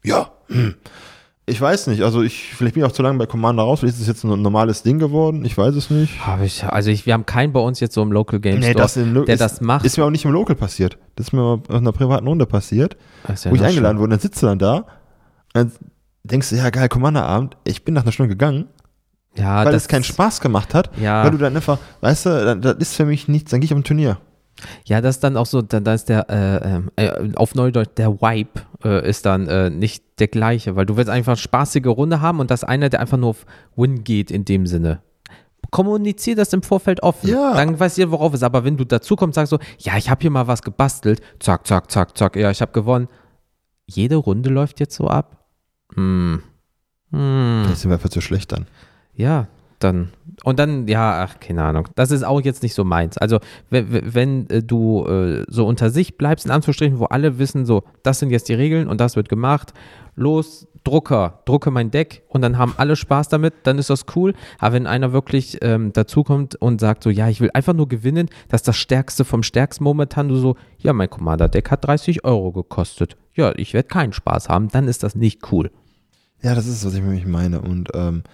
ja, 0.04 0.30
hm. 0.48 0.74
ich 1.46 1.60
weiß 1.60 1.86
nicht, 1.88 2.02
also 2.02 2.22
ich, 2.22 2.54
vielleicht 2.54 2.74
bin 2.74 2.82
ich 2.84 2.88
auch 2.88 2.92
zu 2.94 3.02
lange 3.02 3.18
bei 3.18 3.26
Commander 3.26 3.62
raus, 3.62 3.80
vielleicht 3.80 3.96
ist 3.96 4.02
es 4.02 4.06
jetzt 4.08 4.24
ein 4.24 4.42
normales 4.42 4.82
Ding 4.82 4.98
geworden, 4.98 5.44
ich 5.44 5.56
weiß 5.58 5.74
es 5.74 5.90
nicht. 5.90 6.26
Hab 6.26 6.42
ich, 6.42 6.64
also 6.64 6.90
ich, 6.90 7.06
wir 7.06 7.14
haben 7.14 7.26
keinen 7.26 7.52
bei 7.52 7.60
uns 7.60 7.80
jetzt 7.80 7.94
so 7.94 8.02
im 8.02 8.12
Local 8.12 8.40
Game 8.40 8.60
Nee, 8.60 8.70
Store, 8.70 8.82
das 8.82 8.96
in- 8.96 9.14
der 9.14 9.28
ist- 9.28 9.40
das 9.40 9.60
macht. 9.60 9.84
Ist 9.84 9.96
mir 9.98 10.04
auch 10.04 10.10
nicht 10.10 10.24
im 10.24 10.30
Local 10.32 10.56
passiert. 10.56 10.98
Das 11.16 11.28
ist 11.28 11.32
mir 11.32 11.42
auf 11.42 11.70
einer 11.70 11.92
privaten 11.92 12.26
Runde 12.26 12.46
passiert, 12.46 12.96
ja 13.28 13.30
wo 13.30 13.34
ich 13.34 13.62
eingeladen 13.62 13.72
schlimmer. 13.72 13.98
wurde. 13.98 14.10
Dann 14.10 14.20
sitzt 14.20 14.42
du 14.42 14.46
dann 14.46 14.58
da 14.58 14.74
und 14.76 14.86
dann 15.54 15.72
denkst 16.24 16.50
du, 16.50 16.56
ja 16.56 16.70
geil, 16.70 16.88
Commander-Abend. 16.88 17.56
Ich 17.64 17.84
bin 17.84 17.94
nach 17.94 18.02
einer 18.02 18.12
Stunde 18.12 18.28
gegangen, 18.30 18.66
Ja, 19.36 19.64
weil 19.64 19.72
das 19.72 19.82
es 19.82 19.88
keinen 19.88 20.04
Spaß 20.04 20.40
gemacht 20.40 20.72
hat. 20.74 20.90
Ja. 21.00 21.24
Weil 21.24 21.32
du 21.32 21.38
dann 21.38 21.54
einfach, 21.56 21.78
weißt 22.00 22.26
du, 22.26 22.56
das 22.56 22.76
ist 22.76 22.94
für 22.94 23.04
mich 23.04 23.26
nichts, 23.28 23.50
dann 23.50 23.60
gehe 23.60 23.66
ich 23.66 23.72
auf 23.72 23.78
ein 23.78 23.84
Turnier. 23.84 24.18
Ja, 24.84 25.00
das 25.00 25.16
ist 25.16 25.24
dann 25.24 25.36
auch 25.36 25.46
so, 25.46 25.62
dann 25.62 25.84
da 25.84 25.94
ist 25.94 26.08
der, 26.08 26.28
äh, 26.30 26.74
ähm, 26.74 26.90
äh, 26.96 27.34
auf 27.36 27.54
Neudeutsch, 27.54 27.90
der 27.96 28.20
Vibe 28.20 28.60
äh, 28.84 29.08
ist 29.08 29.26
dann 29.26 29.48
äh, 29.48 29.70
nicht 29.70 30.04
der 30.18 30.28
gleiche, 30.28 30.76
weil 30.76 30.86
du 30.86 30.96
willst 30.96 31.10
einfach 31.10 31.32
eine 31.32 31.36
spaßige 31.38 31.86
Runde 31.86 32.20
haben 32.20 32.40
und 32.40 32.50
das 32.50 32.64
einer, 32.64 32.88
der 32.88 33.00
einfach 33.00 33.18
nur 33.18 33.30
auf 33.30 33.46
Win 33.76 34.04
geht 34.04 34.30
in 34.30 34.44
dem 34.44 34.66
Sinne. 34.66 35.02
Kommunizier 35.70 36.36
das 36.36 36.52
im 36.52 36.62
Vorfeld 36.62 37.02
offen. 37.02 37.30
Ja. 37.30 37.54
Dann 37.54 37.80
weiß 37.80 37.96
jeder, 37.96 38.10
worauf 38.10 38.34
es 38.34 38.40
ist. 38.40 38.44
Aber 38.44 38.64
wenn 38.64 38.76
du 38.76 38.84
dazu 38.84 39.16
kommst, 39.16 39.36
sagst 39.36 39.50
so, 39.50 39.58
ja, 39.78 39.96
ich 39.96 40.10
habe 40.10 40.20
hier 40.20 40.30
mal 40.30 40.46
was 40.46 40.62
gebastelt, 40.62 41.22
zack, 41.38 41.66
zack, 41.66 41.90
zack, 41.90 42.16
zack, 42.18 42.36
ja, 42.36 42.50
ich 42.50 42.60
habe 42.60 42.72
gewonnen. 42.72 43.08
Jede 43.86 44.16
Runde 44.16 44.50
läuft 44.50 44.80
jetzt 44.80 44.94
so 44.94 45.08
ab. 45.08 45.46
Hm. 45.94 46.42
Hm. 47.10 47.62
Vielleicht 47.64 47.80
sind 47.80 47.90
wir 47.90 47.94
einfach 47.94 48.10
zu 48.10 48.20
schlecht 48.20 48.52
dann. 48.52 48.66
Ja, 49.14 49.48
dann. 49.84 50.12
Und 50.44 50.58
dann, 50.58 50.88
ja, 50.88 51.24
ach, 51.24 51.40
keine 51.40 51.62
Ahnung. 51.62 51.88
Das 51.94 52.10
ist 52.10 52.24
auch 52.24 52.40
jetzt 52.40 52.62
nicht 52.62 52.74
so 52.74 52.84
meins. 52.84 53.18
Also, 53.18 53.38
wenn, 53.70 54.14
wenn 54.14 54.50
äh, 54.50 54.62
du 54.62 55.06
äh, 55.06 55.44
so 55.48 55.66
unter 55.66 55.90
sich 55.90 56.16
bleibst, 56.16 56.46
in 56.46 56.50
Anführungsstrichen, 56.50 56.98
wo 56.98 57.04
alle 57.04 57.38
wissen, 57.38 57.66
so, 57.66 57.84
das 58.02 58.18
sind 58.18 58.30
jetzt 58.30 58.48
die 58.48 58.54
Regeln 58.54 58.88
und 58.88 59.00
das 59.00 59.16
wird 59.16 59.28
gemacht. 59.28 59.72
Los, 60.14 60.66
Drucker, 60.84 61.42
drucke 61.44 61.70
mein 61.70 61.90
Deck 61.90 62.22
und 62.28 62.42
dann 62.42 62.58
haben 62.58 62.74
alle 62.76 62.96
Spaß 62.96 63.28
damit, 63.28 63.54
dann 63.62 63.78
ist 63.78 63.90
das 63.90 64.04
cool. 64.16 64.34
Aber 64.58 64.74
wenn 64.74 64.86
einer 64.86 65.12
wirklich 65.12 65.58
ähm, 65.62 65.92
dazukommt 65.92 66.56
und 66.56 66.80
sagt 66.80 67.04
so, 67.04 67.10
ja, 67.10 67.28
ich 67.28 67.40
will 67.40 67.50
einfach 67.54 67.72
nur 67.72 67.88
gewinnen, 67.88 68.28
das 68.48 68.62
ist 68.62 68.68
das 68.68 68.76
Stärkste 68.76 69.24
vom 69.24 69.42
Stärksten 69.42 69.84
momentan, 69.84 70.28
du 70.28 70.36
so, 70.36 70.56
ja, 70.78 70.92
mein 70.92 71.08
Commander-Deck 71.08 71.70
hat 71.70 71.84
30 71.86 72.24
Euro 72.24 72.52
gekostet. 72.52 73.16
Ja, 73.34 73.52
ich 73.56 73.74
werde 73.74 73.88
keinen 73.88 74.12
Spaß 74.12 74.48
haben, 74.48 74.68
dann 74.68 74.88
ist 74.88 75.02
das 75.02 75.14
nicht 75.14 75.52
cool. 75.52 75.70
Ja, 76.42 76.56
das 76.56 76.66
ist, 76.66 76.84
was 76.84 76.94
ich 76.94 77.00
nämlich 77.00 77.26
meine. 77.26 77.60
Und 77.60 77.90
ähm, 77.94 78.24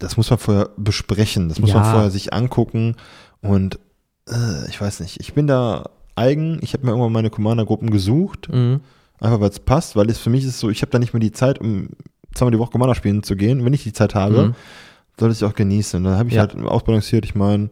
das 0.00 0.16
muss 0.16 0.28
man 0.30 0.38
vorher 0.40 0.70
besprechen. 0.76 1.48
Das 1.48 1.60
muss 1.60 1.70
Ja. 1.70 1.76
man 1.80 1.90
vorher 1.90 2.10
sich 2.10 2.32
angucken. 2.34 2.96
Und 3.40 3.78
äh, 4.28 4.68
ich 4.68 4.80
weiß 4.80 5.00
nicht, 5.00 5.20
ich 5.20 5.32
bin 5.34 5.46
da 5.46 5.90
eigen. 6.16 6.58
Ich 6.62 6.72
habe 6.74 6.84
mir 6.84 6.90
irgendwann 6.92 7.12
meine 7.12 7.30
Commander-Gruppen 7.30 7.90
gesucht. 7.90 8.48
Mhm. 8.52 8.80
Einfach 9.20 9.40
weil 9.40 9.50
es 9.50 9.60
passt, 9.60 9.96
weil 9.96 10.10
es 10.10 10.18
für 10.18 10.30
mich 10.30 10.44
ist 10.44 10.58
so, 10.58 10.70
ich 10.70 10.82
habe 10.82 10.90
da 10.90 10.98
nicht 10.98 11.12
mehr 11.14 11.20
die 11.20 11.32
Zeit, 11.32 11.60
um 11.60 11.88
zweimal 12.34 12.52
die 12.52 12.58
Woche 12.58 12.70
Commander 12.72 12.94
spielen 12.94 13.22
zu 13.22 13.36
gehen. 13.36 13.64
Wenn 13.64 13.72
ich 13.74 13.82
die 13.84 13.92
Zeit 13.92 14.14
habe, 14.14 14.48
Mhm. 14.48 14.54
soll 15.18 15.30
ich 15.32 15.44
auch 15.44 15.54
genießen. 15.54 16.02
Dann 16.02 16.16
habe 16.18 16.28
ich 16.28 16.34
Ja. 16.34 16.40
halt 16.42 16.56
ausbalanciert. 16.56 17.24
Ich 17.24 17.34
meine, 17.34 17.70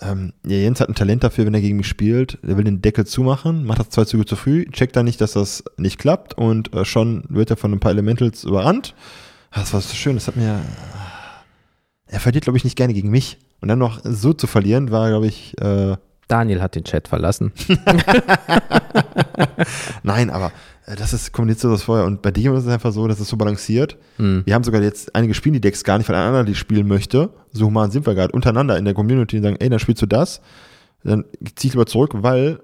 ähm, 0.00 0.32
ja, 0.44 0.56
Jens 0.56 0.80
hat 0.80 0.88
ein 0.88 0.96
Talent 0.96 1.22
dafür, 1.22 1.46
wenn 1.46 1.54
er 1.54 1.60
gegen 1.60 1.76
mich 1.76 1.86
spielt. 1.86 2.38
Der 2.42 2.56
will 2.56 2.64
den 2.64 2.82
Deckel 2.82 3.06
zumachen, 3.06 3.64
macht 3.64 3.78
das 3.78 3.90
zwei 3.90 4.04
Züge 4.04 4.24
zu 4.26 4.34
früh, 4.34 4.66
checkt 4.72 4.96
dann 4.96 5.04
nicht, 5.04 5.20
dass 5.20 5.32
das 5.34 5.62
nicht 5.76 5.98
klappt 5.98 6.34
und 6.36 6.74
äh, 6.74 6.84
schon 6.84 7.24
wird 7.28 7.50
er 7.50 7.56
von 7.56 7.72
ein 7.72 7.78
paar 7.80 7.92
Elementals 7.92 8.42
überrannt. 8.42 8.94
Ah, 9.52 9.60
Das 9.60 9.72
war 9.72 9.80
so 9.80 9.94
schön, 9.94 10.16
das 10.16 10.26
hat 10.26 10.34
mir. 10.34 10.60
Er 12.14 12.20
verliert, 12.20 12.44
glaube 12.44 12.56
ich, 12.56 12.62
nicht 12.62 12.76
gerne 12.76 12.94
gegen 12.94 13.10
mich. 13.10 13.38
Und 13.60 13.66
dann 13.66 13.80
noch 13.80 14.00
so 14.04 14.32
zu 14.32 14.46
verlieren, 14.46 14.92
war, 14.92 15.08
glaube 15.08 15.26
ich, 15.26 15.60
äh, 15.60 15.96
Daniel 16.28 16.62
hat 16.62 16.76
den 16.76 16.84
Chat 16.84 17.08
verlassen. 17.08 17.52
nein, 20.04 20.30
aber 20.30 20.52
äh, 20.86 20.94
das 20.94 21.12
ist 21.12 21.32
kommuniziert 21.32 21.72
das 21.72 21.82
vorher. 21.82 22.06
Und 22.06 22.22
bei 22.22 22.30
Digimon 22.30 22.56
ist 22.56 22.66
es 22.66 22.72
einfach 22.72 22.92
so, 22.92 23.08
dass 23.08 23.18
es 23.18 23.26
so 23.26 23.36
balanciert. 23.36 23.98
Hm. 24.18 24.44
Wir 24.46 24.54
haben 24.54 24.62
sogar 24.62 24.80
jetzt 24.80 25.12
einige 25.16 25.34
spielen 25.34 25.54
die 25.54 25.60
Decks 25.60 25.82
gar 25.82 25.98
nicht, 25.98 26.08
weil 26.08 26.14
ein 26.14 26.28
anderer 26.28 26.44
die 26.44 26.54
spielen 26.54 26.86
möchte. 26.86 27.30
So 27.50 27.66
human 27.66 27.90
sind 27.90 28.06
wir 28.06 28.14
gerade 28.14 28.32
untereinander 28.32 28.78
in 28.78 28.84
der 28.84 28.94
Community 28.94 29.38
und 29.38 29.42
sagen, 29.42 29.56
ey, 29.58 29.68
dann 29.68 29.80
spielst 29.80 30.00
du 30.00 30.06
das. 30.06 30.40
Dann 31.02 31.24
zieh 31.56 31.66
ich 31.66 31.74
lieber 31.74 31.86
zurück, 31.86 32.12
weil, 32.14 32.60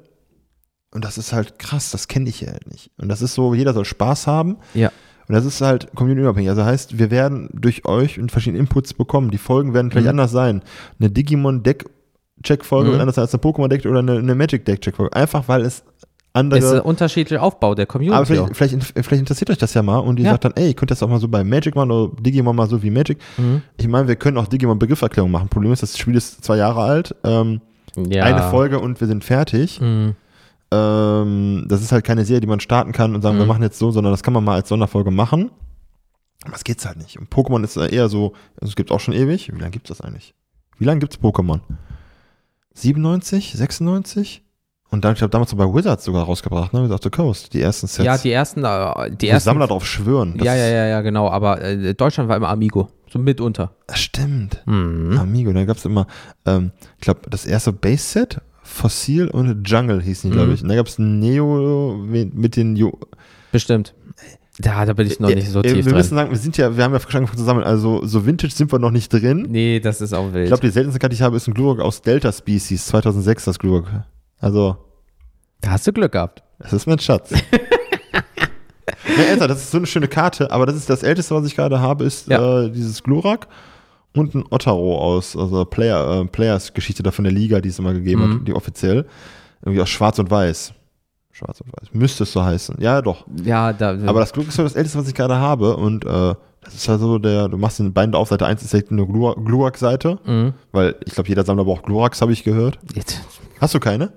und 0.92 1.04
das 1.04 1.18
ist 1.18 1.32
halt 1.32 1.58
krass, 1.58 1.90
das 1.90 2.06
kenne 2.06 2.28
ich 2.28 2.40
ja 2.40 2.52
halt 2.52 2.70
nicht. 2.70 2.92
Und 2.98 3.08
das 3.08 3.20
ist 3.20 3.34
so, 3.34 3.52
jeder 3.52 3.74
soll 3.74 3.84
Spaß 3.84 4.28
haben. 4.28 4.58
Ja. 4.74 4.92
Und 5.30 5.36
das 5.36 5.44
ist 5.44 5.60
halt 5.60 5.94
community-unabhängig. 5.94 6.48
Also 6.50 6.64
heißt, 6.64 6.98
wir 6.98 7.12
werden 7.12 7.48
durch 7.52 7.86
euch 7.86 8.18
und 8.18 8.32
verschiedene 8.32 8.58
Inputs 8.58 8.94
bekommen. 8.94 9.30
Die 9.30 9.38
Folgen 9.38 9.74
werden 9.74 9.92
vielleicht 9.92 10.06
Mhm. 10.06 10.10
anders 10.10 10.32
sein. 10.32 10.62
Eine 10.98 11.08
Digimon-Deck-Check-Folge 11.10 12.88
Mhm. 12.88 12.92
wird 12.92 13.00
anders 13.02 13.18
als 13.18 13.32
eine 13.32 13.40
Pokémon-Deck 13.40 13.86
oder 13.86 14.00
eine, 14.00 14.18
eine 14.18 14.34
Magic-Deck-Check-Folge. 14.34 15.14
Einfach, 15.14 15.46
weil 15.46 15.62
es 15.62 15.84
andere 16.32 16.58
Es 16.58 16.64
ist 16.64 16.72
ein 16.74 16.80
unterschiedlicher 16.80 17.42
Aufbau 17.42 17.74
der 17.74 17.86
Community. 17.86 18.16
aber 18.16 18.26
vielleicht, 18.26 18.56
vielleicht, 18.56 18.92
vielleicht 18.92 19.20
interessiert 19.20 19.50
euch 19.50 19.58
das 19.58 19.74
ja 19.74 19.82
mal 19.82 19.98
und 19.98 20.18
ihr 20.18 20.26
Ja. 20.26 20.32
sagt 20.32 20.44
dann, 20.46 20.52
ey, 20.56 20.68
ihr 20.68 20.74
könnt 20.74 20.90
das 20.90 21.02
auch 21.02 21.08
mal 21.08 21.18
so 21.20 21.26
bei 21.28 21.42
Magic 21.44 21.74
machen 21.74 21.90
oder 21.90 22.12
Digimon 22.20 22.54
mal 22.56 22.68
so 22.68 22.82
wie 22.82 22.90
Magic. 22.90 23.18
Mhm. 23.36 23.62
Ich 23.76 23.88
meine, 23.88 24.06
wir 24.08 24.16
können 24.16 24.36
auch 24.38 24.46
Digimon 24.46 24.78
Begriffserklärung 24.78 25.30
machen. 25.30 25.48
Problem 25.48 25.72
ist, 25.72 25.82
das 25.82 25.96
Spiel 25.98 26.14
ist 26.16 26.44
zwei 26.44 26.56
Jahre 26.56 26.82
alt, 26.82 27.14
ähm, 27.24 27.60
Ja. 27.96 28.24
eine 28.24 28.48
Folge 28.50 28.78
und 28.78 29.00
wir 29.00 29.06
sind 29.08 29.24
fertig. 29.24 29.80
Mhm. 29.80 30.14
Ähm, 30.72 31.64
das 31.68 31.82
ist 31.82 31.92
halt 31.92 32.04
keine 32.04 32.24
Serie, 32.24 32.40
die 32.40 32.46
man 32.46 32.60
starten 32.60 32.92
kann 32.92 33.14
und 33.14 33.22
sagen, 33.22 33.36
Mhm. 33.36 33.40
wir 33.40 33.46
machen 33.46 33.62
jetzt 33.62 33.78
so, 33.78 33.90
sondern 33.90 34.12
das 34.12 34.22
kann 34.22 34.32
man 34.34 34.44
mal 34.44 34.54
als 34.54 34.68
Sonderfolge 34.68 35.10
machen. 35.10 35.50
Aber 36.44 36.54
es 36.54 36.64
geht's 36.64 36.86
halt 36.86 36.96
nicht. 36.98 37.18
Und 37.18 37.28
Pokémon 37.30 37.62
ist 37.64 37.76
eher 37.76 38.08
so, 38.08 38.32
also 38.60 38.70
es 38.70 38.76
gibt 38.76 38.90
auch 38.92 39.00
schon 39.00 39.12
ewig. 39.14 39.52
Wie 39.52 39.58
lange 39.58 39.72
gibt's 39.72 39.88
das 39.88 40.00
eigentlich? 40.00 40.34
Wie 40.78 40.84
lange 40.84 41.00
gibt's 41.00 41.18
Pokémon? 41.18 41.60
97? 42.74 43.52
96? 43.56 44.42
Und 44.92 45.04
dann, 45.04 45.12
ich 45.12 45.18
glaube, 45.18 45.30
damals 45.30 45.50
so 45.50 45.56
bei 45.56 45.66
Wizards 45.72 46.04
sogar 46.04 46.24
rausgebracht, 46.24 46.72
ne? 46.72 46.82
Wizards 46.82 47.06
of 47.06 47.12
the 47.12 47.16
Coast, 47.16 47.52
die 47.54 47.60
ersten 47.60 47.86
Sets. 47.86 48.04
Ja, 48.04 48.18
die 48.18 48.32
ersten, 48.32 48.64
äh, 48.64 49.10
die 49.14 49.28
wo 49.28 49.32
ersten. 49.32 49.44
Sammler 49.44 49.68
drauf 49.68 49.86
schwören. 49.86 50.36
Das 50.36 50.46
ja, 50.46 50.54
ja, 50.56 50.66
ja, 50.66 50.86
ja, 50.86 51.00
genau. 51.02 51.28
Aber 51.30 51.60
äh, 51.62 51.94
Deutschland 51.94 52.28
war 52.28 52.36
immer 52.36 52.48
Amigo. 52.48 52.88
So 53.08 53.18
mitunter. 53.18 53.72
Das 53.86 54.00
stimmt. 54.00 54.62
Mhm. 54.66 55.16
Amigo, 55.18 55.52
da 55.52 55.64
gab 55.64 55.76
es 55.76 55.84
immer, 55.84 56.06
ähm, 56.46 56.72
ich 56.96 57.02
glaube, 57.02 57.20
das 57.30 57.44
erste 57.46 57.72
Base-Set, 57.72 58.40
Fossil 58.70 59.28
und 59.28 59.68
Jungle 59.68 60.00
hießen 60.00 60.30
die, 60.30 60.34
glaube 60.34 60.48
Mhm. 60.48 60.54
ich. 60.54 60.62
Und 60.62 60.68
da 60.68 60.74
gab 60.76 60.86
es 60.86 60.98
Neo 60.98 61.96
mit 62.06 62.56
den 62.56 62.76
jo 62.76 62.98
Bestimmt. 63.52 63.94
Da, 64.58 64.84
da 64.84 64.92
bin 64.92 65.06
ich 65.06 65.18
noch 65.20 65.28
nicht 65.30 65.48
so 65.48 65.60
Äh, 65.60 65.62
tief 65.62 65.74
Wir 65.76 65.82
drin. 65.84 65.94
müssen 65.94 66.14
sagen, 66.16 66.30
wir 66.30 66.36
sind 66.38 66.56
ja, 66.58 66.76
wir 66.76 66.84
haben 66.84 66.92
ja 66.92 67.00
angefangen 67.00 67.26
zu 67.36 67.42
sammeln, 67.44 67.66
also 67.66 68.04
so 68.06 68.26
Vintage 68.26 68.52
sind 68.54 68.70
wir 68.72 68.78
noch 68.78 68.90
nicht 68.90 69.10
drin. 69.12 69.46
Nee, 69.48 69.80
das 69.80 70.00
ist 70.02 70.12
auch 70.12 70.32
wild. 70.32 70.44
Ich 70.44 70.50
glaube, 70.50 70.60
die 70.66 70.70
seltenste 70.70 70.98
Karte, 70.98 71.14
die 71.14 71.18
ich 71.18 71.22
habe, 71.22 71.36
ist 71.36 71.48
ein 71.48 71.54
Glurak 71.54 71.80
aus 71.80 72.02
Delta 72.02 72.30
Species, 72.30 72.86
2006 72.86 73.44
das 73.46 73.58
Glurak. 73.58 74.04
Also, 74.38 74.76
da 75.62 75.70
hast 75.70 75.86
du 75.86 75.92
Glück 75.92 76.12
gehabt. 76.12 76.42
das 76.58 76.72
ist 76.74 76.86
mein 76.86 76.98
Schatz. 76.98 77.30
nee, 79.16 79.30
Alter, 79.30 79.48
das 79.48 79.62
ist 79.62 79.70
so 79.70 79.78
eine 79.78 79.86
schöne 79.86 80.08
Karte, 80.08 80.50
aber 80.50 80.66
das 80.66 80.76
ist 80.76 80.90
das 80.90 81.02
älteste, 81.02 81.34
was 81.34 81.46
ich 81.46 81.56
gerade 81.56 81.80
habe, 81.80 82.04
ist 82.04 82.28
Ja. 82.28 82.64
äh, 82.64 82.70
dieses 82.70 83.02
Glurak 83.02 83.48
und 84.14 84.34
ein 84.34 84.44
Ottero 84.50 84.98
aus, 84.98 85.36
also 85.36 85.64
Player, 85.64 86.22
äh, 86.22 86.24
Players 86.26 86.72
Geschichte 86.74 87.02
da 87.02 87.10
von 87.10 87.24
der 87.24 87.32
Liga, 87.32 87.60
die 87.60 87.68
es 87.68 87.78
immer 87.78 87.92
gegeben 87.92 88.26
Mhm. 88.26 88.34
hat, 88.40 88.48
die 88.48 88.54
offiziell. 88.54 89.06
Irgendwie 89.62 89.80
aus 89.82 89.88
Schwarz 89.90 90.18
und 90.18 90.30
Weiß. 90.30 90.72
Schwarz 91.32 91.60
und 91.60 91.68
Weiß. 91.72 91.88
Müsste 91.92 92.24
es 92.24 92.32
so 92.32 92.42
heißen. 92.42 92.76
Ja, 92.80 93.00
doch. 93.02 93.24
Ja, 93.44 93.72
da. 93.72 93.90
Aber 94.06 94.20
das 94.20 94.32
Glück 94.32 94.48
ist 94.48 94.56
so 94.56 94.62
das 94.62 94.74
älteste, 94.74 94.98
was 94.98 95.08
ich 95.08 95.14
gerade 95.14 95.36
habe. 95.36 95.76
Und 95.76 96.04
äh, 96.04 96.34
das 96.62 96.74
ist 96.74 96.88
halt 96.88 97.00
so, 97.00 97.18
der, 97.18 97.48
du 97.48 97.56
machst 97.56 97.78
den 97.78 97.92
Bein 97.92 98.14
auf 98.14 98.28
Seite 98.28 98.46
1 98.46 98.62
ist 98.62 98.72
direkt 98.72 98.90
eine 98.90 99.06
Glurak-Seite. 99.06 100.18
Mhm. 100.26 100.54
Weil 100.72 100.96
ich 101.06 101.14
glaube, 101.14 101.28
jeder 101.28 101.44
Sammler 101.44 101.64
braucht 101.64 101.84
Gluraks, 101.84 102.20
habe 102.20 102.32
ich 102.32 102.42
gehört. 102.44 102.78
Jetzt, 102.94 103.20
Hast 103.60 103.74
du 103.74 103.80
keine? 103.80 104.12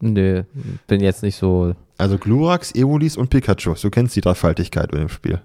nö, 0.00 0.42
bin 0.86 1.00
jetzt 1.00 1.22
nicht 1.22 1.36
so. 1.36 1.72
Also 1.98 2.18
Gluraks, 2.18 2.74
Evolis 2.74 3.16
und 3.16 3.30
Pikachu. 3.30 3.74
Du 3.80 3.88
kennst 3.90 4.14
die 4.16 4.20
Dreifaltigkeit 4.20 4.92
in 4.92 4.98
dem 4.98 5.08
Spiel. 5.08 5.40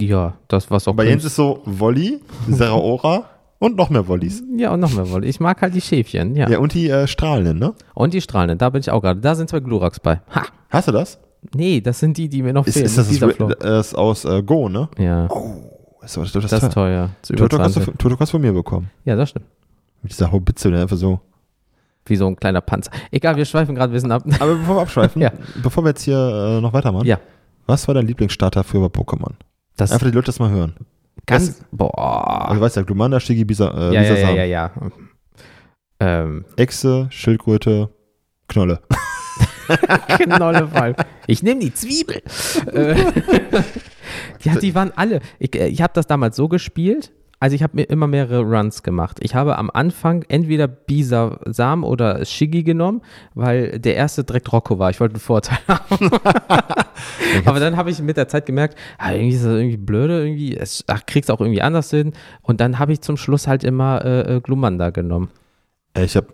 Ja, 0.00 0.34
das 0.48 0.70
was 0.70 0.86
auch. 0.88 0.94
Bei 0.94 1.04
Jens 1.06 1.24
ist 1.24 1.36
so 1.36 1.60
Wolli, 1.64 2.20
Zeraora 2.50 3.24
und 3.58 3.76
noch 3.76 3.90
mehr 3.90 4.06
Wollis. 4.06 4.42
ja, 4.56 4.72
und 4.72 4.80
noch 4.80 4.92
mehr 4.94 5.10
wohl. 5.10 5.24
Ich 5.24 5.40
mag 5.40 5.60
halt 5.60 5.74
die 5.74 5.80
Schäfchen, 5.80 6.36
ja. 6.36 6.48
Ja, 6.48 6.58
und 6.58 6.74
die 6.74 6.88
äh, 6.88 7.06
Strahlenden, 7.06 7.58
ne? 7.58 7.74
Und 7.94 8.14
die 8.14 8.20
Strahlenden, 8.20 8.58
da 8.58 8.70
bin 8.70 8.80
ich 8.80 8.90
auch 8.90 9.00
gerade. 9.02 9.20
Da 9.20 9.34
sind 9.34 9.50
zwei 9.50 9.60
Gluraks 9.60 9.98
bei. 10.00 10.20
Ha! 10.34 10.42
Hast 10.70 10.88
du 10.88 10.92
das? 10.92 11.18
Nee, 11.54 11.80
das 11.80 11.98
sind 11.98 12.16
die, 12.16 12.28
die 12.28 12.42
mir 12.42 12.52
noch 12.52 12.66
Ist, 12.66 12.74
fehlen. 12.74 12.86
ist 12.86 12.96
das, 12.98 13.08
das, 13.18 13.34
Flow. 13.34 13.48
das 13.48 13.94
aus 13.94 14.24
äh, 14.24 14.42
Go, 14.44 14.68
ne? 14.68 14.88
Ja, 14.98 15.26
Ist 16.04 16.16
das, 16.16 16.30
das, 16.32 16.46
das 16.48 16.62
ist 16.62 16.72
teuer. 16.72 17.10
Das 17.20 17.30
über 17.30 17.38
Turtok 17.40 17.60
hast, 17.60 17.76
du, 17.76 17.80
20. 17.80 17.98
Turtok 17.98 18.20
hast 18.20 18.28
du 18.30 18.34
von 18.36 18.40
mir 18.42 18.52
bekommen. 18.52 18.90
Ja, 19.04 19.16
das 19.16 19.30
stimmt. 19.30 19.46
Mit 20.02 20.12
dieser 20.12 20.30
Haubitze, 20.30 20.70
der 20.70 20.82
einfach 20.82 20.96
so. 20.96 21.18
Wie 22.06 22.16
so 22.16 22.26
ein 22.28 22.36
kleiner 22.36 22.60
Panzer. 22.60 22.90
Egal, 23.10 23.36
wir 23.36 23.44
schweifen 23.44 23.74
gerade 23.74 23.90
ein 23.92 23.94
bisschen 23.94 24.12
ab. 24.12 24.22
Aber 24.40 24.54
bevor 24.56 24.76
wir 24.76 24.82
abschweifen, 24.82 25.22
Ja. 25.22 25.32
bevor 25.62 25.84
wir 25.84 25.90
jetzt 25.90 26.02
hier 26.02 26.16
äh, 26.58 26.60
noch 26.60 26.72
weitermachen, 26.72 27.06
Ja. 27.06 27.18
was 27.66 27.86
war 27.88 27.94
dein 27.94 28.06
Lieblingsstarter 28.06 28.62
für 28.64 28.80
bei 28.80 28.86
Pokémon? 29.00 29.32
Das 29.76 29.92
Einfach 29.92 30.06
die 30.06 30.12
Leute 30.12 30.26
das 30.26 30.38
mal 30.38 30.50
hören. 30.50 30.74
ganz. 31.26 31.62
Boah. 31.70 32.42
Also 32.48 32.54
du 32.56 32.60
weißt 32.60 32.76
ja, 32.76 32.82
Glumanda, 32.82 33.20
Shigi, 33.20 33.44
Bisa, 33.44 33.70
äh, 33.70 33.94
ja, 33.94 34.02
ja, 34.02 34.14
ja, 34.14 34.30
ja, 34.30 34.44
ja. 34.44 34.70
Ähm, 36.00 36.44
Echse, 36.56 37.06
Schildkröte, 37.10 37.90
Knolle. 38.48 38.80
Knollefall. 40.18 40.96
Ich 41.26 41.42
nehme 41.42 41.60
die 41.60 41.72
Zwiebel. 41.72 42.22
Äh, 42.72 42.96
ja, 44.42 44.56
die 44.56 44.74
waren 44.74 44.92
alle. 44.96 45.20
Ich, 45.38 45.54
äh, 45.54 45.68
ich 45.68 45.80
habe 45.80 45.92
das 45.94 46.06
damals 46.06 46.36
so 46.36 46.48
gespielt. 46.48 47.12
Also 47.42 47.56
ich 47.56 47.64
habe 47.64 47.74
mir 47.74 47.82
immer 47.90 48.06
mehrere 48.06 48.42
Runs 48.42 48.84
gemacht. 48.84 49.18
Ich 49.20 49.34
habe 49.34 49.58
am 49.58 49.68
Anfang 49.68 50.24
entweder 50.28 50.68
Bisasam 50.68 51.82
oder 51.82 52.24
Shiggy 52.24 52.62
genommen, 52.62 53.02
weil 53.34 53.80
der 53.80 53.96
erste 53.96 54.22
direkt 54.22 54.52
Rocco 54.52 54.78
war. 54.78 54.90
Ich 54.90 55.00
wollte 55.00 55.14
einen 55.14 55.20
Vorteil 55.20 55.58
haben. 55.66 56.08
Aber 57.44 57.58
dann 57.58 57.76
habe 57.76 57.90
ich 57.90 58.00
mit 58.00 58.16
der 58.16 58.28
Zeit 58.28 58.46
gemerkt, 58.46 58.78
ah, 58.96 59.10
irgendwie 59.10 59.34
ist 59.34 59.44
das 59.44 59.54
irgendwie 59.54 59.76
blöde, 59.76 60.24
irgendwie, 60.24 60.56
es, 60.56 60.84
ach, 60.86 61.04
kriegst 61.04 61.32
auch 61.32 61.40
irgendwie 61.40 61.62
anders 61.62 61.90
hin. 61.90 62.12
Und 62.42 62.60
dann 62.60 62.78
habe 62.78 62.92
ich 62.92 63.00
zum 63.00 63.16
Schluss 63.16 63.48
halt 63.48 63.64
immer 63.64 64.04
äh, 64.04 64.36
äh, 64.36 64.40
Glumanda 64.40 64.90
genommen. 64.90 65.28
Äh, 65.94 66.04
ich 66.04 66.14
habe 66.14 66.28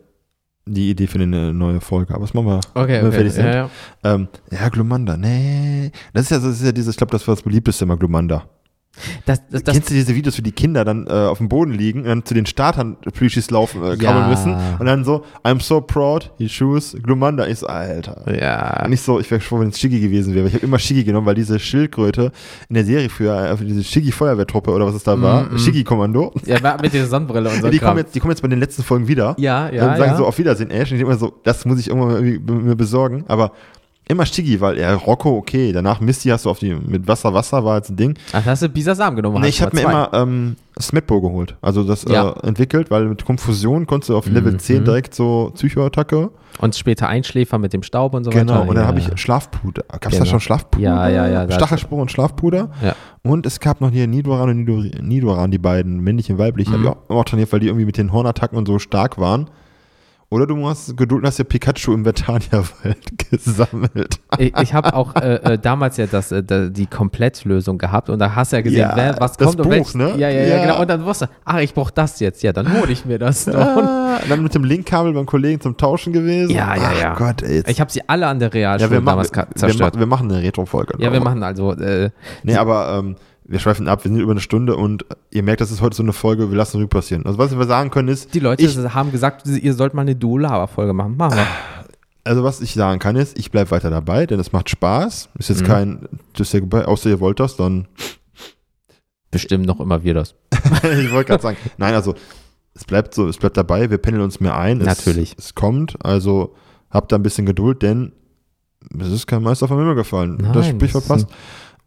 die 0.66 0.90
Idee 0.90 1.06
für 1.06 1.20
eine 1.20 1.54
neue 1.54 1.80
Folge, 1.80 2.12
aber 2.12 2.24
das 2.24 2.34
machen 2.34 2.48
wir, 2.48 2.60
Okay, 2.74 2.98
wenn 2.98 3.04
wir 3.06 3.12
fertig 3.12 3.32
sind. 3.32 3.46
Ja, 3.46 3.54
ja. 3.54 3.70
Ähm, 4.04 4.28
ja, 4.50 4.68
Glumanda, 4.68 5.16
nee. 5.16 5.90
Das 6.12 6.24
ist 6.24 6.30
ja, 6.32 6.36
das 6.36 6.60
ist 6.60 6.66
ja 6.66 6.72
dieses, 6.72 6.90
ich 6.92 6.98
glaube, 6.98 7.12
das 7.12 7.26
war 7.26 7.34
das 7.34 7.42
beliebteste 7.42 7.86
immer, 7.86 7.96
Glumanda. 7.96 8.46
Das, 9.26 9.40
das, 9.48 9.62
das, 9.62 9.74
Kennst 9.74 9.90
du 9.90 9.94
diese 9.94 10.14
Videos, 10.16 10.36
wie 10.38 10.42
die 10.42 10.50
Kinder 10.50 10.84
dann 10.84 11.06
äh, 11.06 11.10
auf 11.10 11.38
dem 11.38 11.48
Boden 11.48 11.70
liegen 11.72 12.00
und 12.00 12.06
dann 12.08 12.24
zu 12.24 12.34
den 12.34 12.46
Startern 12.46 12.96
Plüschis 13.12 13.48
laufen, 13.50 13.80
äh, 13.84 13.94
Ja. 14.02 14.26
müssen 14.28 14.56
und 14.80 14.86
dann 14.86 15.04
so, 15.04 15.24
I'm 15.44 15.60
so 15.62 15.80
proud, 15.80 16.32
he 16.38 16.48
choose 16.48 16.98
Glumanda. 17.00 17.46
So, 17.54 17.66
Alter. 17.68 18.24
ja. 18.40 18.88
Nicht 18.88 19.02
so, 19.02 19.20
ich 19.20 19.30
wäre 19.30 19.40
froh, 19.40 19.60
wenn 19.60 19.68
es 19.68 19.78
Shiggy 19.78 20.00
gewesen 20.00 20.34
wäre. 20.34 20.48
Ich 20.48 20.54
habe 20.54 20.64
immer 20.66 20.80
Shiggy 20.80 21.04
genommen, 21.04 21.26
weil 21.26 21.36
diese 21.36 21.60
Schildkröte 21.60 22.32
in 22.68 22.74
der 22.74 22.84
Serie 22.84 23.08
früher, 23.08 23.50
äh, 23.52 23.56
diese 23.64 23.84
Shiggy-Feuerwehrtruppe 23.84 24.72
oder 24.72 24.86
was 24.86 24.94
es 24.96 25.04
da 25.04 25.20
war, 25.20 25.44
Mm, 25.44 25.54
mm. 25.54 25.58
Shiggy-Kommando, 25.58 26.32
Ja, 26.44 26.76
mit 26.82 26.92
dieser 26.92 27.06
Sonnenbrille 27.06 27.50
und 27.50 27.60
so. 27.62 27.68
die, 27.70 27.78
Kram. 27.78 27.90
kommen 27.90 27.98
jetzt, 28.00 28.14
die 28.16 28.20
kommen 28.20 28.32
jetzt 28.32 28.42
bei 28.42 28.48
den 28.48 28.58
letzten 28.58 28.82
Folgen 28.82 29.06
wieder. 29.06 29.36
ja, 29.38 29.70
ja, 29.70 29.90
und 29.92 29.96
sagen 29.96 30.10
ja. 30.10 30.16
so, 30.16 30.26
auf 30.26 30.36
Wiedersehen, 30.38 30.70
Ash. 30.70 30.90
Und 30.90 30.96
ich 30.96 31.02
denke 31.02 31.04
immer 31.04 31.16
so, 31.18 31.34
das 31.44 31.64
muss 31.64 31.78
ich 31.78 31.88
irgendwann 31.88 32.64
mir 32.64 32.74
besorgen. 32.74 33.24
Aber 33.28 33.52
immer 34.08 34.26
Shiggy, 34.26 34.60
weil 34.60 34.78
er 34.78 34.94
Rocco, 34.96 35.36
okay, 35.36 35.72
danach 35.72 36.00
Misty 36.00 36.28
hast 36.30 36.44
du 36.46 36.50
auf 36.50 36.58
die, 36.58 36.74
mit 36.74 37.06
Wasser, 37.06 37.32
Wasser 37.34 37.64
war 37.64 37.76
jetzt 37.76 37.90
ein 37.90 37.96
Ding. 37.96 38.14
Ach, 38.32 38.44
hast 38.44 38.62
du 38.62 38.68
Bisasam 38.68 39.14
genommen? 39.16 39.40
Nee, 39.42 39.48
ich 39.48 39.62
habe 39.62 39.76
mir 39.76 39.82
immer 39.82 40.10
ähm, 40.14 40.56
Smetbo 40.80 41.20
geholt. 41.20 41.56
Also 41.60 41.84
das 41.84 42.04
Ja. 42.08 42.30
äh, 42.30 42.46
entwickelt, 42.46 42.90
weil 42.90 43.04
mit 43.06 43.24
Konfusion 43.24 43.86
konntest 43.86 44.10
du 44.10 44.16
auf 44.16 44.26
Level 44.26 44.52
Mhm. 44.52 44.58
10 44.58 44.84
direkt 44.84 45.14
so 45.14 45.52
Psychoattacke. 45.54 46.30
Und 46.60 46.74
später 46.74 47.06
Einschläfer 47.08 47.58
mit 47.58 47.72
dem 47.72 47.82
Staub 47.84 48.14
und 48.14 48.24
so 48.24 48.30
Genau, 48.30 48.54
weiter. 48.54 48.62
und 48.68 48.74
dann 48.74 48.84
ja. 48.84 48.88
habe 48.88 48.98
ich 48.98 49.20
Schlafpuder. 49.20 49.84
Gab 49.88 50.06
es 50.06 50.10
da 50.12 50.18
Genau. 50.24 50.24
schon 50.30 50.40
Schlafpuder? 50.40 50.82
Ja, 50.82 51.08
ja, 51.08 51.28
ja, 51.28 51.46
da- 51.46 51.54
Stachelspur 51.54 52.00
und 52.00 52.10
Schlafpuder. 52.10 52.70
Ja. 52.82 52.94
Und 53.22 53.46
es 53.46 53.60
gab 53.60 53.80
noch 53.80 53.90
hier 53.90 54.06
Nidoran 54.08 54.48
und 54.50 54.56
Nido, 54.56 54.82
Nidoran, 55.02 55.50
die 55.50 55.58
beiden, 55.58 56.00
männlich 56.00 56.30
und 56.32 56.38
weiblich. 56.38 56.68
Mhm. 56.68 56.72
Hab 56.72 56.80
ich 56.80 56.88
auch 56.88 56.96
immer 57.10 57.24
trainiert, 57.24 57.52
weil 57.52 57.60
die 57.60 57.66
irgendwie 57.66 57.84
mit 57.84 57.96
den 57.98 58.12
Hornattacken 58.12 58.56
und 58.58 58.66
so 58.66 58.78
stark 58.78 59.18
waren. 59.18 59.50
Oder 60.30 60.46
du 60.46 60.68
hast 60.68 60.94
Geduld 60.94 61.22
und 61.22 61.26
hast 61.26 61.38
ja 61.38 61.44
Pikachu 61.44 61.94
im 61.94 62.04
Vertania-Wald 62.04 62.98
gesammelt. 63.30 64.20
Ich, 64.36 64.54
ich 64.58 64.74
habe 64.74 64.92
auch 64.92 65.16
äh, 65.16 65.36
äh, 65.54 65.58
damals 65.58 65.96
ja 65.96 66.06
das, 66.06 66.30
äh, 66.32 66.42
die 66.70 66.84
Komplettlösung 66.86 67.78
gehabt 67.78 68.10
und 68.10 68.18
da 68.18 68.34
hast 68.34 68.52
du 68.52 68.56
ja 68.56 68.62
gesehen, 68.62 68.80
Ja, 68.80 68.92
wer, 68.94 69.16
was 69.20 69.38
das 69.38 69.46
kommt 69.46 69.60
und 69.60 69.64
Buch, 69.64 69.70
welches- 69.70 69.94
ne? 69.94 70.10
Ja, 70.18 70.28
ja, 70.28 70.40
ja, 70.42 70.46
Ja. 70.56 70.62
genau. 70.66 70.80
Und 70.82 70.90
dann 70.90 71.02
wusste, 71.06 71.30
ach, 71.46 71.60
ich 71.60 71.72
brauche 71.72 71.92
das 71.94 72.20
jetzt. 72.20 72.42
Ja, 72.42 72.52
dann 72.52 72.70
hole 72.78 72.92
ich 72.92 73.06
mir 73.06 73.18
das. 73.18 73.46
Und 73.46 73.56
Ah, 73.56 74.20
dann 74.28 74.42
mit 74.42 74.54
dem 74.54 74.64
Linkkabel 74.64 75.14
beim 75.14 75.24
Kollegen 75.24 75.62
zum 75.62 75.78
Tauschen 75.78 76.12
gewesen. 76.12 76.50
Ja, 76.50 76.74
ja, 76.76 76.82
Ach 76.94 77.00
ja. 77.00 77.14
Gott, 77.14 77.42
ey. 77.42 77.62
Ich 77.66 77.80
habe 77.80 77.90
sie 77.90 78.06
alle 78.06 78.26
an 78.26 78.38
der 78.38 78.52
Realschule 78.52 78.86
ja, 78.88 78.92
wir 78.92 79.00
machen, 79.00 79.26
damals 79.30 79.34
wir, 79.34 79.46
zerstört. 79.54 79.94
ma- 79.94 80.00
wir 80.00 80.06
machen 80.06 80.30
eine 80.30 80.42
Retro-Folge. 80.42 80.94
ja, 80.98 81.10
wir 81.10 81.20
machen 81.20 81.42
also, 81.42 81.72
äh, 81.72 82.10
Nee, 82.42 82.56
aber 82.56 82.98
ähm, 82.98 83.16
wir 83.48 83.58
schweifen 83.58 83.88
ab, 83.88 84.04
wir 84.04 84.10
sind 84.12 84.20
über 84.20 84.32
eine 84.32 84.40
Stunde 84.40 84.76
und 84.76 85.06
ihr 85.30 85.42
merkt, 85.42 85.60
das 85.62 85.70
ist 85.70 85.80
heute 85.80 85.96
so 85.96 86.02
eine 86.02 86.12
Folge, 86.12 86.50
wir 86.50 86.56
lassen 86.56 86.76
Revue 86.76 86.88
passieren. 86.88 87.24
Also 87.24 87.38
was 87.38 87.56
wir 87.56 87.66
sagen 87.66 87.90
können 87.90 88.08
ist, 88.08 88.34
die 88.34 88.40
Leute 88.40 88.62
ich, 88.62 88.76
haben 88.76 89.10
gesagt, 89.10 89.46
ihr 89.46 89.74
sollt 89.74 89.94
mal 89.94 90.02
eine 90.02 90.14
Duo-Lava-Folge 90.14 90.92
machen. 90.92 91.16
Machen 91.16 91.38
wir. 91.38 91.46
also 92.24 92.44
was 92.44 92.60
ich 92.60 92.74
sagen 92.74 92.98
kann 92.98 93.16
ist, 93.16 93.38
ich 93.38 93.50
bleibe 93.50 93.70
weiter 93.70 93.88
dabei, 93.90 94.26
denn 94.26 94.38
es 94.38 94.52
macht 94.52 94.68
Spaß. 94.68 95.30
Ist 95.38 95.48
jetzt 95.48 95.62
Mhm. 95.62 95.66
kein, 95.66 96.08
das 96.34 96.48
ist 96.48 96.52
ja, 96.52 96.60
vorbei, 96.60 96.84
außer 96.84 97.08
ihr 97.08 97.20
wollt 97.20 97.40
das, 97.40 97.56
dann, 97.56 97.88
Bestimmt 99.30 99.66
noch 99.66 99.80
immer 99.80 100.02
wir 100.04 100.14
das. 100.14 100.34
ich 100.82 101.12
wollte 101.12 101.28
gerade 101.28 101.42
sagen, 101.42 101.56
nein, 101.76 101.94
also 101.94 102.14
es 102.74 102.84
bleibt 102.84 103.14
so, 103.14 103.28
es 103.28 103.36
bleibt 103.36 103.56
dabei, 103.56 103.90
wir 103.90 103.98
pendeln 103.98 104.24
uns 104.24 104.40
mehr 104.40 104.56
ein. 104.56 104.80
Es, 104.80 104.86
Natürlich. 104.86 105.34
Es 105.38 105.54
kommt, 105.54 106.02
also 106.04 106.54
habt 106.90 107.12
da 107.12 107.16
ein 107.16 107.22
bisschen 107.22 107.44
Geduld, 107.44 107.82
denn 107.82 108.12
es 108.98 109.08
ist 109.08 109.26
kein 109.26 109.42
Meister 109.42 109.68
vom 109.68 109.78
Himmel 109.78 109.96
gefallen. 109.96 110.38
das 110.38 110.66
Nein, 110.66 110.76
Sprichwort 110.76 111.04
das 111.10 111.18
ist 111.18 111.26
passt. 111.28 111.38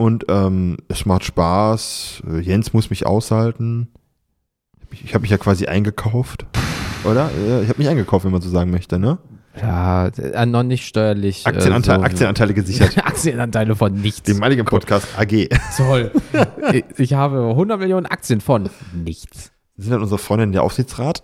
Und 0.01 0.25
ähm, 0.29 0.77
es 0.87 1.05
macht 1.05 1.23
Spaß. 1.25 2.23
Äh, 2.27 2.39
Jens 2.39 2.73
muss 2.73 2.89
mich 2.89 3.05
aushalten. 3.05 3.89
Ich, 4.89 5.13
habe 5.13 5.21
mich 5.21 5.29
ja 5.29 5.37
quasi 5.37 5.67
eingekauft. 5.67 6.47
Oder? 7.03 7.29
Äh, 7.29 7.61
Ich 7.63 7.69
habe 7.69 7.77
mich 7.77 7.87
eingekauft, 7.87 8.25
wenn 8.25 8.31
man 8.31 8.41
so 8.41 8.49
sagen 8.49 8.71
möchte, 8.71 8.97
ne? 8.97 9.19
Ja, 9.61 10.07
äh, 10.07 10.45
noch 10.47 10.63
nicht 10.63 10.87
steuerlich. 10.87 11.45
Aktienanteil, 11.45 11.97
äh, 11.97 11.99
so- 11.99 12.05
Aktienanteile 12.05 12.53
gesichert. 12.55 12.97
Aktienanteile 13.05 13.75
von 13.75 13.93
nichts. 13.93 14.23
Dem 14.23 14.39
meinigen 14.39 14.65
Podcast 14.65 15.07
AG. 15.19 15.49
Toll. 15.77 16.11
ich, 16.73 16.83
ich 16.97 17.13
habe 17.13 17.49
100 17.49 17.79
Millionen 17.79 18.07
Aktien 18.07 18.41
von 18.41 18.69
nichts. 18.93 19.51
Sind 19.81 19.91
dann 19.91 20.01
unsere 20.01 20.19
Freundinnen 20.19 20.51
der 20.51 20.61
Aufsichtsrat? 20.63 21.21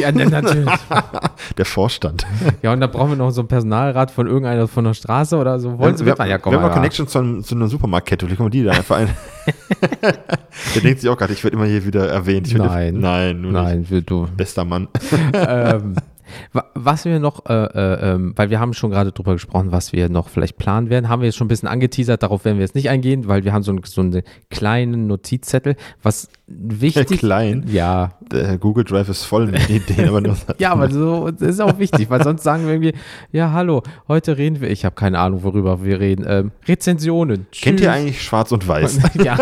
Ja, 0.00 0.10
natürlich. 0.10 0.68
Der 1.58 1.64
Vorstand. 1.64 2.26
Ja, 2.62 2.72
und 2.72 2.80
da 2.80 2.86
brauchen 2.86 3.10
wir 3.10 3.16
noch 3.16 3.30
so 3.30 3.42
einen 3.42 3.48
Personalrat 3.48 4.10
von 4.10 4.26
irgendeiner 4.26 4.66
von 4.66 4.84
der 4.84 4.94
Straße 4.94 5.36
oder 5.36 5.58
so. 5.60 5.78
Wollen 5.78 5.96
Sie 5.96 6.04
wir, 6.04 6.12
mit? 6.12 6.20
Ah, 6.20 6.26
Ja, 6.26 6.38
komm 6.38 6.52
wir 6.52 6.60
haben 6.60 6.68
mal. 6.68 6.74
Connections 6.74 7.10
zu, 7.10 7.40
zu 7.42 7.54
einer 7.54 7.68
Supermarktkette. 7.68 8.26
Vielleicht 8.26 8.38
kommen 8.38 8.50
die 8.50 8.64
da 8.64 8.72
einfach 8.72 8.96
ein. 8.96 9.08
der 10.02 10.82
denkt 10.82 11.00
sich 11.00 11.10
auch 11.10 11.16
gerade, 11.16 11.32
ich 11.32 11.44
werde 11.44 11.56
immer 11.56 11.66
hier 11.66 11.84
wieder 11.84 12.08
erwähnt. 12.08 12.52
Nein. 12.56 12.98
Nein, 12.98 13.40
Nein, 13.50 13.86
wir, 13.88 14.00
du. 14.02 14.26
Bester 14.36 14.64
Mann. 14.64 14.88
ähm, 15.32 15.94
was 16.74 17.04
wir 17.04 17.18
noch, 17.20 17.46
äh, 17.46 17.52
äh, 17.54 18.12
ähm, 18.14 18.32
weil 18.36 18.50
wir 18.50 18.60
haben 18.60 18.72
schon 18.74 18.90
gerade 18.90 19.12
drüber 19.12 19.32
gesprochen, 19.32 19.72
was 19.72 19.92
wir 19.92 20.08
noch 20.08 20.28
vielleicht 20.28 20.56
planen 20.58 20.90
werden, 20.90 21.08
haben 21.08 21.20
wir 21.22 21.26
jetzt 21.26 21.36
schon 21.36 21.46
ein 21.46 21.48
bisschen 21.48 21.68
angeteasert, 21.68 22.22
darauf 22.22 22.44
werden 22.44 22.58
wir 22.58 22.64
jetzt 22.64 22.74
nicht 22.74 22.90
eingehen, 22.90 23.28
weil 23.28 23.44
wir 23.44 23.52
haben 23.52 23.62
so, 23.62 23.72
einen- 23.72 23.82
so 23.84 24.00
einen 24.00 24.22
kleinen 24.50 25.06
Notizzettel, 25.06 25.76
was 26.02 26.28
wichtig 26.46 27.18
Klein. 27.20 27.64
Ja, 27.70 28.12
Der 28.32 28.56
Google 28.58 28.84
Drive 28.84 29.08
ist 29.08 29.24
voll 29.24 29.46
mit 29.48 29.68
Ideen, 29.68 30.08
aber 30.08 30.20
nur 30.20 30.36
ja, 30.58 30.72
aber 30.72 30.90
so 30.90 31.30
das 31.30 31.42
ist 31.50 31.60
auch 31.60 31.78
wichtig, 31.78 32.08
weil 32.10 32.22
sonst 32.22 32.42
sagen 32.42 32.64
wir 32.64 32.72
irgendwie, 32.72 32.94
ja, 33.32 33.52
hallo, 33.52 33.82
heute 34.08 34.38
reden 34.38 34.60
wir, 34.60 34.70
ich 34.70 34.84
habe 34.84 34.94
keine 34.94 35.18
Ahnung, 35.18 35.42
worüber 35.42 35.84
wir 35.84 36.00
reden, 36.00 36.24
ähm, 36.28 36.52
Rezensionen. 36.66 37.46
Kennt 37.52 37.80
ihr 37.80 37.88
Tschüss. 37.88 37.96
eigentlich 37.96 38.22
Schwarz 38.22 38.52
und 38.52 38.66
Weiß? 38.66 38.98
ja, 39.24 39.36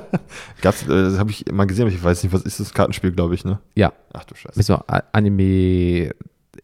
Gab's, 0.62 0.82
äh, 0.84 0.88
das 0.88 1.18
habe 1.18 1.30
ich 1.30 1.44
mal 1.52 1.66
gesehen, 1.66 1.86
aber 1.86 1.94
ich 1.94 2.02
weiß 2.02 2.22
nicht, 2.22 2.32
was 2.32 2.42
ist 2.42 2.60
das 2.60 2.74
Kartenspiel, 2.74 3.12
glaube 3.12 3.34
ich, 3.34 3.44
ne? 3.44 3.58
ja, 3.74 3.92
Ach 4.12 4.24
du 4.24 4.34
Scheiße. 4.34 4.58
mit 4.58 4.66
so 4.66 4.76
Anime 5.12 6.10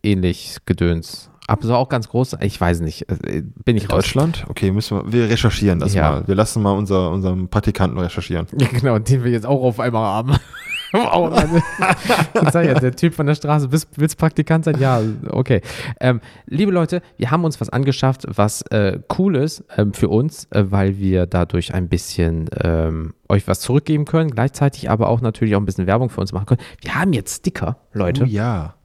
ähnlich 0.07 0.57
Gedöns. 0.67 1.31
Aber 1.49 1.65
so 1.65 1.75
auch 1.75 1.89
ganz 1.89 2.09
groß, 2.09 2.39
ich 2.41 2.61
weiß 2.61 2.81
nicht, 2.81 3.09
äh, 3.09 3.43
bin 3.65 3.77
ich 3.77 3.85
raus. 3.85 3.99
Deutschland? 4.05 4.45
Okay, 4.49 4.73
müssen 4.73 4.99
wir, 4.99 5.13
wir 5.13 5.31
recherchieren 5.31 5.79
das 5.79 5.95
Ja. 5.95 6.11
mal. 6.11 6.27
Wir 6.29 6.35
lassen 6.35 6.63
mal 6.63 6.73
unser, 6.73 7.11
unseren 7.13 7.49
Praktikanten 7.49 7.99
recherchieren. 7.99 8.47
Ja, 8.59 8.67
genau, 8.73 8.99
den 8.99 9.23
wir 9.23 9.31
jetzt 9.31 9.47
auch 9.47 9.63
auf 9.63 9.79
einmal 9.79 10.03
haben. 10.05 10.35
also, 10.93 11.57
ich 12.43 12.51
sag 12.51 12.65
ja, 12.67 12.75
der 12.75 12.95
Typ 12.97 13.15
von 13.15 13.27
der 13.27 13.35
Straße, 13.35 13.69
bist, 13.69 13.89
willst 13.97 14.19
Praktikant 14.19 14.65
sein? 14.65 14.79
Ja, 14.81 15.01
okay. 15.31 15.61
Ähm, 16.01 16.21
liebe 16.47 16.73
Leute, 16.73 17.03
wir 17.17 17.31
haben 17.31 17.45
uns 17.45 17.61
was 17.61 17.69
angeschafft, 17.69 18.27
was 18.29 18.63
äh, 18.71 18.99
cool 19.19 19.37
ist 19.37 19.65
ähm, 19.77 19.93
für 19.93 20.09
uns, 20.09 20.47
äh, 20.51 20.65
weil 20.71 20.99
wir 20.99 21.27
dadurch 21.27 21.75
ein 21.75 21.89
bisschen 21.89 22.49
ähm, 22.61 23.15
euch 23.29 23.47
was 23.47 23.61
zurückgeben 23.61 24.05
können, 24.05 24.31
gleichzeitig 24.31 24.91
aber 24.91 25.09
auch 25.09 25.21
natürlich 25.21 25.55
auch 25.55 25.61
ein 25.61 25.67
bisschen 25.67 25.87
Werbung 25.87 26.09
für 26.11 26.21
uns 26.21 26.33
machen 26.33 26.47
können. 26.47 26.61
Wir 26.81 26.95
haben 26.95 27.13
jetzt 27.13 27.41
Sticker, 27.41 27.77
Leute. 27.93 28.23
Oh 28.25 28.27
ja. 28.27 28.76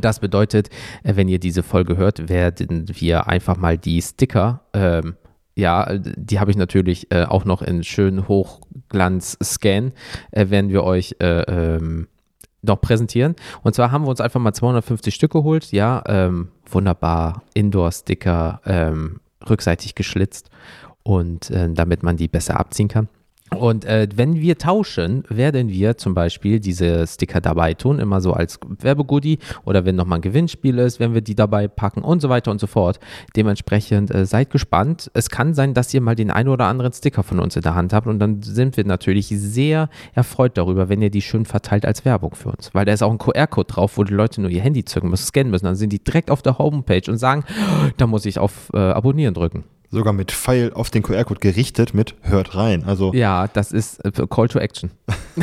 Das 0.00 0.20
bedeutet, 0.20 0.68
äh, 1.02 1.16
wenn 1.16 1.28
ihr 1.28 1.38
diese 1.38 1.62
Folge 1.62 1.96
hört, 1.96 2.28
werden 2.28 2.86
wir 2.88 3.26
einfach 3.28 3.56
mal 3.56 3.78
die 3.78 4.00
Sticker, 4.00 4.62
ähm, 4.72 5.16
ja, 5.54 5.98
die 5.98 6.40
habe 6.40 6.50
ich 6.50 6.56
natürlich 6.56 7.12
äh, 7.12 7.24
auch 7.24 7.44
noch 7.44 7.62
in 7.62 7.84
schön 7.84 8.26
Hochglanz-Scan, 8.26 9.92
äh, 10.30 10.50
werden 10.50 10.70
wir 10.70 10.82
euch 10.84 11.16
äh, 11.20 11.42
ähm, 11.42 12.08
noch 12.62 12.80
präsentieren. 12.80 13.34
Und 13.62 13.74
zwar 13.74 13.90
haben 13.90 14.04
wir 14.04 14.08
uns 14.08 14.20
einfach 14.20 14.40
mal 14.40 14.54
250 14.54 15.14
Stück 15.14 15.32
geholt, 15.32 15.72
ja, 15.72 16.02
ähm, 16.06 16.48
wunderbar, 16.70 17.42
Indoor-Sticker, 17.54 18.60
ähm, 18.64 19.20
rückseitig 19.48 19.94
geschlitzt 19.94 20.50
und 21.02 21.50
äh, 21.50 21.68
damit 21.72 22.02
man 22.02 22.16
die 22.16 22.28
besser 22.28 22.58
abziehen 22.58 22.88
kann. 22.88 23.08
Und 23.58 23.84
äh, 23.84 24.08
wenn 24.14 24.40
wir 24.40 24.58
tauschen, 24.58 25.24
werden 25.28 25.68
wir 25.68 25.96
zum 25.96 26.14
Beispiel 26.14 26.60
diese 26.60 27.06
Sticker 27.06 27.40
dabei 27.40 27.74
tun, 27.74 27.98
immer 27.98 28.20
so 28.20 28.32
als 28.32 28.58
Werbegoodie 28.80 29.38
oder 29.64 29.84
wenn 29.84 29.96
nochmal 29.96 30.18
ein 30.18 30.22
Gewinnspiel 30.22 30.78
ist, 30.78 31.00
werden 31.00 31.14
wir 31.14 31.20
die 31.20 31.34
dabei 31.34 31.68
packen 31.68 32.02
und 32.02 32.20
so 32.20 32.28
weiter 32.28 32.50
und 32.50 32.60
so 32.60 32.66
fort. 32.66 32.98
Dementsprechend 33.36 34.14
äh, 34.14 34.26
seid 34.26 34.50
gespannt. 34.50 35.10
Es 35.14 35.30
kann 35.30 35.54
sein, 35.54 35.74
dass 35.74 35.92
ihr 35.94 36.00
mal 36.00 36.14
den 36.14 36.30
einen 36.30 36.48
oder 36.48 36.66
anderen 36.66 36.92
Sticker 36.92 37.22
von 37.22 37.40
uns 37.40 37.56
in 37.56 37.62
der 37.62 37.74
Hand 37.74 37.92
habt 37.92 38.06
und 38.06 38.18
dann 38.18 38.42
sind 38.42 38.76
wir 38.76 38.84
natürlich 38.84 39.28
sehr 39.28 39.88
erfreut 40.14 40.56
darüber, 40.58 40.88
wenn 40.88 41.02
ihr 41.02 41.10
die 41.10 41.22
schön 41.22 41.44
verteilt 41.44 41.84
als 41.86 42.04
Werbung 42.04 42.34
für 42.34 42.50
uns. 42.50 42.70
Weil 42.72 42.84
da 42.84 42.92
ist 42.92 43.02
auch 43.02 43.10
ein 43.10 43.18
QR-Code 43.18 43.72
drauf, 43.72 43.96
wo 43.96 44.04
die 44.04 44.14
Leute 44.14 44.40
nur 44.40 44.50
ihr 44.50 44.62
Handy 44.62 44.84
zücken 44.84 45.10
müssen, 45.10 45.26
scannen 45.26 45.50
müssen. 45.50 45.66
Dann 45.66 45.76
sind 45.76 45.92
die 45.92 46.02
direkt 46.02 46.30
auf 46.30 46.42
der 46.42 46.58
Homepage 46.58 47.10
und 47.10 47.18
sagen, 47.18 47.44
"Oh, 47.48 47.88
da 47.96 48.06
muss 48.06 48.26
ich 48.26 48.38
auf 48.38 48.70
äh, 48.74 48.78
Abonnieren 48.78 49.34
drücken. 49.34 49.64
Sogar 49.92 50.14
mit 50.14 50.32
Pfeil 50.32 50.72
auf 50.72 50.88
den 50.88 51.02
QR-Code 51.02 51.40
gerichtet 51.40 51.92
mit 51.92 52.14
hört 52.22 52.54
rein. 52.54 52.82
Also 52.84 53.12
Ja, 53.12 53.46
das 53.46 53.72
ist 53.72 54.02
äh, 54.04 54.10
Call 54.26 54.48
to 54.48 54.58
Action. 54.58 54.90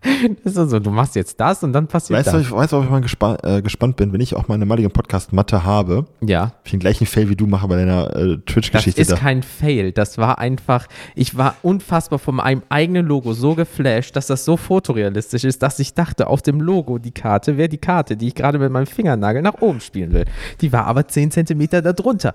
das 0.44 0.52
ist 0.52 0.58
also, 0.58 0.78
du 0.78 0.90
machst 0.90 1.16
jetzt 1.16 1.40
das 1.40 1.62
und 1.64 1.72
dann 1.72 1.88
passiert 1.88 2.18
Weißt 2.18 2.28
du, 2.28 2.38
das. 2.38 2.42
ich 2.46 2.52
weiß, 2.52 2.72
ob 2.74 2.84
ich 2.84 2.90
mal 2.90 3.00
gespa 3.00 3.36
äh, 3.42 3.62
gespannt 3.62 3.96
bin, 3.96 4.12
wenn 4.12 4.20
ich 4.20 4.36
auch 4.36 4.46
meine 4.46 4.64
malige 4.64 4.90
Podcast-Matte 4.90 5.64
habe. 5.64 6.06
Ja, 6.20 6.52
Ich 6.64 6.70
den 6.70 6.80
gleichen 6.80 7.06
Fail 7.06 7.28
wie 7.28 7.36
du 7.36 7.46
mache 7.46 7.66
bei 7.66 7.76
deiner 7.76 8.14
äh, 8.14 8.36
das 8.36 8.44
Twitch-Geschichte 8.46 9.00
ist 9.00 9.10
da. 9.10 9.16
kein 9.16 9.42
Fail. 9.42 9.92
Das 9.92 10.18
war 10.18 10.38
einfach, 10.38 10.86
ich 11.14 11.36
war 11.36 11.56
unfassbar 11.62 12.18
von 12.18 12.36
meinem 12.36 12.62
eigenen 12.68 13.06
Logo 13.06 13.32
so 13.32 13.54
geflasht, 13.54 14.14
dass 14.14 14.28
das 14.28 14.44
so 14.44 14.56
fotorealistisch 14.56 15.44
ist, 15.44 15.62
dass 15.62 15.78
ich 15.80 15.94
dachte, 15.94 16.28
auf 16.28 16.42
dem 16.42 16.60
Logo 16.60 16.98
die 16.98 17.12
Karte 17.12 17.56
wäre 17.56 17.68
die 17.68 17.78
Karte, 17.78 18.16
die 18.16 18.28
ich 18.28 18.34
gerade 18.34 18.58
mit 18.58 18.70
meinem 18.70 18.86
Fingernagel 18.86 19.42
nach 19.42 19.60
oben 19.60 19.80
spielen 19.80 20.12
will. 20.12 20.26
Die 20.60 20.72
war 20.72 20.86
aber 20.86 21.08
10 21.08 21.32
Zentimeter 21.32 21.82
darunter. 21.82 22.34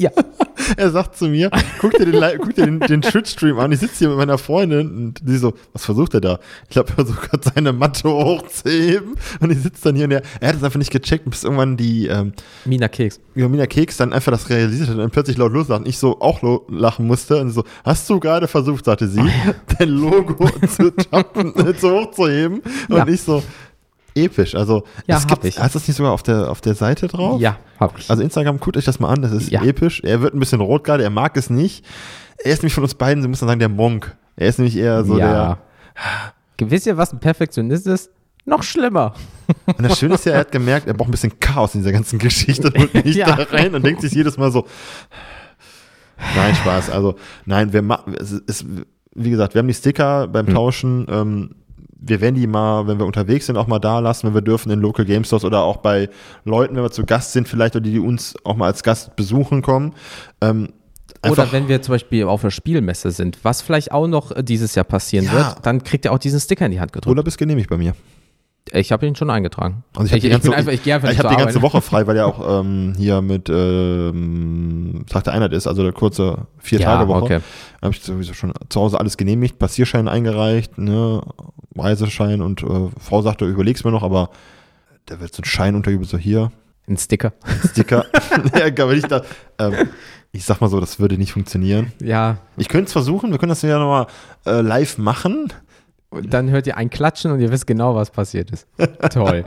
Ja, 0.00 0.10
Er 0.76 0.90
sagt 0.90 1.16
zu 1.16 1.28
mir, 1.28 1.50
guck 1.80 1.92
dir 1.92 2.04
den, 2.04 2.22
guck 2.38 2.54
dir 2.54 2.66
den, 2.66 2.80
den 2.80 3.02
Twitch-Stream 3.02 3.58
an. 3.58 3.72
Ich 3.72 3.80
sitze 3.80 3.98
hier 4.00 4.08
mit 4.08 4.18
meiner 4.18 4.38
Freundin 4.38 4.94
und 4.94 5.14
die 5.22 5.36
so, 5.38 5.54
was 5.72 5.84
versucht 5.84 6.14
er 6.14 6.20
da? 6.20 6.38
Ich 6.64 6.70
glaube, 6.70 6.90
er 6.90 6.94
versucht 6.96 7.22
gerade 7.30 7.50
seine 7.54 7.72
Matte 7.72 8.08
hochzuheben. 8.08 9.14
Und 9.40 9.50
ich 9.50 9.58
sitze 9.60 9.84
dann 9.84 9.96
hier 9.96 10.04
und 10.04 10.10
er, 10.10 10.22
er 10.40 10.48
hat 10.48 10.56
es 10.56 10.62
einfach 10.64 10.78
nicht 10.78 10.90
gecheckt, 10.90 11.28
bis 11.30 11.44
irgendwann 11.44 11.76
die 11.76 12.06
ähm, 12.08 12.32
Mina 12.64 12.88
Keks. 12.88 13.20
Jomina 13.34 13.66
Keks 13.66 13.96
dann 13.96 14.12
einfach 14.12 14.32
das 14.32 14.50
realisiert 14.50 14.88
hat 14.88 14.96
und 14.96 15.00
dann 15.00 15.10
plötzlich 15.10 15.36
laut 15.38 15.52
loslachen. 15.52 15.86
Ich 15.86 15.98
so 15.98 16.20
auch 16.20 16.42
lachen 16.68 17.06
musste 17.06 17.40
und 17.40 17.50
so, 17.50 17.64
hast 17.84 18.08
du 18.10 18.20
gerade 18.20 18.48
versucht, 18.48 18.84
sagte 18.84 19.08
sie, 19.08 19.22
dein 19.78 19.88
Logo 19.88 20.48
zu, 20.68 20.90
tappen, 20.90 21.54
äh, 21.66 21.74
zu 21.76 21.90
hochzuheben? 21.90 22.60
Und 22.88 22.96
Ja. 22.96 23.06
ich 23.06 23.22
so, 23.22 23.42
episch. 24.24 24.54
Also, 24.54 24.84
Ja, 25.06 25.16
es 25.16 25.26
gibt, 25.26 25.44
ich. 25.44 25.58
hast 25.58 25.74
du 25.74 25.78
das 25.78 25.88
nicht 25.88 25.96
sogar 25.96 26.12
auf 26.12 26.22
der, 26.22 26.50
auf 26.50 26.60
der 26.60 26.74
Seite 26.74 27.06
drauf? 27.08 27.40
Ja, 27.40 27.56
hab 27.80 27.98
ich. 27.98 28.08
Also 28.10 28.22
Instagram, 28.22 28.58
guckt 28.60 28.76
euch 28.76 28.84
das 28.84 29.00
mal 29.00 29.08
an, 29.12 29.22
das 29.22 29.32
ist 29.32 29.50
Ja. 29.50 29.62
episch. 29.62 30.00
Er 30.04 30.20
wird 30.22 30.34
ein 30.34 30.40
bisschen 30.40 30.60
rot 30.60 30.84
gerade, 30.84 31.02
er 31.02 31.10
mag 31.10 31.36
es 31.36 31.50
nicht. 31.50 31.84
Er 32.38 32.52
ist 32.52 32.62
nämlich 32.62 32.74
von 32.74 32.84
uns 32.84 32.94
beiden, 32.94 33.22
so 33.22 33.28
muss 33.28 33.40
man 33.40 33.48
sagen, 33.48 33.58
der 33.60 33.68
Monk. 33.68 34.16
Er 34.36 34.48
ist 34.48 34.58
nämlich 34.58 34.76
eher 34.76 35.04
so 35.04 35.18
ja. 35.18 35.58
Wisst 36.60 36.86
ihr, 36.86 36.96
was 36.96 37.12
ein 37.12 37.20
Perfektionist 37.20 37.86
ist? 37.86 38.10
Noch 38.44 38.62
schlimmer. 38.62 39.14
der. 39.66 39.74
Und 39.76 39.84
das 39.88 39.98
Schöne 39.98 40.14
ist 40.14 40.24
ja, 40.24 40.32
er 40.32 40.40
hat 40.40 40.52
gemerkt, 40.52 40.86
er 40.86 40.94
braucht 40.94 41.08
ein 41.08 41.12
bisschen 41.12 41.38
Chaos 41.40 41.74
in 41.74 41.80
dieser 41.82 41.92
ganzen 41.92 42.18
Geschichte 42.18 42.70
und 42.70 42.94
mich 43.04 43.16
Ja. 43.16 43.34
da 43.36 43.42
rein 43.50 43.74
und 43.74 43.84
denkt 43.84 44.00
sich 44.00 44.12
jedes 44.12 44.36
Mal 44.38 44.50
so. 44.50 44.66
Nein, 46.36 46.54
Spaß. 46.54 46.90
Also, 46.90 47.14
nein, 47.44 47.72
wir 47.72 47.82
machen, 47.82 48.14
es 48.18 48.64
wie 49.14 49.30
gesagt, 49.30 49.54
wir 49.54 49.60
haben 49.60 49.68
die 49.68 49.74
Sticker 49.74 50.26
beim 50.28 50.46
Hm. 50.46 50.54
Tauschen. 50.54 51.06
Ähm, 51.10 51.50
wir 52.00 52.20
werden 52.20 52.34
die 52.36 52.46
mal, 52.46 52.86
wenn 52.86 52.98
wir 52.98 53.06
unterwegs 53.06 53.46
sind, 53.46 53.56
auch 53.56 53.66
mal 53.66 53.78
da 53.78 53.98
lassen, 53.98 54.26
wenn 54.28 54.34
wir 54.34 54.42
dürfen, 54.42 54.70
in 54.70 54.80
Local 54.80 55.04
Game 55.04 55.24
Stores 55.24 55.44
oder 55.44 55.62
auch 55.62 55.78
bei 55.78 56.08
Leuten, 56.44 56.76
wenn 56.76 56.82
wir 56.82 56.90
zu 56.90 57.04
Gast 57.04 57.32
sind, 57.32 57.48
vielleicht, 57.48 57.74
oder 57.74 57.82
die, 57.84 57.92
die 57.92 57.98
uns 57.98 58.34
auch 58.44 58.56
mal 58.56 58.66
als 58.66 58.82
Gast 58.82 59.16
besuchen 59.16 59.62
kommen. 59.62 59.94
Ähm, 60.40 60.68
Oder 61.28 61.50
wenn 61.50 61.66
wir 61.68 61.82
zum 61.82 61.94
Beispiel 61.94 62.24
auf 62.24 62.44
einer 62.44 62.52
Spielmesse 62.52 63.10
sind, 63.10 63.38
was 63.42 63.62
vielleicht 63.62 63.90
auch 63.90 64.06
noch 64.06 64.30
äh, 64.30 64.44
dieses 64.44 64.74
Jahr 64.76 64.84
passieren 64.84 65.26
Ja. 65.26 65.32
wird, 65.32 65.56
dann 65.62 65.82
kriegt 65.82 66.04
ihr 66.04 66.12
auch 66.12 66.18
diesen 66.18 66.38
Sticker 66.38 66.66
in 66.66 66.72
die 66.72 66.80
Hand 66.80 66.92
gedrückt. 66.92 67.08
Urlaub 67.08 67.26
ist 67.26 67.38
genehmigt 67.38 67.68
bei 67.68 67.76
mir. 67.76 67.94
Ich 68.72 68.92
habe 68.92 69.06
ihn 69.06 69.14
schon 69.16 69.30
eingetragen. 69.30 69.84
Also 69.96 70.06
ich, 70.06 70.12
hab 70.12 70.20
die 70.20 70.28
ganze, 70.30 70.54
einfach, 70.54 70.72
ich 70.72 70.80
ich 70.80 70.86
nicht 70.86 70.94
hab 70.94 71.02
zur 71.02 71.12
die 71.30 71.36
ganze 71.36 71.58
Arbeit. 71.58 71.62
Woche 71.62 71.80
frei, 71.82 72.06
weil 72.06 72.16
ja 72.16 72.24
auch 72.26 72.60
ähm, 72.60 72.94
hier 72.96 73.20
mit 73.22 73.48
ähm, 73.48 75.04
Tag 75.08 75.24
der 75.24 75.32
Einheit 75.34 75.52
ist, 75.52 75.66
also 75.66 75.82
der 75.82 75.92
kurze 75.92 76.46
vier 76.58 76.80
Ja, 76.80 76.96
Tage 76.96 77.08
Woche. 77.08 77.22
okay. 77.22 77.40
habe 77.82 77.94
ich 77.94 78.00
sowieso 78.02 78.34
schon 78.34 78.52
zu 78.68 78.80
Hause 78.80 78.98
alles 78.98 79.16
genehmigt, 79.16 79.58
Passierschein 79.58 80.08
eingereicht, 80.08 80.78
ne, 80.78 81.22
Reiseschein 81.76 82.42
und 82.42 82.62
äh, 82.62 82.88
Frau 83.00 83.22
sagte, 83.22 83.44
überleg's 83.46 83.84
mir 83.84 83.90
noch, 83.92 84.02
aber 84.02 84.30
da 85.06 85.20
wird 85.20 85.34
so 85.34 85.42
ein 85.42 85.44
Schein 85.44 85.74
untergeübt, 85.74 86.06
so 86.08 86.18
hier, 86.18 86.50
Ein 86.88 86.96
Sticker. 86.96 87.32
Sticker. 87.70 88.04
ja, 88.58 88.66
aber 88.84 88.92
ich 88.94 89.04
da, 89.04 89.22
ähm, 89.58 89.74
ich 90.32 90.44
sag 90.44 90.60
mal 90.60 90.68
so, 90.68 90.80
das 90.80 90.98
würde 91.00 91.16
nicht 91.16 91.32
funktionieren. 91.32 91.92
Ja, 92.02 92.38
Ich 92.56 92.68
könnte 92.68 92.86
es 92.86 92.92
versuchen, 92.92 93.30
wir 93.30 93.38
können 93.38 93.50
das 93.50 93.62
ja 93.62 93.78
nochmal 93.78 94.06
äh, 94.46 94.60
live 94.60 94.98
machen. 94.98 95.52
Und 96.10 96.32
dann 96.32 96.50
hört 96.50 96.66
ihr 96.66 96.76
ein 96.76 96.88
Klatschen 96.90 97.30
und 97.30 97.40
ihr 97.40 97.50
wisst 97.52 97.66
genau, 97.66 97.94
was 97.94 98.10
passiert 98.10 98.50
ist. 98.50 98.66
Toll. 99.12 99.44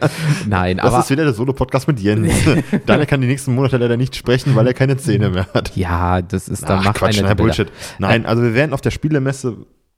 Nein, 0.48 0.78
Das 0.78 0.86
aber 0.88 1.00
ist 1.00 1.10
wieder 1.10 1.24
der 1.24 1.34
Solo-Podcast 1.34 1.88
mit 1.88 2.00
Jens. 2.00 2.32
Daniel 2.86 3.08
kann 3.08 3.22
die 3.22 3.28
nächsten 3.28 3.56
Monate 3.56 3.78
leider 3.78 3.98
nicht 3.98 4.16
sprechen, 4.16 4.56
weil 4.56 4.68
er 4.68 4.74
keine 4.74 4.98
Zähne 4.98 5.30
mehr 5.30 5.48
hat. 5.54 5.76
ja, 5.76 6.22
das 6.22 6.48
ist 6.48 6.64
dann 6.70 6.80
Ach, 6.80 6.86
macht 6.86 6.98
Quatsch, 6.98 7.22
nein. 7.22 7.36
Bullshit. 7.36 7.72
Nein, 8.00 8.26
also 8.26 8.44
wir 8.44 8.54
werden 8.54 8.74
auf 8.74 8.82
der 8.82 8.92
Spielemesse 8.92 9.58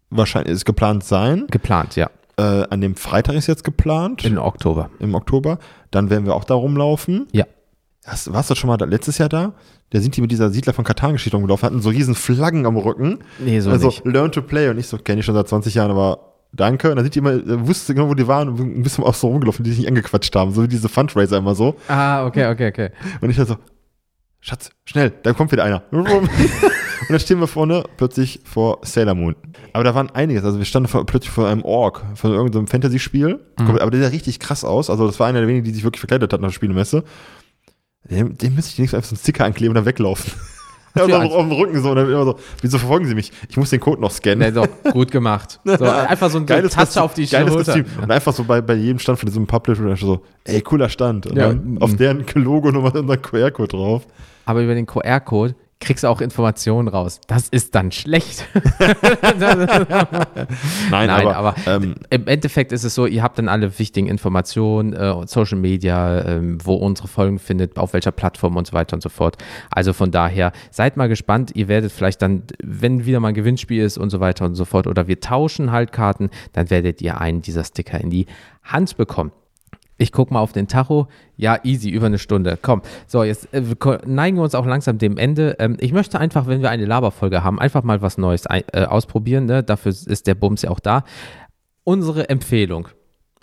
wahrscheinlich 0.09 0.53
ist 0.53 0.65
geplant 0.65 1.03
sein. 1.03 1.47
Geplant, 1.49 1.95
ja. 1.95 2.09
Äh, 2.37 2.65
an 2.69 2.81
dem 2.81 2.95
Freitag 2.95 3.35
ist 3.35 3.47
jetzt 3.47 3.63
geplant, 3.63 4.23
In 4.23 4.37
Oktober. 4.37 4.89
im 4.99 5.13
Oktober. 5.15 5.59
Dann 5.91 6.09
werden 6.09 6.25
wir 6.25 6.33
auch 6.35 6.45
da 6.45 6.53
rumlaufen. 6.55 7.27
Ja. 7.31 7.45
Hast, 8.05 8.31
warst 8.33 8.49
du 8.49 8.55
schon 8.55 8.67
mal 8.69 8.77
da, 8.77 8.85
letztes 8.85 9.17
Jahr 9.17 9.29
da? 9.29 9.53
Da 9.91 9.99
sind 9.99 10.17
die 10.17 10.21
mit 10.21 10.31
dieser 10.31 10.49
Siedler 10.49 10.73
von 10.73 10.83
Katan-Geschichte 10.83 11.35
rumgelaufen, 11.37 11.65
hatten 11.67 11.81
so 11.81 11.89
riesen 11.89 12.15
Flaggen 12.15 12.65
am 12.65 12.75
Rücken. 12.77 13.19
Nee, 13.39 13.59
so 13.59 13.69
also 13.69 13.87
nicht. 13.87 14.03
Learn 14.05 14.31
to 14.31 14.41
Play 14.41 14.69
und 14.69 14.77
ich 14.79 14.87
so, 14.87 14.97
kenne 14.97 15.19
ich 15.19 15.25
schon 15.25 15.35
seit 15.35 15.47
20 15.47 15.75
Jahren, 15.75 15.91
aber 15.91 16.32
danke. 16.53 16.89
Und 16.89 16.95
dann 16.95 17.05
sind 17.05 17.15
die 17.15 17.19
immer, 17.19 17.33
äh, 17.33 17.67
wusste 17.67 17.93
genau, 17.93 18.09
wo 18.09 18.13
die 18.13 18.27
waren 18.27 18.49
und 18.49 18.59
ein 18.59 18.83
bisschen 18.83 19.03
auch 19.03 19.13
so 19.13 19.27
rumgelaufen, 19.27 19.63
die 19.63 19.71
sich 19.71 19.79
nicht 19.79 19.89
angequatscht 19.89 20.35
haben. 20.35 20.51
So 20.51 20.63
wie 20.63 20.67
diese 20.67 20.89
Fundraiser 20.89 21.37
immer 21.37 21.55
so. 21.55 21.75
Ah, 21.87 22.25
okay, 22.25 22.47
okay, 22.47 22.67
okay. 22.69 22.89
Und 23.21 23.29
ich 23.29 23.35
dann 23.35 23.47
so, 23.47 23.57
Schatz, 24.39 24.71
schnell, 24.85 25.13
da 25.23 25.33
kommt 25.33 25.51
wieder 25.51 25.63
einer. 25.63 25.83
und 25.91 26.07
dann 27.09 27.19
stehen 27.19 27.39
wir 27.39 27.47
vorne 27.47 27.83
plötzlich 27.97 28.41
vor 28.43 28.79
Sailor 28.83 29.15
Moon. 29.15 29.35
Aber 29.71 29.83
da 29.83 29.95
waren 29.95 30.09
einiges. 30.11 30.43
Also 30.43 30.57
wir 30.57 30.65
standen 30.65 30.89
vor, 30.89 31.05
plötzlich 31.05 31.31
vor 31.31 31.47
einem 31.47 31.63
Ork, 31.63 32.03
von 32.15 32.31
irgendeinem 32.31 32.67
Fantasy-Spiel. 32.67 33.39
Aber 33.57 33.91
der 33.91 34.01
sah 34.01 34.07
richtig 34.09 34.39
krass 34.39 34.63
aus. 34.63 34.89
Also 34.89 35.07
das 35.07 35.19
war 35.19 35.27
einer 35.27 35.39
der 35.39 35.47
wenigen, 35.47 35.63
die 35.63 35.71
sich 35.71 35.83
wirklich 35.83 36.01
verkleidet 36.01 36.33
hat 36.33 36.41
nach 36.41 36.49
der 36.49 36.53
Spielemesse. 36.53 37.03
Dem, 38.09 38.37
dem 38.37 38.55
müsste 38.55 38.71
ich 38.71 38.91
Mal 38.91 38.97
einfach 38.97 39.09
so 39.09 39.15
einen 39.15 39.21
Sticker 39.21 39.45
ankleben 39.45 39.71
und 39.71 39.75
dann 39.75 39.85
weglaufen. 39.85 40.33
Ja, 40.95 41.07
dann 41.07 41.23
auf 41.23 41.41
dem 41.41 41.51
Rücken 41.51 41.81
so. 41.81 41.89
Und 41.89 41.95
dann 41.95 42.09
immer 42.09 42.23
so, 42.25 42.39
wieso 42.61 42.77
verfolgen 42.77 43.05
sie 43.05 43.15
mich? 43.15 43.31
Ich 43.49 43.57
muss 43.57 43.69
den 43.71 43.79
Code 43.79 44.01
noch 44.01 44.11
scannen. 44.11 44.39
Nee, 44.39 44.51
doch, 44.51 44.67
gut 44.91 45.11
gemacht. 45.11 45.59
So, 45.63 45.71
einfach 45.85 46.29
so 46.29 46.37
ein 46.37 46.43
so 46.43 46.53
Geiles 46.53 46.73
Touch 46.73 46.97
auf 46.97 47.13
die 47.13 47.25
geiles 47.27 47.51
Schulter. 47.51 47.83
Und 48.01 48.11
einfach 48.11 48.33
so 48.33 48.43
bei, 48.43 48.61
bei 48.61 48.75
jedem 48.75 48.99
Stand 48.99 49.19
von 49.19 49.27
diesem 49.27 49.47
Publisher 49.47 49.95
so, 49.95 50.21
ey, 50.43 50.61
cooler 50.61 50.89
Stand. 50.89 51.25
Und 51.27 51.35
Ja, 51.35 51.47
dann 51.47 51.77
auf 51.79 51.95
deren 51.95 52.25
Logo 52.35 52.71
nochmal 52.71 52.95
unser 52.97 53.17
QR-Code 53.17 53.69
drauf. 53.69 54.03
Aber 54.45 54.61
über 54.61 54.75
den 54.75 54.85
QR-Code 54.85 55.55
kriegst 55.83 56.03
du 56.03 56.07
auch 56.07 56.21
Informationen 56.21 56.87
raus. 56.87 57.19
Das 57.27 57.49
ist 57.49 57.75
dann 57.75 57.91
schlecht. 57.91 58.45
Nein, 58.89 59.47
Nein, 60.89 61.09
aber, 61.09 61.35
aber, 61.35 61.55
ähm, 61.67 61.95
im 62.09 62.27
Endeffekt 62.27 62.71
ist 62.71 62.83
es 62.83 62.95
so, 62.95 63.05
ihr 63.05 63.23
habt 63.23 63.37
dann 63.37 63.49
alle 63.49 63.77
wichtigen 63.79 64.07
Informationen, 64.07 64.93
äh, 64.93 65.13
Social 65.27 65.57
Media, 65.57 66.25
ähm, 66.25 66.57
wo 66.63 66.75
unsere 66.75 67.07
Folgen 67.07 67.39
findet, 67.39 67.77
auf 67.77 67.93
welcher 67.93 68.11
Plattform 68.11 68.57
und 68.57 68.67
so 68.67 68.73
weiter 68.73 68.95
und 68.95 69.01
so 69.01 69.09
fort. 69.09 69.37
Also 69.69 69.93
von 69.93 70.11
daher, 70.11 70.51
seid 70.71 70.97
mal 70.97 71.07
gespannt. 71.07 71.51
Ihr 71.55 71.67
werdet 71.67 71.91
vielleicht 71.91 72.21
dann, 72.21 72.43
wenn 72.63 73.05
wieder 73.05 73.19
mal 73.19 73.29
ein 73.29 73.33
Gewinnspiel 73.33 73.83
ist 73.83 73.97
und 73.97 74.09
so 74.09 74.19
weiter 74.19 74.45
und 74.45 74.55
so 74.55 74.65
fort, 74.65 74.87
oder 74.87 75.07
wir 75.07 75.19
tauschen 75.19 75.71
halt 75.71 75.91
Karten, 75.91 76.29
dann 76.53 76.69
werdet 76.69 77.01
ihr 77.01 77.19
einen 77.19 77.41
dieser 77.41 77.63
Sticker 77.63 77.99
in 77.99 78.09
die 78.09 78.25
Hand 78.63 78.97
bekommen. 78.97 79.31
Ich 79.97 80.11
gucke 80.11 80.33
mal 80.33 80.39
auf 80.39 80.51
den 80.51 80.67
Tacho. 80.67 81.07
Ja, 81.37 81.59
easy, 81.63 81.89
über 81.89 82.07
eine 82.07 82.17
Stunde. 82.17 82.57
Komm. 82.61 82.81
So, 83.07 83.23
jetzt 83.23 83.53
äh, 83.53 83.61
neigen 84.05 84.37
wir 84.37 84.43
uns 84.43 84.55
auch 84.55 84.65
langsam 84.65 84.97
dem 84.97 85.17
Ende. 85.17 85.55
Ähm, 85.59 85.77
ich 85.79 85.93
möchte 85.93 86.19
einfach, 86.19 86.47
wenn 86.47 86.61
wir 86.61 86.69
eine 86.69 86.85
Laberfolge 86.85 87.43
haben, 87.43 87.59
einfach 87.59 87.83
mal 87.83 88.01
was 88.01 88.17
Neues 88.17 88.47
ein, 88.47 88.63
äh, 88.73 88.85
ausprobieren. 88.85 89.45
Ne? 89.45 89.63
Dafür 89.63 89.91
ist 89.91 90.27
der 90.27 90.35
Bums 90.35 90.63
ja 90.63 90.71
auch 90.71 90.79
da. 90.79 91.03
Unsere 91.83 92.29
Empfehlung. 92.29 92.87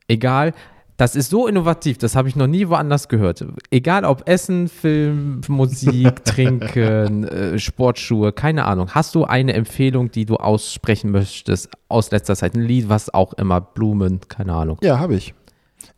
Egal. 0.09 0.53
Das 1.01 1.17
ist 1.17 1.31
so 1.31 1.47
innovativ, 1.47 1.97
das 1.97 2.15
habe 2.15 2.29
ich 2.29 2.37
noch 2.37 2.47
nie 2.47 2.69
woanders 2.69 3.09
gehört. 3.09 3.43
Egal 3.71 4.05
ob 4.05 4.29
Essen, 4.29 4.69
Film, 4.69 5.41
Musik, 5.49 6.23
Trinken, 6.27 7.25
äh, 7.25 7.59
Sportschuhe, 7.59 8.33
keine 8.33 8.67
Ahnung. 8.67 8.91
Hast 8.91 9.15
du 9.15 9.25
eine 9.25 9.55
Empfehlung, 9.55 10.11
die 10.11 10.27
du 10.27 10.37
aussprechen 10.37 11.11
möchtest 11.11 11.71
aus 11.89 12.11
letzter 12.11 12.37
Zeit? 12.37 12.55
Ein 12.55 12.65
Lied, 12.65 12.91
was 12.91 13.15
auch 13.15 13.33
immer, 13.33 13.63
Blumen, 13.63 14.21
keine 14.29 14.53
Ahnung. 14.53 14.77
ja, 14.83 14.99
habe 14.99 15.15
ich. 15.15 15.33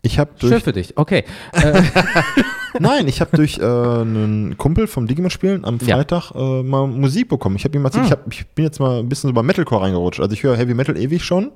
Ich 0.04 0.18
habe 0.18 0.30
Schön 0.40 0.50
durch, 0.50 0.64
für 0.64 0.72
dich, 0.72 0.96
okay. 0.98 1.22
Äh, 1.52 1.82
nein, 2.80 3.06
ich 3.06 3.20
habe 3.20 3.36
durch 3.36 3.58
äh, 3.58 3.62
einen 3.62 4.56
Kumpel 4.58 4.88
vom 4.88 5.06
Digimon 5.06 5.30
spielen 5.30 5.64
am 5.64 5.78
Ja. 5.80 5.96
Freitag 5.96 6.32
äh, 6.34 6.62
mal 6.64 6.88
Musik 6.88 7.28
bekommen. 7.28 7.54
Ich 7.56 7.64
habe 7.64 7.76
ihm 7.78 7.84
erzählt, 7.84 8.04
Ah. 8.04 8.06
ich, 8.06 8.12
hab, 8.12 8.32
ich 8.32 8.46
bin 8.48 8.64
jetzt 8.64 8.80
mal 8.80 8.98
ein 8.98 9.08
bisschen 9.08 9.28
so 9.28 9.34
bei 9.34 9.42
Metalcore 9.44 9.82
reingerutscht. 9.82 10.20
Also 10.20 10.32
ich 10.32 10.42
höre 10.42 10.56
Heavy 10.56 10.74
Metal 10.74 10.96
ewig 10.96 11.22
schon, 11.24 11.52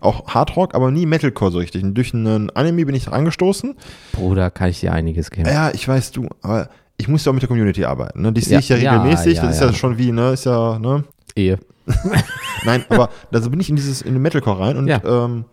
auch 0.00 0.28
Hardrock, 0.28 0.76
aber 0.76 0.92
nie 0.92 1.06
Metalcore 1.06 1.50
so 1.50 1.58
richtig. 1.58 1.82
Und 1.82 1.94
durch 1.94 2.14
einen 2.14 2.50
Anime 2.50 2.86
bin 2.86 2.94
ich 2.94 3.08
angestoßen. 3.08 3.74
Bruder, 4.12 4.50
kann 4.50 4.70
ich 4.70 4.78
dir 4.78 4.92
einiges 4.92 5.30
geben. 5.32 5.48
Ja, 5.48 5.70
ich 5.72 5.88
weiß 5.88 6.12
du, 6.12 6.28
aber 6.42 6.68
ich 6.98 7.08
muss 7.08 7.24
ja 7.24 7.30
auch 7.30 7.34
mit 7.34 7.42
der 7.42 7.48
Community 7.48 7.84
arbeiten. 7.84 8.22
Ne? 8.22 8.32
Die 8.32 8.40
sehe 8.42 8.54
Ja, 8.54 8.58
ich 8.60 8.68
ja 8.68 8.76
ja, 8.76 8.92
regelmäßig. 9.02 9.38
ja, 9.38 9.42
das 9.46 9.56
ist 9.56 9.60
ja. 9.60 9.66
ja 9.68 9.72
schon 9.72 9.98
wie, 9.98 10.12
ne, 10.12 10.30
ist 10.34 10.44
ja, 10.46 10.78
ne, 10.78 11.02
Ehe. 11.34 11.58
Nein, 12.64 12.84
aber 12.90 13.08
da 13.32 13.40
bin 13.40 13.58
ich 13.60 13.70
in 13.70 13.76
dieses 13.76 14.02
in 14.02 14.12
den 14.12 14.22
Metalcore 14.22 14.60
rein 14.60 14.76
und 14.76 14.86
Ja. 14.88 15.00
ähm, 15.04 15.44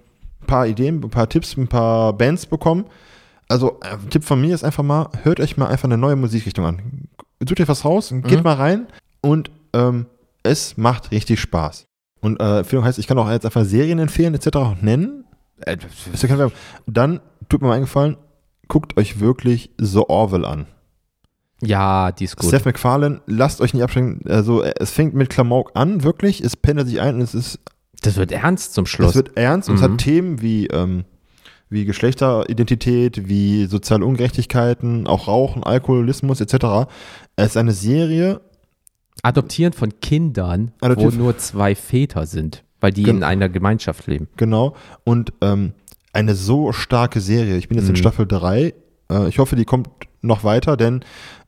ein 0.46 0.48
paar 0.48 0.68
Ideen, 0.68 1.04
ein 1.04 1.10
paar 1.10 1.28
Tipps, 1.28 1.58
ein 1.58 1.68
paar 1.68 2.14
Bands 2.14 2.46
bekommen. 2.46 2.86
Also 3.50 3.80
äh, 3.84 3.94
ein 3.94 4.10
Tipp 4.10 4.24
von 4.24 4.40
mir 4.40 4.56
ist 4.56 4.64
einfach 4.64 4.84
mal, 4.84 5.10
hört 5.24 5.40
euch 5.40 5.58
mal 5.58 5.68
einfach 5.68 5.86
eine 5.86 5.98
neue 5.98 6.16
Musikrichtung 6.16 6.66
an. 6.66 7.08
Sucht 7.48 7.60
euch 7.60 7.68
was 7.68 7.84
raus, 7.86 8.10
geht 8.10 8.38
Mhm. 8.38 8.44
mal 8.44 8.54
rein 8.54 8.88
und 9.22 9.52
ähm, 9.74 10.06
es 10.44 10.78
macht 10.78 11.12
richtig 11.12 11.40
Spaß. 11.40 11.86
Und 12.22 12.40
äh, 12.42 12.60
Empfehlung 12.60 12.86
heißt, 12.86 12.98
ich 12.98 13.08
kann 13.08 13.18
auch 13.20 13.30
jetzt 13.30 13.46
einfach 13.46 13.66
Serien 13.66 14.00
empfehlen 14.00 14.34
etc. 14.34 14.56
auch 14.58 14.82
nennen. 14.82 15.26
Äh. 15.62 15.78
Dann 16.88 17.20
tut 17.50 17.62
mir 17.62 17.68
mal 17.68 17.76
eingefallen, 17.76 18.18
guckt 18.68 18.98
euch 18.98 19.20
wirklich 19.20 19.72
The 19.78 20.00
Orville 20.08 20.48
an. 20.48 20.66
Ja, 21.62 22.12
die 22.12 22.26
ist 22.26 22.36
gut. 22.38 22.50
Seth 22.50 22.66
MacFarlane, 22.66 23.22
lasst 23.28 23.62
euch 23.62 23.74
nicht 23.74 23.84
abschrecken. 23.84 24.22
Also 24.28 24.62
äh, 24.64 24.74
es 24.80 24.92
fängt 24.92 25.14
mit 25.14 25.30
Klamauk 25.30 25.72
an, 25.76 26.04
wirklich. 26.04 26.42
Es 26.42 26.56
pendelt 26.56 26.88
sich 26.88 27.00
ein 27.00 27.16
und 27.16 27.22
es 27.22 27.34
ist 27.36 27.60
Das 28.02 28.16
wird 28.18 28.32
ernst 28.32 28.74
zum 28.74 28.86
Schluss. 28.86 29.10
es 29.12 29.16
wird 29.16 29.38
ernst 29.38 29.70
und 29.70 29.76
es 29.76 29.82
Mhm. 29.82 29.86
hat 29.94 29.98
Themen 30.00 30.42
wie, 30.42 30.68
ähm, 30.68 31.06
wie 31.70 31.86
Geschlechteridentität, 31.86 33.28
wie 33.28 33.66
soziale 33.66 34.06
Ungerechtigkeiten, 34.06 35.08
auch 35.08 35.28
Rauchen, 35.28 35.64
Alkoholismus 35.64 36.42
etc. 36.42 36.88
Es 37.36 37.48
ist 37.52 37.58
eine 37.58 37.72
Serie, 37.74 38.42
Adoptieren 39.24 39.74
von 39.74 40.00
Kindern, 40.02 40.72
Adoptieren 40.82 41.14
wo 41.14 41.24
nur 41.24 41.38
zwei 41.38 41.74
Väter 41.74 42.26
sind, 42.28 42.64
weil 42.82 42.92
die 42.92 43.04
Gen- 43.04 43.18
in 43.18 43.24
einer 43.24 43.50
Gemeinschaft 43.50 44.06
leben. 44.08 44.28
genau, 44.38 44.76
und 45.04 45.34
ähm, 45.42 45.74
eine 46.14 46.36
so 46.36 46.72
starke 46.74 47.20
Serie. 47.22 47.58
Ich 47.58 47.68
bin 47.70 47.78
jetzt 47.78 47.88
in 47.88 47.94
Mhm. 47.94 47.98
Staffel 47.98 48.28
3. 48.28 48.74
Äh, 49.10 49.28
ich 49.30 49.40
hoffe, 49.40 49.56
die 49.56 49.66
kommt 49.66 49.90
noch 50.22 50.44
weiter, 50.44 50.78
denn 50.78 51.04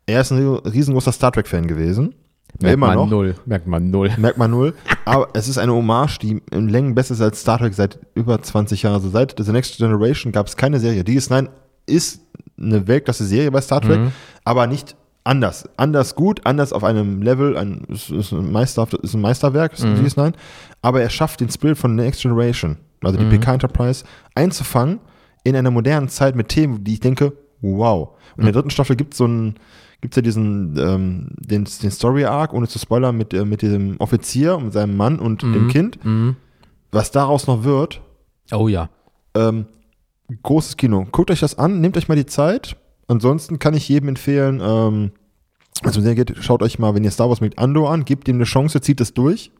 er 0.07 0.21
ist 0.21 0.31
ein 0.31 0.37
riesengroßer 0.47 1.11
Star 1.11 1.31
Trek-Fan 1.31 1.67
gewesen. 1.67 2.15
Merkt 2.59 2.73
Immer 2.73 2.87
man 2.87 2.95
noch. 2.95 3.09
null. 3.09 3.35
Merkt 3.45 3.67
man 3.67 3.89
null. 3.91 4.11
Merkt 4.17 4.37
man 4.37 4.51
null. 4.51 4.73
Aber 5.05 5.27
es 5.33 5.47
ist 5.47 5.57
eine 5.57 5.73
Hommage, 5.73 6.17
die 6.19 6.41
in 6.51 6.69
Längen 6.69 6.95
besser 6.95 7.13
ist 7.13 7.21
als 7.21 7.41
Star 7.41 7.59
Trek 7.59 7.73
seit 7.73 7.99
über 8.15 8.41
20 8.41 8.83
Jahren. 8.83 8.95
Also 8.95 9.09
seit 9.09 9.35
The 9.39 9.51
Next 9.51 9.77
Generation 9.77 10.31
gab 10.31 10.47
es 10.47 10.55
keine 10.57 10.79
Serie. 10.79 11.03
DS9 11.03 11.49
ist 11.85 12.21
eine 12.59 12.87
Weltklasse-Serie 12.87 13.51
bei 13.51 13.61
Star 13.61 13.81
Trek, 13.81 13.99
Mhm. 13.99 14.11
aber 14.43 14.65
nicht 14.67 14.95
anders. 15.23 15.69
Anders 15.77 16.15
gut, 16.15 16.41
anders 16.45 16.73
auf 16.73 16.83
einem 16.83 17.21
Level. 17.21 17.55
Ein, 17.57 17.83
es 17.91 18.09
ist, 18.09 18.31
ein 18.31 18.51
Meister, 18.51 18.87
ist 19.03 19.13
ein 19.13 19.21
Meisterwerk, 19.21 19.73
ist 19.73 19.83
Mhm. 19.85 19.95
DS9. 20.05 20.33
Aber 20.81 21.01
er 21.01 21.09
schafft 21.09 21.41
den 21.41 21.49
Spirit 21.49 21.77
von 21.77 21.95
Next 21.95 22.21
Generation, 22.23 22.77
also 23.03 23.17
die 23.19 23.25
Mhm. 23.25 23.29
PK 23.31 23.53
Enterprise, 23.53 24.03
einzufangen 24.35 24.99
in 25.43 25.55
einer 25.55 25.69
modernen 25.71 26.09
Zeit 26.09 26.35
mit 26.35 26.49
Themen, 26.49 26.83
die 26.83 26.93
ich 26.93 26.99
denke, 26.99 27.33
wow. 27.61 28.09
Und 28.35 28.39
in 28.41 28.45
der 28.45 28.53
dritten 28.53 28.69
Staffel 28.69 28.95
gibt 28.95 29.13
es 29.13 29.17
so 29.19 29.25
einen 29.25 29.55
gibt 30.01 30.13
es 30.13 30.15
ja 30.17 30.21
diesen 30.21 30.77
ähm, 30.77 31.27
den, 31.39 31.65
den 31.65 31.91
Story 31.91 32.25
Arc, 32.25 32.53
ohne 32.53 32.67
zu 32.67 32.79
spoilern, 32.79 33.17
mit, 33.17 33.33
äh, 33.33 33.45
mit 33.45 33.61
diesem 33.61 33.97
Offizier 33.99 34.55
und 34.57 34.71
seinem 34.71 34.95
Mann 34.97 35.19
und 35.19 35.41
dem 35.41 35.67
Kind. 35.69 36.03
Mhm. 36.05 36.35
Was 36.91 37.11
daraus 37.11 37.47
noch 37.47 37.63
wird, 37.63 38.01
Oh 38.51 38.67
ja. 38.67 38.89
ähm, 39.35 39.65
großes 40.43 40.77
Kino. 40.77 41.05
Guckt 41.11 41.31
euch 41.31 41.39
das 41.41 41.57
an, 41.57 41.81
nehmt 41.81 41.97
euch 41.97 42.07
mal 42.07 42.15
die 42.15 42.25
Zeit. 42.25 42.77
Ansonsten 43.07 43.59
kann 43.59 43.73
ich 43.73 43.87
jedem 43.89 44.09
empfehlen, 44.09 44.61
ähm, 44.63 45.11
also 45.83 46.01
sehr 46.01 46.15
geht, 46.15 46.33
schaut 46.41 46.61
euch 46.63 46.79
mal, 46.79 46.95
wenn 46.95 47.03
ihr 47.03 47.11
Star 47.11 47.29
Wars 47.29 47.41
mit 47.41 47.57
Andor 47.57 47.91
an, 47.91 48.05
gebt 48.05 48.27
ihm 48.27 48.35
eine 48.35 48.43
Chance, 48.45 48.81
zieht 48.81 48.99
es 49.01 49.13
durch. 49.13 49.51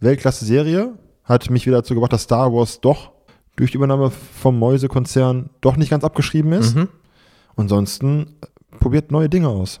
Weltklasse 0.00 0.44
Serie. 0.44 0.94
Hat 1.24 1.48
mich 1.50 1.66
wieder 1.66 1.78
dazu 1.78 1.94
gebracht, 1.94 2.12
dass 2.12 2.22
Star 2.22 2.52
Wars 2.52 2.80
doch 2.80 3.12
durch 3.56 3.70
die 3.70 3.76
Übernahme 3.76 4.10
vom 4.10 4.58
Mäusekonzern 4.58 5.50
doch 5.60 5.76
nicht 5.76 5.90
ganz 5.90 6.04
abgeschrieben 6.04 6.52
ist. 6.52 6.76
Mhm. 6.76 6.88
Ansonsten 7.56 8.36
probiert 8.78 9.10
neue 9.10 9.28
Dinge 9.28 9.48
aus. 9.48 9.80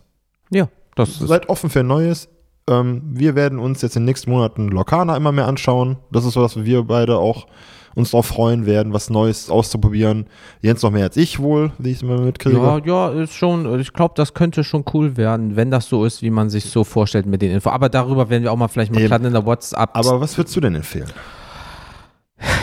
Ja, 0.50 0.68
das 0.94 1.10
ist. 1.10 1.28
Seid 1.28 1.48
offen 1.48 1.70
für 1.70 1.82
Neues. 1.82 2.28
Ähm, 2.68 3.02
wir 3.12 3.34
werden 3.34 3.58
uns 3.58 3.82
jetzt 3.82 3.96
in 3.96 4.02
den 4.02 4.06
nächsten 4.06 4.30
Monaten 4.30 4.68
Lokana 4.68 5.16
immer 5.16 5.32
mehr 5.32 5.46
anschauen. 5.46 5.98
Das 6.10 6.24
ist 6.24 6.34
so, 6.34 6.42
dass 6.42 6.64
wir 6.64 6.82
beide 6.84 7.18
auch 7.18 7.46
uns 7.94 8.10
darauf 8.10 8.26
freuen 8.26 8.66
werden, 8.66 8.92
was 8.92 9.10
Neues 9.10 9.50
auszuprobieren. 9.50 10.26
Jens 10.62 10.82
noch 10.82 10.90
mehr 10.90 11.04
als 11.04 11.16
ich 11.16 11.38
wohl, 11.38 11.72
wie 11.78 11.90
ich 11.90 11.98
es 11.98 12.02
immer 12.02 12.20
mitkriege. 12.20 12.56
Ja, 12.56 12.78
ja, 12.78 13.08
ist 13.10 13.34
schon, 13.34 13.78
ich 13.78 13.92
glaube, 13.92 14.14
das 14.16 14.34
könnte 14.34 14.64
schon 14.64 14.84
cool 14.92 15.16
werden, 15.16 15.56
wenn 15.56 15.70
das 15.70 15.88
so 15.88 16.04
ist, 16.04 16.22
wie 16.22 16.30
man 16.30 16.50
sich 16.50 16.64
so 16.64 16.84
vorstellt 16.84 17.26
mit 17.26 17.42
den 17.42 17.52
Infos. 17.52 17.72
Aber 17.72 17.88
darüber 17.88 18.30
werden 18.30 18.42
wir 18.42 18.52
auch 18.52 18.56
mal 18.56 18.68
vielleicht 18.68 18.92
mal 18.92 19.00
Eben. 19.00 19.08
platt 19.08 19.24
in 19.24 19.32
der 19.32 19.46
WhatsApp. 19.46 19.90
Aber 19.92 20.20
was 20.20 20.36
würdest 20.36 20.56
du 20.56 20.60
denn 20.60 20.74
empfehlen? 20.74 21.10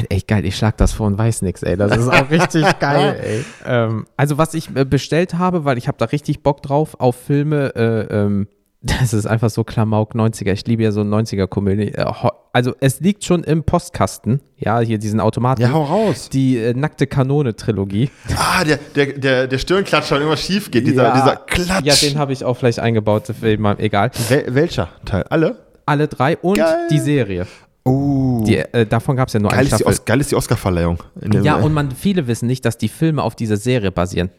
Ey, 0.10 0.22
geil, 0.28 0.46
ich 0.46 0.58
schlag 0.58 0.78
das 0.78 0.94
vor 0.94 1.08
und 1.08 1.18
weiß 1.18 1.42
nix, 1.44 1.64
ey. 1.64 1.78
Das 1.78 1.96
ist 1.96 2.08
auch 2.08 2.30
richtig 2.30 2.66
geil, 2.80 3.20
ey. 3.24 3.46
Ähm, 3.66 4.06
also, 4.18 4.38
was 4.38 4.54
ich 4.54 4.76
äh, 4.76 4.86
bestellt 4.86 5.36
habe, 5.36 5.66
weil 5.66 5.78
ich 5.78 5.88
habe 5.88 5.98
da 5.98 6.06
richtig 6.06 6.44
Bock 6.44 6.62
drauf 6.62 7.00
auf 7.00 7.16
Filme, 7.16 7.74
äh, 7.76 8.14
ähm, 8.14 8.48
das 8.82 9.14
ist 9.14 9.28
einfach 9.28 9.50
so 9.50 9.64
Klamauk 9.64 10.16
90er. 10.16 10.52
Ich 10.52 10.66
liebe 10.66 10.84
ja 10.84 10.92
so 10.92 11.02
90er-Komödie. 11.02 11.94
Äh, 11.94 12.06
also, 12.52 12.74
es 12.82 13.00
liegt 13.00 13.24
schon 13.24 13.44
im 13.44 13.64
Postkasten, 13.64 14.42
ja, 14.58 14.80
hier 14.80 14.98
diesen 14.98 15.20
Automaten. 15.20 15.62
Ja, 15.62 15.72
hau 15.72 15.84
raus. 15.84 16.30
Die 16.30 16.58
äh, 16.58 16.74
nackte 16.74 17.08
Kanone-Trilogie. 17.08 18.10
Ah, 18.36 18.64
der, 18.64 18.78
der, 18.96 19.06
der, 19.14 19.48
der 19.48 19.58
Stirnklatscher, 19.58 20.16
wenn 20.16 20.24
irgendwas 20.24 20.42
schief 20.42 20.70
geht. 20.70 20.86
Dieser, 20.86 21.04
ja, 21.04 21.14
dieser 21.14 21.36
Klatsch. 21.38 21.86
Ja, 21.86 21.94
den 21.96 22.18
habe 22.18 22.34
ich 22.34 22.44
auch 22.44 22.58
vielleicht 22.58 22.80
eingebaut, 22.80 23.32
egal. 23.42 24.12
Wel 24.28 24.46
welcher 24.50 24.90
Teil? 25.06 25.24
Alle? 25.30 25.58
Alle 25.86 26.08
drei 26.08 26.38
und 26.38 26.58
Geil. 26.58 26.88
die 26.92 27.00
Serie. 27.00 27.48
Oh. 27.84 28.44
Die, 28.46 28.58
äh, 28.58 28.86
davon 28.86 29.16
gab 29.16 29.28
es 29.28 29.34
ja 29.34 29.40
nur 29.40 29.50
Geil 29.50 29.60
eine 29.60 29.68
ist, 29.68 29.76
Staffel. 29.76 29.88
Os 29.88 30.06
geil 30.06 30.20
ist 30.22 30.32
die 30.32 30.36
Oscarverleihung. 30.36 31.00
Ja, 31.42 31.56
und 31.56 31.74
man, 31.74 31.92
viele 31.92 32.28
wissen 32.28 32.48
nicht, 32.48 32.64
dass 32.66 32.78
die 32.78 32.90
Filme 32.90 33.24
auf 33.24 33.36
dieser 33.36 33.58
Serie 33.58 33.92
basieren. 33.92 34.30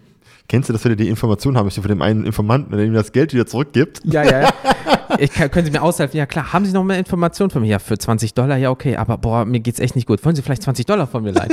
Kennst 0.48 0.69
du, 0.69 0.73
dass 0.73 0.85
wir 0.85 0.94
die 0.97 1.09
Information 1.09 1.56
haben, 1.56 1.70
von 1.70 1.82
dem 1.85 2.02
einen 2.02 2.24
Informanten, 2.27 2.77
der 2.77 2.85
ihm 2.85 2.94
das 2.94 3.12
Geld 3.12 3.32
wieder 3.32 3.47
zurückgibt? 3.47 4.01
Ja, 4.05 4.23
ja, 4.23 4.43
ja. 4.43 4.51
Ich 5.19 5.31
kann, 5.31 5.51
können 5.51 5.66
Sie 5.66 5.70
mir 5.70 5.82
aushelfen? 5.82 6.16
Ja, 6.16 6.24
klar. 6.24 6.55
Haben 6.55 6.64
Sie 6.64 6.73
noch 6.73 6.85
mehr 6.85 6.98
Informationen 6.98 7.51
von 7.51 7.60
mir? 7.60 7.69
Ja, 7.69 7.78
für 7.78 7.98
20 7.98 8.32
Dollar, 8.32 8.56
ja, 8.56 8.70
okay. 8.70 8.97
Aber 8.97 9.19
boah, 9.19 9.44
mir 9.44 9.60
geht's 9.60 9.78
echt 9.78 9.94
nicht 9.94 10.06
gut. 10.06 10.24
Wollen 10.24 10.35
Sie 10.35 10.40
vielleicht 10.40 10.62
20 10.62 10.86
Dollar 10.86 11.06
von 11.06 11.23
mir 11.23 11.32
leihen? 11.32 11.51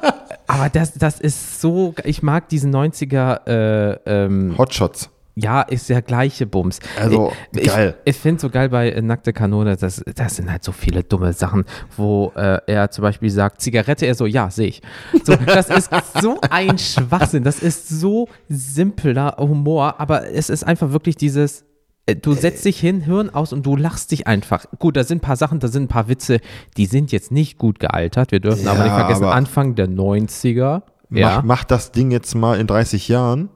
aber 0.46 0.70
das, 0.70 0.94
das 0.94 1.20
ist 1.20 1.60
so, 1.60 1.94
ich 2.04 2.22
mag 2.22 2.48
diesen 2.48 2.74
90er, 2.74 3.46
äh, 3.46 3.98
ähm, 4.06 4.54
Hotshots. 4.56 5.10
Ja, 5.34 5.62
ist 5.62 5.88
der 5.88 6.02
gleiche 6.02 6.46
Bums. 6.46 6.78
Also, 7.00 7.32
ich, 7.54 7.66
geil. 7.66 7.94
Ich, 8.04 8.14
ich 8.14 8.20
finde 8.20 8.40
so 8.40 8.50
geil 8.50 8.68
bei 8.68 8.90
äh, 8.90 9.00
Nackte 9.00 9.32
Kanone, 9.32 9.76
das, 9.76 10.02
das 10.14 10.36
sind 10.36 10.50
halt 10.50 10.62
so 10.62 10.72
viele 10.72 11.02
dumme 11.04 11.32
Sachen, 11.32 11.64
wo 11.96 12.32
äh, 12.36 12.58
er 12.66 12.90
zum 12.90 13.02
Beispiel 13.02 13.30
sagt, 13.30 13.60
Zigarette, 13.62 14.04
er 14.06 14.14
so, 14.14 14.26
ja, 14.26 14.50
sehe 14.50 14.68
ich. 14.68 14.82
So, 15.24 15.34
das 15.36 15.68
ist 15.70 15.90
so 16.20 16.38
ein 16.50 16.78
Schwachsinn, 16.78 17.44
das 17.44 17.60
ist 17.60 17.88
so 17.88 18.28
simpler 18.48 19.36
Humor, 19.38 19.98
aber 20.00 20.28
es 20.30 20.50
ist 20.50 20.64
einfach 20.64 20.92
wirklich 20.92 21.16
dieses, 21.16 21.64
äh, 22.06 22.14
du 22.16 22.34
setzt 22.34 22.64
dich 22.64 22.78
hin, 22.78 23.00
Hirn 23.00 23.30
aus 23.30 23.52
und 23.52 23.64
du 23.64 23.76
lachst 23.76 24.10
dich 24.10 24.26
einfach. 24.26 24.66
Gut, 24.78 24.96
da 24.96 25.04
sind 25.04 25.18
ein 25.18 25.20
paar 25.22 25.36
Sachen, 25.36 25.60
da 25.60 25.68
sind 25.68 25.84
ein 25.84 25.88
paar 25.88 26.08
Witze, 26.08 26.40
die 26.76 26.86
sind 26.86 27.10
jetzt 27.12 27.30
nicht 27.32 27.58
gut 27.58 27.78
gealtert, 27.80 28.32
wir 28.32 28.40
dürfen 28.40 28.66
aber 28.68 28.78
Ja, 28.80 28.84
nicht 28.84 28.94
vergessen, 28.94 29.24
aber- 29.24 29.34
Anfang 29.34 29.74
der 29.76 29.88
90er, 29.88 30.82
Mach, 31.08 31.18
ja, 31.20 31.42
mach 31.44 31.64
das 31.64 31.92
Ding 31.92 32.10
jetzt 32.10 32.34
mal 32.34 32.58
in 32.58 32.66
30 32.66 33.08
Jahren 33.08 33.50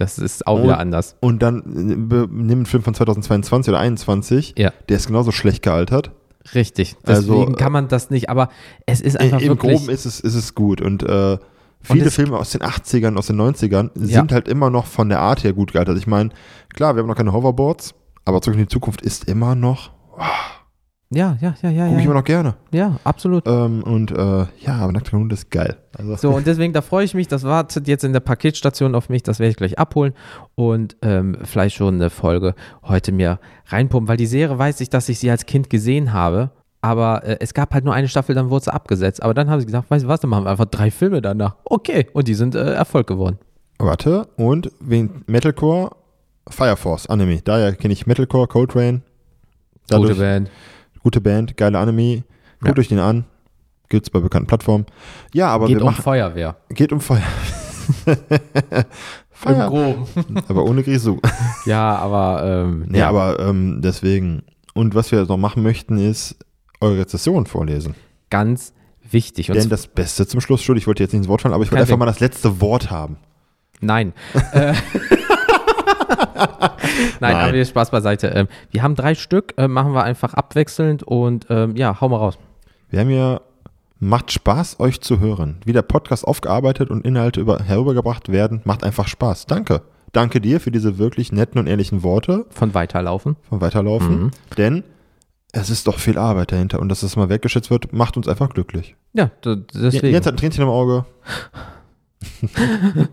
das 0.00 0.18
ist 0.18 0.46
auch 0.46 0.62
wieder 0.62 0.78
anders. 0.78 1.14
und 1.20 1.42
dann 1.42 1.60
äh, 1.60 2.26
nimm 2.30 2.58
einen 2.58 2.66
Film 2.66 2.82
von 2.82 2.94
2022 2.94 3.68
oder 3.70 3.78
2021, 3.78 4.54
Ja. 4.58 4.72
der 4.88 4.96
ist 4.96 5.06
genauso 5.06 5.30
schlecht 5.30 5.62
gealtert. 5.62 6.10
Richtig, 6.54 6.96
Also, 7.04 7.34
deswegen 7.34 7.56
kann 7.56 7.70
man 7.70 7.88
das 7.88 8.08
nicht, 8.10 8.30
aber 8.30 8.48
es 8.86 9.00
ist 9.02 9.20
einfach 9.20 9.40
Im 9.40 9.48
wirklich. 9.50 9.76
Groben 9.78 9.90
ist 9.90 10.06
es, 10.06 10.20
ist 10.20 10.34
es 10.34 10.54
gut. 10.54 10.80
Und 10.80 11.02
äh, 11.02 11.36
viele 11.82 12.06
es- 12.06 12.14
Filme 12.14 12.38
aus 12.38 12.50
den 12.50 12.62
80ern, 12.62 13.16
aus 13.18 13.26
den 13.26 13.36
90ern 13.40 13.90
Ja. 13.94 14.20
sind 14.20 14.32
halt 14.32 14.48
immer 14.48 14.70
noch 14.70 14.86
von 14.86 15.10
der 15.10 15.20
Art 15.20 15.44
her 15.44 15.52
gut 15.52 15.72
gealtert. 15.74 15.98
Ich 15.98 16.06
meine, 16.06 16.30
klar, 16.74 16.96
wir 16.96 17.02
haben 17.02 17.08
noch 17.08 17.16
keine 17.16 17.32
Hoverboards, 17.34 17.94
aber 18.24 18.40
zurück 18.40 18.56
in 18.58 18.64
die 18.64 18.68
Zukunft 18.68 19.02
ist 19.02 19.24
immer 19.28 19.54
noch, 19.54 19.90
Ja, 21.12 21.36
ja, 21.40 21.54
ja, 21.62 21.70
ja, 21.70 21.84
gucke 21.86 21.96
ich 21.98 22.04
ja. 22.04 22.10
immer 22.10 22.14
noch 22.20 22.24
gerne. 22.24 22.54
Ja, 22.70 22.96
absolut. 23.02 23.44
Ähm, 23.46 23.82
und 23.82 24.12
äh, 24.12 24.46
ja, 24.60 24.76
aber 24.80 24.92
Nackte 24.92 25.10
Kanone 25.10 25.34
ist 25.34 25.50
geil. 25.50 25.76
Also, 25.98 26.14
So, 26.14 26.30
und 26.30 26.46
deswegen, 26.46 26.72
da 26.72 26.82
freue 26.82 27.04
ich 27.04 27.14
mich, 27.14 27.26
das 27.26 27.42
wartet 27.42 27.88
jetzt 27.88 28.04
in 28.04 28.12
der 28.12 28.20
Paketstation 28.20 28.94
auf 28.94 29.08
mich, 29.08 29.24
das 29.24 29.40
werde 29.40 29.50
ich 29.50 29.56
gleich 29.56 29.76
abholen 29.78 30.14
und 30.54 30.96
ähm, 31.02 31.36
vielleicht 31.42 31.74
schon 31.74 31.96
eine 31.96 32.10
Folge 32.10 32.54
heute 32.84 33.10
mir 33.10 33.40
reinpumpen, 33.66 34.06
weil 34.08 34.16
die 34.18 34.26
Serie 34.26 34.56
weiß 34.56 34.80
ich, 34.82 34.88
dass 34.88 35.08
ich 35.08 35.18
sie 35.18 35.30
als 35.32 35.46
Kind 35.46 35.68
gesehen 35.68 36.12
habe, 36.12 36.52
aber 36.80 37.24
äh, 37.24 37.38
es 37.40 37.54
gab 37.54 37.74
halt 37.74 37.84
nur 37.84 37.92
eine 37.92 38.06
Staffel, 38.06 38.36
dann 38.36 38.48
wurde 38.48 38.66
sie 38.66 38.72
abgesetzt. 38.72 39.20
Aber 39.22 39.34
dann 39.34 39.50
haben 39.50 39.58
sie 39.58 39.66
gesagt, 39.66 39.90
weißt 39.90 40.04
du 40.04 40.08
was, 40.08 40.20
dann 40.20 40.30
machen 40.30 40.44
wir 40.44 40.50
einfach 40.50 40.66
drei 40.66 40.92
Filme 40.92 41.20
danach. 41.20 41.56
Okay, 41.64 42.06
und 42.12 42.28
die 42.28 42.34
sind 42.34 42.54
äh, 42.54 42.72
Erfolg 42.72 43.08
geworden. 43.08 43.38
Warte, 43.78 44.28
und 44.36 44.70
wegen 44.80 45.24
Metalcore, 45.26 45.90
Fire 46.48 46.76
Force, 46.76 47.08
Anime. 47.08 47.40
Daher 47.42 47.74
kenne 47.74 47.92
ich 47.94 48.06
Metalcore, 48.06 48.46
Coltrane. 48.46 49.02
Dadurch- 49.88 50.10
Gute 50.10 50.20
Band. 50.20 50.50
Gute 51.02 51.20
Band, 51.20 51.56
geile 51.56 51.78
Anime. 51.78 52.24
Guckt 52.60 52.76
Ja. 52.76 52.80
euch 52.80 52.88
den 52.88 52.98
an. 52.98 53.24
Gibt's 53.88 54.10
bei 54.10 54.20
bekannten 54.20 54.46
Plattformen. 54.46 54.86
Ja, 55.34 55.48
aber 55.48 55.66
Geht 55.66 55.76
wir 55.78 55.82
um 55.82 55.90
machen, 55.90 56.02
Feuerwehr. 56.02 56.56
geht 56.70 56.92
um 56.92 57.00
Feuer. 57.00 57.22
Im 58.06 58.84
Feuer. 59.30 59.68
Groben. 59.68 60.06
aber 60.48 60.64
ohne 60.64 60.82
Grisou. 60.82 61.18
ja, 61.66 61.96
aber 61.96 62.42
ähm, 62.66 62.86
Ja, 62.94 63.08
aber 63.08 63.40
ähm, 63.40 63.80
deswegen. 63.82 64.42
Und 64.74 64.94
was 64.94 65.10
wir 65.10 65.18
jetzt 65.18 65.28
noch 65.28 65.38
machen 65.38 65.62
möchten, 65.62 65.98
ist 65.98 66.36
eure 66.80 66.98
Rezession 66.98 67.46
vorlesen. 67.46 67.94
ganz 68.28 68.72
wichtig. 69.10 69.50
Und 69.50 69.56
Denn 69.56 69.68
das 69.70 69.86
Beste 69.88 70.26
zum 70.26 70.40
Schluss, 70.40 70.60
Entschuldigung, 70.60 70.82
ich 70.82 70.86
wollte 70.86 71.02
jetzt 71.02 71.12
nicht 71.12 71.20
ins 71.22 71.28
Wort 71.28 71.42
fallen, 71.42 71.54
aber 71.54 71.64
ich 71.64 71.72
wollte 71.72 71.82
einfach 71.82 71.96
mal 71.96 72.06
das 72.06 72.20
letzte 72.20 72.60
Wort 72.60 72.90
haben. 72.90 73.16
Nein. 73.80 74.12
Nein, 76.40 76.70
Nein. 77.20 77.36
aber 77.36 77.54
jetzt 77.56 77.70
Spaß 77.70 77.90
beiseite. 77.90 78.28
Ähm, 78.28 78.48
wir 78.70 78.82
haben 78.82 78.94
drei 78.94 79.14
Stück, 79.14 79.54
äh, 79.56 79.68
machen 79.68 79.92
wir 79.92 80.04
einfach 80.04 80.34
abwechselnd 80.34 81.02
und 81.02 81.46
ähm, 81.50 81.76
ja, 81.76 82.00
hau 82.00 82.08
mal 82.08 82.16
raus. 82.16 82.38
Wir 82.88 83.00
haben 83.00 83.08
hier, 83.08 83.42
macht 83.98 84.32
Spaß, 84.32 84.80
euch 84.80 85.00
zu 85.00 85.20
hören. 85.20 85.58
Wie 85.64 85.72
der 85.72 85.82
Podcast 85.82 86.26
aufgearbeitet 86.26 86.90
und 86.90 87.04
Inhalte 87.04 87.40
über, 87.40 87.60
herübergebracht 87.62 88.30
werden, 88.32 88.60
macht 88.64 88.84
einfach 88.84 89.06
Spaß. 89.08 89.46
Danke. 89.46 89.82
Danke 90.12 90.40
dir 90.40 90.58
für 90.60 90.72
diese 90.72 90.98
wirklich 90.98 91.30
netten 91.30 91.60
und 91.60 91.68
ehrlichen 91.68 92.02
Worte 92.02 92.46
Von 92.50 92.74
weiterlaufen. 92.74 93.36
vom 93.48 93.60
Weiterlaufen. 93.60 94.22
Mhm. 94.22 94.30
Denn 94.58 94.84
es 95.52 95.70
ist 95.70 95.86
doch 95.86 95.98
viel 95.98 96.18
Arbeit 96.18 96.52
dahinter 96.52 96.80
und 96.80 96.88
dass 96.88 97.00
das 97.00 97.16
mal 97.16 97.28
weggeschätzt 97.28 97.70
wird, 97.70 97.92
macht 97.92 98.16
uns 98.16 98.26
einfach 98.28 98.50
glücklich. 98.50 98.96
Ja, 99.12 99.30
deswegen. 99.44 100.12
Jetzt 100.12 100.26
hat 100.26 100.34
ein 100.34 100.36
Tränchen 100.36 100.62
im 100.62 100.68
Auge. 100.68 101.04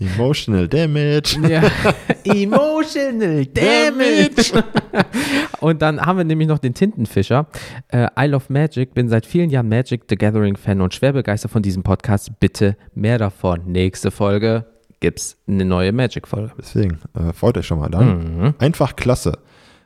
Emotional 0.00 0.66
Damage. 0.66 1.38
Ja. 1.48 1.62
Emotional 2.24 3.44
Damage. 3.46 4.64
Und 5.60 5.82
dann 5.82 6.00
haben 6.00 6.16
wir 6.16 6.24
nämlich 6.24 6.48
noch 6.48 6.58
den 6.58 6.74
Tintenfischer. 6.74 7.46
Äh, 7.88 8.08
I 8.18 8.26
Love 8.26 8.46
Magic, 8.48 8.94
bin 8.94 9.08
seit 9.08 9.26
vielen 9.26 9.50
Jahren 9.50 9.68
Magic 9.68 10.04
the 10.08 10.16
Gathering 10.16 10.56
Fan 10.56 10.80
und 10.80 10.94
schwer 10.94 11.12
begeistert 11.12 11.50
von 11.50 11.62
diesem 11.62 11.82
Podcast. 11.82 12.40
Bitte 12.40 12.76
mehr 12.94 13.18
davon. 13.18 13.60
Nächste 13.66 14.10
Folge 14.10 14.64
gibt's 15.00 15.36
eine 15.46 15.64
neue 15.64 15.92
Magic-Folge. 15.92 16.52
Deswegen, 16.58 16.98
äh, 17.14 17.32
freut 17.32 17.58
euch 17.58 17.66
schon 17.66 17.78
mal 17.78 17.90
dann. 17.90 18.38
Mhm. 18.38 18.54
Einfach 18.58 18.96
klasse. 18.96 19.38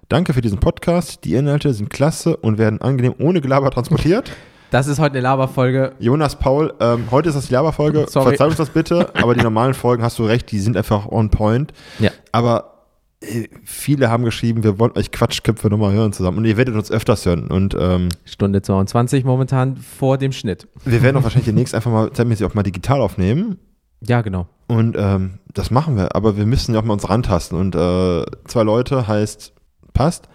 Danke 0.09 0.33
für 0.33 0.43
diesen 0.43 0.61
Podcast. 0.61 1.25
Die 1.25 1.35
Inhalte 1.35 1.73
sind 1.75 1.91
klasse 1.91 2.37
und 2.37 2.59
werden 2.59 2.81
angenehm 2.81 3.15
ohne 3.19 3.41
Gelaber 3.41 3.71
transportiert. 3.71 4.31
Das 4.70 4.86
ist 4.86 4.99
heute 4.99 5.12
eine 5.15 5.20
Laberfolge. 5.23 5.93
Jonas 5.99 6.36
Paul, 6.36 6.74
ähm, 6.81 7.05
heute 7.11 7.28
ist 7.28 7.36
das 7.36 7.47
die 7.47 7.53
Laberfolge. 7.55 8.07
Sorry. 8.09 8.31
Verzeih 8.31 8.47
uns 8.47 8.57
das 8.57 8.70
bitte, 8.70 9.15
aber 9.15 9.35
die 9.35 9.43
normalen 9.43 9.74
Folgen 9.74 10.03
hast 10.03 10.19
du 10.19 10.24
recht, 10.24 10.51
die 10.51 10.59
sind 10.59 10.77
einfach 10.77 11.07
on 11.07 11.31
point. 11.31 11.73
Ja. 12.01 12.11
Aber 12.32 12.74
äh, 13.20 13.49
viele 13.65 14.11
haben 14.11 14.24
geschrieben, 14.24 14.62
wir 14.65 14.78
wollen 14.78 14.93
euch 14.97 15.12
Quatschköpfe 15.12 15.69
nochmal 15.69 15.93
hören 15.93 16.12
zusammen. 16.12 16.39
Und 16.39 16.45
ihr 16.45 16.57
werdet 16.57 16.74
uns 16.74 16.91
öfters 16.91 17.24
hören. 17.27 17.49
Und 17.49 17.77
ähm, 17.78 18.09
Stunde 18.24 18.62
22 18.62 19.24
momentan 19.24 19.77
vor 19.77 20.19
dem 20.19 20.32
Schnitt. 20.32 20.69
wir 20.85 21.03
werden 21.03 21.16
auch 21.16 21.23
wahrscheinlich 21.23 21.47
demnächst 21.47 21.74
einfach 21.74 21.91
mal 21.91 22.12
zeitmäßig 22.12 22.47
auch 22.47 22.55
mal 22.55 22.62
digital 22.62 23.01
aufnehmen. 23.01 23.59
Ja, 24.01 24.20
genau. 24.23 24.47
Und 24.66 24.97
ähm, 24.99 25.39
das 25.53 25.70
machen 25.70 25.97
wir. 25.97 26.15
Aber 26.15 26.36
wir 26.36 26.47
müssen 26.47 26.74
ja 26.74 26.81
auch 26.81 26.85
mal 26.85 26.95
uns 26.95 27.09
rantasten. 27.09 27.59
Und 27.59 27.74
äh, 27.74 28.24
zwei 28.47 28.62
Leute 28.62 29.07
heißt, 29.07 29.53
passt. 29.93 30.28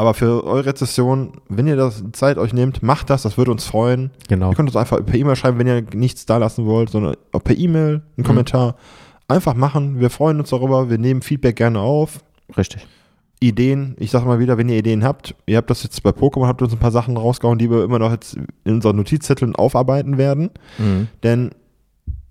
Aber 0.00 0.14
für 0.14 0.44
eure 0.44 0.64
Rezession, 0.64 1.32
wenn 1.50 1.66
ihr 1.66 1.76
das 1.76 2.02
Zeit 2.12 2.38
euch 2.38 2.54
nehmt, 2.54 2.82
macht 2.82 3.10
das, 3.10 3.20
das 3.20 3.36
würde 3.36 3.50
uns 3.50 3.66
freuen. 3.66 4.10
Genau. 4.28 4.48
Ihr 4.48 4.54
könnt 4.56 4.70
uns 4.70 4.76
einfach 4.76 5.04
per 5.04 5.14
E-Mail 5.14 5.36
schreiben, 5.36 5.58
wenn 5.58 5.66
ihr 5.66 5.84
nichts 5.92 6.24
da 6.24 6.38
lassen 6.38 6.64
wollt, 6.64 6.88
sondern 6.88 7.16
auch 7.32 7.44
per 7.44 7.54
E-Mail, 7.54 7.96
Mhm. 7.98 8.02
einen 8.16 8.24
Kommentar. 8.26 8.76
Einfach 9.28 9.52
machen. 9.52 10.00
Wir 10.00 10.08
freuen 10.08 10.40
uns 10.40 10.48
darüber. 10.48 10.88
Wir 10.88 10.96
nehmen 10.96 11.20
Feedback 11.20 11.56
gerne 11.56 11.80
auf. 11.80 12.20
Richtig. 12.56 12.86
Ideen, 13.40 13.94
ich 13.98 14.10
sag 14.10 14.24
mal 14.24 14.38
wieder, 14.38 14.56
wenn 14.56 14.70
ihr 14.70 14.78
Ideen 14.78 15.04
habt, 15.04 15.34
ihr 15.44 15.58
habt 15.58 15.68
das 15.68 15.82
jetzt 15.82 16.02
bei 16.02 16.10
Pokémon, 16.10 16.46
habt 16.46 16.62
ihr 16.62 16.64
uns 16.64 16.72
ein 16.72 16.78
paar 16.78 16.90
Sachen 16.92 17.18
rausgehauen, 17.18 17.58
die 17.58 17.70
wir 17.70 17.84
immer 17.84 17.98
noch 17.98 18.10
jetzt 18.10 18.38
in 18.64 18.74
unseren 18.76 18.96
Notizzetteln 18.96 19.54
aufarbeiten 19.54 20.16
werden. 20.16 20.48
Mhm. 20.78 21.08
Denn 21.22 21.50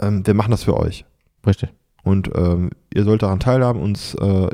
ähm, 0.02 0.26
wir 0.26 0.34
machen 0.34 0.50
das 0.50 0.64
für 0.64 0.76
euch. 0.76 1.06
Richtig. 1.46 1.70
Und 2.04 2.32
ähm, 2.36 2.72
ihr 2.92 3.04
sollt 3.04 3.22
daran 3.22 3.40
teilhaben, 3.40 3.80
uns 3.80 4.16
äh, 4.16 4.48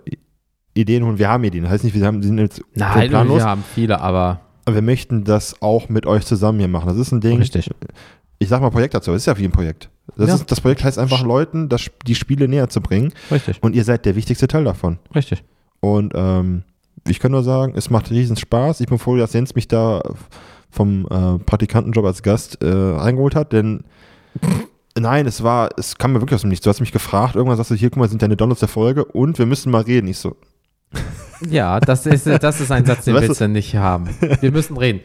Ideen 0.75 1.03
holen. 1.03 1.17
Wir 1.17 1.29
haben 1.29 1.43
Ideen. 1.43 1.63
Das 1.63 1.71
heißt 1.73 1.83
nicht, 1.83 1.95
wir 1.95 2.05
haben, 2.05 2.21
sind 2.21 2.37
jetzt 2.37 2.61
Nein, 2.75 3.09
planlos, 3.09 3.37
wir 3.39 3.45
haben 3.45 3.63
viele, 3.73 3.99
aber 4.01 4.41
wir 4.69 4.81
möchten 4.83 5.23
das 5.23 5.61
auch 5.61 5.89
mit 5.89 6.05
euch 6.05 6.25
zusammen 6.25 6.59
hier 6.59 6.67
machen. 6.67 6.87
Das 6.87 6.97
ist 6.97 7.11
ein 7.11 7.21
Ding. 7.21 7.37
richtig. 7.39 7.69
Ich 8.37 8.49
sag 8.49 8.61
mal 8.61 8.69
Projekt 8.69 8.93
dazu. 8.93 9.11
Das 9.11 9.21
ist 9.21 9.25
ja 9.25 9.37
wie 9.37 9.45
ein 9.45 9.51
Projekt. 9.51 9.89
Das, 10.17 10.27
Ja. 10.27 10.35
ist, 10.35 10.51
das 10.51 10.61
Projekt 10.61 10.83
heißt 10.83 10.99
einfach 10.99 11.23
Leuten, 11.23 11.69
das, 11.69 11.87
die 12.05 12.15
Spiele 12.15 12.47
näher 12.47 12.69
zu 12.69 12.81
bringen. 12.81 13.11
Richtig. 13.31 13.57
Und 13.63 13.75
ihr 13.75 13.83
seid 13.83 14.05
der 14.05 14.15
wichtigste 14.15 14.47
Teil 14.47 14.65
davon. 14.65 14.99
Richtig. 15.15 15.43
Und 15.79 16.13
ähm, 16.15 16.63
ich 17.07 17.19
kann 17.19 17.31
nur 17.31 17.43
sagen, 17.43 17.73
es 17.75 17.89
macht 17.89 18.11
riesen 18.11 18.35
Spaß. 18.35 18.81
Ich 18.81 18.87
bin 18.87 18.99
froh, 18.99 19.15
dass 19.15 19.33
Jens 19.33 19.55
mich 19.55 19.67
da 19.67 20.01
vom 20.69 21.05
äh, 21.09 21.39
Praktikantenjob 21.39 22.05
als 22.05 22.21
Gast 22.23 22.61
äh, 22.61 22.67
reingeholt 22.67 23.35
hat, 23.35 23.53
denn 23.53 23.85
nein, 24.99 25.25
es 25.25 25.41
war, 25.43 25.69
es 25.77 25.97
kam 25.97 26.13
mir 26.13 26.21
wirklich 26.21 26.35
aus 26.35 26.41
dem 26.41 26.49
Nichts. 26.49 26.63
Du 26.65 26.69
hast 26.69 26.81
mich 26.81 26.91
gefragt, 26.91 27.35
irgendwann 27.35 27.55
sagst 27.57 27.71
du, 27.71 27.75
hier, 27.75 27.89
guck 27.89 27.99
mal, 27.99 28.09
sind 28.09 28.21
deine 28.21 28.35
Downloads 28.35 28.59
der 28.59 28.69
Folge 28.69 29.05
und 29.05 29.39
wir 29.39 29.45
müssen 29.45 29.71
mal 29.71 29.81
reden. 29.83 30.07
Ich 30.07 30.17
so, 30.17 30.35
Ja, 31.49 31.79
das 31.79 32.05
ist, 32.05 32.27
das 32.27 32.61
ist 32.61 32.71
ein 32.71 32.85
Satz, 32.85 33.05
den 33.05 33.15
willst 33.15 33.41
du 33.41 33.47
nicht 33.47 33.75
haben. 33.75 34.09
Wir 34.41 34.51
müssen 34.51 34.77
reden. 34.77 35.01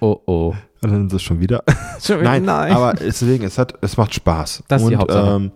Oh, 0.00 0.18
oh. 0.26 0.54
und 0.82 0.92
dann 0.92 1.06
ist 1.06 1.14
es 1.14 1.22
schon 1.22 1.40
wieder. 1.40 1.62
Schon 2.02 2.22
nein, 2.22 2.48
aber 2.48 2.92
deswegen, 2.94 3.44
es 3.44 3.56
hat, 3.56 3.74
es 3.80 3.96
macht 3.96 4.14
Spaß. 4.14 4.64
Das 4.68 4.82
ist 4.82 4.86
und, 4.86 4.90
die 4.90 4.96
Hauptsache. 4.96 5.36
Ähm, 5.36 5.52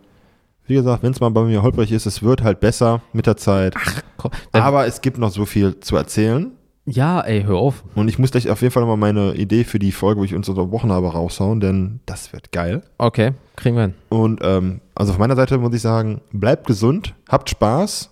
wie 0.66 0.74
gesagt, 0.74 1.02
wenn 1.02 1.12
es 1.12 1.20
mal 1.20 1.30
bei 1.30 1.42
mir 1.42 1.62
holprig 1.62 1.92
ist, 1.92 2.06
es 2.06 2.22
wird 2.22 2.42
halt 2.42 2.60
besser 2.60 3.02
mit 3.12 3.26
der 3.26 3.36
Zeit. 3.36 3.74
Komm, 4.16 4.30
äh, 4.52 4.58
aber 4.58 4.86
es 4.86 5.00
gibt 5.00 5.18
noch 5.18 5.30
so 5.30 5.44
viel 5.44 5.78
zu 5.80 5.96
erzählen. 5.96 6.52
ja, 6.86 7.20
ey, 7.20 7.42
hör 7.42 7.56
auf. 7.56 7.84
Und 7.94 8.08
ich 8.08 8.18
muss 8.18 8.30
gleich 8.30 8.48
auf 8.48 8.62
jeden 8.62 8.72
Fall 8.72 8.82
nochmal 8.82 8.96
meine 8.96 9.34
Idee 9.34 9.64
für 9.64 9.78
die 9.78 9.92
Folge, 9.92 10.20
wo 10.20 10.24
ich 10.24 10.34
uns 10.34 10.48
unterbrochen 10.48 10.90
habe, 10.90 11.12
raushauen, 11.12 11.60
denn 11.60 12.00
das 12.06 12.32
wird 12.32 12.52
geil. 12.52 12.82
Okay, 12.98 13.32
kriegen 13.56 13.76
wir 13.76 13.82
hin. 13.82 13.94
Und 14.08 14.40
ähm, 14.42 14.80
also 14.94 15.12
von 15.12 15.20
meiner 15.20 15.36
Seite 15.36 15.58
muss 15.58 15.74
ich 15.74 15.82
sagen, 15.82 16.20
bleibt 16.32 16.66
gesund, 16.66 17.14
habt 17.28 17.50
Spaß, 17.50 18.10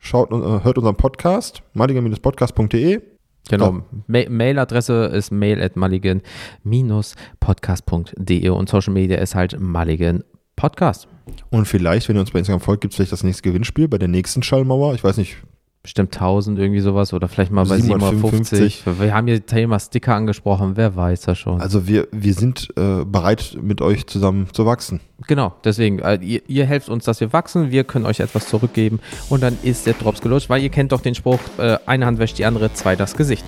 schaut, 0.00 0.32
äh, 0.32 0.64
hört 0.64 0.76
unseren 0.76 0.96
Podcast, 0.96 1.62
maliger-podcast.de 1.74 3.00
Genau. 3.48 3.82
Ma 4.06 4.28
Mailadresse 4.28 5.06
ist 5.06 5.32
mail 5.32 5.62
at 5.62 5.74
mulligan-podcast.de 5.76 8.48
und 8.50 8.68
Social 8.68 8.92
Media 8.92 9.16
ist 9.18 9.34
halt 9.34 9.58
Mulligan 9.58 10.22
Podcast. 10.56 11.08
Und 11.50 11.66
vielleicht, 11.66 12.06
wenn 12.08 12.16
ihr 12.16 12.20
uns 12.20 12.32
bei 12.32 12.38
Instagram 12.38 12.60
folgt, 12.60 12.82
gibt 12.82 12.92
es 12.92 12.96
vielleicht 12.96 13.12
das 13.12 13.24
nächste 13.24 13.42
Gewinnspiel 13.42 13.88
bei 13.88 13.96
der 13.98 14.08
nächsten 14.08 14.42
Schallmauer. 14.42 14.94
Ich 14.94 15.02
weiß 15.02 15.16
nicht, 15.16 15.38
Bestimmt 15.82 16.14
1000 16.14 16.58
irgendwie 16.58 16.80
sowas 16.80 17.14
oder 17.14 17.26
vielleicht 17.26 17.52
mal 17.52 17.64
bei 17.64 17.78
755. 17.78 18.82
750. 18.84 19.00
Wir 19.00 19.14
haben 19.14 19.26
hier 19.26 19.46
Thema 19.46 19.78
Sticker 19.80 20.14
angesprochen, 20.14 20.72
wer 20.74 20.94
weiß 20.94 21.22
das 21.22 21.38
schon. 21.38 21.58
also 21.60 21.86
wir, 21.86 22.06
wir 22.12 22.34
sind 22.34 22.68
äh, 22.76 23.04
bereit, 23.06 23.56
mit 23.60 23.80
euch 23.80 24.06
zusammen 24.06 24.48
zu 24.52 24.66
wachsen. 24.66 25.00
Genau, 25.26 25.54
deswegen, 25.64 26.00
äh, 26.00 26.18
ihr, 26.20 26.42
ihr 26.48 26.66
helft 26.66 26.90
uns, 26.90 27.04
dass 27.04 27.20
wir 27.20 27.32
wachsen, 27.32 27.70
wir 27.70 27.84
können 27.84 28.04
euch 28.04 28.20
etwas 28.20 28.46
zurückgeben 28.48 29.00
und 29.30 29.42
dann 29.42 29.56
ist 29.62 29.86
der 29.86 29.94
Drops 29.94 30.20
gelutscht, 30.20 30.50
weil 30.50 30.62
ihr 30.62 30.68
kennt 30.68 30.92
doch 30.92 31.00
den 31.00 31.14
Spruch, 31.14 31.40
äh, 31.56 31.78
eine 31.86 32.04
Hand 32.04 32.18
wäscht 32.18 32.36
die 32.36 32.44
andere, 32.44 32.74
zwei 32.74 32.94
das 32.94 33.16
Gesicht. 33.16 33.44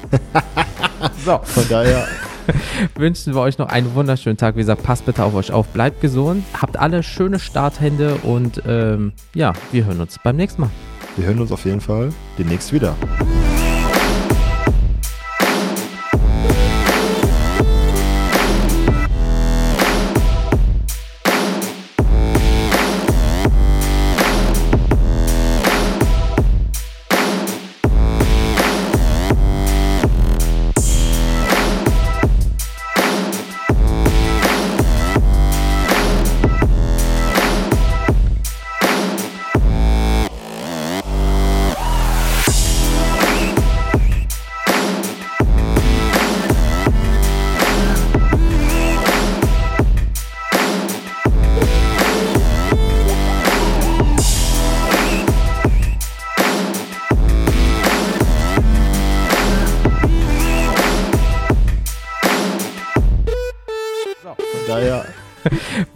so, 1.24 1.38
Von 1.42 1.68
daher, 1.68 2.09
wünschen 2.94 3.34
wir 3.34 3.40
euch 3.40 3.59
noch 3.59 3.68
einen 3.68 3.94
wunderschönen 3.94 4.36
Tag. 4.36 4.56
Wie 4.56 4.60
gesagt, 4.60 4.82
passt 4.82 5.04
bitte 5.04 5.22
auf 5.22 5.34
euch 5.34 5.52
auf, 5.52 5.68
bleibt 5.68 6.00
gesund, 6.00 6.44
habt 6.60 6.78
alle 6.78 7.02
schöne 7.02 7.38
Starthände 7.38 8.16
und 8.22 8.62
ähm, 8.66 9.12
ja, 9.34 9.52
wir 9.70 9.84
hören 9.84 10.00
uns 10.00 10.18
beim 10.22 10.36
nächsten 10.36 10.62
Mal. 10.62 10.70
Wir 11.16 11.26
hören 11.26 11.40
uns 11.40 11.52
auf 11.52 11.64
jeden 11.64 11.80
Fall 11.80 12.12
demnächst 12.39 12.72
wieder. 12.72 12.97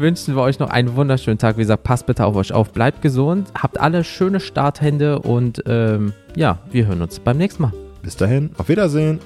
Wünschen 0.07 0.37
wir 0.37 0.43
euch 0.43 0.61
noch 0.61 0.70
einen 0.70 0.95
wunderschönen 0.95 1.37
Tag. 1.37 1.57
Wie 1.57 1.62
gesagt, 1.62 1.83
passt 1.83 2.07
bitte 2.07 2.24
auf 2.27 2.37
euch 2.37 2.53
auf, 2.53 2.73
bleibt 2.73 3.03
gesund, 3.03 3.49
habt 3.61 3.81
alle 3.81 4.05
schöne 4.05 4.39
Starthände 4.39 5.19
und 5.19 5.65
ähm, 5.66 6.12
ja, 6.37 6.61
wir 6.70 6.87
hören 6.87 7.03
uns 7.03 7.19
beim 7.19 7.37
nächsten 7.39 7.62
Mal. 7.62 7.73
bis 8.03 8.15
dahin, 8.15 8.51
auf 8.57 8.69
Wiedersehen, 8.69 9.19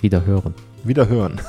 Wieder 0.00 0.24
hören. 0.24 0.54
Wiederhören. 0.82 1.42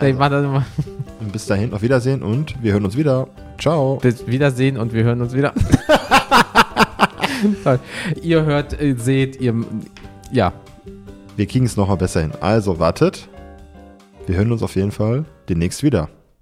Immer. 0.00 0.66
Und 1.20 1.32
bis 1.32 1.46
dahin, 1.46 1.72
auf 1.72 1.82
Wiedersehen 1.82 2.24
und 2.24 2.60
wir 2.60 2.72
hören 2.72 2.84
uns 2.84 2.96
wieder. 2.96 3.28
Ciao. 3.60 3.96
Bis 4.02 4.26
Wiedersehen 4.26 4.76
und 4.76 4.92
wir 4.92 5.04
hören 5.04 5.22
uns 5.22 5.32
wieder. 5.34 5.54
Ihr 8.22 8.44
hört, 8.44 8.80
äh, 8.80 8.94
seht, 8.98 9.40
ihr, 9.40 9.54
ja, 10.32 10.52
Wir 11.36 11.46
kriegen 11.46 11.64
es 11.64 11.76
nochmal 11.76 11.96
besser 11.96 12.22
hin. 12.22 12.32
Also 12.40 12.80
wartet. 12.80 13.28
Wir 14.26 14.36
hören 14.36 14.50
uns 14.50 14.62
auf 14.64 14.74
jeden 14.74 14.90
Fall 14.90 15.24
demnächst 15.48 15.84
wieder. 15.84 16.08